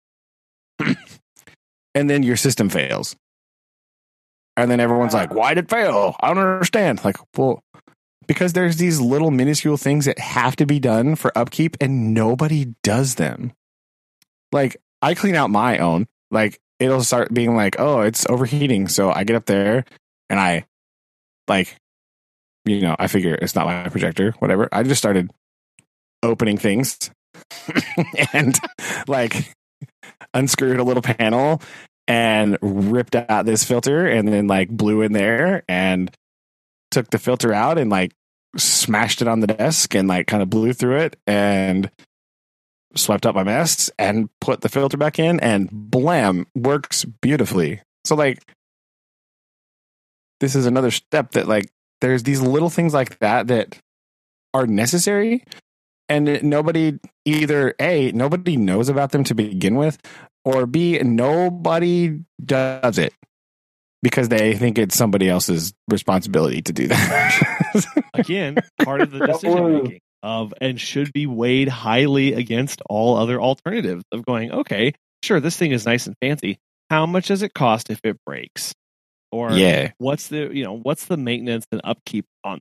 And 1.96 2.10
then 2.10 2.22
your 2.22 2.36
system 2.36 2.68
fails. 2.68 3.16
And 4.56 4.70
then 4.70 4.80
everyone's 4.80 5.14
like, 5.14 5.34
"Why 5.34 5.54
did 5.54 5.64
it 5.64 5.70
fail? 5.70 6.14
I 6.20 6.28
don't 6.28 6.38
understand." 6.38 7.04
Like, 7.04 7.16
well, 7.36 7.62
because 8.26 8.52
there's 8.52 8.76
these 8.76 9.00
little 9.00 9.30
minuscule 9.30 9.78
things 9.78 10.04
that 10.04 10.18
have 10.18 10.56
to 10.56 10.66
be 10.66 10.78
done 10.78 11.16
for 11.16 11.36
upkeep 11.36 11.76
and 11.80 12.12
nobody 12.12 12.74
does 12.82 13.14
them. 13.14 13.52
Like 14.52 14.76
I 15.00 15.14
clean 15.14 15.34
out 15.34 15.50
my 15.50 15.78
own. 15.78 16.06
Like 16.30 16.60
it'll 16.78 17.02
start 17.02 17.32
being 17.32 17.56
like, 17.56 17.76
"Oh, 17.78 18.02
it's 18.02 18.26
overheating." 18.28 18.88
So 18.88 19.10
I 19.10 19.24
get 19.24 19.36
up 19.36 19.46
there 19.46 19.84
and 20.28 20.38
I 20.38 20.66
like 21.48 21.76
you 22.66 22.80
know, 22.80 22.96
I 22.98 23.06
figure 23.06 23.34
it's 23.34 23.54
not 23.54 23.66
my 23.66 23.88
projector, 23.88 24.32
whatever. 24.40 24.68
I 24.72 24.82
just 24.82 24.98
started 24.98 25.30
opening 26.22 26.58
things 26.58 27.10
and 28.32 28.58
like 29.06 29.54
unscrewed 30.34 30.78
a 30.78 30.84
little 30.84 31.02
panel 31.02 31.60
and 32.08 32.56
ripped 32.62 33.14
out 33.14 33.46
this 33.46 33.64
filter 33.64 34.06
and 34.06 34.28
then 34.28 34.46
like 34.46 34.68
blew 34.68 35.02
in 35.02 35.12
there 35.12 35.64
and 35.68 36.10
took 36.90 37.10
the 37.10 37.18
filter 37.18 37.52
out 37.52 37.78
and 37.78 37.90
like 37.90 38.12
smashed 38.56 39.20
it 39.20 39.28
on 39.28 39.40
the 39.40 39.46
desk 39.46 39.94
and 39.94 40.08
like 40.08 40.26
kind 40.26 40.42
of 40.42 40.50
blew 40.50 40.72
through 40.72 40.96
it 40.98 41.16
and 41.26 41.90
swept 42.94 43.26
up 43.26 43.34
my 43.34 43.42
mess 43.42 43.90
and 43.98 44.30
put 44.40 44.60
the 44.60 44.68
filter 44.68 44.96
back 44.96 45.18
in 45.18 45.40
and 45.40 45.68
blam 45.70 46.46
works 46.54 47.04
beautifully. 47.04 47.82
So 48.04 48.14
like 48.14 48.42
this 50.40 50.54
is 50.54 50.66
another 50.66 50.90
step 50.90 51.32
that 51.32 51.48
like 51.48 51.68
there's 52.00 52.22
these 52.22 52.40
little 52.40 52.70
things 52.70 52.94
like 52.94 53.18
that 53.18 53.48
that 53.48 53.78
are 54.54 54.66
necessary 54.66 55.44
and 56.08 56.42
nobody 56.42 56.98
either 57.24 57.74
a 57.80 58.12
nobody 58.12 58.56
knows 58.56 58.88
about 58.88 59.12
them 59.12 59.24
to 59.24 59.34
begin 59.34 59.76
with 59.76 59.98
or 60.44 60.66
b 60.66 60.98
nobody 60.98 62.20
does 62.44 62.98
it 62.98 63.12
because 64.02 64.28
they 64.28 64.54
think 64.54 64.78
it's 64.78 64.96
somebody 64.96 65.28
else's 65.28 65.74
responsibility 65.88 66.62
to 66.62 66.72
do 66.72 66.86
that 66.86 67.56
Again, 68.14 68.56
part 68.82 69.00
of 69.00 69.10
the 69.10 69.26
decision 69.26 69.72
making 69.72 70.00
of 70.22 70.54
and 70.60 70.80
should 70.80 71.12
be 71.12 71.26
weighed 71.26 71.68
highly 71.68 72.32
against 72.32 72.82
all 72.88 73.16
other 73.16 73.40
alternatives 73.40 74.04
of 74.10 74.24
going, 74.24 74.50
okay, 74.50 74.92
sure, 75.22 75.40
this 75.40 75.56
thing 75.56 75.72
is 75.72 75.86
nice 75.86 76.06
and 76.06 76.16
fancy. 76.20 76.58
How 76.90 77.06
much 77.06 77.28
does 77.28 77.42
it 77.42 77.54
cost 77.54 77.90
if 77.90 78.00
it 78.04 78.16
breaks? 78.24 78.74
Or 79.32 79.52
yeah 79.52 79.90
what's 79.98 80.28
the 80.28 80.50
you 80.52 80.62
know 80.62 80.78
what's 80.78 81.06
the 81.06 81.16
maintenance 81.16 81.66
and 81.72 81.80
upkeep 81.82 82.24
on 82.44 82.60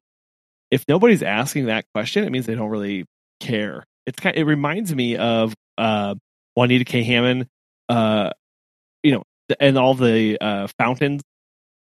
if 0.72 0.84
nobody's 0.90 1.22
asking 1.22 1.68
that 1.68 1.86
question 1.94 2.24
it 2.24 2.32
means 2.32 2.48
they 2.48 2.56
don't 2.56 2.72
really 2.72 3.06
care 3.40 3.84
it's 4.06 4.20
kind 4.20 4.36
it 4.38 4.44
reminds 4.46 4.94
me 4.94 5.16
of 5.18 5.54
uh 5.78 6.16
juanita 6.56 6.86
k 6.86 7.04
hammond 7.04 7.48
uh 7.90 8.32
you 9.04 9.12
know 9.12 9.24
and 9.60 9.78
all 9.78 9.94
the 9.94 10.38
uh 10.42 10.68
fountains 10.80 11.22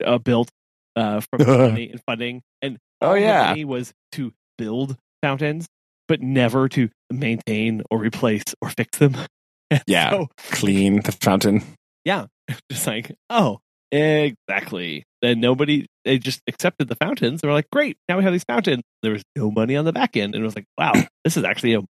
uh, 0.05 0.17
built 0.17 0.49
uh 0.95 1.21
from 1.31 1.47
money 1.47 1.89
and 1.91 2.01
funding 2.05 2.41
and 2.61 2.77
Oh, 3.01 3.15
yeah. 3.15 3.47
money 3.47 3.65
was 3.65 3.91
to 4.13 4.31
build 4.57 4.97
fountains 5.21 5.67
but 6.07 6.21
never 6.21 6.69
to 6.69 6.89
maintain 7.11 7.81
or 7.91 7.99
replace 7.99 8.43
or 8.61 8.69
fix 8.69 8.97
them 8.97 9.15
And 9.71 9.81
Yeah. 9.87 10.09
so 10.11 10.27
clean 10.51 11.01
the 11.01 11.11
fountain 11.11 11.63
Yeah, 12.05 12.25
just 12.71 12.85
like, 12.87 13.11
oh, 13.29 13.59
exactly. 13.91 15.03
Then 15.23 15.39
nobody, 15.39 15.87
they 16.03 16.19
just 16.19 16.41
accepted 16.47 16.89
the 16.89 16.95
fountains. 16.95 17.39
They 17.39 17.47
were 17.47 17.53
like, 17.53 17.69
great, 17.71 17.95
now 18.09 18.17
we 18.17 18.25
have 18.25 18.33
these 18.33 18.43
fountains. 18.43 18.83
There 19.01 19.13
was 19.13 19.23
no 19.37 19.51
money 19.51 19.77
on 19.77 19.85
the 19.85 19.93
back 19.93 20.17
end. 20.17 20.35
And 20.35 20.43
it 20.43 20.45
was 20.45 20.53
like, 20.53 20.65
wow, 20.77 20.91
this 21.23 21.37
is 21.37 21.45
actually 21.45 21.75
a 21.75 21.81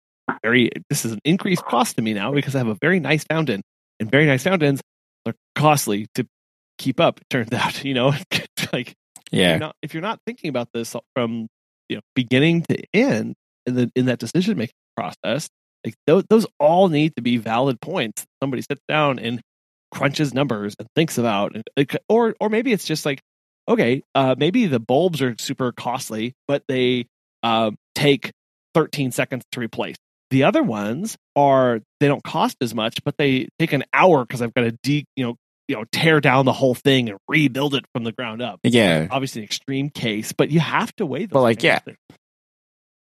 very, 0.43 0.71
this 0.91 1.07
is 1.07 1.13
an 1.13 1.19
increased 1.25 1.65
cost 1.65 1.97
to 1.97 2.03
me 2.03 2.13
now 2.13 2.31
because 2.33 2.55
I 2.55 2.59
have 2.59 2.69
a 2.69 2.77
very 2.83 3.01
nice 3.01 3.25
fountain. 3.25 3.63
And 3.99 4.11
very 4.11 4.27
nice 4.27 4.43
fountains 4.43 4.83
are 5.25 5.33
costly 5.55 6.09
to 6.15 6.27
keep 6.77 7.01
up, 7.01 7.23
it 7.23 7.31
turns 7.31 7.53
out, 7.53 7.83
you 7.83 7.95
know, 7.95 8.09
like, 8.73 8.91
if 8.91 9.39
yeah 9.39 9.51
you're 9.53 9.59
not, 9.61 9.77
if 9.81 9.95
you're 9.95 10.03
not 10.03 10.19
thinking 10.27 10.51
about 10.51 10.69
this 10.75 10.95
from, 11.17 11.49
you 11.89 11.97
know, 11.97 12.03
beginning 12.15 12.65
to 12.65 12.85
end 12.93 13.35
in, 13.65 13.75
the, 13.75 13.91
in 13.97 14.07
that 14.07 14.19
decision 14.19 14.59
making 14.59 14.75
process, 14.95 15.49
like 15.87 15.95
those, 16.07 16.25
those 16.29 16.47
all 16.61 16.91
need 16.91 17.17
to 17.17 17.23
be 17.23 17.39
valid 17.39 17.81
points. 17.81 18.27
Somebody 18.43 18.61
sits 18.61 18.83
down 18.89 19.19
and 19.19 19.41
crunches 19.93 20.33
numbers 20.35 20.75
and 20.79 20.89
thinks 20.97 21.19
about 21.19 21.55
or 22.09 22.35
or 22.41 22.49
maybe 22.49 22.73
it's 22.73 22.85
just 22.85 23.05
like 23.05 23.21
okay 23.69 24.03
uh 24.15 24.35
maybe 24.39 24.67
the 24.67 24.81
bulbs 24.81 25.21
are 25.23 25.37
super 25.39 25.71
costly 25.71 26.33
but 26.49 26.65
they 26.67 27.07
uh, 27.43 27.71
take 27.95 28.33
13 28.75 29.13
seconds 29.13 29.45
to 29.53 29.61
replace 29.61 29.97
The 30.31 30.45
other 30.45 30.63
ones 30.63 31.17
are 31.37 31.81
they 32.01 32.09
don't 32.09 32.25
cost 32.25 32.57
as 32.63 32.75
much, 32.75 33.05
but 33.05 33.17
they 33.19 33.49
take 33.59 33.73
an 33.75 33.85
hour 33.93 34.25
because 34.25 34.41
I've 34.41 34.55
got 34.55 34.63
to 34.63 34.73
de 34.83 35.05
you 35.15 35.25
know 35.25 35.37
you 35.69 35.77
know 35.77 35.85
tear 35.93 36.21
down 36.21 36.47
the 36.47 36.53
whole 36.53 36.75
thing 36.75 37.11
and 37.11 37.19
rebuild 37.29 37.75
it 37.75 37.85
from 37.93 38.05
the 38.05 38.13
ground 38.13 38.41
up. 38.41 38.61
Yeah. 38.63 39.09
Obviously, 39.11 39.43
an 39.43 39.45
extreme 39.45 39.91
case, 39.91 40.33
but 40.33 40.51
you 40.51 40.61
have 40.61 40.95
to 40.97 41.07
weigh 41.07 41.27
those. 41.27 41.35
Well, 41.35 41.43
like, 41.43 41.61
things. 41.61 41.97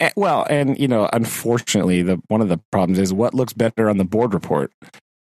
Eh, 0.01 0.11
Well, 0.17 0.47
and 0.49 0.79
you 0.79 0.89
know, 0.89 1.09
unfortunately, 1.13 2.03
the 2.03 2.21
one 2.29 2.41
of 2.41 2.49
the 2.49 2.61
problems 2.71 2.99
is 2.99 3.13
what 3.13 3.35
looks 3.35 3.53
better 3.53 3.91
on 3.91 3.99
the 3.99 4.05
board 4.05 4.33
report. 4.33 4.73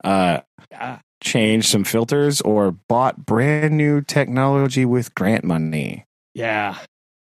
Uh, 0.03 0.41
yeah, 0.69 0.99
change 1.23 1.67
some 1.67 1.83
filters 1.83 2.41
or 2.41 2.71
bought 2.89 3.25
brand 3.25 3.75
new 3.77 4.01
technology 4.01 4.85
with 4.85 5.15
grant 5.15 5.43
money. 5.43 6.05
yeah. 6.35 6.77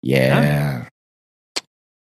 Yeah. 0.01 0.85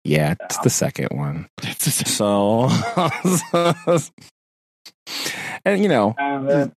Yeah, 0.05 0.35
it's 0.41 0.59
the 0.59 0.71
second 0.71 1.09
one. 1.13 1.49
Just- 1.61 2.09
So, 2.09 2.69
and 5.65 5.81
you 5.83 5.89
know, 5.89 6.15
ah, 6.19 6.37
And 6.39 6.73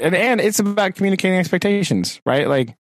and 0.00 0.14
and 0.14 0.40
it's 0.40 0.58
about 0.60 0.94
communicating 0.94 1.38
expectations, 1.38 2.20
right? 2.24 2.46
Like, 2.48 2.76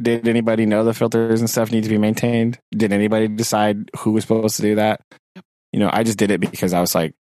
did 0.00 0.28
anybody 0.28 0.66
know 0.66 0.84
the 0.84 0.94
filters 0.94 1.40
and 1.40 1.50
stuff 1.50 1.72
need 1.72 1.82
to 1.84 1.90
be 1.90 1.98
maintained? 1.98 2.58
Did 2.70 2.92
anybody 2.92 3.28
decide 3.28 3.90
who 3.98 4.12
was 4.12 4.24
supposed 4.24 4.56
to 4.56 4.62
do 4.62 4.76
that? 4.76 5.00
You 5.72 5.80
know, 5.80 5.90
I 5.92 6.02
just 6.04 6.18
did 6.18 6.30
it 6.30 6.40
because 6.40 6.72
I 6.72 6.80
was 6.80 6.94
like 6.94 7.14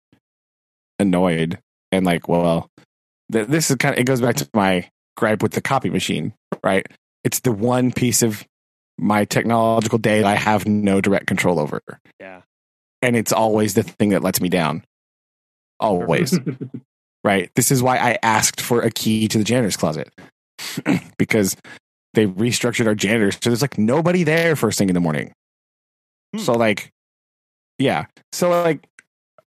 annoyed 0.99 1.59
and 1.93 2.05
like, 2.05 2.29
well, 2.29 2.69
th- 3.33 3.49
this 3.49 3.71
is 3.71 3.77
kind 3.77 3.95
of 3.95 4.01
it 4.01 4.05
goes 4.05 4.21
back 4.21 4.37
to 4.37 4.49
my 4.55 4.89
gripe 5.17 5.43
with 5.43 5.53
the 5.53 5.61
copy 5.61 5.91
machine, 5.91 6.33
right? 6.63 6.87
It's 7.25 7.41
the 7.41 7.53
one 7.53 7.93
piece 7.93 8.23
of 8.23 8.45
my 8.99 9.25
technological 9.25 9.99
day 9.99 10.19
that 10.19 10.27
I 10.27 10.35
have 10.35 10.67
no 10.67 11.01
direct 11.01 11.27
control 11.27 11.59
over, 11.59 11.81
yeah. 12.21 12.43
and 13.03 13.17
it's 13.17 13.33
always 13.33 13.75
the 13.75 13.83
thing 13.83 14.11
that 14.11 14.23
lets 14.23 14.41
me 14.41 14.49
down. 14.49 14.85
Always 15.81 16.39
right? 17.25 17.51
This 17.55 17.71
is 17.71 17.83
why 17.83 17.99
I 17.99 18.19
asked 18.23 18.61
for 18.61 18.81
a 18.81 18.91
key 18.91 19.29
to 19.29 19.39
the 19.39 19.45
janitor's 19.45 19.77
closet 19.77 20.11
because 21.19 21.57
they 22.15 22.27
restructured 22.27 22.87
our 22.87 22.95
janitors. 22.95 23.35
So 23.35 23.51
there's 23.51 23.63
like 23.63 23.79
nobody 23.79 24.25
there 24.25 24.57
first 24.57 24.79
thing 24.79 24.89
in 24.89 24.95
the 24.95 25.01
morning. 25.01 25.33
Hmm. 26.35 26.43
So 26.43 26.53
like, 26.55 26.91
yeah. 27.79 28.07
So 28.33 28.51
like, 28.51 28.88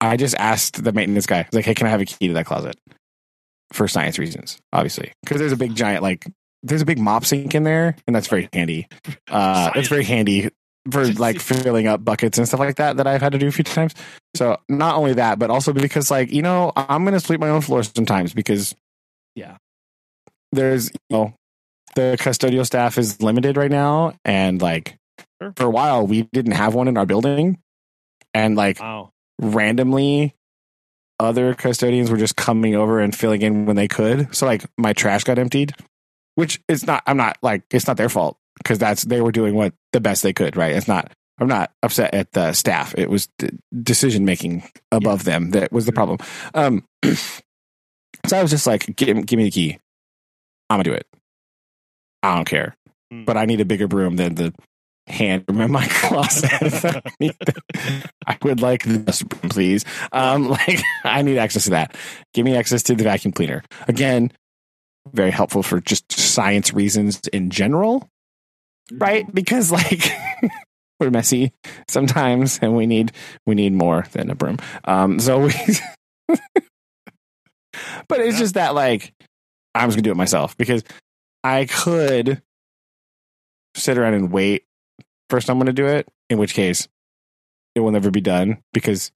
I 0.00 0.16
just 0.16 0.34
asked 0.36 0.82
the 0.82 0.92
maintenance 0.92 1.26
guy, 1.26 1.46
like, 1.52 1.64
hey, 1.64 1.74
can 1.74 1.86
I 1.86 1.90
have 1.90 2.00
a 2.00 2.04
key 2.06 2.28
to 2.28 2.34
that 2.34 2.46
closet? 2.46 2.76
For 3.72 3.86
science 3.86 4.18
reasons, 4.18 4.58
obviously, 4.72 5.12
because 5.22 5.38
there's 5.38 5.52
a 5.52 5.56
big 5.56 5.76
giant 5.76 6.02
like 6.02 6.26
there's 6.64 6.82
a 6.82 6.86
big 6.86 6.98
mop 6.98 7.24
sink 7.24 7.54
in 7.54 7.62
there, 7.62 7.94
and 8.06 8.16
that's 8.16 8.26
very 8.26 8.48
handy. 8.52 8.88
Uh, 9.30 9.70
it's 9.76 9.86
very 9.88 10.02
handy 10.02 10.50
for 10.90 11.06
like 11.12 11.38
filling 11.40 11.86
up 11.86 12.04
buckets 12.04 12.36
and 12.36 12.48
stuff 12.48 12.58
like 12.58 12.74
that 12.76 12.96
that 12.96 13.06
I've 13.06 13.20
had 13.22 13.30
to 13.30 13.38
do 13.38 13.46
a 13.46 13.52
few 13.52 13.62
times. 13.62 13.94
So 14.34 14.58
not 14.68 14.96
only 14.96 15.14
that, 15.14 15.38
but 15.38 15.50
also 15.50 15.72
because 15.72 16.10
like 16.10 16.32
you 16.32 16.42
know 16.42 16.72
I'm 16.74 17.04
gonna 17.04 17.20
sweep 17.20 17.38
my 17.38 17.48
own 17.48 17.60
floor 17.60 17.84
sometimes 17.84 18.34
because 18.34 18.74
Yeah. 19.36 19.56
there's 20.50 20.90
you 21.08 21.16
know 21.16 21.34
the 21.94 22.16
custodial 22.18 22.66
staff 22.66 22.98
is 22.98 23.22
limited 23.22 23.56
right 23.56 23.70
now, 23.70 24.14
and 24.24 24.60
like 24.60 24.96
Sure. 25.40 25.52
for 25.56 25.66
a 25.66 25.70
while 25.70 26.04
we 26.06 26.22
didn't 26.32 26.52
have 26.52 26.74
one 26.74 26.88
in 26.88 26.96
our 26.96 27.06
building, 27.06 27.58
and 28.34 28.56
like 28.56 28.80
Wow. 28.80 29.10
Randomly 29.40 30.34
other 31.20 31.54
custodians 31.54 32.10
were 32.10 32.16
just 32.16 32.36
coming 32.36 32.74
over 32.74 32.98
and 32.98 33.14
filling 33.14 33.42
in 33.42 33.66
when 33.66 33.76
they 33.76 33.88
could. 33.88 34.34
So 34.34 34.46
like 34.46 34.64
my 34.78 34.92
trash 34.92 35.24
got 35.24 35.38
emptied, 35.38 35.74
which 36.34 36.60
is 36.66 36.86
not 36.86 37.02
I'm 37.06 37.16
not 37.16 37.36
like 37.42 37.62
it's 37.70 37.86
not 37.86 37.96
their 37.96 38.08
fault 38.08 38.38
because 38.58 38.78
that's 38.78 39.04
they 39.04 39.20
were 39.20 39.32
doing 39.32 39.54
what 39.54 39.74
the 39.92 40.00
best 40.00 40.22
they 40.22 40.32
could, 40.32 40.56
right? 40.56 40.74
It's 40.74 40.88
not 40.88 41.12
I'm 41.38 41.48
not 41.48 41.72
upset 41.82 42.14
at 42.14 42.32
the 42.32 42.52
staff. 42.52 42.94
It 42.96 43.10
was 43.10 43.28
d- 43.38 43.50
decision 43.82 44.24
making 44.24 44.64
above 44.90 45.24
them 45.24 45.50
that 45.50 45.72
was 45.72 45.86
the 45.86 45.92
problem. 45.92 46.18
Um 46.54 46.84
so 47.04 48.38
I 48.38 48.42
was 48.42 48.50
just 48.50 48.66
like 48.66 48.96
give, 48.96 49.26
give 49.26 49.36
me 49.36 49.44
the 49.44 49.50
key. 49.50 49.78
I'm 50.70 50.76
going 50.76 50.84
to 50.84 50.90
do 50.90 50.96
it. 50.96 51.06
I 52.22 52.36
don't 52.36 52.48
care. 52.48 52.76
Hmm. 53.10 53.24
But 53.24 53.36
I 53.36 53.44
need 53.44 53.60
a 53.60 53.64
bigger 53.64 53.88
broom 53.88 54.16
than 54.16 54.36
the 54.36 54.54
hand 55.10 55.44
in 55.48 55.70
my 55.70 55.86
closet. 55.86 56.84
I, 56.84 57.02
need 57.18 57.36
I 58.26 58.38
would 58.42 58.60
like 58.60 58.84
this, 58.84 59.22
please. 59.22 59.84
Um, 60.12 60.48
like 60.48 60.80
I 61.04 61.22
need 61.22 61.38
access 61.38 61.64
to 61.64 61.70
that. 61.70 61.96
Give 62.34 62.44
me 62.44 62.56
access 62.56 62.82
to 62.84 62.94
the 62.94 63.04
vacuum 63.04 63.32
cleaner. 63.32 63.62
Again, 63.88 64.32
very 65.12 65.30
helpful 65.30 65.62
for 65.62 65.80
just 65.80 66.12
science 66.12 66.72
reasons 66.72 67.20
in 67.32 67.50
general, 67.50 68.08
right? 68.92 69.32
Because 69.32 69.70
like 69.72 70.10
we're 71.00 71.10
messy 71.10 71.52
sometimes, 71.88 72.58
and 72.62 72.76
we 72.76 72.86
need 72.86 73.12
we 73.46 73.54
need 73.54 73.72
more 73.72 74.06
than 74.12 74.30
a 74.30 74.34
broom. 74.34 74.58
Um, 74.84 75.18
so 75.18 75.46
we. 75.46 75.52
but 78.08 78.20
it's 78.20 78.38
just 78.38 78.54
that 78.54 78.74
like 78.74 79.12
I'm 79.74 79.88
just 79.88 79.96
gonna 79.96 80.02
do 80.02 80.12
it 80.12 80.16
myself 80.16 80.56
because 80.56 80.84
I 81.42 81.64
could 81.66 82.42
sit 83.74 83.98
around 83.98 84.14
and 84.14 84.30
wait 84.30 84.64
for 85.30 85.40
going 85.40 85.66
to 85.66 85.72
do 85.72 85.86
it, 85.86 86.08
in 86.28 86.38
which 86.38 86.54
case 86.54 86.88
it 87.74 87.80
will 87.80 87.92
never 87.92 88.10
be 88.10 88.20
done 88.20 88.58
because 88.72 89.12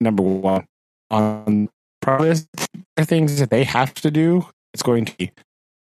number 0.00 0.22
one, 0.22 0.66
on 1.10 1.68
the 2.02 3.04
things 3.04 3.38
that 3.40 3.50
they 3.50 3.64
have 3.64 3.94
to 3.94 4.10
do, 4.10 4.46
it's 4.72 4.82
going 4.82 5.06
to 5.06 5.16
be 5.16 5.32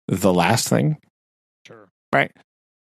the 0.08 0.34
last 0.34 0.68
thing, 0.68 0.98
Sure. 1.66 1.90
Right. 2.14 2.32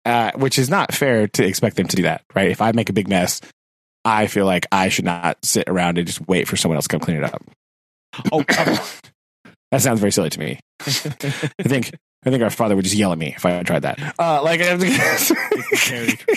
Uh, 0.04 0.32
which 0.34 0.58
is 0.58 0.70
not 0.70 0.94
fair 0.94 1.28
to 1.28 1.46
expect 1.46 1.76
them 1.76 1.86
to 1.86 1.96
do 1.96 2.02
that, 2.02 2.22
right? 2.34 2.50
If 2.50 2.62
I 2.62 2.72
make 2.72 2.88
a 2.88 2.94
big 2.94 3.08
mess, 3.08 3.40
I 4.04 4.26
feel 4.26 4.46
like 4.46 4.66
I 4.72 4.88
should 4.88 5.04
not 5.04 5.38
sit 5.44 5.68
around 5.68 5.98
and 5.98 6.06
just 6.06 6.26
wait 6.26 6.48
for 6.48 6.56
someone 6.56 6.76
else 6.76 6.86
to 6.86 6.88
come 6.88 7.00
clean 7.00 7.18
it 7.18 7.24
up. 7.24 7.42
Oh, 8.32 8.42
come 8.42 8.78
that 9.70 9.82
sounds 9.82 10.00
very 10.00 10.12
silly 10.12 10.30
to 10.30 10.38
me. 10.38 10.58
I 10.80 11.64
think 11.64 11.94
I 12.24 12.30
think 12.30 12.42
our 12.42 12.50
father 12.50 12.76
would 12.76 12.84
just 12.84 12.96
yell 12.96 13.12
at 13.12 13.18
me 13.18 13.32
if 13.36 13.46
I 13.46 13.62
tried 13.62 13.80
that. 13.82 14.14
Uh, 14.18 14.42
like, 14.42 14.60
This 14.60 15.30
is 15.30 15.36
very 15.80 16.16
true. 16.16 16.34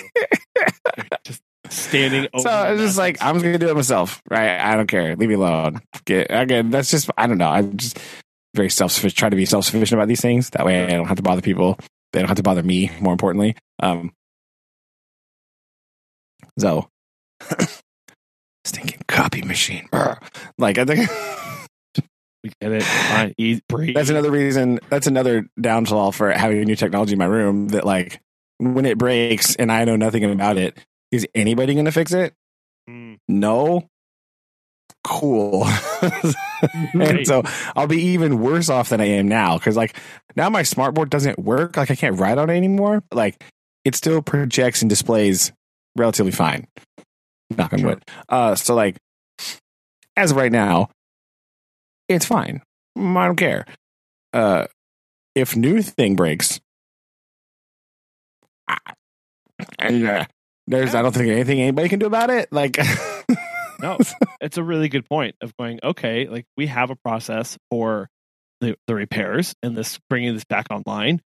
just 1.25 1.41
standing 1.69 2.27
over. 2.33 2.41
so 2.43 2.49
I 2.49 2.71
was 2.71 2.81
just 2.81 2.97
like. 2.97 3.17
I'm 3.21 3.35
just 3.35 3.43
gonna 3.43 3.57
do 3.57 3.69
it 3.69 3.75
myself, 3.75 4.21
right? 4.29 4.57
I 4.59 4.75
don't 4.75 4.87
care. 4.87 5.15
Leave 5.15 5.29
me 5.29 5.35
alone. 5.35 5.81
Get, 6.05 6.27
again, 6.29 6.69
that's 6.69 6.89
just 6.91 7.09
I 7.17 7.27
don't 7.27 7.37
know. 7.37 7.49
I'm 7.49 7.75
just 7.77 7.99
very 8.55 8.69
self 8.69 8.91
sufficient. 8.93 9.17
Try 9.17 9.29
to 9.29 9.35
be 9.35 9.45
self 9.45 9.65
sufficient 9.65 9.99
about 9.99 10.07
these 10.07 10.21
things. 10.21 10.49
That 10.51 10.65
way, 10.65 10.83
I 10.85 10.91
don't 10.91 11.07
have 11.07 11.17
to 11.17 11.23
bother 11.23 11.41
people. 11.41 11.77
They 12.13 12.19
don't 12.19 12.27
have 12.29 12.37
to 12.37 12.43
bother 12.43 12.63
me. 12.63 12.89
More 13.01 13.11
importantly, 13.13 13.55
um, 13.81 14.13
so 16.59 16.87
stinking 18.63 19.01
copy 19.07 19.41
machine. 19.41 19.89
Like 20.57 20.77
I 20.77 20.85
think. 20.85 21.09
we 22.43 22.51
get 22.61 22.71
it. 22.71 22.83
Fine. 22.83 23.33
Eat, 23.39 23.63
breathe. 23.67 23.95
That's 23.95 24.09
another 24.09 24.31
reason. 24.31 24.79
That's 24.89 25.07
another 25.07 25.47
downfall 25.59 26.11
for 26.11 26.31
having 26.31 26.61
new 26.63 26.75
technology 26.75 27.13
in 27.13 27.19
my 27.19 27.25
room. 27.25 27.69
That 27.69 27.85
like 27.85 28.19
when 28.59 28.85
it 28.85 28.97
breaks 28.97 29.55
and 29.55 29.71
I 29.71 29.85
know 29.85 29.95
nothing 29.95 30.23
about 30.23 30.57
it, 30.57 30.77
is 31.11 31.25
anybody 31.35 31.73
going 31.73 31.85
to 31.85 31.91
fix 31.91 32.11
it? 32.13 32.33
Mm, 32.89 33.17
No. 33.27 33.87
Cool. 35.05 35.65
and 36.93 37.27
so 37.27 37.43
I'll 37.75 37.87
be 37.87 38.01
even 38.01 38.39
worse 38.39 38.69
off 38.69 38.89
than 38.89 39.01
I 39.01 39.05
am 39.05 39.27
now 39.27 39.57
because 39.57 39.75
like 39.75 39.97
now 40.37 40.49
my 40.49 40.61
smartboard 40.61 41.09
doesn't 41.09 41.37
work. 41.39 41.75
Like 41.75 41.91
I 41.91 41.95
can't 41.95 42.17
write 42.17 42.37
on 42.37 42.49
it 42.49 42.55
anymore. 42.55 43.03
But, 43.09 43.17
like 43.17 43.43
it 43.83 43.95
still 43.95 44.21
projects 44.21 44.81
and 44.81 44.89
displays 44.89 45.51
relatively 45.97 46.31
fine. 46.31 46.67
Knock 47.49 47.73
on 47.73 47.79
Sure. 47.79 47.89
wood. 47.89 48.03
Uh, 48.29 48.55
so 48.55 48.75
like 48.75 48.95
as 50.15 50.31
of 50.31 50.37
right 50.37 50.51
now, 50.51 50.89
it's 52.07 52.25
fine. 52.25 52.61
Mm, 52.97 53.17
I 53.17 53.25
don't 53.25 53.35
care. 53.35 53.65
Uh, 54.33 54.67
if 55.35 55.55
new 55.55 55.81
thing 55.81 56.15
breaks, 56.15 56.59
I, 58.67 58.77
and, 59.79 60.07
uh, 60.07 60.25
there's 60.67 60.95
I 60.95 61.01
don't 61.01 61.13
think 61.13 61.29
anything 61.29 61.59
anybody 61.59 61.89
can 61.89 61.99
do 61.99 62.05
about 62.05 62.29
it. 62.29 62.49
Like, 62.51 62.77
no, 63.79 63.97
it's 64.41 64.57
a 64.57 64.63
really 64.63 64.89
good 64.89 65.07
point 65.07 65.35
of 65.41 65.55
going. 65.57 65.79
Okay, 65.83 66.27
like 66.27 66.45
we 66.57 66.67
have 66.67 66.89
a 66.89 66.95
process 67.03 67.57
for 67.69 68.07
the 68.61 68.75
the 68.87 68.95
repairs 68.95 69.53
and 69.61 69.75
this 69.75 69.99
bringing 70.09 70.33
this 70.33 70.45
back 70.45 70.67
online. 70.71 71.21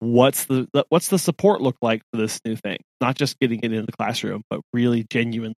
What's 0.00 0.44
the 0.46 0.68
the- 0.72 0.84
what's 0.90 1.08
the 1.08 1.18
support 1.18 1.60
look 1.60 1.76
like 1.80 2.02
for 2.12 2.20
this 2.20 2.40
new 2.44 2.56
thing? 2.56 2.78
Not 3.00 3.16
just 3.16 3.38
getting 3.40 3.60
it 3.62 3.72
in 3.72 3.86
the 3.86 3.92
classroom, 3.92 4.42
but 4.50 4.60
really 4.72 5.04
genuine. 5.10 5.54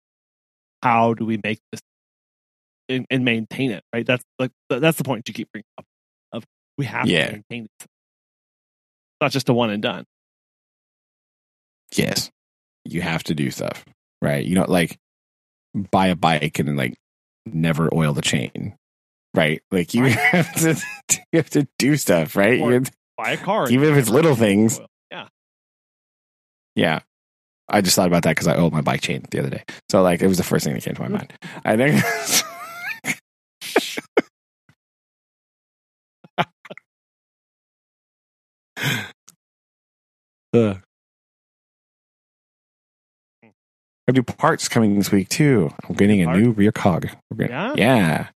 How 0.83 1.15
do 1.15 1.25
we 1.25 1.41
make 1.43 1.59
this 1.73 1.81
and, 2.89 3.07
and 3.11 3.25
maintain 3.25 3.71
it? 3.71 3.83
Right. 3.93 4.07
That's 4.07 4.25
like 4.39 4.51
that's 4.69 4.99
the 4.99 5.05
point 5.05 5.27
you 5.29 5.35
keep 5.35 5.51
bringing 5.53 5.65
up. 5.79 5.85
Of 6.33 6.45
we 6.79 6.87
have 6.87 7.07
Yeah. 7.07 7.27
to 7.27 7.33
maintain 7.33 7.65
it. 7.81 7.87
Not 9.21 9.33
just 9.33 9.49
a 9.49 9.55
one 9.55 9.71
and 9.71 9.83
done. 9.83 10.05
yes, 11.95 12.31
you 12.85 13.01
have 13.01 13.23
to 13.25 13.35
do 13.35 13.51
stuff, 13.51 13.85
right? 14.21 14.45
You 14.45 14.55
know, 14.57 14.65
like 14.69 14.99
buy 15.91 16.09
a 16.09 16.17
bike 16.17 16.59
and 16.59 16.69
then 16.69 16.77
like 16.77 16.95
never 17.47 17.89
oil 17.95 18.13
the 18.13 18.23
chain, 18.23 18.77
right? 19.35 19.63
Like 19.71 19.95
you 19.95 20.05
have 20.05 20.53
to 20.57 20.77
you 21.33 21.39
have 21.39 21.51
to 21.51 21.67
do 21.79 21.97
stuff, 21.97 22.37
right? 22.37 22.61
Or- 22.61 22.73
You- 22.73 22.85
Buy 23.17 23.31
a 23.31 23.37
car, 23.37 23.71
Even 23.71 23.91
if 23.93 23.97
it's 23.97 24.09
little 24.09 24.35
things. 24.35 24.81
Yeah. 25.13 25.29
yeah, 26.75 26.99
I 27.69 27.81
just 27.81 27.95
thought 27.95 28.09
about 28.09 28.25
that 28.25 28.31
because 28.33 28.49
I 28.49 28.57
oiled 28.59 28.73
my 28.73 28.81
bike 28.81 29.03
chain 29.03 29.25
the 29.31 29.39
other 29.39 29.51
day. 29.51 29.63
So 29.89 30.03
like 30.03 30.21
it 30.21 30.27
was 30.27 30.37
the 30.37 30.43
first 30.43 30.65
thing 30.65 30.75
that 30.75 30.83
came 30.83 30.95
to 30.97 31.01
my 31.03 31.07
mm. 31.07 31.13
mind. 31.13 31.33
I 31.65 31.77
think 31.77 32.03
Ugh. 40.55 40.81
I 43.43 43.51
have 44.09 44.17
new 44.17 44.23
parts 44.23 44.69
coming 44.69 44.97
this 44.99 45.11
week 45.11 45.29
too. 45.31 45.71
I'm 45.89 45.95
getting 45.95 46.23
a 46.23 46.27
Part? 46.27 46.39
new 46.39 46.51
rear 46.53 46.73
cog. 46.73 47.09
We're 47.31 47.49
gonna, 47.49 47.75
Yeah? 47.77 47.97
yeah. 47.97 48.29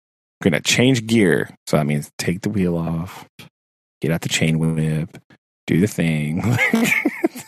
We're 0.41 0.51
gonna 0.51 0.61
change 0.62 1.07
gear. 1.07 1.51
So 1.67 1.77
that 1.77 1.87
means 1.87 2.11
take 2.19 2.43
the 2.43 2.51
wheel 2.51 2.77
off, 2.77 3.27
get 4.01 4.12
out 4.12 4.21
the 4.21 4.29
chain 4.29 4.59
whip, 4.59 5.19
do 5.67 5.81
the 5.81 5.87
thing. 5.89 6.43
It's 6.45 7.45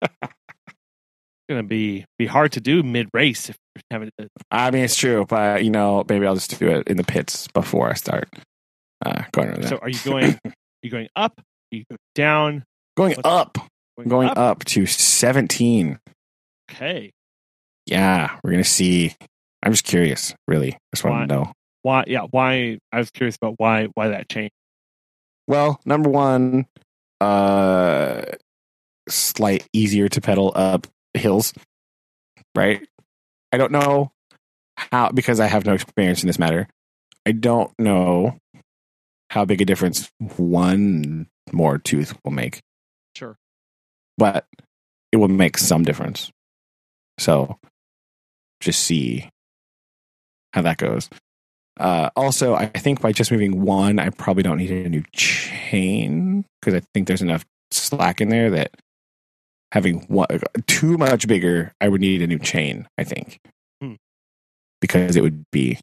gonna 1.50 1.62
be 1.62 2.06
be 2.18 2.26
hard 2.26 2.52
to 2.52 2.60
do 2.60 2.82
mid 2.82 3.08
race 3.12 3.50
if 3.50 3.56
you're 3.76 3.82
having 3.90 4.10
to. 4.18 4.28
I 4.50 4.70
mean, 4.70 4.84
it's 4.84 4.96
true, 4.96 5.26
but 5.28 5.62
you 5.62 5.70
know, 5.70 6.04
maybe 6.08 6.26
I'll 6.26 6.34
just 6.34 6.58
do 6.58 6.68
it 6.70 6.88
in 6.88 6.96
the 6.96 7.04
pits 7.04 7.48
before 7.48 7.90
I 7.90 7.94
start 7.94 8.28
uh, 9.04 9.24
going 9.32 9.48
around 9.48 9.62
that. 9.62 9.68
So 9.68 9.76
are 9.78 9.90
you 9.90 9.98
going? 10.04 10.38
Are 10.44 10.52
you 10.82 10.90
going 10.90 11.08
up? 11.16 11.34
Are 11.38 11.76
you 11.76 11.84
go 11.90 11.96
down? 12.14 12.64
Going 12.96 13.14
what's- 13.16 13.22
up, 13.24 13.58
going 14.06 14.30
up 14.36 14.64
to 14.66 14.86
17. 14.86 15.98
Okay. 16.70 17.10
Yeah, 17.86 18.38
we're 18.42 18.50
gonna 18.52 18.64
see. 18.64 19.14
I'm 19.62 19.72
just 19.72 19.84
curious, 19.84 20.34
really. 20.48 20.76
Just 20.94 21.04
want 21.04 21.28
to 21.28 21.34
know. 21.34 21.52
Why? 21.82 22.04
Yeah. 22.06 22.22
Why? 22.30 22.78
I 22.92 22.98
was 22.98 23.10
curious 23.10 23.36
about 23.36 23.54
why 23.58 23.88
why 23.94 24.08
that 24.08 24.28
change. 24.28 24.50
Well, 25.46 25.78
number 25.84 26.08
one, 26.08 26.66
uh, 27.20 28.22
slight 29.08 29.66
easier 29.74 30.08
to 30.08 30.20
pedal 30.22 30.52
up 30.54 30.86
hills, 31.12 31.52
right? 32.54 32.86
I 33.52 33.58
don't 33.58 33.72
know 33.72 34.10
how 34.78 35.10
because 35.10 35.40
I 35.40 35.46
have 35.46 35.66
no 35.66 35.74
experience 35.74 36.22
in 36.22 36.26
this 36.26 36.38
matter. 36.38 36.66
I 37.26 37.32
don't 37.32 37.70
know 37.78 38.38
how 39.30 39.44
big 39.44 39.60
a 39.60 39.64
difference 39.66 40.10
one 40.36 41.26
more 41.52 41.76
tooth 41.78 42.14
will 42.24 42.32
make, 42.32 42.60
Sure. 43.14 43.36
but 44.18 44.46
it 45.12 45.16
will 45.18 45.28
make 45.28 45.56
some 45.58 45.82
difference. 45.84 46.30
So, 47.18 47.58
just 48.60 48.80
see 48.80 49.28
how 50.52 50.62
that 50.62 50.78
goes. 50.78 51.08
Uh, 51.78 52.10
also, 52.16 52.54
I 52.54 52.66
think 52.66 53.00
by 53.00 53.12
just 53.12 53.30
moving 53.32 53.62
one, 53.62 53.98
I 53.98 54.10
probably 54.10 54.42
don't 54.42 54.58
need 54.58 54.70
a 54.70 54.88
new 54.88 55.02
chain 55.12 56.44
because 56.60 56.74
I 56.74 56.82
think 56.94 57.06
there's 57.08 57.22
enough 57.22 57.44
slack 57.70 58.20
in 58.20 58.28
there 58.28 58.50
that 58.50 58.72
having 59.72 60.00
one 60.06 60.26
too 60.66 60.96
much 60.98 61.26
bigger, 61.26 61.72
I 61.80 61.88
would 61.88 62.00
need 62.00 62.22
a 62.22 62.26
new 62.28 62.38
chain. 62.38 62.86
I 62.98 63.04
think 63.04 63.40
Hmm. 63.82 63.94
because 64.80 65.16
it 65.16 65.22
would 65.22 65.44
be 65.50 65.78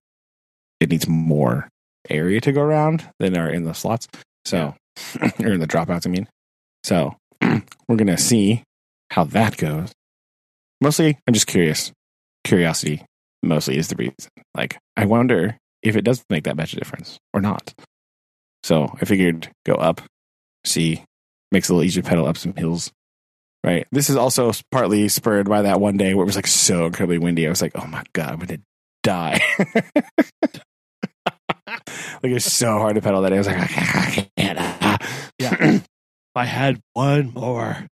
it 0.80 0.90
needs 0.90 1.08
more 1.08 1.68
area 2.10 2.42
to 2.42 2.52
go 2.52 2.62
around 2.62 3.10
than 3.20 3.38
are 3.38 3.50
in 3.50 3.64
the 3.66 3.74
slots. 3.74 4.08
So 4.46 4.76
or 5.40 5.52
in 5.52 5.60
the 5.60 5.68
dropouts. 5.68 6.08
I 6.08 6.10
mean, 6.10 6.28
so 6.84 7.16
we're 7.88 7.96
gonna 7.96 8.18
see 8.18 8.64
how 9.12 9.24
that 9.26 9.58
goes. 9.58 9.92
Mostly, 10.80 11.18
I'm 11.28 11.34
just 11.34 11.48
curious. 11.48 11.92
Curiosity 12.44 13.04
mostly 13.44 13.78
is 13.78 13.88
the 13.88 13.96
reason. 13.96 14.14
Like, 14.56 14.78
I 14.98 15.06
wonder 15.06 15.58
if 15.84 15.96
it 15.96 16.04
does 16.04 16.24
make 16.30 16.44
that 16.46 16.58
much 16.58 16.74
a 16.74 16.78
difference 16.78 17.18
or 17.34 17.42
not. 17.42 17.74
So 18.64 18.96
I 19.02 19.06
figured 19.06 19.50
go 19.66 19.74
up, 19.76 20.02
see, 20.66 21.04
makes 21.52 21.70
it 21.70 21.74
a 21.74 21.76
little 21.76 21.86
easier 21.86 22.04
to 22.04 22.10
pedal 22.10 22.28
up 22.28 22.38
some 22.38 22.56
hills. 22.56 22.92
Right. 23.64 23.86
This 23.92 24.10
is 24.10 24.16
also 24.16 24.52
partly 24.72 25.08
spurred 25.08 25.48
by 25.48 25.64
that 25.64 25.80
one 25.80 25.98
day 25.98 26.16
where 26.16 26.24
it 26.24 26.26
was 26.26 26.36
like 26.36 26.48
so 26.48 26.88
incredibly 26.88 27.20
windy. 27.20 27.46
I 27.46 27.50
was 27.50 27.62
like, 27.62 27.74
oh 27.76 27.86
my 27.86 28.04
God, 28.14 28.32
I'm 28.32 28.38
going 28.38 28.48
to 28.48 28.60
die. 29.04 29.40
like 31.68 32.24
it 32.24 32.34
was 32.34 32.46
so 32.46 32.80
hard 32.80 32.96
to 32.96 33.02
pedal 33.02 33.22
that 33.22 33.30
day. 33.30 33.36
I 33.36 33.40
was 33.40 33.48
like, 33.48 33.60
I 33.60 34.30
can't. 34.36 34.58
ah. 34.60 34.98
Yeah. 35.38 35.80
if 36.34 36.38
I 36.38 36.46
had 36.46 36.82
one 36.94 37.34
more. 37.34 37.88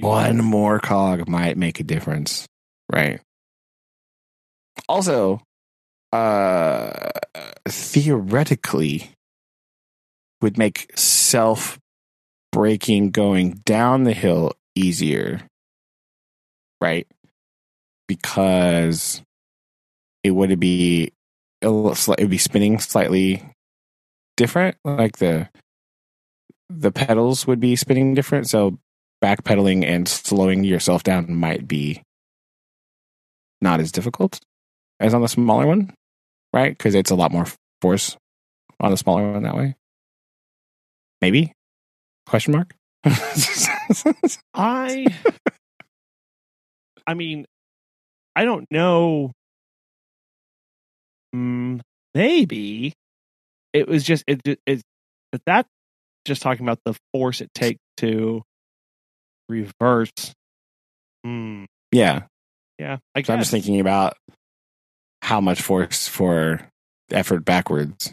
one 0.00 0.38
more 0.38 0.80
cog 0.80 1.28
might 1.28 1.56
make 1.56 1.78
a 1.80 1.84
difference 1.84 2.46
right 2.92 3.20
also 4.88 5.40
uh 6.12 7.10
theoretically 7.68 9.10
would 10.40 10.58
make 10.58 10.90
self 10.98 11.78
braking 12.52 13.10
going 13.10 13.50
down 13.64 14.04
the 14.04 14.12
hill 14.12 14.52
easier 14.74 15.40
right 16.80 17.06
because 18.08 19.22
it 20.22 20.30
would 20.32 20.58
be 20.58 21.12
a 21.62 21.70
little 21.70 21.92
sli- 21.92 22.16
it 22.18 22.24
would 22.24 22.30
be 22.30 22.38
spinning 22.38 22.78
slightly 22.78 23.42
different 24.36 24.76
like 24.84 25.18
the 25.18 25.48
the 26.68 26.92
pedals 26.92 27.46
would 27.46 27.60
be 27.60 27.76
spinning 27.76 28.14
different 28.14 28.48
so 28.48 28.78
backpedaling 29.22 29.84
and 29.84 30.08
slowing 30.08 30.64
yourself 30.64 31.02
down 31.02 31.34
might 31.34 31.66
be 31.66 32.02
not 33.60 33.80
as 33.80 33.90
difficult 33.90 34.40
as 35.00 35.14
on 35.14 35.22
the 35.22 35.28
smaller 35.28 35.66
one, 35.66 35.92
right? 36.52 36.76
Because 36.76 36.94
it's 36.94 37.10
a 37.10 37.14
lot 37.14 37.32
more 37.32 37.46
force 37.80 38.16
on 38.80 38.90
the 38.90 38.96
smaller 38.96 39.32
one 39.32 39.42
that 39.42 39.56
way. 39.56 39.74
Maybe? 41.20 41.52
Question 42.26 42.52
mark? 42.52 42.74
I. 44.54 45.06
I 47.06 47.14
mean, 47.14 47.46
I 48.36 48.44
don't 48.44 48.66
know. 48.70 49.32
Mm, 51.34 51.80
maybe 52.14 52.94
it 53.72 53.88
was 53.88 54.04
just 54.04 54.24
it. 54.26 54.40
it 54.44 54.60
it's 54.66 54.82
that 55.46 55.66
just 56.24 56.42
talking 56.42 56.64
about 56.64 56.78
the 56.84 56.94
force 57.12 57.40
it 57.40 57.52
takes 57.54 57.80
to 57.98 58.42
reverse. 59.48 60.12
Hmm. 61.24 61.64
yeah. 61.92 62.24
Yeah, 62.78 62.98
I 63.14 63.20
I'm 63.20 63.38
just 63.38 63.52
thinking 63.52 63.78
about 63.78 64.16
how 65.22 65.40
much 65.40 65.62
force 65.62 66.08
for 66.08 66.60
effort 67.10 67.44
backwards 67.44 68.12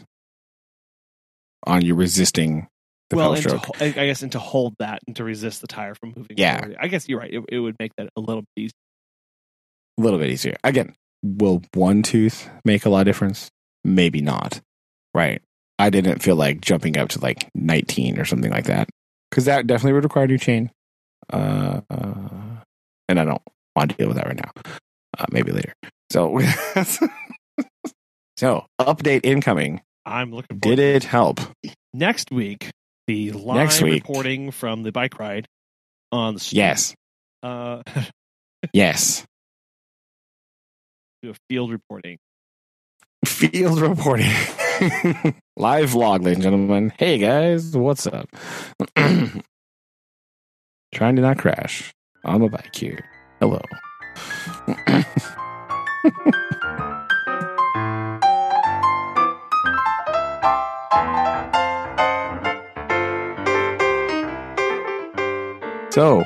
on 1.66 1.84
you 1.84 1.94
resisting 1.94 2.68
the 3.10 3.16
well, 3.16 3.34
and 3.34 3.42
to, 3.42 3.48
stroke. 3.48 3.70
I 3.80 3.86
I 3.86 4.06
guess, 4.06 4.22
and 4.22 4.32
to 4.32 4.38
hold 4.38 4.74
that 4.78 5.00
and 5.06 5.16
to 5.16 5.24
resist 5.24 5.60
the 5.60 5.66
tire 5.66 5.94
from 5.94 6.14
moving. 6.16 6.36
Yeah. 6.38 6.60
forward. 6.60 6.76
I 6.80 6.88
guess 6.88 7.08
you're 7.08 7.18
right. 7.18 7.32
It, 7.32 7.44
it 7.48 7.58
would 7.58 7.76
make 7.80 7.92
that 7.96 8.08
a 8.16 8.20
little 8.20 8.42
bit 8.42 8.62
easier. 8.64 8.72
a 9.98 10.02
little 10.02 10.18
bit 10.18 10.30
easier. 10.30 10.56
Again, 10.62 10.94
will 11.22 11.62
one 11.74 12.02
tooth 12.02 12.48
make 12.64 12.86
a 12.86 12.88
lot 12.88 13.00
of 13.00 13.06
difference? 13.06 13.50
Maybe 13.84 14.20
not. 14.20 14.60
Right. 15.12 15.42
I 15.82 15.90
didn't 15.90 16.22
feel 16.22 16.36
like 16.36 16.60
jumping 16.60 16.96
up 16.96 17.08
to 17.10 17.20
like 17.20 17.48
19 17.54 18.18
or 18.18 18.24
something 18.24 18.50
like 18.52 18.66
that 18.66 18.88
because 19.30 19.46
that 19.46 19.66
definitely 19.66 19.94
would 19.94 20.04
require 20.04 20.24
a 20.24 20.28
new 20.28 20.38
chain. 20.38 20.70
Uh, 21.32 21.80
uh, 21.90 22.28
and 23.08 23.18
I 23.18 23.24
don't 23.24 23.42
want 23.74 23.90
to 23.90 23.96
deal 23.96 24.06
with 24.08 24.16
that 24.16 24.26
right 24.26 24.36
now. 24.36 24.52
Uh, 25.18 25.26
maybe 25.32 25.50
later. 25.52 25.72
So, 26.10 26.38
so 28.36 28.66
update 28.80 29.20
incoming. 29.24 29.80
I'm 30.06 30.30
looking. 30.32 30.60
Forward 30.60 30.76
Did 30.76 30.78
it 30.96 31.04
help? 31.04 31.40
next 31.92 32.30
week? 32.30 32.70
The 33.08 33.32
live 33.32 33.56
Next 33.56 33.82
week. 33.82 34.04
reporting 34.06 34.52
from 34.52 34.84
the 34.84 34.92
bike 34.92 35.18
ride 35.18 35.46
on 36.12 36.34
the 36.34 36.40
street. 36.40 36.58
Yes. 36.58 36.94
Uh, 37.42 37.82
Yes. 38.72 39.24
do 41.24 41.30
a 41.30 41.34
field 41.48 41.72
reporting. 41.72 42.18
Field 43.24 43.80
reporting. 43.80 44.30
Live 45.56 45.90
vlog, 45.90 46.24
ladies 46.24 46.38
and 46.38 46.42
gentlemen. 46.42 46.92
Hey 46.98 47.18
guys, 47.18 47.76
what's 47.76 48.04
up? 48.08 48.28
Trying 50.92 51.14
to 51.14 51.22
not 51.22 51.38
crash 51.38 51.94
on 52.24 52.40
my 52.40 52.48
bike 52.48 52.74
here. 52.74 53.08
Hello. 53.38 53.60
so, 65.92 66.24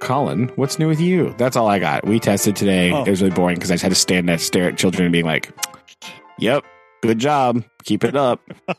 Collin, 0.00 0.50
what's 0.56 0.80
new 0.80 0.88
with 0.88 1.00
you? 1.00 1.32
That's 1.38 1.54
all 1.54 1.68
I 1.68 1.78
got. 1.78 2.04
We 2.04 2.18
tested 2.18 2.56
today. 2.56 2.90
Oh. 2.90 3.04
It 3.04 3.10
was 3.10 3.22
really 3.22 3.32
boring 3.32 3.54
because 3.54 3.70
I 3.70 3.74
just 3.74 3.84
had 3.84 3.90
to 3.90 3.94
stand 3.94 4.28
there, 4.28 4.38
stare 4.38 4.70
at 4.70 4.76
children, 4.76 5.04
and 5.04 5.12
being 5.12 5.24
like, 5.24 5.52
"Yep, 6.40 6.64
good 7.02 7.18
job, 7.18 7.64
keep 7.84 8.04
it 8.04 8.16
up." 8.16 8.40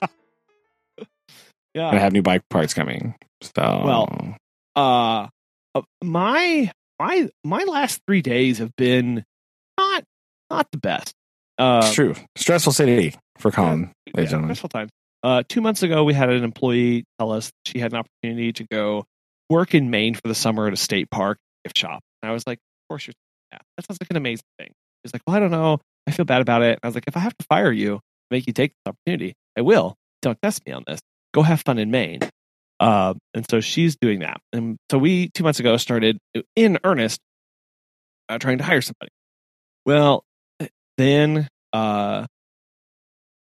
Yeah. 1.76 1.89
and 1.89 1.97
I 1.97 2.01
have 2.01 2.13
new 2.13 2.21
bike 2.21 2.43
parts 2.49 2.74
coming. 2.74 3.15
So 3.41 3.51
Well, 3.57 4.36
uh, 4.76 5.28
uh, 5.74 5.82
my 6.03 6.71
my 6.99 7.30
my 7.43 7.63
last 7.63 7.99
three 8.07 8.21
days 8.21 8.59
have 8.59 8.76
been 8.76 9.24
not 9.78 10.03
not 10.51 10.67
the 10.71 10.78
best. 10.78 11.13
Uh, 11.57 11.82
it's 11.84 11.95
true. 11.95 12.13
Stressful 12.36 12.74
city 12.74 13.15
for 13.39 13.49
Collin, 13.51 13.91
ladies 14.07 14.13
yeah, 14.15 14.24
gentlemen. 14.26 14.49
stressful 14.49 14.69
times. 14.69 14.91
Uh, 15.24 15.41
two 15.49 15.61
months 15.61 15.82
ago, 15.84 16.03
we 16.03 16.13
had 16.13 16.30
an 16.30 16.43
employee 16.43 17.05
tell 17.17 17.32
us 17.32 17.51
she 17.65 17.80
had 17.80 17.91
an 17.93 17.99
opportunity 17.99 18.53
to 18.53 18.65
go 18.69 19.05
work 19.49 19.74
in 19.74 19.89
Maine 19.89 20.13
for 20.13 20.28
the 20.28 20.36
summer 20.36 20.67
at 20.67 20.74
a 20.74 20.78
state 20.78 21.09
park 21.09 21.39
gift 21.65 21.78
shop. 21.78 22.01
And 22.21 22.30
I 22.30 22.34
was 22.34 22.45
like, 22.45 22.57
of 22.57 22.88
course 22.93 23.07
you're 23.07 23.13
yeah, 23.51 23.59
that 23.78 23.88
sounds 23.88 23.99
like 23.99 24.09
an 24.11 24.17
amazing 24.17 24.43
thing. 24.59 24.71
He's 25.03 25.11
like, 25.13 25.21
well, 25.26 25.36
I 25.36 25.39
don't 25.39 25.51
know. 25.51 25.80
I 26.07 26.11
feel 26.11 26.26
bad 26.26 26.41
about 26.41 26.61
it. 26.61 26.74
And 26.74 26.80
I 26.84 26.88
was 26.88 26.93
like, 26.95 27.05
if 27.07 27.17
I 27.17 27.19
have 27.21 27.36
to 27.38 27.45
fire 27.49 27.71
you, 27.71 27.99
make 28.34 28.48
you 28.48 28.54
take 28.54 28.72
this 28.72 28.94
opportunity, 28.94 29.36
I 29.58 29.62
will. 29.62 29.96
Don't 30.22 30.38
test 30.42 30.66
me 30.66 30.74
on 30.74 30.84
this. 30.88 31.00
Go 31.34 31.42
have 31.42 31.62
fun 31.62 31.78
in 31.80 31.92
Maine. 31.92 32.20
Uh, 32.80 33.14
and 33.34 33.46
so 33.50 33.62
she's 33.62 33.96
doing 33.96 34.20
that. 34.20 34.42
And 34.52 34.78
so 34.92 34.98
we 34.98 35.30
two 35.30 35.44
months 35.44 35.60
ago 35.60 35.78
started 35.78 36.18
in 36.56 36.80
earnest 36.84 37.20
uh, 38.30 38.38
trying 38.38 38.58
to 38.58 38.64
hire 38.64 38.82
somebody. 38.82 39.12
Well, 39.86 40.24
then 40.98 41.48
uh, 41.72 42.26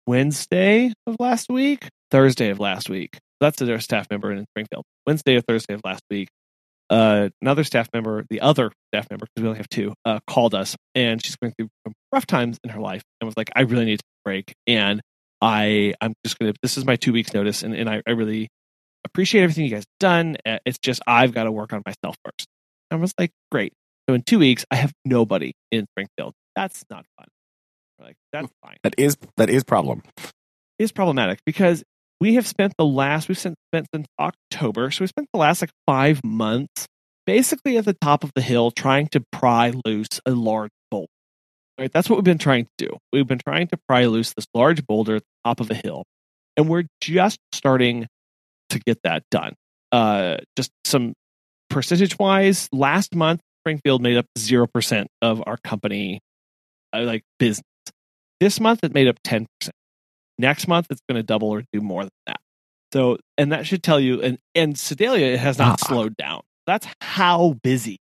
Wednesday 0.07 0.93
of 1.05 1.17
last 1.19 1.49
week, 1.49 1.87
Thursday 2.11 2.49
of 2.49 2.59
last 2.59 2.89
week. 2.89 3.17
That's 3.39 3.59
their 3.59 3.79
staff 3.79 4.07
member 4.09 4.31
in 4.31 4.45
Springfield. 4.51 4.83
Wednesday 5.05 5.37
or 5.37 5.41
Thursday 5.41 5.75
of 5.75 5.81
last 5.85 6.03
week, 6.09 6.27
uh, 6.89 7.29
another 7.41 7.63
staff 7.63 7.89
member, 7.93 8.25
the 8.29 8.41
other 8.41 8.71
staff 8.93 9.09
member, 9.09 9.25
because 9.25 9.43
we 9.43 9.47
only 9.47 9.57
have 9.57 9.69
two, 9.69 9.93
uh, 10.05 10.19
called 10.27 10.55
us, 10.55 10.75
and 10.95 11.23
she's 11.23 11.35
going 11.35 11.53
through 11.57 11.69
some 11.85 11.93
rough 12.11 12.25
times 12.25 12.57
in 12.63 12.69
her 12.71 12.79
life, 12.79 13.03
and 13.19 13.27
was 13.27 13.37
like, 13.37 13.49
"I 13.55 13.61
really 13.61 13.85
need 13.85 13.99
to 13.99 14.05
break, 14.25 14.53
and 14.67 15.01
I, 15.41 15.93
I'm 16.01 16.13
just 16.25 16.39
gonna. 16.39 16.53
This 16.61 16.77
is 16.77 16.85
my 16.85 16.95
two 16.95 17.13
weeks 17.13 17.33
notice, 17.33 17.63
and, 17.63 17.73
and 17.75 17.89
I, 17.89 18.01
I 18.07 18.11
really 18.11 18.49
appreciate 19.05 19.43
everything 19.43 19.65
you 19.65 19.71
guys 19.71 19.85
done. 19.99 20.37
Uh, 20.45 20.57
it's 20.65 20.79
just 20.79 21.01
I've 21.07 21.33
got 21.33 21.43
to 21.43 21.51
work 21.51 21.73
on 21.73 21.81
myself 21.85 22.15
first. 22.25 22.47
I 22.91 22.95
was 22.95 23.13
like, 23.19 23.31
great. 23.51 23.73
So 24.09 24.15
in 24.15 24.23
two 24.23 24.39
weeks, 24.39 24.65
I 24.71 24.75
have 24.75 24.91
nobody 25.05 25.53
in 25.71 25.85
Springfield. 25.93 26.33
That's 26.55 26.83
not 26.89 27.05
fun. 27.17 27.27
We're 27.99 28.07
like 28.07 28.15
that's 28.33 28.51
fine. 28.63 28.77
That 28.83 28.95
is 28.97 29.17
that 29.37 29.49
is 29.49 29.63
problem. 29.63 30.01
It's 30.79 30.91
problematic 30.91 31.39
because 31.45 31.83
we 32.19 32.35
have 32.35 32.47
spent 32.47 32.73
the 32.77 32.85
last 32.85 33.29
we've 33.29 33.37
spent, 33.37 33.55
spent 33.71 33.87
since 33.93 34.07
October, 34.19 34.91
so 34.91 35.03
we 35.03 35.07
spent 35.07 35.27
the 35.33 35.39
last 35.39 35.61
like 35.61 35.71
five 35.85 36.23
months 36.23 36.87
basically 37.25 37.77
at 37.77 37.85
the 37.85 37.95
top 38.01 38.23
of 38.23 38.31
the 38.35 38.41
hill 38.41 38.71
trying 38.71 39.07
to 39.07 39.21
pry 39.31 39.73
loose 39.85 40.19
a 40.25 40.31
large 40.31 40.71
boulder. 40.89 41.07
Right, 41.79 41.91
that's 41.91 42.09
what 42.09 42.17
we've 42.17 42.25
been 42.25 42.37
trying 42.37 42.65
to 42.65 42.87
do. 42.87 42.97
We've 43.13 43.27
been 43.27 43.39
trying 43.39 43.67
to 43.67 43.77
pry 43.87 44.05
loose 44.05 44.33
this 44.33 44.47
large 44.53 44.85
boulder 44.85 45.17
at 45.17 45.21
the 45.21 45.49
top 45.49 45.59
of 45.59 45.71
a 45.71 45.75
hill, 45.75 46.03
and 46.57 46.67
we're 46.67 46.85
just 47.01 47.39
starting 47.53 48.07
to 48.69 48.79
get 48.79 48.99
that 49.03 49.23
done. 49.31 49.53
Uh, 49.91 50.37
just 50.57 50.71
some 50.85 51.13
percentage 51.69 52.19
wise, 52.19 52.67
last 52.71 53.15
month 53.15 53.41
Springfield 53.63 54.01
made 54.01 54.17
up 54.17 54.25
zero 54.37 54.67
percent 54.67 55.07
of 55.21 55.41
our 55.45 55.57
company, 55.63 56.19
uh, 56.93 57.01
like 57.01 57.23
business. 57.37 57.63
This 58.39 58.59
month 58.59 58.83
it 58.83 58.93
made 58.93 59.07
up 59.07 59.17
ten 59.23 59.45
percent. 59.59 59.75
Next 60.39 60.67
month 60.67 60.87
it's 60.89 61.01
going 61.09 61.17
to 61.17 61.23
double 61.23 61.49
or 61.49 61.63
do 61.73 61.81
more 61.81 62.03
than 62.03 62.11
that. 62.27 62.39
So, 62.93 63.17
and 63.37 63.51
that 63.51 63.67
should 63.67 63.83
tell 63.83 63.99
you. 63.99 64.21
And 64.23 64.39
and 64.55 64.77
Sedalia 64.79 65.37
has 65.37 65.59
not 65.59 65.79
Ah. 65.83 65.87
slowed 65.87 66.15
down. 66.17 66.41
That's 66.65 66.87
how 67.01 67.55
busy 67.63 67.97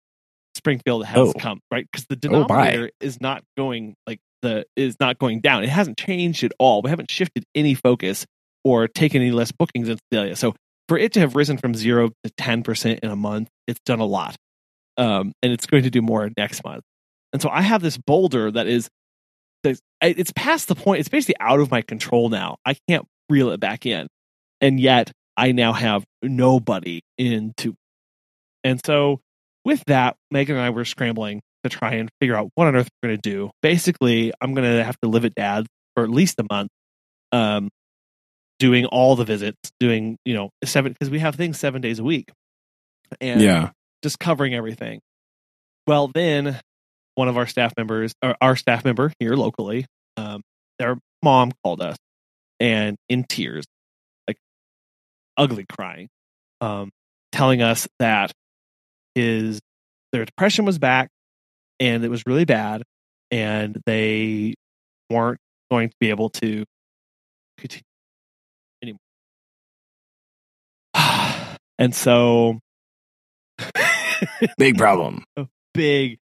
Springfield 0.55 1.05
has 1.05 1.17
Oh. 1.17 1.33
come, 1.33 1.59
right? 1.71 1.85
Because 1.91 2.05
the 2.07 2.15
Oh, 2.15 2.43
denominator 2.45 2.89
is 2.99 3.21
not 3.21 3.43
going 3.57 3.95
like 4.07 4.19
the 4.41 4.65
is 4.75 4.97
not 4.99 5.17
going 5.19 5.39
down. 5.41 5.63
It 5.63 5.69
hasn't 5.69 5.97
changed 5.97 6.43
at 6.43 6.51
all. 6.59 6.81
We 6.81 6.89
haven't 6.89 7.11
shifted 7.11 7.43
any 7.55 7.75
focus 7.75 8.25
or 8.65 8.87
taken 8.87 9.21
any 9.21 9.31
less 9.31 9.51
bookings 9.51 9.87
in 9.89 9.97
Sedalia. 10.11 10.35
So 10.35 10.53
for 10.89 10.97
it 10.97 11.13
to 11.13 11.19
have 11.21 11.35
risen 11.35 11.57
from 11.57 11.73
zero 11.75 12.09
to 12.23 12.31
ten 12.37 12.63
percent 12.63 12.99
in 13.03 13.09
a 13.11 13.15
month, 13.15 13.47
it's 13.67 13.79
done 13.85 13.99
a 13.99 14.05
lot, 14.05 14.35
um, 14.97 15.31
and 15.41 15.53
it's 15.53 15.65
going 15.65 15.83
to 15.83 15.89
do 15.89 16.01
more 16.01 16.29
next 16.37 16.63
month. 16.65 16.83
And 17.31 17.41
so 17.41 17.49
I 17.49 17.61
have 17.61 17.81
this 17.81 17.97
boulder 17.97 18.51
that 18.51 18.67
is, 18.67 18.89
I- 19.65 19.75
it's 20.01 20.31
past 20.35 20.67
the 20.67 20.75
point. 20.75 20.99
It's 20.99 21.09
basically 21.09 21.35
out 21.39 21.59
of 21.59 21.71
my 21.71 21.81
control 21.81 22.29
now. 22.29 22.57
I 22.65 22.75
can't 22.89 23.05
reel 23.29 23.49
it 23.51 23.59
back 23.59 23.85
in, 23.85 24.07
and 24.61 24.79
yet 24.79 25.11
I 25.37 25.51
now 25.53 25.73
have 25.73 26.03
nobody 26.21 27.01
in 27.17 27.53
to. 27.57 27.73
And 28.63 28.79
so 28.85 29.19
with 29.65 29.83
that, 29.87 30.15
Megan 30.31 30.55
and 30.57 30.65
I 30.65 30.69
were 30.71 30.85
scrambling 30.85 31.41
to 31.63 31.69
try 31.69 31.93
and 31.93 32.09
figure 32.19 32.35
out 32.35 32.49
what 32.55 32.67
on 32.67 32.75
earth 32.75 32.89
we're 33.01 33.09
going 33.09 33.19
to 33.21 33.29
do. 33.29 33.51
Basically, 33.61 34.33
I'm 34.41 34.53
going 34.53 34.69
to 34.69 34.83
have 34.83 34.99
to 35.01 35.09
live 35.09 35.23
at 35.25 35.35
dad's 35.35 35.67
for 35.95 36.03
at 36.03 36.09
least 36.09 36.39
a 36.39 36.45
month, 36.51 36.69
um, 37.31 37.69
doing 38.59 38.85
all 38.85 39.15
the 39.15 39.23
visits, 39.25 39.71
doing 39.79 40.17
you 40.25 40.33
know 40.33 40.49
seven 40.65 40.91
because 40.91 41.09
we 41.09 41.19
have 41.19 41.35
things 41.35 41.57
seven 41.59 41.81
days 41.81 41.99
a 41.99 42.03
week, 42.03 42.29
and 43.21 43.41
Yeah. 43.41 43.71
just 44.03 44.19
covering 44.19 44.53
everything. 44.53 44.99
Well, 45.87 46.09
then 46.13 46.59
one 47.15 47.27
of 47.27 47.37
our 47.37 47.47
staff 47.47 47.73
members, 47.77 48.13
our 48.41 48.55
staff 48.55 48.83
member 48.85 49.11
here 49.19 49.35
locally, 49.35 49.85
um, 50.17 50.41
their 50.79 50.97
mom 51.21 51.51
called 51.63 51.81
us 51.81 51.97
and 52.59 52.97
in 53.09 53.23
tears, 53.23 53.65
like 54.27 54.37
ugly 55.37 55.65
crying, 55.69 56.09
um, 56.61 56.89
telling 57.31 57.61
us 57.61 57.87
that 57.99 58.31
his 59.15 59.59
their 60.11 60.25
depression 60.25 60.65
was 60.65 60.77
back 60.79 61.09
and 61.79 62.03
it 62.03 62.09
was 62.09 62.23
really 62.25 62.45
bad, 62.45 62.83
and 63.31 63.79
they 63.85 64.53
weren't 65.09 65.39
going 65.71 65.89
to 65.89 65.95
be 65.99 66.09
able 66.09 66.29
to 66.29 66.63
continue 67.57 67.83
anymore. 68.81 68.99
and 71.79 71.93
so 71.93 72.59
Big 74.57 74.77
problem. 74.77 75.23
big, 75.73 76.17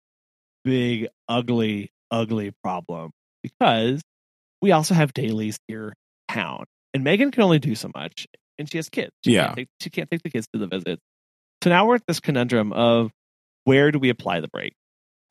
big, 0.67 1.07
ugly, 1.29 1.89
ugly 2.11 2.51
problem 2.63 3.11
because 3.43 4.01
we 4.61 4.71
also 4.73 4.93
have 4.93 5.13
dailies 5.13 5.57
here 5.67 5.93
in 6.29 6.35
town, 6.35 6.65
and 6.93 7.03
Megan 7.03 7.31
can 7.31 7.43
only 7.43 7.59
do 7.59 7.75
so 7.75 7.89
much, 7.95 8.27
and 8.59 8.69
she 8.69 8.77
has 8.77 8.89
kids. 8.89 9.11
She 9.23 9.33
Yeah. 9.33 9.45
can't 9.45 9.57
take, 9.57 9.67
she 9.81 9.89
can't 9.89 10.11
take 10.11 10.23
the 10.23 10.29
kids 10.29 10.47
to 10.53 10.59
the 10.59 10.67
visits. 10.67 11.01
So 11.63 11.69
now 11.69 11.87
we're 11.87 11.95
at 11.95 12.03
this 12.07 12.19
conundrum 12.19 12.73
of 12.73 13.11
where 13.65 13.91
do 13.91 13.99
we 13.99 14.09
apply 14.09 14.41
the 14.41 14.49
break? 14.49 14.73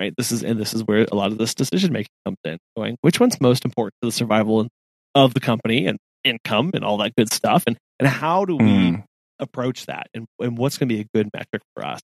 Right. 0.00 0.14
This 0.16 0.32
is 0.32 0.42
and 0.44 0.58
this 0.60 0.74
is 0.74 0.82
where 0.84 1.06
a 1.10 1.14
lot 1.14 1.32
of 1.32 1.38
this 1.38 1.54
decision 1.54 1.92
making 1.92 2.10
comes 2.26 2.38
in. 2.44 2.58
Going 2.76 2.96
which 3.02 3.20
one's 3.20 3.40
most 3.40 3.64
important 3.64 3.94
to 4.02 4.08
the 4.08 4.12
survival 4.12 4.68
of 5.14 5.34
the 5.34 5.40
company 5.40 5.86
and 5.86 5.98
income 6.24 6.70
and 6.74 6.84
all 6.84 6.98
that 6.98 7.14
good 7.16 7.32
stuff, 7.32 7.64
and 7.66 7.76
and 8.00 8.08
how 8.08 8.44
do 8.44 8.56
we 8.56 8.92
Mm. 8.92 9.04
approach 9.40 9.86
that 9.86 10.08
and, 10.14 10.26
and 10.40 10.58
what's 10.58 10.78
going 10.78 10.88
to 10.88 10.94
be 10.94 11.00
a 11.02 11.06
good 11.14 11.30
metric 11.34 11.62
for 11.74 11.84
us. 11.86 12.00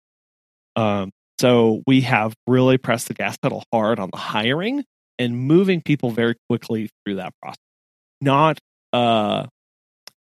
Um, 0.77 1.11
so 1.41 1.83
we 1.87 2.03
have 2.03 2.35
really 2.47 2.79
pressed 2.79 3.09
the 3.09 3.15
gas 3.15 3.37
pedal 3.37 3.65
hard 3.73 3.99
on 3.99 4.11
the 4.13 4.19
hiring 4.19 4.85
and 5.19 5.37
moving 5.37 5.81
people 5.81 6.11
very 6.11 6.35
quickly 6.49 6.91
through 7.05 7.17
that 7.17 7.33
process, 7.41 7.57
not 8.21 8.59
uh, 8.93 9.47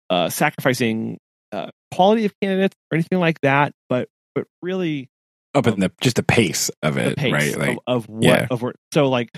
uh, 0.09 0.29
sacrificing 0.29 1.17
uh, 1.51 1.69
quality 1.93 2.25
of 2.25 2.33
candidates 2.41 2.75
or 2.91 2.95
anything 2.95 3.19
like 3.19 3.39
that, 3.41 3.73
but 3.89 4.07
but 4.33 4.45
really 4.61 5.09
Up 5.53 5.67
in 5.67 5.79
the 5.79 5.91
just 6.01 6.15
the 6.15 6.23
pace 6.23 6.69
of 6.81 6.97
it, 6.97 7.17
pace 7.17 7.33
right? 7.33 7.57
Like 7.57 7.77
of, 7.87 8.05
of 8.05 8.09
what 8.09 8.23
yeah. 8.23 8.47
of 8.49 8.61
where, 8.61 8.73
so 8.93 9.09
like 9.09 9.29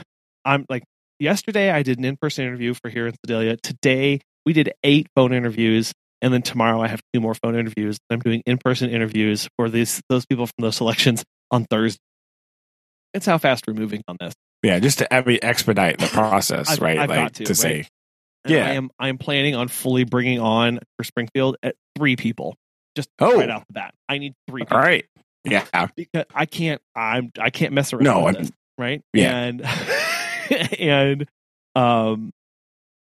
I'm 0.45 0.65
like 0.69 0.84
yesterday 1.19 1.71
I 1.71 1.84
did 1.84 1.97
an 1.97 2.05
in 2.05 2.17
person 2.17 2.45
interview 2.45 2.74
for 2.74 2.89
here 2.89 3.07
in 3.07 3.15
Sedalia. 3.26 3.57
Today 3.57 4.21
we 4.45 4.53
did 4.53 4.74
eight 4.84 5.07
phone 5.15 5.34
interviews, 5.34 5.93
and 6.21 6.34
then 6.34 6.41
tomorrow 6.41 6.82
I 6.82 6.88
have 6.88 7.01
two 7.13 7.21
more 7.21 7.34
phone 7.34 7.55
interviews. 7.55 7.97
I'm 8.09 8.19
doing 8.19 8.43
in 8.45 8.57
person 8.57 8.89
interviews 8.89 9.47
for 9.57 9.69
these 9.69 10.01
those 10.09 10.26
people 10.26 10.47
from 10.47 10.61
those 10.61 10.76
selections 10.78 11.24
on 11.51 11.65
Thursday. 11.65 11.99
It's 13.13 13.25
how 13.25 13.37
fast 13.37 13.65
we're 13.67 13.73
moving 13.75 14.01
on 14.07 14.17
this. 14.19 14.33
yeah, 14.63 14.79
just 14.79 14.99
to 14.99 15.13
I 15.13 15.23
mean, 15.23 15.39
expedite 15.41 15.99
the 15.99 16.07
process, 16.07 16.69
I've- 16.69 16.81
right? 16.81 16.97
I've 16.97 17.09
like 17.09 17.19
got 17.19 17.33
to, 17.45 17.55
say? 17.55 17.85
And 18.45 18.53
Yeah. 18.53 18.65
I 18.67 18.71
am 18.71 18.89
I 18.99 19.09
am 19.09 19.17
planning 19.17 19.55
on 19.55 19.67
fully 19.67 20.03
bringing 20.03 20.39
on 20.39 20.79
for 20.97 21.03
Springfield 21.03 21.57
at 21.63 21.75
three 21.97 22.15
people. 22.15 22.55
Just 22.95 23.09
Oh. 23.19 23.37
right 23.37 23.49
off 23.49 23.65
the 23.67 23.73
bat. 23.73 23.93
I 24.09 24.17
need 24.17 24.33
three 24.49 24.61
people. 24.63 24.77
all 24.77 24.83
right, 24.83 25.05
yeah, 25.45 25.65
because 25.95 26.25
I 26.33 26.45
can't 26.45 26.81
I'm 26.95 27.31
I 27.39 27.49
can't 27.51 27.73
mess 27.73 27.93
around 27.93 28.03
No, 28.03 28.31
this, 28.31 28.51
right? 28.77 29.01
Yeah. 29.13 29.35
And 29.37 29.61
and 30.79 31.29
um 31.75 32.31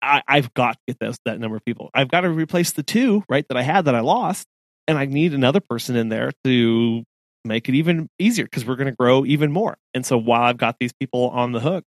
I 0.03 0.23
I've 0.29 0.53
got 0.55 0.73
to 0.75 0.79
get 0.89 0.99
those 1.01 1.17
that 1.25 1.39
number 1.39 1.57
of 1.57 1.65
people. 1.65 1.91
I've 1.95 2.09
got 2.09 2.23
to 2.23 2.31
replace 2.31 2.73
the 2.73 2.83
two, 2.83 3.23
right, 3.29 3.47
that 3.49 3.57
I 3.57 3.63
had 3.63 3.85
that 3.87 3.95
I 3.95 4.01
lost, 4.01 4.47
and 4.89 4.99
I 4.99 5.07
need 5.07 5.33
another 5.33 5.61
person 5.61 5.95
in 5.97 6.09
there 6.09 6.33
to 6.45 7.05
make 7.45 7.69
it 7.69 7.75
even 7.75 8.09
easier 8.19 8.45
because 8.45 8.65
we're 8.65 8.77
going 8.77 8.91
to 8.91 8.97
grow 8.97 9.25
even 9.25 9.53
more. 9.53 9.77
And 9.95 10.05
so 10.05 10.17
while 10.19 10.43
I've 10.43 10.57
got 10.57 10.77
these 10.79 10.93
people 10.99 11.31
on 11.31 11.53
the 11.53 11.61
hook, 11.61 11.85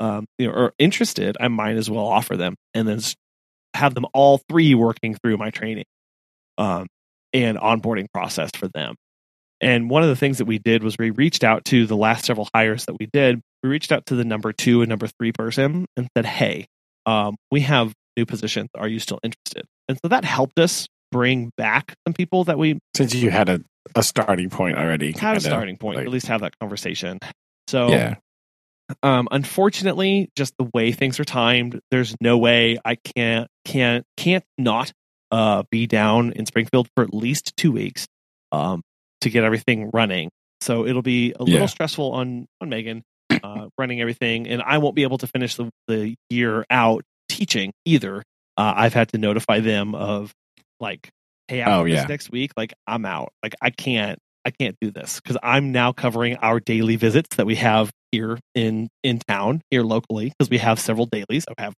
um, 0.00 0.26
you 0.38 0.46
know, 0.46 0.54
or 0.54 0.72
interested, 0.78 1.36
I 1.40 1.48
might 1.48 1.76
as 1.76 1.90
well 1.90 2.06
offer 2.06 2.36
them 2.36 2.56
and 2.74 2.88
then 2.88 3.00
have 3.74 3.94
them 3.94 4.06
all 4.14 4.40
three 4.48 4.74
working 4.74 5.14
through 5.14 5.36
my 5.36 5.50
training 5.50 5.84
um, 6.58 6.86
and 7.32 7.58
onboarding 7.58 8.06
process 8.12 8.50
for 8.54 8.68
them. 8.68 8.94
And 9.60 9.88
one 9.88 10.02
of 10.02 10.08
the 10.08 10.16
things 10.16 10.38
that 10.38 10.44
we 10.46 10.58
did 10.58 10.82
was 10.82 10.96
we 10.98 11.10
reached 11.10 11.44
out 11.44 11.64
to 11.66 11.86
the 11.86 11.96
last 11.96 12.24
several 12.24 12.48
hires 12.54 12.86
that 12.86 12.96
we 12.98 13.06
did. 13.12 13.40
We 13.62 13.70
reached 13.70 13.92
out 13.92 14.06
to 14.06 14.14
the 14.14 14.24
number 14.24 14.52
two 14.52 14.82
and 14.82 14.88
number 14.88 15.06
three 15.06 15.32
person 15.32 15.86
and 15.96 16.08
said, 16.16 16.26
"Hey, 16.26 16.66
um, 17.06 17.36
we 17.50 17.60
have 17.60 17.92
new 18.16 18.26
positions. 18.26 18.68
Are 18.76 18.88
you 18.88 18.98
still 18.98 19.20
interested?" 19.22 19.64
And 19.88 19.98
so 20.02 20.08
that 20.08 20.24
helped 20.24 20.58
us 20.58 20.86
bring 21.12 21.50
back 21.56 21.94
some 22.06 22.12
people 22.12 22.44
that 22.44 22.58
we 22.58 22.78
since 22.96 23.14
you 23.14 23.30
had 23.30 23.48
a, 23.48 23.60
a 23.94 24.02
starting 24.02 24.50
point 24.50 24.76
already, 24.78 25.12
had 25.12 25.36
a 25.36 25.40
starting 25.40 25.76
point, 25.76 25.96
like- 25.98 26.06
at 26.06 26.12
least 26.12 26.26
have 26.26 26.40
that 26.42 26.58
conversation. 26.58 27.18
So, 27.68 27.88
yeah, 27.88 28.14
um, 29.02 29.28
unfortunately, 29.30 30.28
just 30.36 30.54
the 30.58 30.68
way 30.74 30.92
things 30.92 31.18
are 31.20 31.24
timed, 31.24 31.80
there's 31.90 32.14
no 32.20 32.36
way 32.38 32.78
I 32.84 32.96
can't 32.96 33.48
can't 33.64 34.04
can't 34.16 34.44
not 34.58 34.92
uh, 35.30 35.62
be 35.70 35.86
down 35.86 36.32
in 36.32 36.46
Springfield 36.46 36.88
for 36.94 37.02
at 37.04 37.12
least 37.14 37.56
two 37.56 37.72
weeks 37.72 38.06
um, 38.52 38.82
to 39.22 39.30
get 39.30 39.44
everything 39.44 39.90
running. 39.92 40.30
So 40.60 40.86
it'll 40.86 41.02
be 41.02 41.32
a 41.32 41.44
Yeah. 41.44 41.52
little 41.54 41.68
stressful 41.68 42.12
on 42.12 42.46
on 42.60 42.68
Megan 42.68 43.02
uh, 43.42 43.68
running 43.78 44.00
everything, 44.00 44.46
and 44.48 44.62
I 44.62 44.78
won't 44.78 44.94
be 44.94 45.02
able 45.02 45.18
to 45.18 45.26
finish 45.26 45.54
the 45.56 45.70
the 45.88 46.14
year 46.30 46.64
out 46.70 47.04
teaching 47.28 47.72
either. 47.86 48.18
Uh, 48.56 48.72
I've 48.76 48.94
had 48.94 49.08
to 49.08 49.18
notify 49.18 49.60
them 49.60 49.94
of 49.94 50.32
like, 50.78 51.08
hey, 51.48 51.60
after 51.60 51.72
Oh, 51.72 51.84
this 51.84 51.94
yeah. 51.94 52.06
next 52.06 52.30
week, 52.30 52.52
like 52.56 52.72
I'm 52.86 53.04
out. 53.06 53.32
Like 53.42 53.54
I 53.62 53.70
can't 53.70 54.18
I 54.44 54.50
can't 54.50 54.76
do 54.80 54.90
this 54.90 55.20
because 55.20 55.36
I'm 55.42 55.72
now 55.72 55.92
covering 55.92 56.36
our 56.36 56.60
daily 56.60 56.96
visits 56.96 57.36
that 57.36 57.46
we 57.46 57.54
have 57.56 57.90
here 58.12 58.38
in 58.54 58.88
in 59.02 59.18
town 59.26 59.62
here 59.70 59.82
locally 59.82 60.30
because 60.38 60.50
we 60.50 60.58
have 60.58 60.78
several 60.78 61.06
dailies. 61.06 61.44
I 61.58 61.62
have 61.62 61.74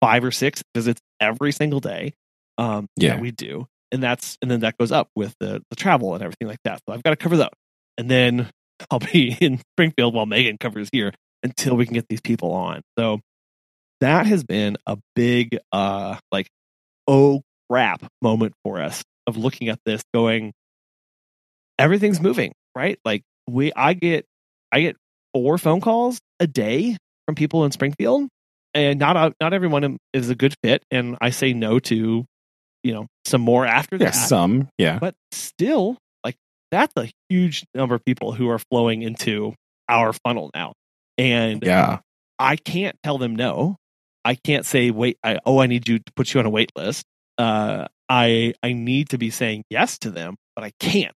five 0.00 0.24
or 0.24 0.30
six 0.30 0.62
visits 0.74 1.00
every 1.20 1.52
single 1.52 1.80
day. 1.80 2.14
Um, 2.58 2.86
Yeah. 2.96 3.14
that 3.14 3.20
we 3.22 3.30
do, 3.30 3.66
and 3.92 4.02
that's 4.02 4.36
and 4.42 4.50
then 4.50 4.60
that 4.60 4.76
goes 4.78 4.92
up 4.92 5.08
with 5.16 5.34
the 5.40 5.62
the 5.70 5.76
travel 5.76 6.14
and 6.14 6.22
everything 6.22 6.48
like 6.48 6.58
that. 6.64 6.80
So 6.86 6.92
I've 6.94 7.02
got 7.02 7.10
to 7.10 7.16
cover 7.16 7.38
that, 7.38 7.52
and 7.96 8.10
then 8.10 8.50
I'll 8.90 8.98
be 9.00 9.36
in 9.40 9.60
Springfield 9.74 10.14
while 10.14 10.26
Megan 10.26 10.58
covers 10.58 10.88
here 10.92 11.12
until 11.42 11.74
we 11.76 11.86
can 11.86 11.94
get 11.94 12.06
these 12.08 12.20
people 12.20 12.52
on. 12.52 12.82
So 12.98 13.20
that 14.00 14.26
has 14.26 14.44
been 14.44 14.76
a 14.86 14.98
big 15.14 15.58
uh 15.72 16.18
like 16.32 16.48
oh 17.06 17.42
crap 17.70 18.02
moment 18.20 18.52
for 18.64 18.80
us 18.80 19.02
of 19.26 19.36
looking 19.36 19.68
at 19.68 19.78
this 19.86 20.02
going 20.12 20.52
everything's 21.78 22.20
moving 22.20 22.52
right 22.74 22.98
like 23.04 23.22
we 23.48 23.72
i 23.74 23.92
get 23.94 24.24
i 24.72 24.80
get 24.80 24.96
four 25.32 25.56
phone 25.58 25.80
calls 25.80 26.18
a 26.40 26.46
day 26.46 26.96
from 27.26 27.34
people 27.34 27.64
in 27.64 27.70
springfield 27.70 28.28
and 28.74 28.98
not 28.98 29.16
a, 29.16 29.32
not 29.40 29.52
everyone 29.52 29.96
is 30.12 30.30
a 30.30 30.34
good 30.34 30.54
fit 30.62 30.82
and 30.90 31.16
i 31.20 31.30
say 31.30 31.52
no 31.52 31.78
to 31.78 32.24
you 32.82 32.92
know 32.92 33.06
some 33.24 33.40
more 33.40 33.64
after 33.66 33.96
Yeah, 33.96 34.06
that 34.06 34.14
some. 34.14 34.68
Yeah. 34.78 34.98
but 34.98 35.14
still 35.32 35.96
like 36.24 36.36
that's 36.70 36.92
a 36.96 37.08
huge 37.28 37.64
number 37.74 37.94
of 37.94 38.04
people 38.04 38.32
who 38.32 38.48
are 38.48 38.58
flowing 38.70 39.02
into 39.02 39.54
our 39.88 40.12
funnel 40.12 40.50
now 40.54 40.72
and 41.18 41.62
Yeah. 41.62 41.98
I 42.38 42.56
can't 42.56 42.96
tell 43.02 43.18
them 43.18 43.36
no. 43.36 43.76
I 44.24 44.34
can't 44.34 44.64
say 44.64 44.90
wait. 44.90 45.18
I, 45.22 45.38
oh, 45.44 45.60
I 45.60 45.66
need 45.66 45.86
you 45.86 45.98
to 45.98 46.12
put 46.16 46.32
you 46.32 46.40
on 46.40 46.46
a 46.46 46.50
wait 46.50 46.72
list. 46.74 47.04
Uh, 47.40 47.86
I 48.08 48.52
I 48.62 48.72
need 48.74 49.08
to 49.10 49.18
be 49.18 49.30
saying 49.30 49.64
yes 49.70 49.98
to 50.00 50.10
them, 50.10 50.36
but 50.54 50.62
I 50.62 50.72
can't 50.78 51.14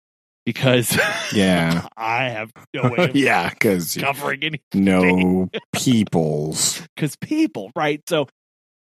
because 0.46 0.96
Yeah. 1.34 1.88
I 1.96 2.24
have 2.28 2.52
no 2.72 2.90
way 2.90 3.10
yeah, 3.14 3.50
because 3.50 3.96
covering 3.96 4.44
any 4.44 4.60
no 4.72 5.50
peoples. 5.72 6.80
because 6.94 7.16
people 7.16 7.72
right. 7.74 8.00
So 8.08 8.28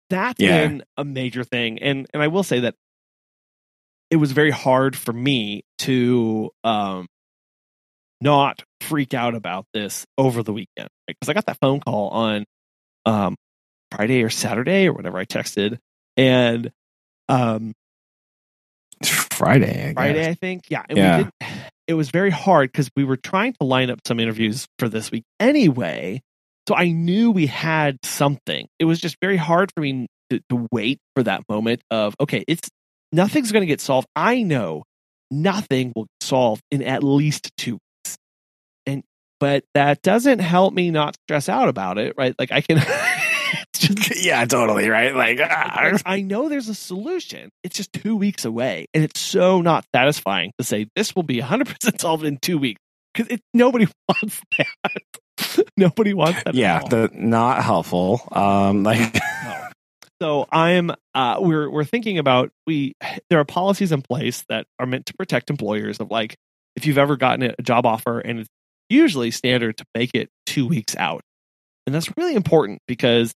that's 0.09 0.41
Yeah. 0.41 0.67
been 0.67 0.83
a 0.97 1.05
major 1.05 1.45
thing, 1.45 1.79
and 1.81 2.09
and 2.13 2.21
I 2.21 2.27
will 2.27 2.43
say 2.43 2.61
that 2.61 2.75
it 4.11 4.17
was 4.17 4.33
very 4.33 4.51
hard 4.51 4.97
for 4.97 5.13
me 5.13 5.63
to 5.81 6.51
um 6.65 7.07
not 8.21 8.65
freak 8.81 9.15
out 9.15 9.37
about 9.37 9.67
this 9.73 10.05
over 10.19 10.43
the 10.43 10.53
weekend 10.53 10.89
because 11.07 11.29
I 11.29 11.33
got 11.33 11.47
that 11.47 11.59
phone 11.61 11.79
call 11.79 12.09
on 12.09 12.45
um 13.07 13.37
Friday 13.93 14.23
or 14.25 14.31
Saturday 14.31 14.89
or 14.89 14.93
whatever 14.93 15.17
I 15.19 15.27
texted 15.27 15.79
and 16.17 16.73
um 17.31 17.73
Friday. 19.05 19.91
I. 19.91 19.95
Friday 19.95 20.29
I 20.29 20.35
think 20.35 20.65
yeah 20.69 20.85
and 20.89 20.99
Yeah. 20.99 21.17
we 21.19 21.25
did 21.25 21.33
it 21.87 21.95
was 21.95 22.11
very 22.11 22.31
hard 22.31 22.71
because 22.71 22.91
we 22.95 23.05
were 23.05 23.17
trying 23.17 23.55
to 23.55 23.65
line 23.65 23.91
up 23.91 24.01
some 24.07 24.21
interviews 24.21 24.67
for 24.79 24.89
this 24.89 25.11
week 25.11 25.25
anyway 25.41 26.21
so 26.69 26.75
I 26.77 26.91
knew 26.91 27.31
we 27.31 27.47
had 27.47 27.99
something 28.05 28.67
it 28.79 28.85
was 28.85 29.01
just 29.01 29.17
very 29.23 29.37
hard 29.39 29.73
for 29.75 29.81
me 29.81 30.07
to, 30.31 30.41
to 30.51 30.69
wait 30.71 30.99
for 31.17 31.23
that 31.23 31.43
moment 31.49 31.81
of 31.91 32.15
okay 32.21 32.45
it's 32.47 32.69
nothing's 33.13 33.51
going 33.53 33.63
to 33.63 33.67
get 33.67 33.81
solved 33.81 34.07
I 34.15 34.43
know 34.43 34.85
nothing 35.31 35.93
will 35.97 36.05
get 36.05 36.27
solved 36.29 36.63
in 36.71 36.83
at 36.83 37.03
least 37.03 37.51
two 37.57 37.75
weeks 38.05 38.17
and 38.87 39.03
but 39.41 39.65
that 39.75 40.03
doesn't 40.03 40.41
help 40.41 40.75
me 40.75 40.91
not 40.91 41.17
stress 41.27 41.49
out 41.49 41.69
about 41.69 41.97
it 41.99 42.15
right 42.19 42.35
like 42.39 42.53
I 42.53 42.61
can 42.61 42.79
just 43.81 44.25
yeah, 44.25 44.45
totally. 44.45 44.89
Right. 44.89 45.15
Like, 45.15 45.41
ah. 45.43 45.99
I 46.07 46.21
know 46.21 46.49
there's 46.49 46.69
a 46.69 46.75
solution. 46.75 47.51
It's 47.65 47.77
just 47.77 47.93
two 47.93 48.17
weeks 48.17 48.45
away. 48.45 48.87
And 48.95 49.03
it's 49.03 49.21
so 49.21 49.61
not 49.61 49.85
satisfying 49.95 50.53
to 50.59 50.65
say 50.65 50.87
this 50.95 51.17
will 51.17 51.23
be 51.23 51.41
100% 51.41 52.01
solved 52.01 52.25
in 52.25 52.39
two 52.39 52.59
weeks 52.59 52.81
because 53.15 53.39
nobody 53.55 53.87
wants 54.09 54.41
that. 54.59 55.67
nobody 55.77 56.15
wants 56.15 56.43
that. 56.45 56.49
at 56.49 56.55
yeah, 56.55 56.81
the 56.89 57.11
not 57.15 57.63
helpful. 57.63 58.23
Um, 58.31 58.83
like, 58.85 59.15
No. 59.45 59.67
So 60.23 60.47
I'm 60.53 60.91
uh 61.15 61.39
we're 61.41 61.71
we're 61.71 61.85
thinking 61.85 62.19
about 62.19 62.51
we 62.67 62.93
there 63.31 63.41
are 63.41 63.45
policies 63.47 63.91
in 63.91 64.03
place 64.03 64.45
that 64.51 64.67
are 64.79 64.85
meant 64.85 65.07
to 65.07 65.15
protect 65.15 65.49
employers 65.49 65.99
of 65.99 66.11
like 66.11 66.37
if 66.77 66.85
you've 66.85 66.99
ever 66.99 67.17
gotten 67.17 67.55
a 67.59 67.63
job 67.63 67.87
offer 67.87 68.21
and 68.21 68.41
it's 68.41 68.49
usually 68.91 69.31
standard 69.31 69.79
to 69.79 69.85
make 69.95 70.11
it 70.13 70.29
2 70.47 70.67
weeks 70.67 70.95
out. 70.97 71.23
And 71.87 71.95
that's 71.95 72.15
really 72.19 72.35
important 72.35 72.81
because 72.87 73.33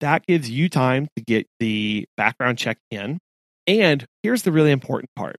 that 0.00 0.26
gives 0.26 0.48
you 0.50 0.68
time 0.68 1.08
to 1.16 1.22
get 1.22 1.46
the 1.60 2.06
background 2.16 2.58
check 2.58 2.78
in. 2.90 3.18
And 3.66 4.04
here's 4.22 4.42
the 4.42 4.52
really 4.52 4.70
important 4.70 5.10
part. 5.16 5.36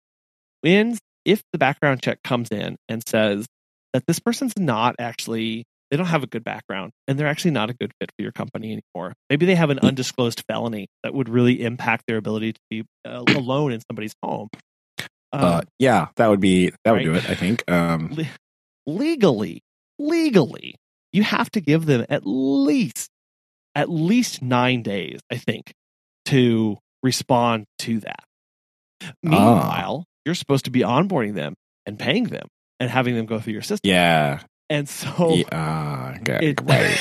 When 0.61 0.97
if 1.25 1.41
the 1.51 1.57
background 1.57 2.01
check 2.01 2.19
comes 2.23 2.49
in 2.49 2.77
and 2.89 3.03
says 3.07 3.45
that 3.93 4.03
this 4.07 4.19
person's 4.19 4.53
not 4.57 4.95
actually 4.99 5.65
they 5.91 5.97
don't 5.97 6.07
have 6.07 6.23
a 6.23 6.27
good 6.27 6.43
background 6.43 6.91
and 7.07 7.17
they're 7.17 7.27
actually 7.27 7.51
not 7.51 7.69
a 7.69 7.73
good 7.73 7.91
fit 7.99 8.11
for 8.17 8.23
your 8.23 8.31
company 8.31 8.67
anymore. 8.67 9.13
Maybe 9.29 9.45
they 9.45 9.55
have 9.55 9.69
an 9.69 9.79
undisclosed 9.79 10.43
felony 10.47 10.87
that 11.03 11.13
would 11.13 11.29
really 11.29 11.61
impact 11.63 12.05
their 12.07 12.17
ability 12.17 12.53
to 12.53 12.59
be 12.69 12.83
uh, 13.07 13.23
alone 13.27 13.71
in 13.71 13.81
somebody's 13.89 14.13
home. 14.23 14.49
Um, 15.31 15.43
uh, 15.43 15.61
yeah, 15.79 16.07
that 16.15 16.27
would 16.27 16.39
be 16.39 16.71
that 16.83 16.91
would 16.91 16.97
right. 16.97 17.05
do 17.05 17.13
it. 17.13 17.29
I 17.29 17.35
think. 17.35 17.69
Um, 17.69 18.13
le- 18.13 18.25
legally, 18.87 19.61
legally, 19.99 20.75
you 21.13 21.23
have 21.23 21.51
to 21.51 21.61
give 21.61 21.85
them 21.85 22.05
at 22.09 22.23
least 22.25 23.09
at 23.75 23.89
least 23.89 24.41
nine 24.41 24.81
days, 24.81 25.19
I 25.31 25.37
think, 25.37 25.73
to 26.25 26.77
respond 27.03 27.65
to 27.79 27.99
that. 27.99 28.23
Meanwhile, 29.21 30.05
ah. 30.07 30.11
you're 30.25 30.35
supposed 30.35 30.65
to 30.65 30.71
be 30.71 30.79
onboarding 30.79 31.35
them 31.35 31.53
and 31.85 31.99
paying 31.99 32.25
them 32.25 32.47
and 32.79 32.89
having 32.89 33.15
them 33.15 33.25
go 33.25 33.39
through 33.39 33.53
your 33.53 33.61
system. 33.61 33.89
yeah. 33.89 34.41
And 34.67 34.89
so 34.89 35.35
yeah. 35.35 36.17
Okay. 36.21 36.49
it, 36.49 36.61
right. 36.63 36.97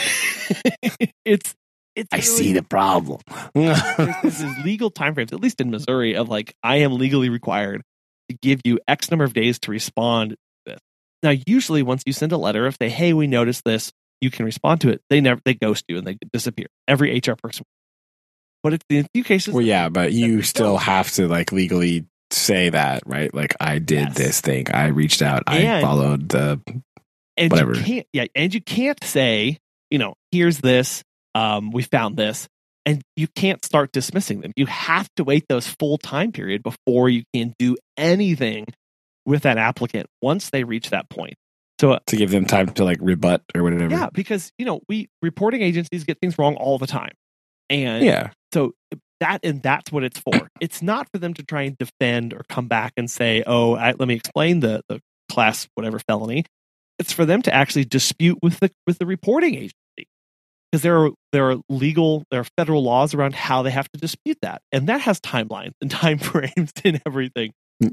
it's 1.24 1.54
it's 1.96 2.08
I 2.12 2.16
really- 2.16 2.20
see 2.20 2.52
the 2.52 2.62
problem. 2.62 3.20
there's 3.54 4.38
these 4.38 4.58
legal 4.64 4.90
timeframes, 4.90 5.32
at 5.32 5.40
least 5.40 5.60
in 5.62 5.70
Missouri, 5.70 6.14
of 6.14 6.28
like 6.28 6.52
I 6.62 6.78
am 6.78 6.98
legally 6.98 7.30
required 7.30 7.80
to 8.28 8.36
give 8.42 8.60
you 8.64 8.80
X 8.86 9.10
number 9.10 9.24
of 9.24 9.32
days 9.32 9.58
to 9.60 9.70
respond 9.70 10.32
to 10.32 10.36
this. 10.66 10.78
Now, 11.22 11.32
usually, 11.46 11.82
once 11.82 12.02
you 12.04 12.12
send 12.12 12.32
a 12.32 12.36
letter, 12.36 12.66
if 12.66 12.76
they 12.78 12.90
hey, 12.90 13.14
we 13.14 13.26
noticed 13.26 13.62
this, 13.64 13.92
you 14.24 14.30
can 14.30 14.44
respond 14.44 14.80
to 14.80 14.88
it. 14.88 15.00
They 15.10 15.20
never 15.20 15.40
they 15.44 15.54
ghost 15.54 15.84
you 15.88 15.98
and 15.98 16.06
they 16.06 16.16
disappear. 16.32 16.66
Every 16.88 17.16
HR 17.18 17.34
person, 17.40 17.64
but 18.62 18.72
it's 18.74 18.84
in 18.88 19.04
a 19.04 19.08
few 19.14 19.22
cases. 19.24 19.54
well, 19.54 19.62
yeah, 19.64 19.88
but 19.88 20.12
you 20.12 20.42
still 20.42 20.76
have 20.78 21.10
to 21.12 21.28
like 21.28 21.52
legally 21.52 22.06
say 22.30 22.70
that, 22.70 23.02
right? 23.06 23.32
Like, 23.32 23.54
I 23.60 23.78
did 23.78 24.08
Yes. 24.08 24.16
this 24.16 24.40
thing. 24.40 24.66
I 24.72 24.86
reached 24.86 25.22
out. 25.22 25.44
I 25.46 25.80
followed 25.80 26.28
the. 26.30 26.60
and 27.36 27.50
whatever. 27.52 27.74
you 27.76 27.82
can't 27.84 28.06
yeah, 28.12 28.24
and 28.34 28.52
you 28.54 28.60
can't 28.60 29.02
say 29.04 29.58
you 29.90 29.98
know 29.98 30.14
here's 30.32 30.58
this, 30.58 31.02
um, 31.34 31.70
we 31.70 31.82
found 31.82 32.16
this. 32.16 32.48
And 32.86 33.00
you 33.16 33.28
can't 33.28 33.64
start 33.64 33.92
dismissing 33.92 34.42
them. 34.42 34.52
You 34.56 34.66
have 34.66 35.08
to 35.16 35.24
wait 35.24 35.46
those 35.48 35.66
full 35.66 35.96
time 35.96 36.32
period 36.32 36.62
before 36.62 37.08
you 37.08 37.22
can 37.32 37.54
do 37.58 37.76
anything 37.96 38.66
with 39.24 39.44
that 39.44 39.56
applicant 39.56 40.06
once 40.20 40.50
they 40.50 40.64
reach 40.64 40.90
that 40.90 41.08
point. 41.08 41.32
So 41.80 41.98
to 42.06 42.16
give 42.16 42.30
them 42.30 42.44
time 42.44 42.68
to 42.74 42.84
like 42.84 42.98
rebut 43.00 43.42
or 43.54 43.62
whatever. 43.62 43.88
Yeah, 43.90 44.08
because 44.12 44.52
you 44.58 44.64
know 44.64 44.80
we 44.88 45.08
reporting 45.22 45.62
agencies 45.62 46.04
get 46.04 46.18
things 46.20 46.38
wrong 46.38 46.54
all 46.56 46.78
the 46.78 46.86
time, 46.86 47.12
and 47.68 48.04
Yeah. 48.04 48.30
so 48.52 48.72
that 49.20 49.40
and 49.42 49.62
that's 49.62 49.90
what 49.90 50.04
it's 50.04 50.18
for. 50.18 50.48
It's 50.60 50.82
not 50.82 51.08
for 51.12 51.18
them 51.18 51.34
to 51.34 51.42
try 51.42 51.62
and 51.62 51.76
defend 51.78 52.32
or 52.32 52.42
come 52.48 52.68
back 52.68 52.92
and 52.96 53.10
say, 53.10 53.42
"Oh, 53.46 53.74
I, 53.74 53.94
let 53.98 54.06
me 54.06 54.14
explain 54.14 54.60
the 54.60 54.82
the 54.88 55.00
class 55.28 55.66
whatever 55.74 55.98
felony." 55.98 56.44
It's 57.00 57.12
for 57.12 57.24
them 57.24 57.42
to 57.42 57.52
actually 57.52 57.86
dispute 57.86 58.38
with 58.40 58.60
the 58.60 58.70
with 58.86 58.98
the 58.98 59.06
reporting 59.06 59.54
agency 59.56 59.74
because 60.70 60.82
there 60.82 60.96
are 61.04 61.10
there 61.32 61.50
are 61.50 61.56
legal 61.68 62.22
there 62.30 62.40
are 62.40 62.46
federal 62.56 62.84
laws 62.84 63.14
around 63.14 63.34
how 63.34 63.62
they 63.62 63.70
have 63.72 63.88
to 63.92 64.00
dispute 64.00 64.38
that, 64.42 64.62
and 64.70 64.88
that 64.88 65.00
has 65.00 65.18
timelines 65.20 65.72
and 65.80 65.90
time 65.90 66.18
frames 66.18 66.72
and 66.84 67.00
everything. 67.04 67.52
So 67.82 67.90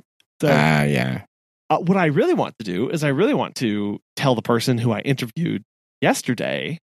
Ah, 0.49 0.83
yeah. 0.83 1.23
Uh, 1.71 1.79
what 1.79 1.97
I 1.97 2.05
really 2.07 2.33
want 2.33 2.55
to 2.59 2.65
do 2.65 2.89
is 2.89 3.03
I 3.03 3.09
really 3.09 3.33
want 3.33 3.55
to 3.55 3.99
tell 4.15 4.35
the 4.35 4.41
person 4.41 4.77
who 4.77 4.91
I 4.91 4.99
interviewed 4.99 5.63
yesterday, 6.01 6.77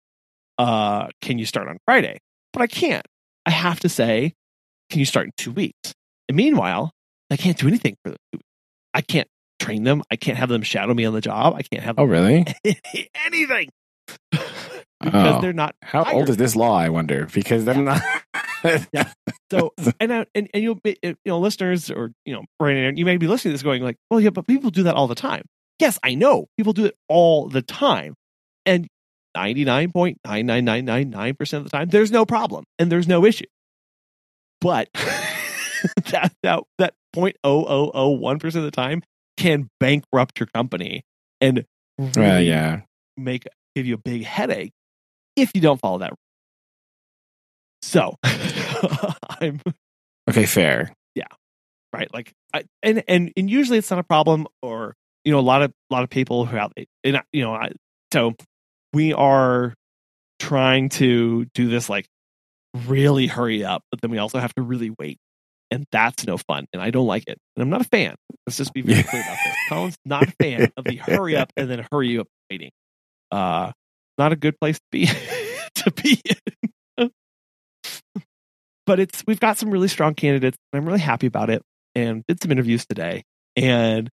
uh, 0.59 1.09
can 1.22 1.39
you 1.39 1.47
start 1.47 1.68
on 1.68 1.78
Friday? 1.84 2.18
But 2.53 2.62
I 2.62 2.66
can't. 2.66 3.07
I 3.47 3.51
have 3.51 3.80
to 3.80 3.89
say, 3.89 4.32
can 4.91 4.99
you 4.99 5.05
start 5.05 5.26
in 5.26 5.32
two 5.36 5.53
weeks? 5.53 5.93
And 6.28 6.36
meanwhile, 6.36 6.91
I 7.30 7.36
can't 7.36 7.57
do 7.59 7.68
anything 7.68 7.97
for 8.03 8.11
them. 8.11 8.41
I 8.95 9.03
can't 9.03 9.28
train 9.61 9.84
them. 9.84 10.03
I 10.11 10.16
can't 10.16 10.39
have 10.39 10.49
them 10.49 10.62
shadow 10.62 10.95
me 10.95 11.05
on 11.05 11.12
the 11.14 11.20
job. 11.20 11.55
I 11.55 11.62
can't 11.62 11.82
have 11.84 11.99
Oh, 11.99 12.05
really? 12.05 12.47
anything 13.26 13.68
because 14.30 15.36
Oh. 15.36 15.41
they're 15.41 15.53
not 15.53 15.74
How 15.82 16.05
hired. 16.05 16.16
old 16.16 16.28
is 16.30 16.36
this 16.39 16.57
law? 16.57 16.76
I 16.76 16.89
wonder 16.89 17.28
because 17.32 17.64
they're 17.64 17.74
not. 17.74 18.03
So 19.50 19.72
and 19.98 20.12
I, 20.12 20.26
and 20.34 20.48
and 20.52 20.62
you'll 20.62 20.74
be, 20.74 20.98
you 21.02 21.16
know 21.24 21.38
listeners 21.38 21.90
or 21.90 22.12
you 22.24 22.34
know 22.34 22.44
Brandon, 22.59 22.96
you 22.96 23.04
may 23.04 23.16
be 23.16 23.26
listening 23.26 23.52
to 23.52 23.54
this 23.54 23.62
going 23.62 23.82
like, 23.82 23.96
well, 24.11 24.20
yeah, 24.20 24.30
but 24.30 24.46
people 24.46 24.70
do 24.70 24.82
that 24.82 24.94
all 24.94 25.06
the 25.06 25.14
time. 25.14 25.44
Yes, 25.78 25.98
I 26.02 26.14
know 26.14 26.46
people 26.56 26.72
do 26.72 26.86
it 26.86 26.96
all 27.09 27.48
the 27.48 27.62
time. 27.62 28.14
And 28.66 28.88
99.99999% 29.36 31.52
of 31.54 31.64
the 31.64 31.70
time, 31.70 31.88
there's 31.88 32.11
no 32.11 32.26
problem 32.26 32.64
and 32.78 32.90
there's 32.90 33.09
no 33.09 33.24
issue. 33.24 33.46
But 34.61 34.88
that, 36.11 36.34
that, 36.42 36.64
that 36.78 36.94
0.0001% 37.14 38.44
of 38.44 38.62
the 38.62 38.70
time 38.70 39.02
can 39.36 39.68
bankrupt 39.78 40.40
your 40.40 40.48
company 40.52 41.02
and 41.40 41.64
really 41.98 42.48
yeah. 42.48 42.80
make 43.16 43.46
give 43.76 43.86
you 43.86 43.94
a 43.94 43.98
big 43.98 44.24
headache 44.24 44.72
if 45.36 45.52
you 45.54 45.61
don't 45.61 45.80
follow 45.80 45.98
that. 45.98 46.12
So 47.82 48.16
I'm 49.40 49.60
Okay, 50.28 50.46
fair. 50.46 50.92
Yeah. 51.14 51.24
Right 51.92 52.12
like 52.12 52.32
I, 52.52 52.64
and 52.82 53.02
and 53.08 53.32
and 53.36 53.50
usually 53.50 53.78
it's 53.78 53.90
not 53.90 53.98
a 53.98 54.04
problem 54.04 54.46
or 54.62 54.94
you 55.24 55.32
know 55.32 55.38
a 55.38 55.40
lot 55.40 55.62
of 55.62 55.72
a 55.90 55.94
lot 55.94 56.02
of 56.02 56.10
people 56.10 56.44
who 56.44 56.56
out 56.56 56.72
and 57.04 57.22
you 57.32 57.42
know 57.42 57.54
I, 57.54 57.72
so 58.12 58.34
we 58.92 59.12
are 59.12 59.74
trying 60.38 60.90
to 60.90 61.46
do 61.54 61.68
this 61.68 61.88
like 61.88 62.06
really 62.86 63.26
hurry 63.26 63.64
up 63.64 63.82
but 63.90 64.00
then 64.00 64.10
we 64.10 64.18
also 64.18 64.38
have 64.38 64.54
to 64.54 64.62
really 64.62 64.94
wait 64.98 65.18
and 65.70 65.86
that's 65.90 66.26
no 66.26 66.36
fun 66.36 66.66
and 66.72 66.80
i 66.80 66.90
don't 66.90 67.06
like 67.06 67.24
it 67.26 67.38
and 67.56 67.62
i'm 67.62 67.70
not 67.70 67.80
a 67.80 67.84
fan 67.84 68.14
let's 68.46 68.56
just 68.56 68.72
be 68.72 68.82
very 68.82 69.02
clear 69.02 69.22
about 69.22 69.38
this 69.44 69.56
Collin's 69.68 69.96
not 70.04 70.28
a 70.28 70.32
fan 70.40 70.70
of 70.76 70.84
the 70.84 70.96
hurry 70.96 71.36
up 71.36 71.52
and 71.56 71.70
then 71.70 71.86
hurry 71.90 72.18
up 72.18 72.26
waiting 72.50 72.70
uh 73.32 73.72
not 74.16 74.32
a 74.32 74.36
good 74.36 74.58
place 74.60 74.78
to 74.78 74.84
be 74.90 75.06
to 75.74 75.90
be 75.90 76.20
in 76.24 76.70
but 78.89 78.99
it's 78.99 79.22
we've 79.26 79.39
got 79.39 79.59
some 79.59 79.70
really 79.70 79.86
strong 79.86 80.14
candidates 80.14 80.57
and 80.72 80.80
i'm 80.80 80.86
really 80.86 80.99
happy 80.99 81.26
about 81.26 81.51
it 81.51 81.62
and 81.95 82.24
did 82.26 82.43
some 82.43 82.51
interviews 82.51 82.86
today. 82.86 83.24
And 83.57 84.09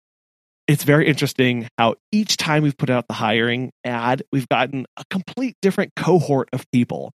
it's 0.67 0.83
very 0.83 1.07
interesting 1.07 1.67
how 1.77 1.95
each 2.11 2.37
time 2.37 2.63
we've 2.63 2.77
put 2.77 2.89
out 2.89 3.07
the 3.07 3.13
hiring 3.13 3.71
ad, 3.83 4.23
we've 4.31 4.49
gotten 4.49 4.85
a 4.97 5.03
complete 5.09 5.55
different 5.61 5.91
cohort 5.95 6.49
of 6.51 6.69
people. 6.71 7.11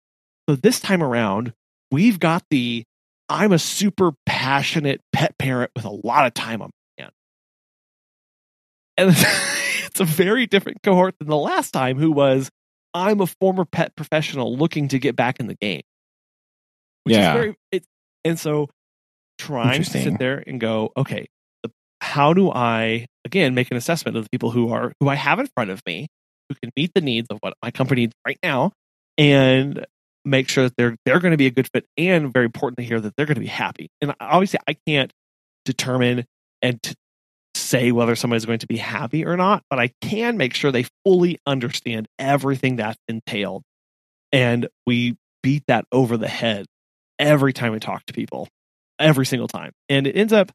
So 0.47 0.55
this 0.55 0.79
time 0.79 1.01
around, 1.01 1.53
we've 1.91 2.19
got 2.19 2.43
the 2.49 2.83
I'm 3.27 3.51
a 3.51 3.59
super 3.59 4.13
passionate 4.25 5.01
pet 5.13 5.37
parent 5.37 5.71
with 5.75 5.85
a 5.85 5.99
lot 6.03 6.25
of 6.25 6.33
time 6.33 6.61
on 6.61 6.69
my 6.97 7.03
hands. 7.03 7.13
And 8.97 9.09
it's 9.85 9.99
a 9.99 10.05
very 10.05 10.45
different 10.45 10.79
cohort 10.83 11.15
than 11.19 11.27
the 11.27 11.37
last 11.37 11.71
time 11.71 11.97
who 11.97 12.11
was 12.11 12.49
I'm 12.93 13.21
a 13.21 13.27
former 13.27 13.65
pet 13.65 13.95
professional 13.95 14.55
looking 14.55 14.87
to 14.89 14.99
get 14.99 15.15
back 15.15 15.39
in 15.39 15.47
the 15.47 15.55
game. 15.55 15.81
Which 17.09 17.17
Yeah. 17.17 17.29
is 17.29 17.33
very 17.41 17.55
it, 17.71 17.83
and 18.23 18.39
so 18.39 18.69
trying 19.37 19.83
to 19.83 19.89
sit 19.89 20.19
there 20.19 20.43
and 20.45 20.59
go, 20.59 20.91
okay, 20.95 21.27
how 22.01 22.33
do 22.33 22.49
I 22.51 23.07
again 23.25 23.53
make 23.53 23.71
an 23.71 23.77
assessment 23.77 24.17
of 24.17 24.23
the 24.23 24.29
people 24.29 24.51
who 24.51 24.71
are 24.71 24.93
who 24.99 25.09
I 25.09 25.15
have 25.15 25.39
in 25.39 25.47
front 25.55 25.69
of 25.69 25.81
me, 25.85 26.07
who 26.49 26.55
can 26.55 26.71
meet 26.75 26.91
the 26.93 27.01
needs 27.01 27.27
of 27.29 27.37
what 27.41 27.53
my 27.61 27.71
company 27.71 28.01
needs 28.01 28.13
right 28.25 28.39
now, 28.43 28.71
and 29.17 29.85
make 30.25 30.49
sure 30.49 30.65
that 30.65 30.73
they're 30.77 30.95
they're 31.05 31.19
going 31.19 31.31
to 31.31 31.37
be 31.37 31.47
a 31.47 31.51
good 31.51 31.69
fit, 31.73 31.85
and 31.97 32.31
very 32.31 32.45
importantly 32.45 32.85
here 32.85 32.99
that 32.99 33.13
they're 33.15 33.25
going 33.25 33.35
to 33.35 33.41
be 33.41 33.47
happy. 33.47 33.89
And 34.01 34.13
obviously, 34.19 34.59
I 34.67 34.75
can't 34.87 35.11
determine 35.65 36.25
and 36.61 36.81
to 36.83 36.95
say 37.55 37.91
whether 37.91 38.15
somebody's 38.15 38.45
going 38.45 38.59
to 38.59 38.67
be 38.67 38.77
happy 38.77 39.25
or 39.25 39.35
not, 39.35 39.63
but 39.69 39.79
I 39.79 39.91
can 40.01 40.37
make 40.37 40.53
sure 40.53 40.71
they 40.71 40.85
fully 41.05 41.39
understand 41.45 42.07
everything 42.17 42.77
that's 42.77 42.99
entailed, 43.07 43.63
and 44.31 44.67
we 44.85 45.17
beat 45.41 45.63
that 45.67 45.85
over 45.91 46.17
the 46.17 46.27
head 46.27 46.65
every 47.19 47.53
time 47.53 47.73
we 47.73 47.79
talk 47.79 48.05
to 48.05 48.13
people 48.13 48.47
every 48.97 49.25
single 49.25 49.47
time. 49.47 49.71
And 49.87 50.07
it 50.07 50.15
ends 50.15 50.33
up, 50.33 50.51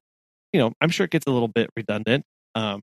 you 0.53 0.61
know, 0.61 0.73
I'm 0.81 0.91
sure 0.91 1.05
it 1.05 1.11
gets 1.11 1.27
a 1.27 1.31
little 1.31 1.49
bit 1.49 1.71
redundant. 1.77 2.25
Um, 2.55 2.83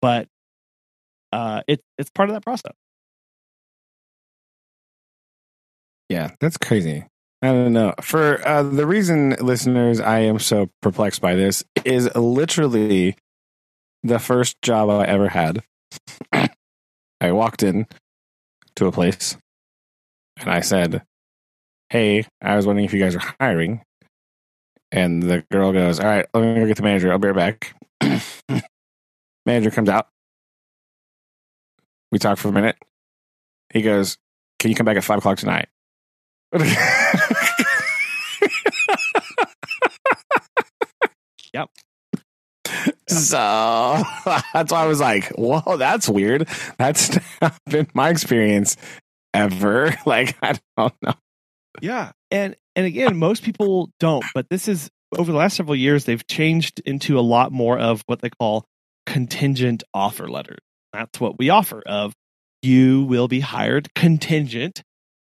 but 0.00 0.28
uh, 1.32 1.62
it, 1.66 1.80
it's 1.98 2.10
part 2.10 2.28
of 2.28 2.34
that 2.34 2.42
process. 2.42 2.72
Yeah, 6.08 6.30
that's 6.40 6.56
crazy. 6.56 7.04
I 7.42 7.48
don't 7.48 7.72
know. 7.72 7.94
For 8.00 8.46
uh, 8.46 8.62
the 8.62 8.86
reason, 8.86 9.36
listeners, 9.40 10.00
I 10.00 10.20
am 10.20 10.38
so 10.38 10.70
perplexed 10.82 11.20
by 11.20 11.34
this 11.34 11.64
is 11.84 12.12
literally 12.16 13.16
the 14.02 14.18
first 14.18 14.60
job 14.62 14.90
I 14.90 15.04
ever 15.04 15.28
had. 15.28 15.62
I 16.32 17.32
walked 17.32 17.62
in 17.62 17.86
to 18.76 18.86
a 18.86 18.92
place 18.92 19.36
and 20.38 20.50
I 20.50 20.60
said, 20.60 21.02
Hey, 21.90 22.26
I 22.42 22.56
was 22.56 22.66
wondering 22.66 22.84
if 22.84 22.92
you 22.92 23.00
guys 23.00 23.16
are 23.16 23.34
hiring. 23.40 23.82
And 24.90 25.22
the 25.22 25.44
girl 25.50 25.72
goes, 25.72 26.00
All 26.00 26.06
right, 26.06 26.26
let 26.34 26.42
me 26.42 26.60
go 26.60 26.66
get 26.66 26.76
the 26.76 26.82
manager. 26.82 27.12
I'll 27.12 27.18
be 27.18 27.28
right 27.28 27.58
back. 27.58 27.74
manager 29.46 29.70
comes 29.70 29.88
out. 29.88 30.08
We 32.10 32.18
talk 32.18 32.38
for 32.38 32.48
a 32.48 32.52
minute. 32.52 32.76
He 33.72 33.82
goes, 33.82 34.16
Can 34.58 34.70
you 34.70 34.76
come 34.76 34.86
back 34.86 34.96
at 34.96 35.04
five 35.04 35.18
o'clock 35.18 35.38
tonight? 35.38 35.68
Yep. 41.54 41.70
So 43.08 43.36
that's 44.52 44.72
why 44.72 44.82
I 44.82 44.86
was 44.86 45.00
like, 45.00 45.28
whoa, 45.30 45.76
that's 45.76 46.08
weird. 46.08 46.48
That's 46.78 47.18
not 47.42 47.58
been 47.66 47.88
my 47.94 48.10
experience 48.10 48.76
ever. 49.34 49.94
Like, 50.06 50.36
I 50.42 50.58
don't 50.76 50.94
know. 51.02 51.14
Yeah. 51.80 52.12
And 52.30 52.56
and 52.76 52.86
again, 52.86 53.16
most 53.16 53.42
people 53.42 53.90
don't, 53.98 54.24
but 54.34 54.46
this 54.50 54.68
is 54.68 54.90
over 55.16 55.32
the 55.32 55.38
last 55.38 55.56
several 55.56 55.76
years 55.76 56.04
they've 56.04 56.26
changed 56.26 56.80
into 56.84 57.18
a 57.18 57.22
lot 57.22 57.52
more 57.52 57.78
of 57.78 58.02
what 58.06 58.20
they 58.20 58.30
call 58.30 58.64
contingent 59.06 59.82
offer 59.94 60.28
letters. 60.28 60.58
That's 60.92 61.20
what 61.20 61.38
we 61.38 61.50
offer 61.50 61.82
of 61.86 62.12
you 62.62 63.04
will 63.04 63.28
be 63.28 63.40
hired 63.40 63.92
contingent 63.94 64.82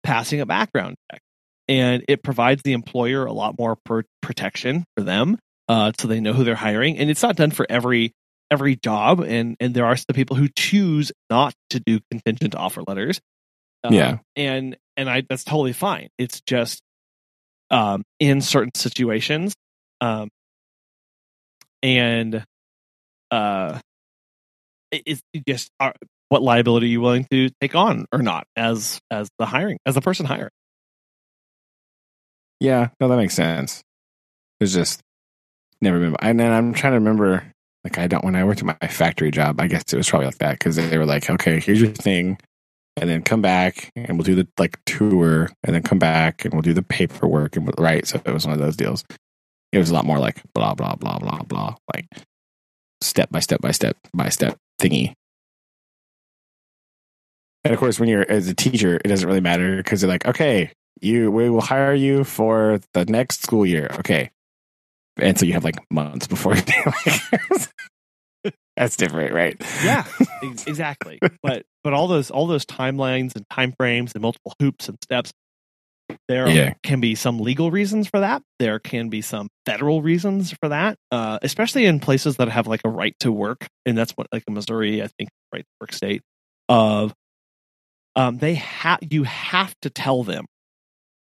passing 0.03 0.40
a 0.40 0.46
background 0.46 0.96
check. 1.11 1.20
And 1.68 2.03
it 2.09 2.22
provides 2.22 2.62
the 2.62 2.72
employer 2.72 3.26
a 3.26 3.32
lot 3.32 3.59
more 3.59 3.76
per- 3.84 4.05
protection 4.22 4.84
for 4.96 5.05
them 5.05 5.38
uh, 5.68 5.92
so 5.99 6.09
they 6.09 6.20
know 6.20 6.32
who 6.32 6.44
they're 6.44 6.55
hiring. 6.55 6.96
And 6.96 7.11
it's 7.11 7.22
not 7.22 7.36
done 7.36 7.51
for 7.51 7.66
every 7.68 8.12
every 8.51 8.76
job 8.76 9.20
and 9.20 9.57
and 9.61 9.74
there 9.74 9.84
are 9.84 9.96
some 9.96 10.14
people 10.14 10.34
who 10.34 10.49
choose 10.57 11.12
not 11.28 11.53
to 11.68 11.80
do 11.80 12.01
contingent 12.11 12.55
offer 12.55 12.82
letters 12.86 13.20
Um, 13.85 13.95
Yeah. 13.95 14.18
and 14.37 14.76
and 14.97 15.09
i 15.09 15.22
that's 15.29 15.45
totally 15.45 15.72
fine 15.72 16.09
it's 16.18 16.41
just 16.43 16.81
um 17.70 18.03
in 18.18 18.41
certain 18.41 18.72
situations 18.74 19.55
um 20.01 20.29
and 21.83 22.45
uh 23.31 23.79
it- 24.91 25.03
it's 25.07 25.22
just 25.46 25.71
uh, 25.80 25.92
what 26.29 26.42
liability 26.42 26.87
are 26.87 26.91
you 26.91 27.00
willing 27.00 27.26
to 27.30 27.50
take 27.61 27.75
on 27.75 28.05
or 28.13 28.21
not 28.21 28.45
as 28.57 28.99
as 29.11 29.29
the 29.38 29.46
hiring 29.46 29.79
as 29.87 29.95
the 29.95 30.00
person 30.00 30.26
hiring 30.26 30.50
Yeah, 32.61 32.88
no, 33.00 33.07
that 33.09 33.17
makes 33.17 33.34
sense. 33.34 33.83
It's 34.61 34.72
just 34.72 35.00
never 35.80 36.00
been. 36.00 36.17
And 36.21 36.41
then 36.41 36.50
I'm 36.53 36.75
trying 36.75 36.92
to 36.95 36.99
remember, 36.99 37.53
like, 37.84 37.99
I 37.99 38.09
don't, 38.09 38.25
when 38.25 38.34
I 38.34 38.42
worked 38.42 38.61
at 38.61 38.67
my 38.67 38.88
factory 38.88 39.30
job, 39.30 39.61
I 39.61 39.68
guess 39.68 39.84
it 39.92 39.96
was 39.96 40.11
probably 40.11 40.26
like 40.26 40.38
that 40.38 40.59
because 40.59 40.75
they 40.75 40.99
were 40.99 41.07
like, 41.07 41.30
okay, 41.30 41.61
here's 41.61 41.80
your 41.80 41.91
thing. 41.92 42.37
And 43.00 43.08
then 43.08 43.22
come 43.22 43.42
back 43.42 43.91
and 43.95 44.18
we'll 44.18 44.25
do 44.25 44.34
the 44.34 44.49
like 44.58 44.79
tour 44.84 45.50
and 45.64 45.75
then 45.75 45.83
come 45.83 45.99
back 45.99 46.45
and 46.45 46.53
we'll 46.53 46.62
do 46.62 46.75
the 46.75 46.83
paperwork 46.83 47.57
and 47.57 47.70
right. 47.79 48.07
So 48.07 48.20
it 48.25 48.33
was 48.33 48.46
one 48.46 48.54
of 48.54 48.61
those 48.61 48.76
deals. 48.76 49.04
It 49.72 49.79
was 49.79 49.91
a 49.91 49.95
lot 49.95 50.04
more 50.04 50.18
like 50.18 50.42
blah, 50.54 50.75
blah, 50.75 50.95
blah, 50.95 51.18
blah, 51.18 51.42
blah, 51.42 51.76
like 51.95 52.07
step 53.00 53.30
by 53.30 53.41
step 53.41 53.61
by 53.61 53.70
step 53.70 53.96
by 54.14 54.29
step 54.29 54.57
thingy. 54.80 55.12
And 57.64 57.75
of 57.75 57.80
course, 57.80 58.00
when 58.00 58.08
you're 58.08 58.30
as 58.30 58.49
a 58.49 58.54
teacher, 58.54 58.96
it 58.96 59.08
doesn't 59.08 59.26
really 59.26 59.41
matter 59.41 59.76
because 59.76 60.00
they're 60.00 60.11
like, 60.11 60.26
okay, 60.26 60.72
you 61.00 61.30
we 61.30 61.50
will 61.50 61.61
hire 61.61 61.95
you 61.95 62.25
for 62.25 62.80
the 62.95 63.04
next 63.04 63.42
school 63.42 63.66
year. 63.66 63.88
Okay. 63.99 64.30
And 65.20 65.38
so 65.38 65.46
you 65.46 65.53
have 65.53 65.64
like 65.64 65.76
months 65.91 66.26
before 66.26 66.54
you 66.57 66.62
do 66.62 66.92
That's 68.77 68.97
different, 68.97 69.33
right? 69.35 69.57
yeah 69.85 70.05
exactly 70.67 71.19
but 71.43 71.63
but 71.83 71.93
all 71.93 72.07
those 72.09 72.31
all 72.31 72.47
those 72.47 72.65
timelines 72.65 73.35
and 73.35 73.45
time 73.51 73.73
frames 73.79 74.13
and 74.15 74.23
multiple 74.23 74.53
hoops 74.61 74.89
and 74.89 74.97
steps 75.03 75.33
there 76.29 76.49
Yeah. 76.49 76.75
can 76.83 77.01
be 77.01 77.15
some 77.17 77.39
legal 77.41 77.71
reasons 77.71 78.09
for 78.09 78.21
that 78.21 78.41
there 78.61 78.79
can 78.79 79.09
be 79.09 79.21
some 79.21 79.49
federal 79.67 80.01
reasons 80.01 80.53
for 80.63 80.69
that 80.71 80.97
uh, 81.11 81.39
especially 81.43 81.87
in 81.87 81.99
places 82.01 82.37
that 82.37 82.49
have 82.49 82.67
like 82.67 82.81
a 82.85 82.89
right 82.89 83.15
to 83.21 83.33
work 83.33 83.67
and 83.85 83.99
that's 83.99 84.13
what 84.13 84.27
like 84.33 84.45
in 84.47 84.55
missouri 84.55 85.03
i 85.03 85.09
think 85.19 85.29
right 85.53 85.63
to 85.65 85.71
work 85.81 85.93
state 85.93 86.23
of 86.69 87.13
um, 88.17 88.39
they 88.39 88.55
have 88.55 88.99
you 89.11 89.25
have 89.25 89.75
to 89.83 89.91
tell 89.91 90.23
them 90.25 90.47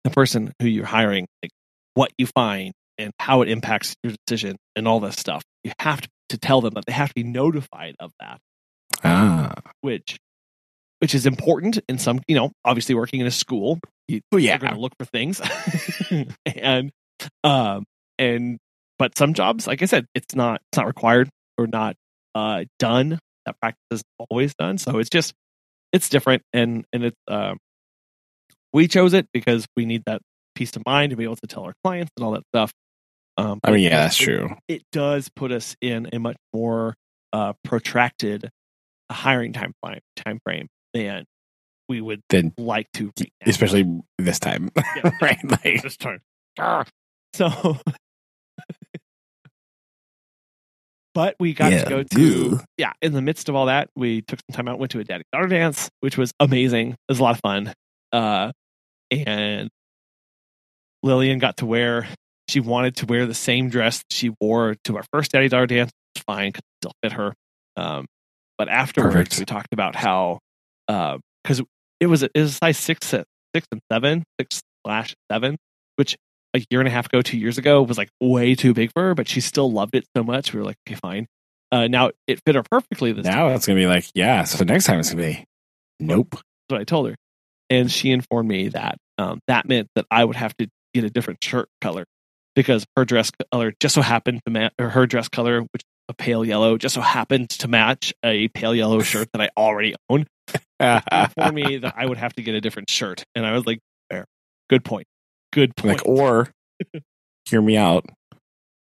the 0.03 0.10
person 0.11 0.53
who 0.61 0.68
you're 0.68 0.86
hiring 0.86 1.27
like 1.44 1.52
what 1.95 2.11
you 2.18 2.26
find 2.27 2.73
and 2.98 3.11
how 3.19 3.41
it 3.41 3.49
impacts 3.49 3.95
your 4.03 4.14
decision 4.27 4.56
and 4.76 4.88
all 4.88 4.99
this 4.99 5.15
stuff 5.15 5.41
you 5.64 5.72
have 5.80 5.99
to, 6.02 6.07
to 6.30 6.38
tell 6.38 6.61
them 6.61 6.73
that 6.76 6.85
they 6.85 6.93
have 6.93 7.10
to 7.10 7.15
be 7.15 7.23
notified 7.23 7.95
of 7.99 8.11
that 8.19 8.39
Ah. 9.03 9.53
which 9.81 10.18
which 10.99 11.15
is 11.15 11.26
important 11.26 11.80
in 11.88 11.97
some 11.97 12.19
you 12.27 12.35
know 12.35 12.51
obviously 12.65 12.95
working 12.95 13.19
in 13.19 13.27
a 13.27 13.31
school 13.31 13.80
you, 14.07 14.22
Oh, 14.31 14.38
you're 14.38 14.51
yeah. 14.51 14.57
going 14.57 14.73
to 14.73 14.80
look 14.80 14.93
for 14.99 15.06
things 15.06 15.39
and 16.45 16.91
um 17.43 17.84
and 18.18 18.57
but 18.97 19.18
some 19.18 19.34
jobs 19.34 19.68
like 19.68 19.81
i 19.81 19.85
said 19.85 20.06
it's 20.15 20.35
not 20.35 20.61
it's 20.72 20.77
not 20.77 20.88
required 20.88 21.30
or 21.57 21.68
not 21.68 21.95
uh, 22.35 22.64
done. 22.77 23.19
That 23.45 23.60
practice 23.60 23.81
is 23.91 24.03
always 24.30 24.53
done. 24.56 24.77
So 24.77 24.99
it's 24.99 25.10
just 25.10 25.34
it's 25.91 26.07
different, 26.10 26.43
and 26.53 26.85
and 26.93 27.03
it's 27.06 27.18
um, 27.27 27.57
we 28.72 28.88
chose 28.88 29.14
it 29.14 29.27
because 29.34 29.65
we 29.76 29.85
need 29.85 30.03
that 30.06 30.22
peace 30.56 30.76
of 30.76 30.84
mind 30.85 31.10
to 31.10 31.15
be 31.18 31.23
able 31.23 31.35
to 31.38 31.47
tell 31.47 31.64
our 31.64 31.73
clients 31.84 32.11
and 32.15 32.23
all 32.26 32.31
that 32.34 32.43
stuff. 32.53 32.72
Um, 33.39 33.59
I 33.63 33.71
mean, 33.71 33.81
yeah, 33.81 34.03
that's 34.03 34.19
it- 34.19 34.23
true. 34.25 34.49
It 34.67 34.83
does 34.91 35.29
put 35.29 35.51
us 35.51 35.75
in 35.81 36.09
a 36.13 36.19
much 36.19 36.37
more 36.53 36.95
uh, 37.33 37.53
protracted 37.63 38.49
hiring 39.11 39.53
time 39.53 39.73
frame, 39.83 39.99
time 40.17 40.39
frame 40.43 40.67
than 40.93 41.25
we 41.87 42.01
would 42.01 42.21
Then, 42.29 42.53
like 42.57 42.87
to, 42.95 43.11
right 43.19 43.31
especially 43.45 43.85
this 44.17 44.39
time, 44.39 44.69
Yeah. 44.95 45.11
right? 45.21 45.37
Like, 45.43 45.81
this 45.81 45.97
time. 45.97 46.19
So, 47.33 47.77
but 51.13 51.35
we 51.39 51.53
got 51.53 51.71
Yeah, 51.71 51.83
to 51.85 51.89
go 51.89 52.03
to 52.03 52.59
yeah. 52.77 52.93
In 53.01 53.13
the 53.13 53.21
midst 53.21 53.49
of 53.49 53.55
all 53.55 53.67
that, 53.67 53.89
we 53.95 54.21
took 54.21 54.39
some 54.49 54.55
time 54.55 54.67
out, 54.67 54.79
went 54.79 54.91
to 54.91 54.99
a 54.99 55.03
daddy 55.03 55.23
daughter 55.31 55.47
dance, 55.47 55.89
which 56.01 56.17
was 56.17 56.31
amazing. 56.39 56.91
It 56.91 56.97
was 57.09 57.19
a 57.19 57.23
lot 57.23 57.35
of 57.35 57.41
fun. 57.41 57.73
Uh, 58.11 58.51
and 59.11 59.69
Lillian 61.03 61.39
got 61.39 61.57
to 61.57 61.65
wear. 61.65 62.07
She 62.49 62.59
wanted 62.59 62.95
to 62.97 63.05
wear 63.05 63.26
the 63.26 63.34
same 63.34 63.69
dress 63.69 64.03
she 64.09 64.31
wore 64.41 64.76
to 64.85 64.97
our 64.97 65.03
first 65.13 65.31
daddy 65.31 65.47
daughter 65.49 65.67
dance. 65.67 65.91
It's 66.15 66.23
fine, 66.26 66.51
'cause 66.51 66.59
it 66.61 66.81
still 66.84 66.93
fit 67.03 67.11
her. 67.13 67.34
Um, 67.77 68.05
but 68.57 68.67
afterwards, 68.69 69.13
Perfect. 69.15 69.39
we 69.39 69.45
talked 69.45 69.71
about 69.73 69.95
how 69.95 70.39
because 70.88 71.61
it 71.99 72.07
was 72.07 72.23
it 72.23 72.31
was 72.35 72.51
a 72.51 72.53
size 72.55 72.77
six, 72.77 73.07
six 73.07 73.26
and 73.71 73.81
seven, 73.91 74.23
six 74.39 74.61
slash 74.85 75.15
seven, 75.31 75.57
which 75.97 76.15
a 76.55 76.63
year 76.71 76.80
and 76.81 76.88
a 76.88 76.91
half 76.91 77.05
ago, 77.05 77.21
two 77.21 77.38
years 77.38 77.57
ago, 77.59 77.84
was 77.84 77.97
like 77.97 78.09
way 78.19 78.55
too 78.55 78.73
big 78.73 78.91
for 78.93 79.03
her, 79.03 79.13
but 79.15 79.27
she 79.27 79.39
still 79.39 79.71
loved 79.71 79.95
it 79.95 80.05
so 80.17 80.23
much. 80.23 80.51
We 80.51 80.59
were 80.59 80.65
like, 80.65 80.77
okay, 80.88 80.95
fine. 80.95 81.27
Uh, 81.71 81.88
now 81.88 82.09
it 82.27 82.39
fit 82.45 82.55
her 82.55 82.63
perfectly 82.63 83.11
this 83.11 83.26
time. 83.26 83.35
now 83.35 83.49
it's 83.49 83.67
gonna 83.67 83.80
be 83.80 83.85
like, 83.85 84.05
yeah. 84.15 84.43
So 84.45 84.63
next 84.65 84.85
time 84.85 84.99
it's 84.99 85.11
gonna 85.11 85.21
be, 85.21 85.45
nope. 85.99 86.31
That's 86.31 86.43
what 86.69 86.81
I 86.81 86.84
told 86.85 87.09
her. 87.09 87.15
And 87.69 87.91
she 87.91 88.09
informed 88.11 88.49
me 88.49 88.69
that 88.69 88.97
um, 89.19 89.39
that 89.47 89.67
meant 89.67 89.88
that 89.95 90.05
I 90.09 90.26
would 90.26 90.35
have 90.35 90.55
to 90.57 90.67
get 90.95 91.03
a 91.03 91.09
different 91.11 91.43
shirt 91.43 91.67
color 91.81 92.05
because 92.60 92.86
her 92.98 93.06
dress 93.06 93.31
color 93.53 93.73
just 93.80 93.95
so 93.95 94.02
happened 94.02 94.41
to 94.45 94.52
match, 94.52 94.73
or 94.77 94.90
her 94.90 95.07
dress 95.07 95.30
color, 95.30 95.61
which 95.61 95.81
a 96.10 96.14
pale 96.14 96.44
yellow, 96.44 96.77
just 96.77 96.94
so 96.94 96.99
happened 96.99 97.49
to 97.49 97.69
match 97.69 98.14
a 98.22 98.49
pale 98.49 98.76
yellow 98.76 99.02
shirt 99.11 99.30
that 99.31 99.41
I 99.41 99.49
already 99.56 99.95
own. 100.10 100.27
for 100.49 101.52
me 101.53 101.77
that 101.81 101.94
I 101.95 102.06
would 102.06 102.18
have 102.18 102.34
to 102.34 102.41
get 102.44 102.56
a 102.56 102.60
different 102.60 102.90
shirt. 102.90 103.23
And 103.34 103.45
I 103.45 103.53
was 103.53 103.65
like, 103.65 103.80
fair. 104.11 104.26
Good 104.69 104.84
point. 104.84 105.07
Good 105.53 105.73
point. 105.77 105.99
like, 105.99 106.06
or 106.06 106.49
hear 107.49 107.61
me 107.61 107.77
out. 107.77 108.06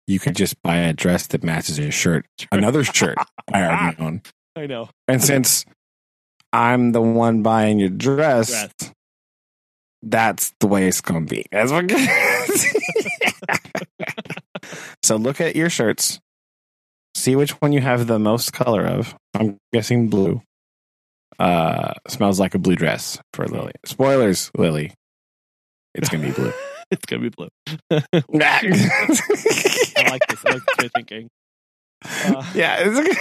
You 0.08 0.18
could 0.18 0.38
just 0.38 0.56
buy 0.62 0.78
a 0.78 0.94
dress 0.94 1.28
that 1.28 1.44
matches 1.44 1.78
your 1.78 1.92
shirt, 1.92 2.26
another 2.54 2.86
shirt 2.86 3.18
I 3.54 3.64
already 3.66 3.98
own. 4.00 4.22
I 4.56 4.66
know. 4.66 4.90
And 5.10 5.22
since 5.22 5.66
I'm 6.54 6.94
the 6.94 7.02
one 7.02 7.44
buying 7.44 7.80
your 7.80 7.90
dress, 7.90 8.48
Dress. 8.50 8.94
that's 10.02 10.54
the 10.62 10.68
way 10.68 10.88
it's 10.88 11.02
gonna 11.02 11.26
be. 11.26 11.46
That's 11.52 11.72
what. 11.74 11.92
So 15.04 15.16
look 15.16 15.42
at 15.42 15.56
your 15.56 15.70
shirts. 15.70 16.20
See 17.16 17.36
which 17.36 17.52
one 17.62 17.72
you 17.74 17.82
have 17.82 18.08
the 18.08 18.20
most 18.20 18.54
color 18.54 18.86
of. 18.86 19.16
I'm 19.34 19.58
guessing 19.74 20.10
blue. 20.10 20.42
Uh, 21.40 21.94
smells 22.08 22.40
like 22.40 22.56
a 22.56 22.60
blue 22.60 22.76
dress 22.76 23.20
for 23.34 23.48
Lily. 23.48 23.74
Spoilers, 23.86 24.52
Lily. 24.58 24.94
It's 25.96 26.10
gonna 26.10 26.26
be 26.28 26.32
blue. 26.32 26.54
it's 26.92 27.06
going 27.06 27.22
to 27.22 27.30
be 27.30 27.36
blue. 27.36 27.50
I 27.92 28.02
like 28.30 28.62
this. 28.62 29.94
I 29.98 30.10
like 30.10 30.22
this 30.28 30.44
way 30.44 30.52
of 30.86 30.92
thinking. 30.96 31.28
Uh, 32.04 32.44
yeah. 32.54 32.88
it's- 32.88 33.18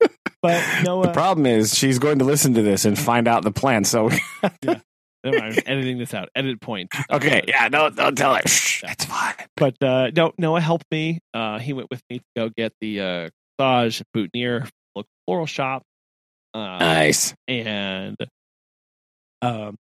but 0.42 0.64
no, 0.84 1.02
the 1.02 1.12
problem 1.12 1.46
is 1.46 1.76
she's 1.76 1.98
going 1.98 2.18
to 2.20 2.24
listen 2.24 2.54
to 2.54 2.62
this 2.62 2.84
and 2.84 2.98
find 2.98 3.28
out 3.28 3.44
the 3.44 3.50
plan. 3.52 3.84
So 3.84 4.08
mind, 4.42 4.82
I'm 5.24 5.54
editing 5.66 5.98
this 5.98 6.14
out. 6.14 6.28
Edit 6.34 6.60
point. 6.60 6.88
okay, 7.10 7.40
Uh, 7.40 7.44
yeah, 7.48 7.68
don't 7.68 7.94
don't 7.96 8.16
tell 8.16 8.34
her. 8.34 8.42
Shh, 8.46 8.84
it's 8.86 9.04
fine. 9.04 9.34
But 9.56 9.82
uh, 9.82 10.10
no, 10.16 10.32
Noah 10.38 10.60
helped 10.60 10.86
me. 10.90 11.18
Uh, 11.34 11.58
he 11.58 11.72
went 11.72 11.88
with 11.90 12.00
me 12.10 12.18
to 12.18 12.24
go 12.36 12.50
get 12.56 12.72
the 12.80 13.00
uh, 13.00 13.28
massage 13.58 14.00
boutonniere 14.14 14.68
local 14.94 15.08
floral 15.26 15.46
shop, 15.46 15.82
uh, 16.54 16.78
Nice. 16.78 17.34
and 17.48 18.16
um, 19.42 19.76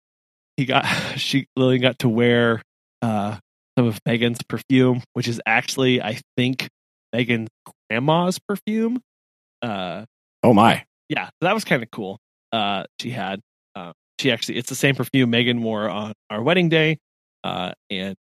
he 0.58 0.66
got 0.66 0.86
she 1.18 1.48
Lillian 1.56 1.82
got 1.82 2.00
to 2.00 2.10
wear 2.10 2.62
uh, 3.02 3.38
some 3.78 3.88
of 3.88 4.00
Megan's 4.06 4.42
perfume, 4.48 5.02
which 5.14 5.28
is 5.28 5.40
actually 5.46 6.02
I 6.02 6.20
think 6.36 6.68
Megan's 7.14 7.50
grandma's 7.90 8.40
perfume. 8.40 9.02
Uh, 9.62 10.06
Oh 10.44 10.54
my. 10.54 10.86
yeah, 11.10 11.30
that 11.42 11.54
was 11.54 11.64
kind 11.66 11.82
of 11.84 11.90
cool. 11.92 12.20
Uh, 12.52 12.84
she 13.02 13.10
had, 13.10 13.42
she 14.20 14.32
actually, 14.32 14.58
it's 14.58 14.70
the 14.70 14.76
same 14.76 14.96
perfume 14.96 15.30
Megan 15.30 15.62
wore 15.62 15.90
on 15.90 16.14
our 16.30 16.42
wedding 16.42 16.70
day, 16.70 16.98
uh, 17.44 17.72
and 17.90 18.16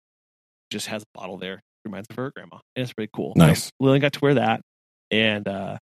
just 0.71 0.87
has 0.89 1.03
a 1.03 1.19
bottle 1.19 1.39
there. 1.39 1.61
Reminds 1.85 2.09
of 2.11 2.17
her 2.17 2.33
grandma, 2.35 2.59
and 2.75 2.83
it's 2.83 2.93
pretty 2.93 3.11
cool. 3.15 3.33
Nice. 3.37 3.65
So 3.67 3.71
Lillian 3.81 4.01
got 4.01 4.13
to 4.15 4.21
wear 4.21 4.35
that, 4.35 4.61
and 5.11 5.47
uh, 5.47 5.79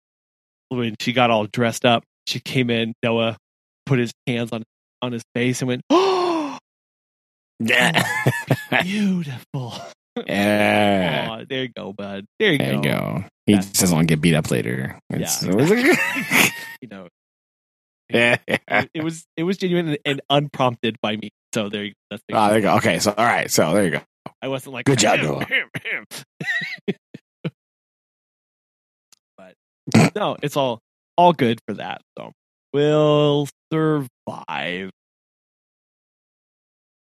when 0.69 0.97
she 1.01 1.13
got 1.13 1.31
all 1.31 1.47
dressed 1.47 1.85
up, 1.85 2.03
she 2.27 2.41
came 2.41 2.71
in. 2.71 2.93
Noah 3.05 3.37
put 3.87 3.99
his 4.01 4.11
hands 4.27 4.51
on 4.53 4.65
on 5.01 5.13
his 5.13 5.23
face 5.35 5.61
and 5.63 5.69
went, 5.69 5.83
"Oh, 5.91 6.59
Yeah. 7.61 8.03
beautiful." 8.83 9.75
yeah. 10.27 11.29
Aw, 11.31 11.45
there 11.49 11.63
you 11.63 11.69
go, 11.75 11.93
bud. 11.93 12.25
There 12.39 12.53
you 12.53 12.59
There 12.59 12.73
go. 12.73 12.77
you 12.77 12.83
go. 12.83 13.25
He 13.47 13.53
Yeah. 13.53 13.61
just 13.61 13.75
doesn't 13.75 13.95
want 13.97 14.09
to 14.09 14.13
get 14.15 14.21
beat 14.21 14.35
up 14.35 14.51
later. 14.51 14.99
It's- 15.11 15.43
You 16.83 16.89
know, 16.91 17.07
yeah. 18.15 18.37
it, 18.47 18.91
it 18.95 19.05
was 19.05 19.25
it 19.37 19.45
was 19.45 19.57
genuine 19.57 19.89
and, 19.89 19.99
and 20.05 20.21
unprompted 20.31 20.97
by 21.01 21.17
me. 21.17 21.31
So 21.55 21.69
there 21.69 21.85
you 21.85 21.91
go. 21.91 21.97
That's 22.11 22.23
the 22.29 22.37
Oh, 22.37 22.49
there 22.49 22.57
you 22.59 22.63
go. 22.63 22.77
Okay, 22.77 22.99
so 22.99 23.15
all 23.17 23.25
right, 23.25 23.51
so 23.51 23.75
there 23.75 23.85
you 23.85 23.91
go. 23.91 24.01
I 24.41 24.49
wasn't 24.49 24.75
like 24.75 24.85
Good 24.85 24.99
job, 24.99 25.19
"Him, 25.19 25.27
Noah." 25.27 25.45
him, 25.45 25.69
him." 25.83 26.05
but 29.37 29.55
no, 30.15 30.37
it's 30.43 30.57
all 30.57 30.81
all 31.17 31.33
good 31.33 31.61
for 31.67 31.75
that. 31.75 32.03
So 32.19 32.33
we'll 32.73 33.49
survive. 33.73 34.91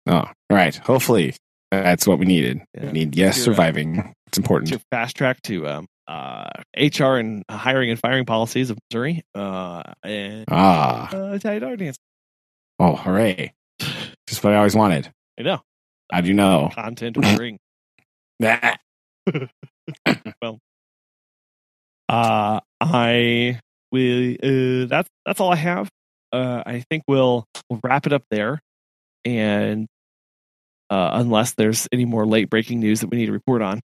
Oh, 0.05 0.13
all 0.13 0.33
right. 0.49 0.75
Hopefully, 0.75 1.35
that's 1.71 2.07
what 2.07 2.19
we 2.19 2.25
needed. 2.25 2.61
Yeah. 2.73 2.85
We 2.87 2.91
need 2.91 3.15
yes, 3.15 3.37
Your, 3.37 3.43
uh, 3.43 3.45
surviving. 3.45 4.13
It's 4.27 4.37
important. 4.37 4.71
To 4.71 4.79
fast 4.91 5.15
track 5.15 5.41
to 5.43 5.67
um, 5.67 5.85
uh, 6.07 6.49
HR 6.77 7.15
and 7.17 7.43
hiring 7.49 7.89
and 7.89 7.99
firing 7.99 8.25
policies 8.25 8.69
of 8.69 8.77
Missouri. 8.89 9.23
Uh, 9.35 9.83
and 10.03 10.45
Ah, 10.49 11.09
uh, 11.13 11.33
Italian 11.33 11.77
dance. 11.79 11.97
oh, 12.79 12.95
hooray! 12.95 13.53
Just 14.27 14.43
what 14.43 14.53
I 14.53 14.57
always 14.57 14.75
wanted. 14.75 15.11
I 15.39 15.43
know 15.43 15.61
How 16.11 16.21
do 16.21 16.27
you 16.27 16.33
know. 16.33 16.69
content 16.73 17.17
we 17.17 17.35
bring. 17.35 17.59
Nah. 18.39 18.75
Uh, 22.09 22.59
I 22.79 23.59
will. 23.91 24.33
Uh, 24.43 24.85
that's 24.87 25.09
that's 25.25 25.39
all 25.39 25.51
I 25.51 25.55
have. 25.57 25.89
Uh, 26.31 26.63
I 26.65 26.83
think 26.89 27.03
we'll 27.07 27.45
we'll 27.69 27.79
wrap 27.83 28.05
it 28.07 28.13
up 28.13 28.23
there, 28.31 28.59
and 29.25 29.87
uh, 30.89 31.09
unless 31.13 31.53
there's 31.55 31.87
any 31.91 32.05
more 32.05 32.25
late 32.25 32.49
breaking 32.49 32.79
news 32.79 33.01
that 33.01 33.07
we 33.09 33.17
need 33.17 33.25
to 33.27 33.31
report 33.33 33.61
on, 33.61 33.81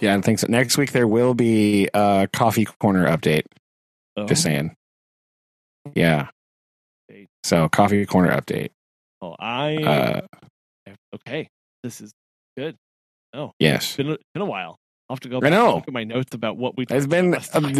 Yeah, 0.00 0.16
I 0.16 0.20
think 0.20 0.38
so. 0.38 0.46
Next 0.48 0.76
week 0.76 0.92
there 0.92 1.08
will 1.08 1.34
be 1.34 1.88
a 1.94 2.28
coffee 2.32 2.66
corner 2.66 3.06
update. 3.06 3.44
oh, 4.16 4.26
Just 4.26 4.42
saying. 4.42 4.74
Yeah. 5.94 6.28
So 7.44 7.68
coffee 7.68 8.04
corner 8.06 8.30
update. 8.30 8.70
oh, 9.22 9.36
I 9.38 9.76
Uh, 9.76 10.20
okay. 11.14 11.48
This 11.82 12.00
is 12.00 12.12
good. 12.58 12.76
Oh, 13.32 13.52
yes. 13.58 13.84
It's 13.90 13.96
been 13.96 14.10
a, 14.10 14.16
been 14.34 14.42
a 14.42 14.46
while. 14.46 14.78
I'll 15.08 15.14
have 15.14 15.20
to 15.20 15.28
go 15.28 15.40
back 15.40 15.52
I 15.52 15.56
know. 15.56 15.66
and 15.66 15.74
look 15.76 15.88
at 15.88 15.94
my 15.94 16.04
notes 16.04 16.34
about 16.34 16.56
what 16.56 16.76
we. 16.76 16.84
It's 16.90 17.06
been 17.06 17.36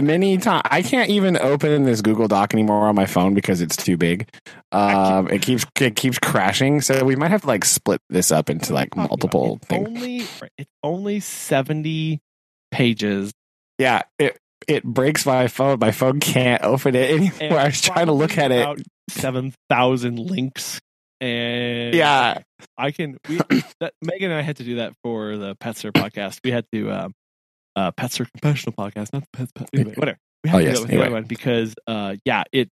many 0.07 0.39
times. 0.39 0.63
I 0.65 0.83
can't 0.83 1.11
even 1.11 1.37
open 1.37 1.83
this 1.83 2.01
Google 2.01 2.29
Doc 2.29 2.55
anymore 2.55 2.87
on 2.87 2.95
my 2.95 3.07
phone 3.07 3.35
because 3.35 3.61
it's 3.61 3.77
too 3.77 3.97
big. 3.97 4.29
Um, 4.71 5.29
it 5.29 5.43
keeps 5.43 5.67
it 5.81 5.97
keeps 5.97 6.19
crashing. 6.21 6.81
So 6.81 7.05
we 7.05 7.17
might 7.17 7.33
have 7.33 7.41
to 7.41 7.47
like 7.49 7.65
split 7.65 8.01
this 8.11 8.31
up 8.31 8.49
into 8.49 8.73
like 8.73 8.95
What 8.95 9.03
are 9.03 9.05
you 9.05 9.09
talking 9.09 9.41
multiple 9.41 9.59
things. 9.63 9.89
Only 9.89 10.27
it's 10.57 10.71
only 10.85 11.21
seventy 11.21 12.21
pages. 12.71 13.33
Yeah, 13.79 14.03
it 14.21 14.39
it 14.69 14.85
breaks 14.85 15.27
my 15.27 15.49
phone. 15.49 15.79
My 15.81 15.91
phone 15.91 16.21
can't 16.21 16.63
open 16.63 16.95
it 16.95 17.11
and 17.11 17.33
anymore. 17.41 17.59
I 17.59 17.67
was 17.67 17.81
trying 17.81 18.07
to 18.07 18.13
look 18.13 18.39
at 18.39 18.53
it. 18.53 18.87
Seven 19.11 19.53
thousand 19.69 20.19
links, 20.19 20.81
and 21.21 21.95
Yeah, 21.95 22.39
I 22.79 22.91
can. 22.91 23.17
We, 23.29 23.37
that, 23.81 23.93
Megan 24.03 24.31
and 24.31 24.39
I 24.39 24.43
had 24.43 24.57
to 24.59 24.65
do 24.65 24.77
that 24.77 24.95
for 25.03 25.37
the 25.37 25.55
Petster 25.57 25.93
podcast. 25.93 26.41
We 26.45 26.51
had 26.51 26.65
to 26.73 26.91
um, 26.91 27.13
uh, 27.77 27.91
Petster 27.93 28.25
Confessional 28.27 28.75
podcast, 28.75 29.13
not 29.13 29.23
the 29.23 29.29
Pets. 29.33 29.53
Pet, 29.55 29.69
anyway, 29.73 29.95
whatever. 29.97 30.19
We 30.45 30.51
had 30.51 30.57
Oh, 30.57 30.61
to 30.61 30.65
yes, 30.65 30.75
do 30.75 30.81
that 30.81 30.83
with 30.83 30.91
anyway. 30.91 31.03
the 31.03 31.07
other 31.07 31.15
one 31.15 31.25
because, 31.25 31.75
uh, 31.87 32.17
yeah, 32.25 32.45
it 32.53 32.69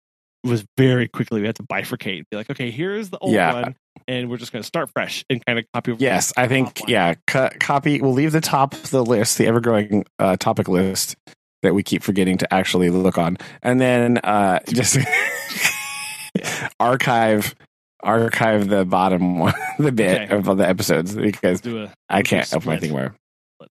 was 0.43 0.65
very 0.77 1.07
quickly. 1.07 1.41
We 1.41 1.47
had 1.47 1.57
to 1.57 1.63
bifurcate. 1.63 2.17
and 2.19 2.25
Be 2.31 2.37
like, 2.37 2.49
okay, 2.49 2.71
here's 2.71 3.09
the 3.09 3.17
old 3.19 3.33
Yeah. 3.33 3.53
one, 3.53 3.75
and 4.07 4.29
we're 4.29 4.37
just 4.37 4.51
going 4.53 4.61
to 4.63 4.67
start 4.67 4.89
fresh 4.93 5.23
and 5.29 5.45
kind 5.45 5.59
of 5.59 5.65
copy. 5.73 5.91
over 5.91 6.01
Yes, 6.01 6.31
I 6.37 6.47
think 6.47 6.81
yeah. 6.87 7.15
Co- 7.27 7.49
copy. 7.59 8.01
We'll 8.01 8.13
leave 8.13 8.31
the 8.31 8.39
top 8.41 8.73
of 8.73 8.89
the 8.89 9.03
list, 9.03 9.37
the 9.37 9.47
ever 9.47 9.59
growing 9.59 10.05
uh, 10.17 10.37
topic 10.37 10.67
list, 10.69 11.15
that 11.61 11.73
we 11.75 11.83
keep 11.83 12.01
forgetting 12.03 12.37
to 12.37 12.53
actually 12.53 12.89
look 12.89 13.17
on, 13.17 13.37
and 13.61 13.81
then 13.81 14.17
uh, 14.19 14.59
just 14.69 14.97
archive 16.79 17.53
archive 18.01 18.67
the 18.69 18.85
bottom 18.85 19.39
one, 19.39 19.53
the 19.77 19.91
bit 19.91 20.21
Okay. 20.23 20.35
of 20.35 20.47
all 20.49 20.55
the 20.55 20.67
episodes 20.67 21.15
because 21.15 21.61
Do 21.61 21.83
a 21.83 21.93
I 22.09 22.21
can't 22.23 22.51
open 22.53 22.67
my 22.69 22.77
thing 22.77 22.91
more. 22.91 23.15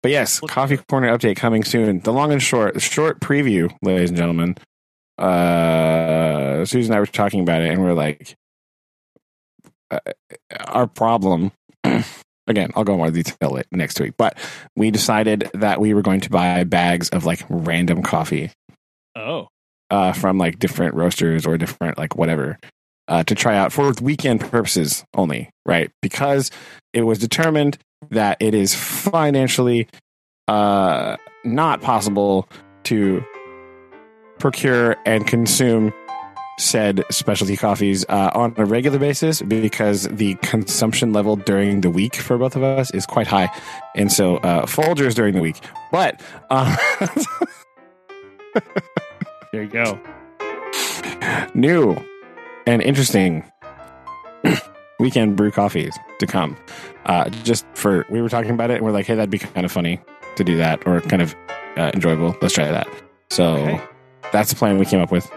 But 0.02 0.10
yes, 0.12 0.34
Split. 0.34 0.50
coffee 0.50 0.76
corner 0.88 1.16
update 1.16 1.36
coming 1.36 1.62
soon. 1.64 2.00
The 2.00 2.12
long 2.12 2.32
and 2.32 2.42
short, 2.42 2.80
short 2.80 3.20
preview, 3.20 3.70
ladies 3.82 4.10
and 4.10 4.16
gentlemen. 4.16 4.56
Uh, 5.18 6.64
Susan 6.64 6.92
and 6.92 6.96
I 6.96 7.00
were 7.00 7.06
talking 7.06 7.40
about 7.40 7.62
it, 7.62 7.70
and 7.70 7.82
we 7.82 7.88
are 7.88 7.94
like, 7.94 8.34
uh, 9.90 9.98
our 10.66 10.86
problem. 10.86 11.52
Again, 12.46 12.70
I'll 12.74 12.84
go 12.84 12.96
more 12.96 13.10
detail 13.10 13.56
it 13.56 13.66
next 13.72 13.98
week. 14.00 14.14
But 14.18 14.36
we 14.76 14.90
decided 14.90 15.50
that 15.54 15.80
we 15.80 15.94
were 15.94 16.02
going 16.02 16.20
to 16.20 16.30
buy 16.30 16.64
bags 16.64 17.08
of 17.10 17.24
like 17.24 17.42
random 17.48 18.02
coffee 18.02 18.50
oh 19.16 19.48
uh, 19.90 20.12
from 20.12 20.36
like 20.36 20.58
different 20.58 20.94
roasters 20.94 21.46
or 21.46 21.56
different 21.56 21.96
like 21.96 22.16
whatever 22.16 22.58
uh, 23.08 23.24
to 23.24 23.34
try 23.34 23.56
out 23.56 23.72
for 23.72 23.92
weekend 24.02 24.40
purposes 24.40 25.04
only, 25.14 25.50
right? 25.66 25.90
Because 26.02 26.50
it 26.92 27.02
was 27.02 27.18
determined 27.18 27.78
that 28.10 28.36
it 28.40 28.54
is 28.54 28.74
financially 28.74 29.88
uh, 30.48 31.16
not 31.44 31.80
possible 31.80 32.48
to 32.84 33.24
procure 34.38 34.96
and 35.06 35.26
consume 35.26 35.92
said 36.56 37.04
specialty 37.10 37.56
coffees 37.56 38.04
uh, 38.08 38.30
on 38.32 38.54
a 38.56 38.64
regular 38.64 38.98
basis 38.98 39.42
because 39.42 40.04
the 40.04 40.34
consumption 40.36 41.12
level 41.12 41.34
during 41.34 41.80
the 41.80 41.90
week 41.90 42.14
for 42.14 42.38
both 42.38 42.54
of 42.54 42.62
us 42.62 42.92
is 42.92 43.06
quite 43.06 43.26
high, 43.26 43.50
and 43.96 44.12
so 44.12 44.36
uh, 44.36 44.64
Folgers 44.64 45.14
during 45.14 45.34
the 45.34 45.40
week, 45.40 45.60
but. 45.90 46.20
Uh, 46.50 46.76
there 49.52 49.62
you 49.64 49.68
go 49.68 50.00
new 51.54 51.96
and 52.66 52.82
interesting 52.82 53.44
weekend 54.98 55.36
brew 55.36 55.50
coffees 55.50 55.96
to 56.18 56.26
come. 56.26 56.56
Uh, 57.06 57.28
just 57.28 57.66
for 57.74 58.06
we 58.08 58.22
were 58.22 58.28
talking 58.28 58.50
about 58.50 58.70
it, 58.70 58.74
and 58.76 58.84
we're 58.84 58.92
like, 58.92 59.06
hey, 59.06 59.14
that'd 59.14 59.30
be 59.30 59.38
kind 59.38 59.64
of 59.66 59.72
funny 59.72 60.00
to 60.36 60.44
do 60.44 60.56
that, 60.56 60.86
or 60.86 61.00
kind 61.02 61.22
of 61.22 61.34
uh, 61.76 61.90
enjoyable. 61.94 62.36
Let's 62.40 62.54
try 62.54 62.70
that. 62.70 62.88
So 63.30 63.54
Okay. 63.56 63.80
that's 64.32 64.50
the 64.50 64.56
plan 64.56 64.78
we 64.78 64.84
came 64.86 65.00
up 65.00 65.10
with. 65.12 65.30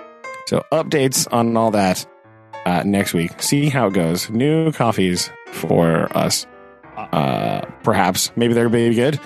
So 0.48 0.64
updates 0.72 1.28
on 1.32 1.58
all 1.58 1.72
that 1.72 2.06
uh, 2.66 2.84
next 2.86 3.14
week. 3.14 3.42
See 3.42 3.70
how 3.70 3.88
it 3.88 3.94
goes. 3.94 4.30
New 4.30 4.72
coffees 4.72 5.30
for 5.52 6.16
us. 6.18 6.46
Uh, 6.96 7.62
perhaps 7.84 8.32
maybe 8.36 8.54
they're 8.54 8.70
gonna 8.70 8.90
be 8.90 8.96
good. 8.96 9.20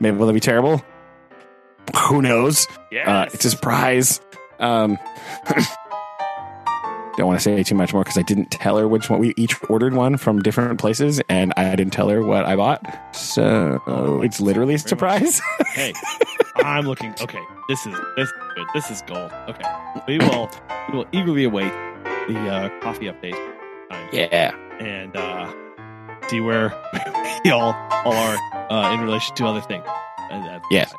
Maybe 0.00 0.16
they'll 0.18 0.32
be 0.32 0.40
terrible. 0.40 0.82
Who 2.08 2.20
knows? 2.22 2.66
yeah 2.92 3.20
Uh, 3.22 3.30
it's 3.32 3.44
a 3.44 3.50
surprise. 3.50 4.20
Um, 4.58 4.98
don't 7.16 7.26
want 7.26 7.38
to 7.38 7.42
say 7.42 7.62
too 7.62 7.74
much 7.74 7.92
more 7.92 8.02
because 8.02 8.18
I 8.18 8.22
didn't 8.22 8.50
tell 8.50 8.76
her 8.78 8.86
which 8.86 9.08
one. 9.10 9.18
We 9.20 9.34
each 9.36 9.54
ordered 9.68 9.94
one 9.94 10.16
from 10.16 10.40
different 10.40 10.78
places, 10.78 11.20
and 11.28 11.52
I 11.56 11.74
didn't 11.74 11.92
tell 11.92 12.08
her 12.08 12.22
what 12.22 12.44
I 12.44 12.56
bought. 12.56 12.84
So 13.14 14.20
it's 14.22 14.40
literally 14.40 14.74
a 14.74 14.78
surprise. 14.78 15.40
hey 15.74 15.92
i'm 16.56 16.86
looking 16.86 17.14
okay 17.20 17.42
this 17.68 17.86
is 17.86 17.94
this 18.16 18.28
is 18.28 18.34
good 18.54 18.66
this 18.74 18.90
is 18.90 19.02
gold 19.02 19.30
okay 19.48 19.64
we 20.08 20.18
will 20.18 20.50
we 20.88 20.98
will 20.98 21.06
eagerly 21.12 21.44
await 21.44 21.72
the 22.28 22.38
uh, 22.38 22.80
coffee 22.80 23.06
update 23.06 23.36
time 23.90 24.08
yeah. 24.12 24.54
and 24.80 25.16
uh 25.16 25.52
see 26.28 26.40
where 26.40 26.74
we 27.44 27.50
all 27.50 27.74
all 28.04 28.12
are 28.14 28.38
uh 28.70 28.94
in 28.94 29.00
relation 29.00 29.34
to 29.36 29.44
other 29.46 29.60
things 29.60 29.84
that's 30.28 30.64
Yes. 30.70 30.92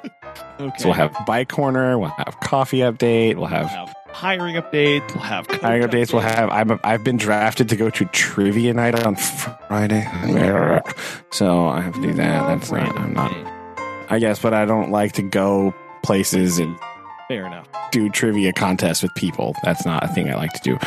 okay 0.60 0.78
So 0.78 0.88
we'll 0.88 0.94
have 0.94 1.16
bike 1.26 1.48
corner. 1.48 1.98
We'll 1.98 2.10
have 2.10 2.38
coffee 2.40 2.78
update. 2.78 3.34
We'll 3.34 3.48
We'll 3.48 3.48
have 3.48 3.68
have 3.70 3.94
hiring 4.10 4.56
updates 4.56 5.14
we'll 5.14 5.22
have 5.22 5.46
hiring 5.46 5.82
updates. 5.82 6.12
We'll 6.12 6.22
have. 6.22 6.50
I'm. 6.50 6.80
I've 6.82 7.04
been 7.04 7.16
drafted 7.16 7.68
to 7.68 7.76
go 7.76 7.90
to 7.90 8.04
trivia 8.06 8.74
night 8.74 9.04
on 9.04 9.16
Friday, 9.16 10.08
so 11.30 11.68
I 11.68 11.80
have 11.80 11.94
to 11.94 12.02
do 12.02 12.14
that. 12.14 12.46
That's 12.46 12.70
not. 12.70 12.98
I'm 12.98 13.12
not. 13.14 13.32
I 14.10 14.18
guess, 14.18 14.38
but 14.40 14.54
I 14.54 14.64
don't 14.64 14.90
like 14.90 15.12
to 15.12 15.22
go 15.22 15.74
places 16.02 16.58
and 16.58 16.76
fair 17.28 17.46
enough 17.46 17.68
do 17.90 18.08
trivia 18.08 18.52
contests 18.52 19.02
with 19.02 19.14
people. 19.14 19.54
That's 19.62 19.84
not 19.84 20.04
a 20.04 20.08
thing 20.08 20.30
I 20.30 20.34
like 20.34 20.52
to 20.54 20.60
do. 20.62 20.78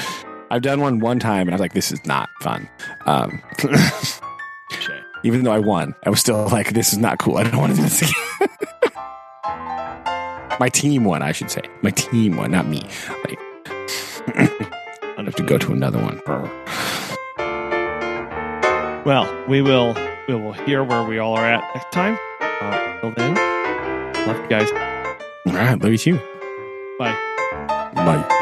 I've 0.50 0.62
done 0.62 0.82
one 0.82 1.00
one 1.00 1.20
time 1.20 1.48
and 1.48 1.52
I 1.52 1.54
was 1.54 1.62
like, 1.62 1.74
this 1.74 1.92
is 1.92 2.06
not 2.06 2.30
fun. 2.42 2.70
Um, 3.06 3.42
even 5.24 5.44
though 5.44 5.52
I 5.52 5.60
won, 5.60 5.96
I 6.06 6.10
was 6.10 6.20
still 6.20 6.48
like, 6.48 6.74
this 6.74 6.92
is 6.92 7.00
not 7.00 7.20
cool. 7.20 7.38
I 7.38 7.44
don't 7.44 7.58
want 7.58 7.72
to 7.72 7.78
do 7.78 7.84
this 7.84 8.02
again. 8.02 8.50
My 10.62 10.70
team 10.70 11.06
won, 11.06 11.24
I 11.24 11.32
should 11.32 11.50
say. 11.50 11.64
My 11.82 11.90
team 11.90 12.38
won, 12.38 12.52
not 12.52 12.68
me. 12.68 12.84
Like, 13.26 13.40
I 14.28 15.24
have 15.24 15.34
to 15.34 15.42
go 15.42 15.58
to 15.58 15.72
another 15.72 15.98
one. 15.98 16.22
Well, 19.04 19.26
we 19.50 19.64
will 19.64 19.96
we 20.28 20.36
will 20.36 20.54
hear 20.54 20.84
where 20.84 21.04
we 21.04 21.18
all 21.18 21.34
are 21.36 21.48
at 21.48 21.64
next 21.74 21.92
time. 21.92 22.16
Uh, 22.40 23.00
until 23.02 23.12
then, 23.14 23.34
love 24.28 24.40
you 24.40 24.48
guys. 24.50 24.72
All 25.48 25.54
right, 25.54 25.82
love 25.82 25.92
you 25.94 25.98
too. 25.98 26.20
Bye. 27.00 27.18
Bye. 27.96 28.38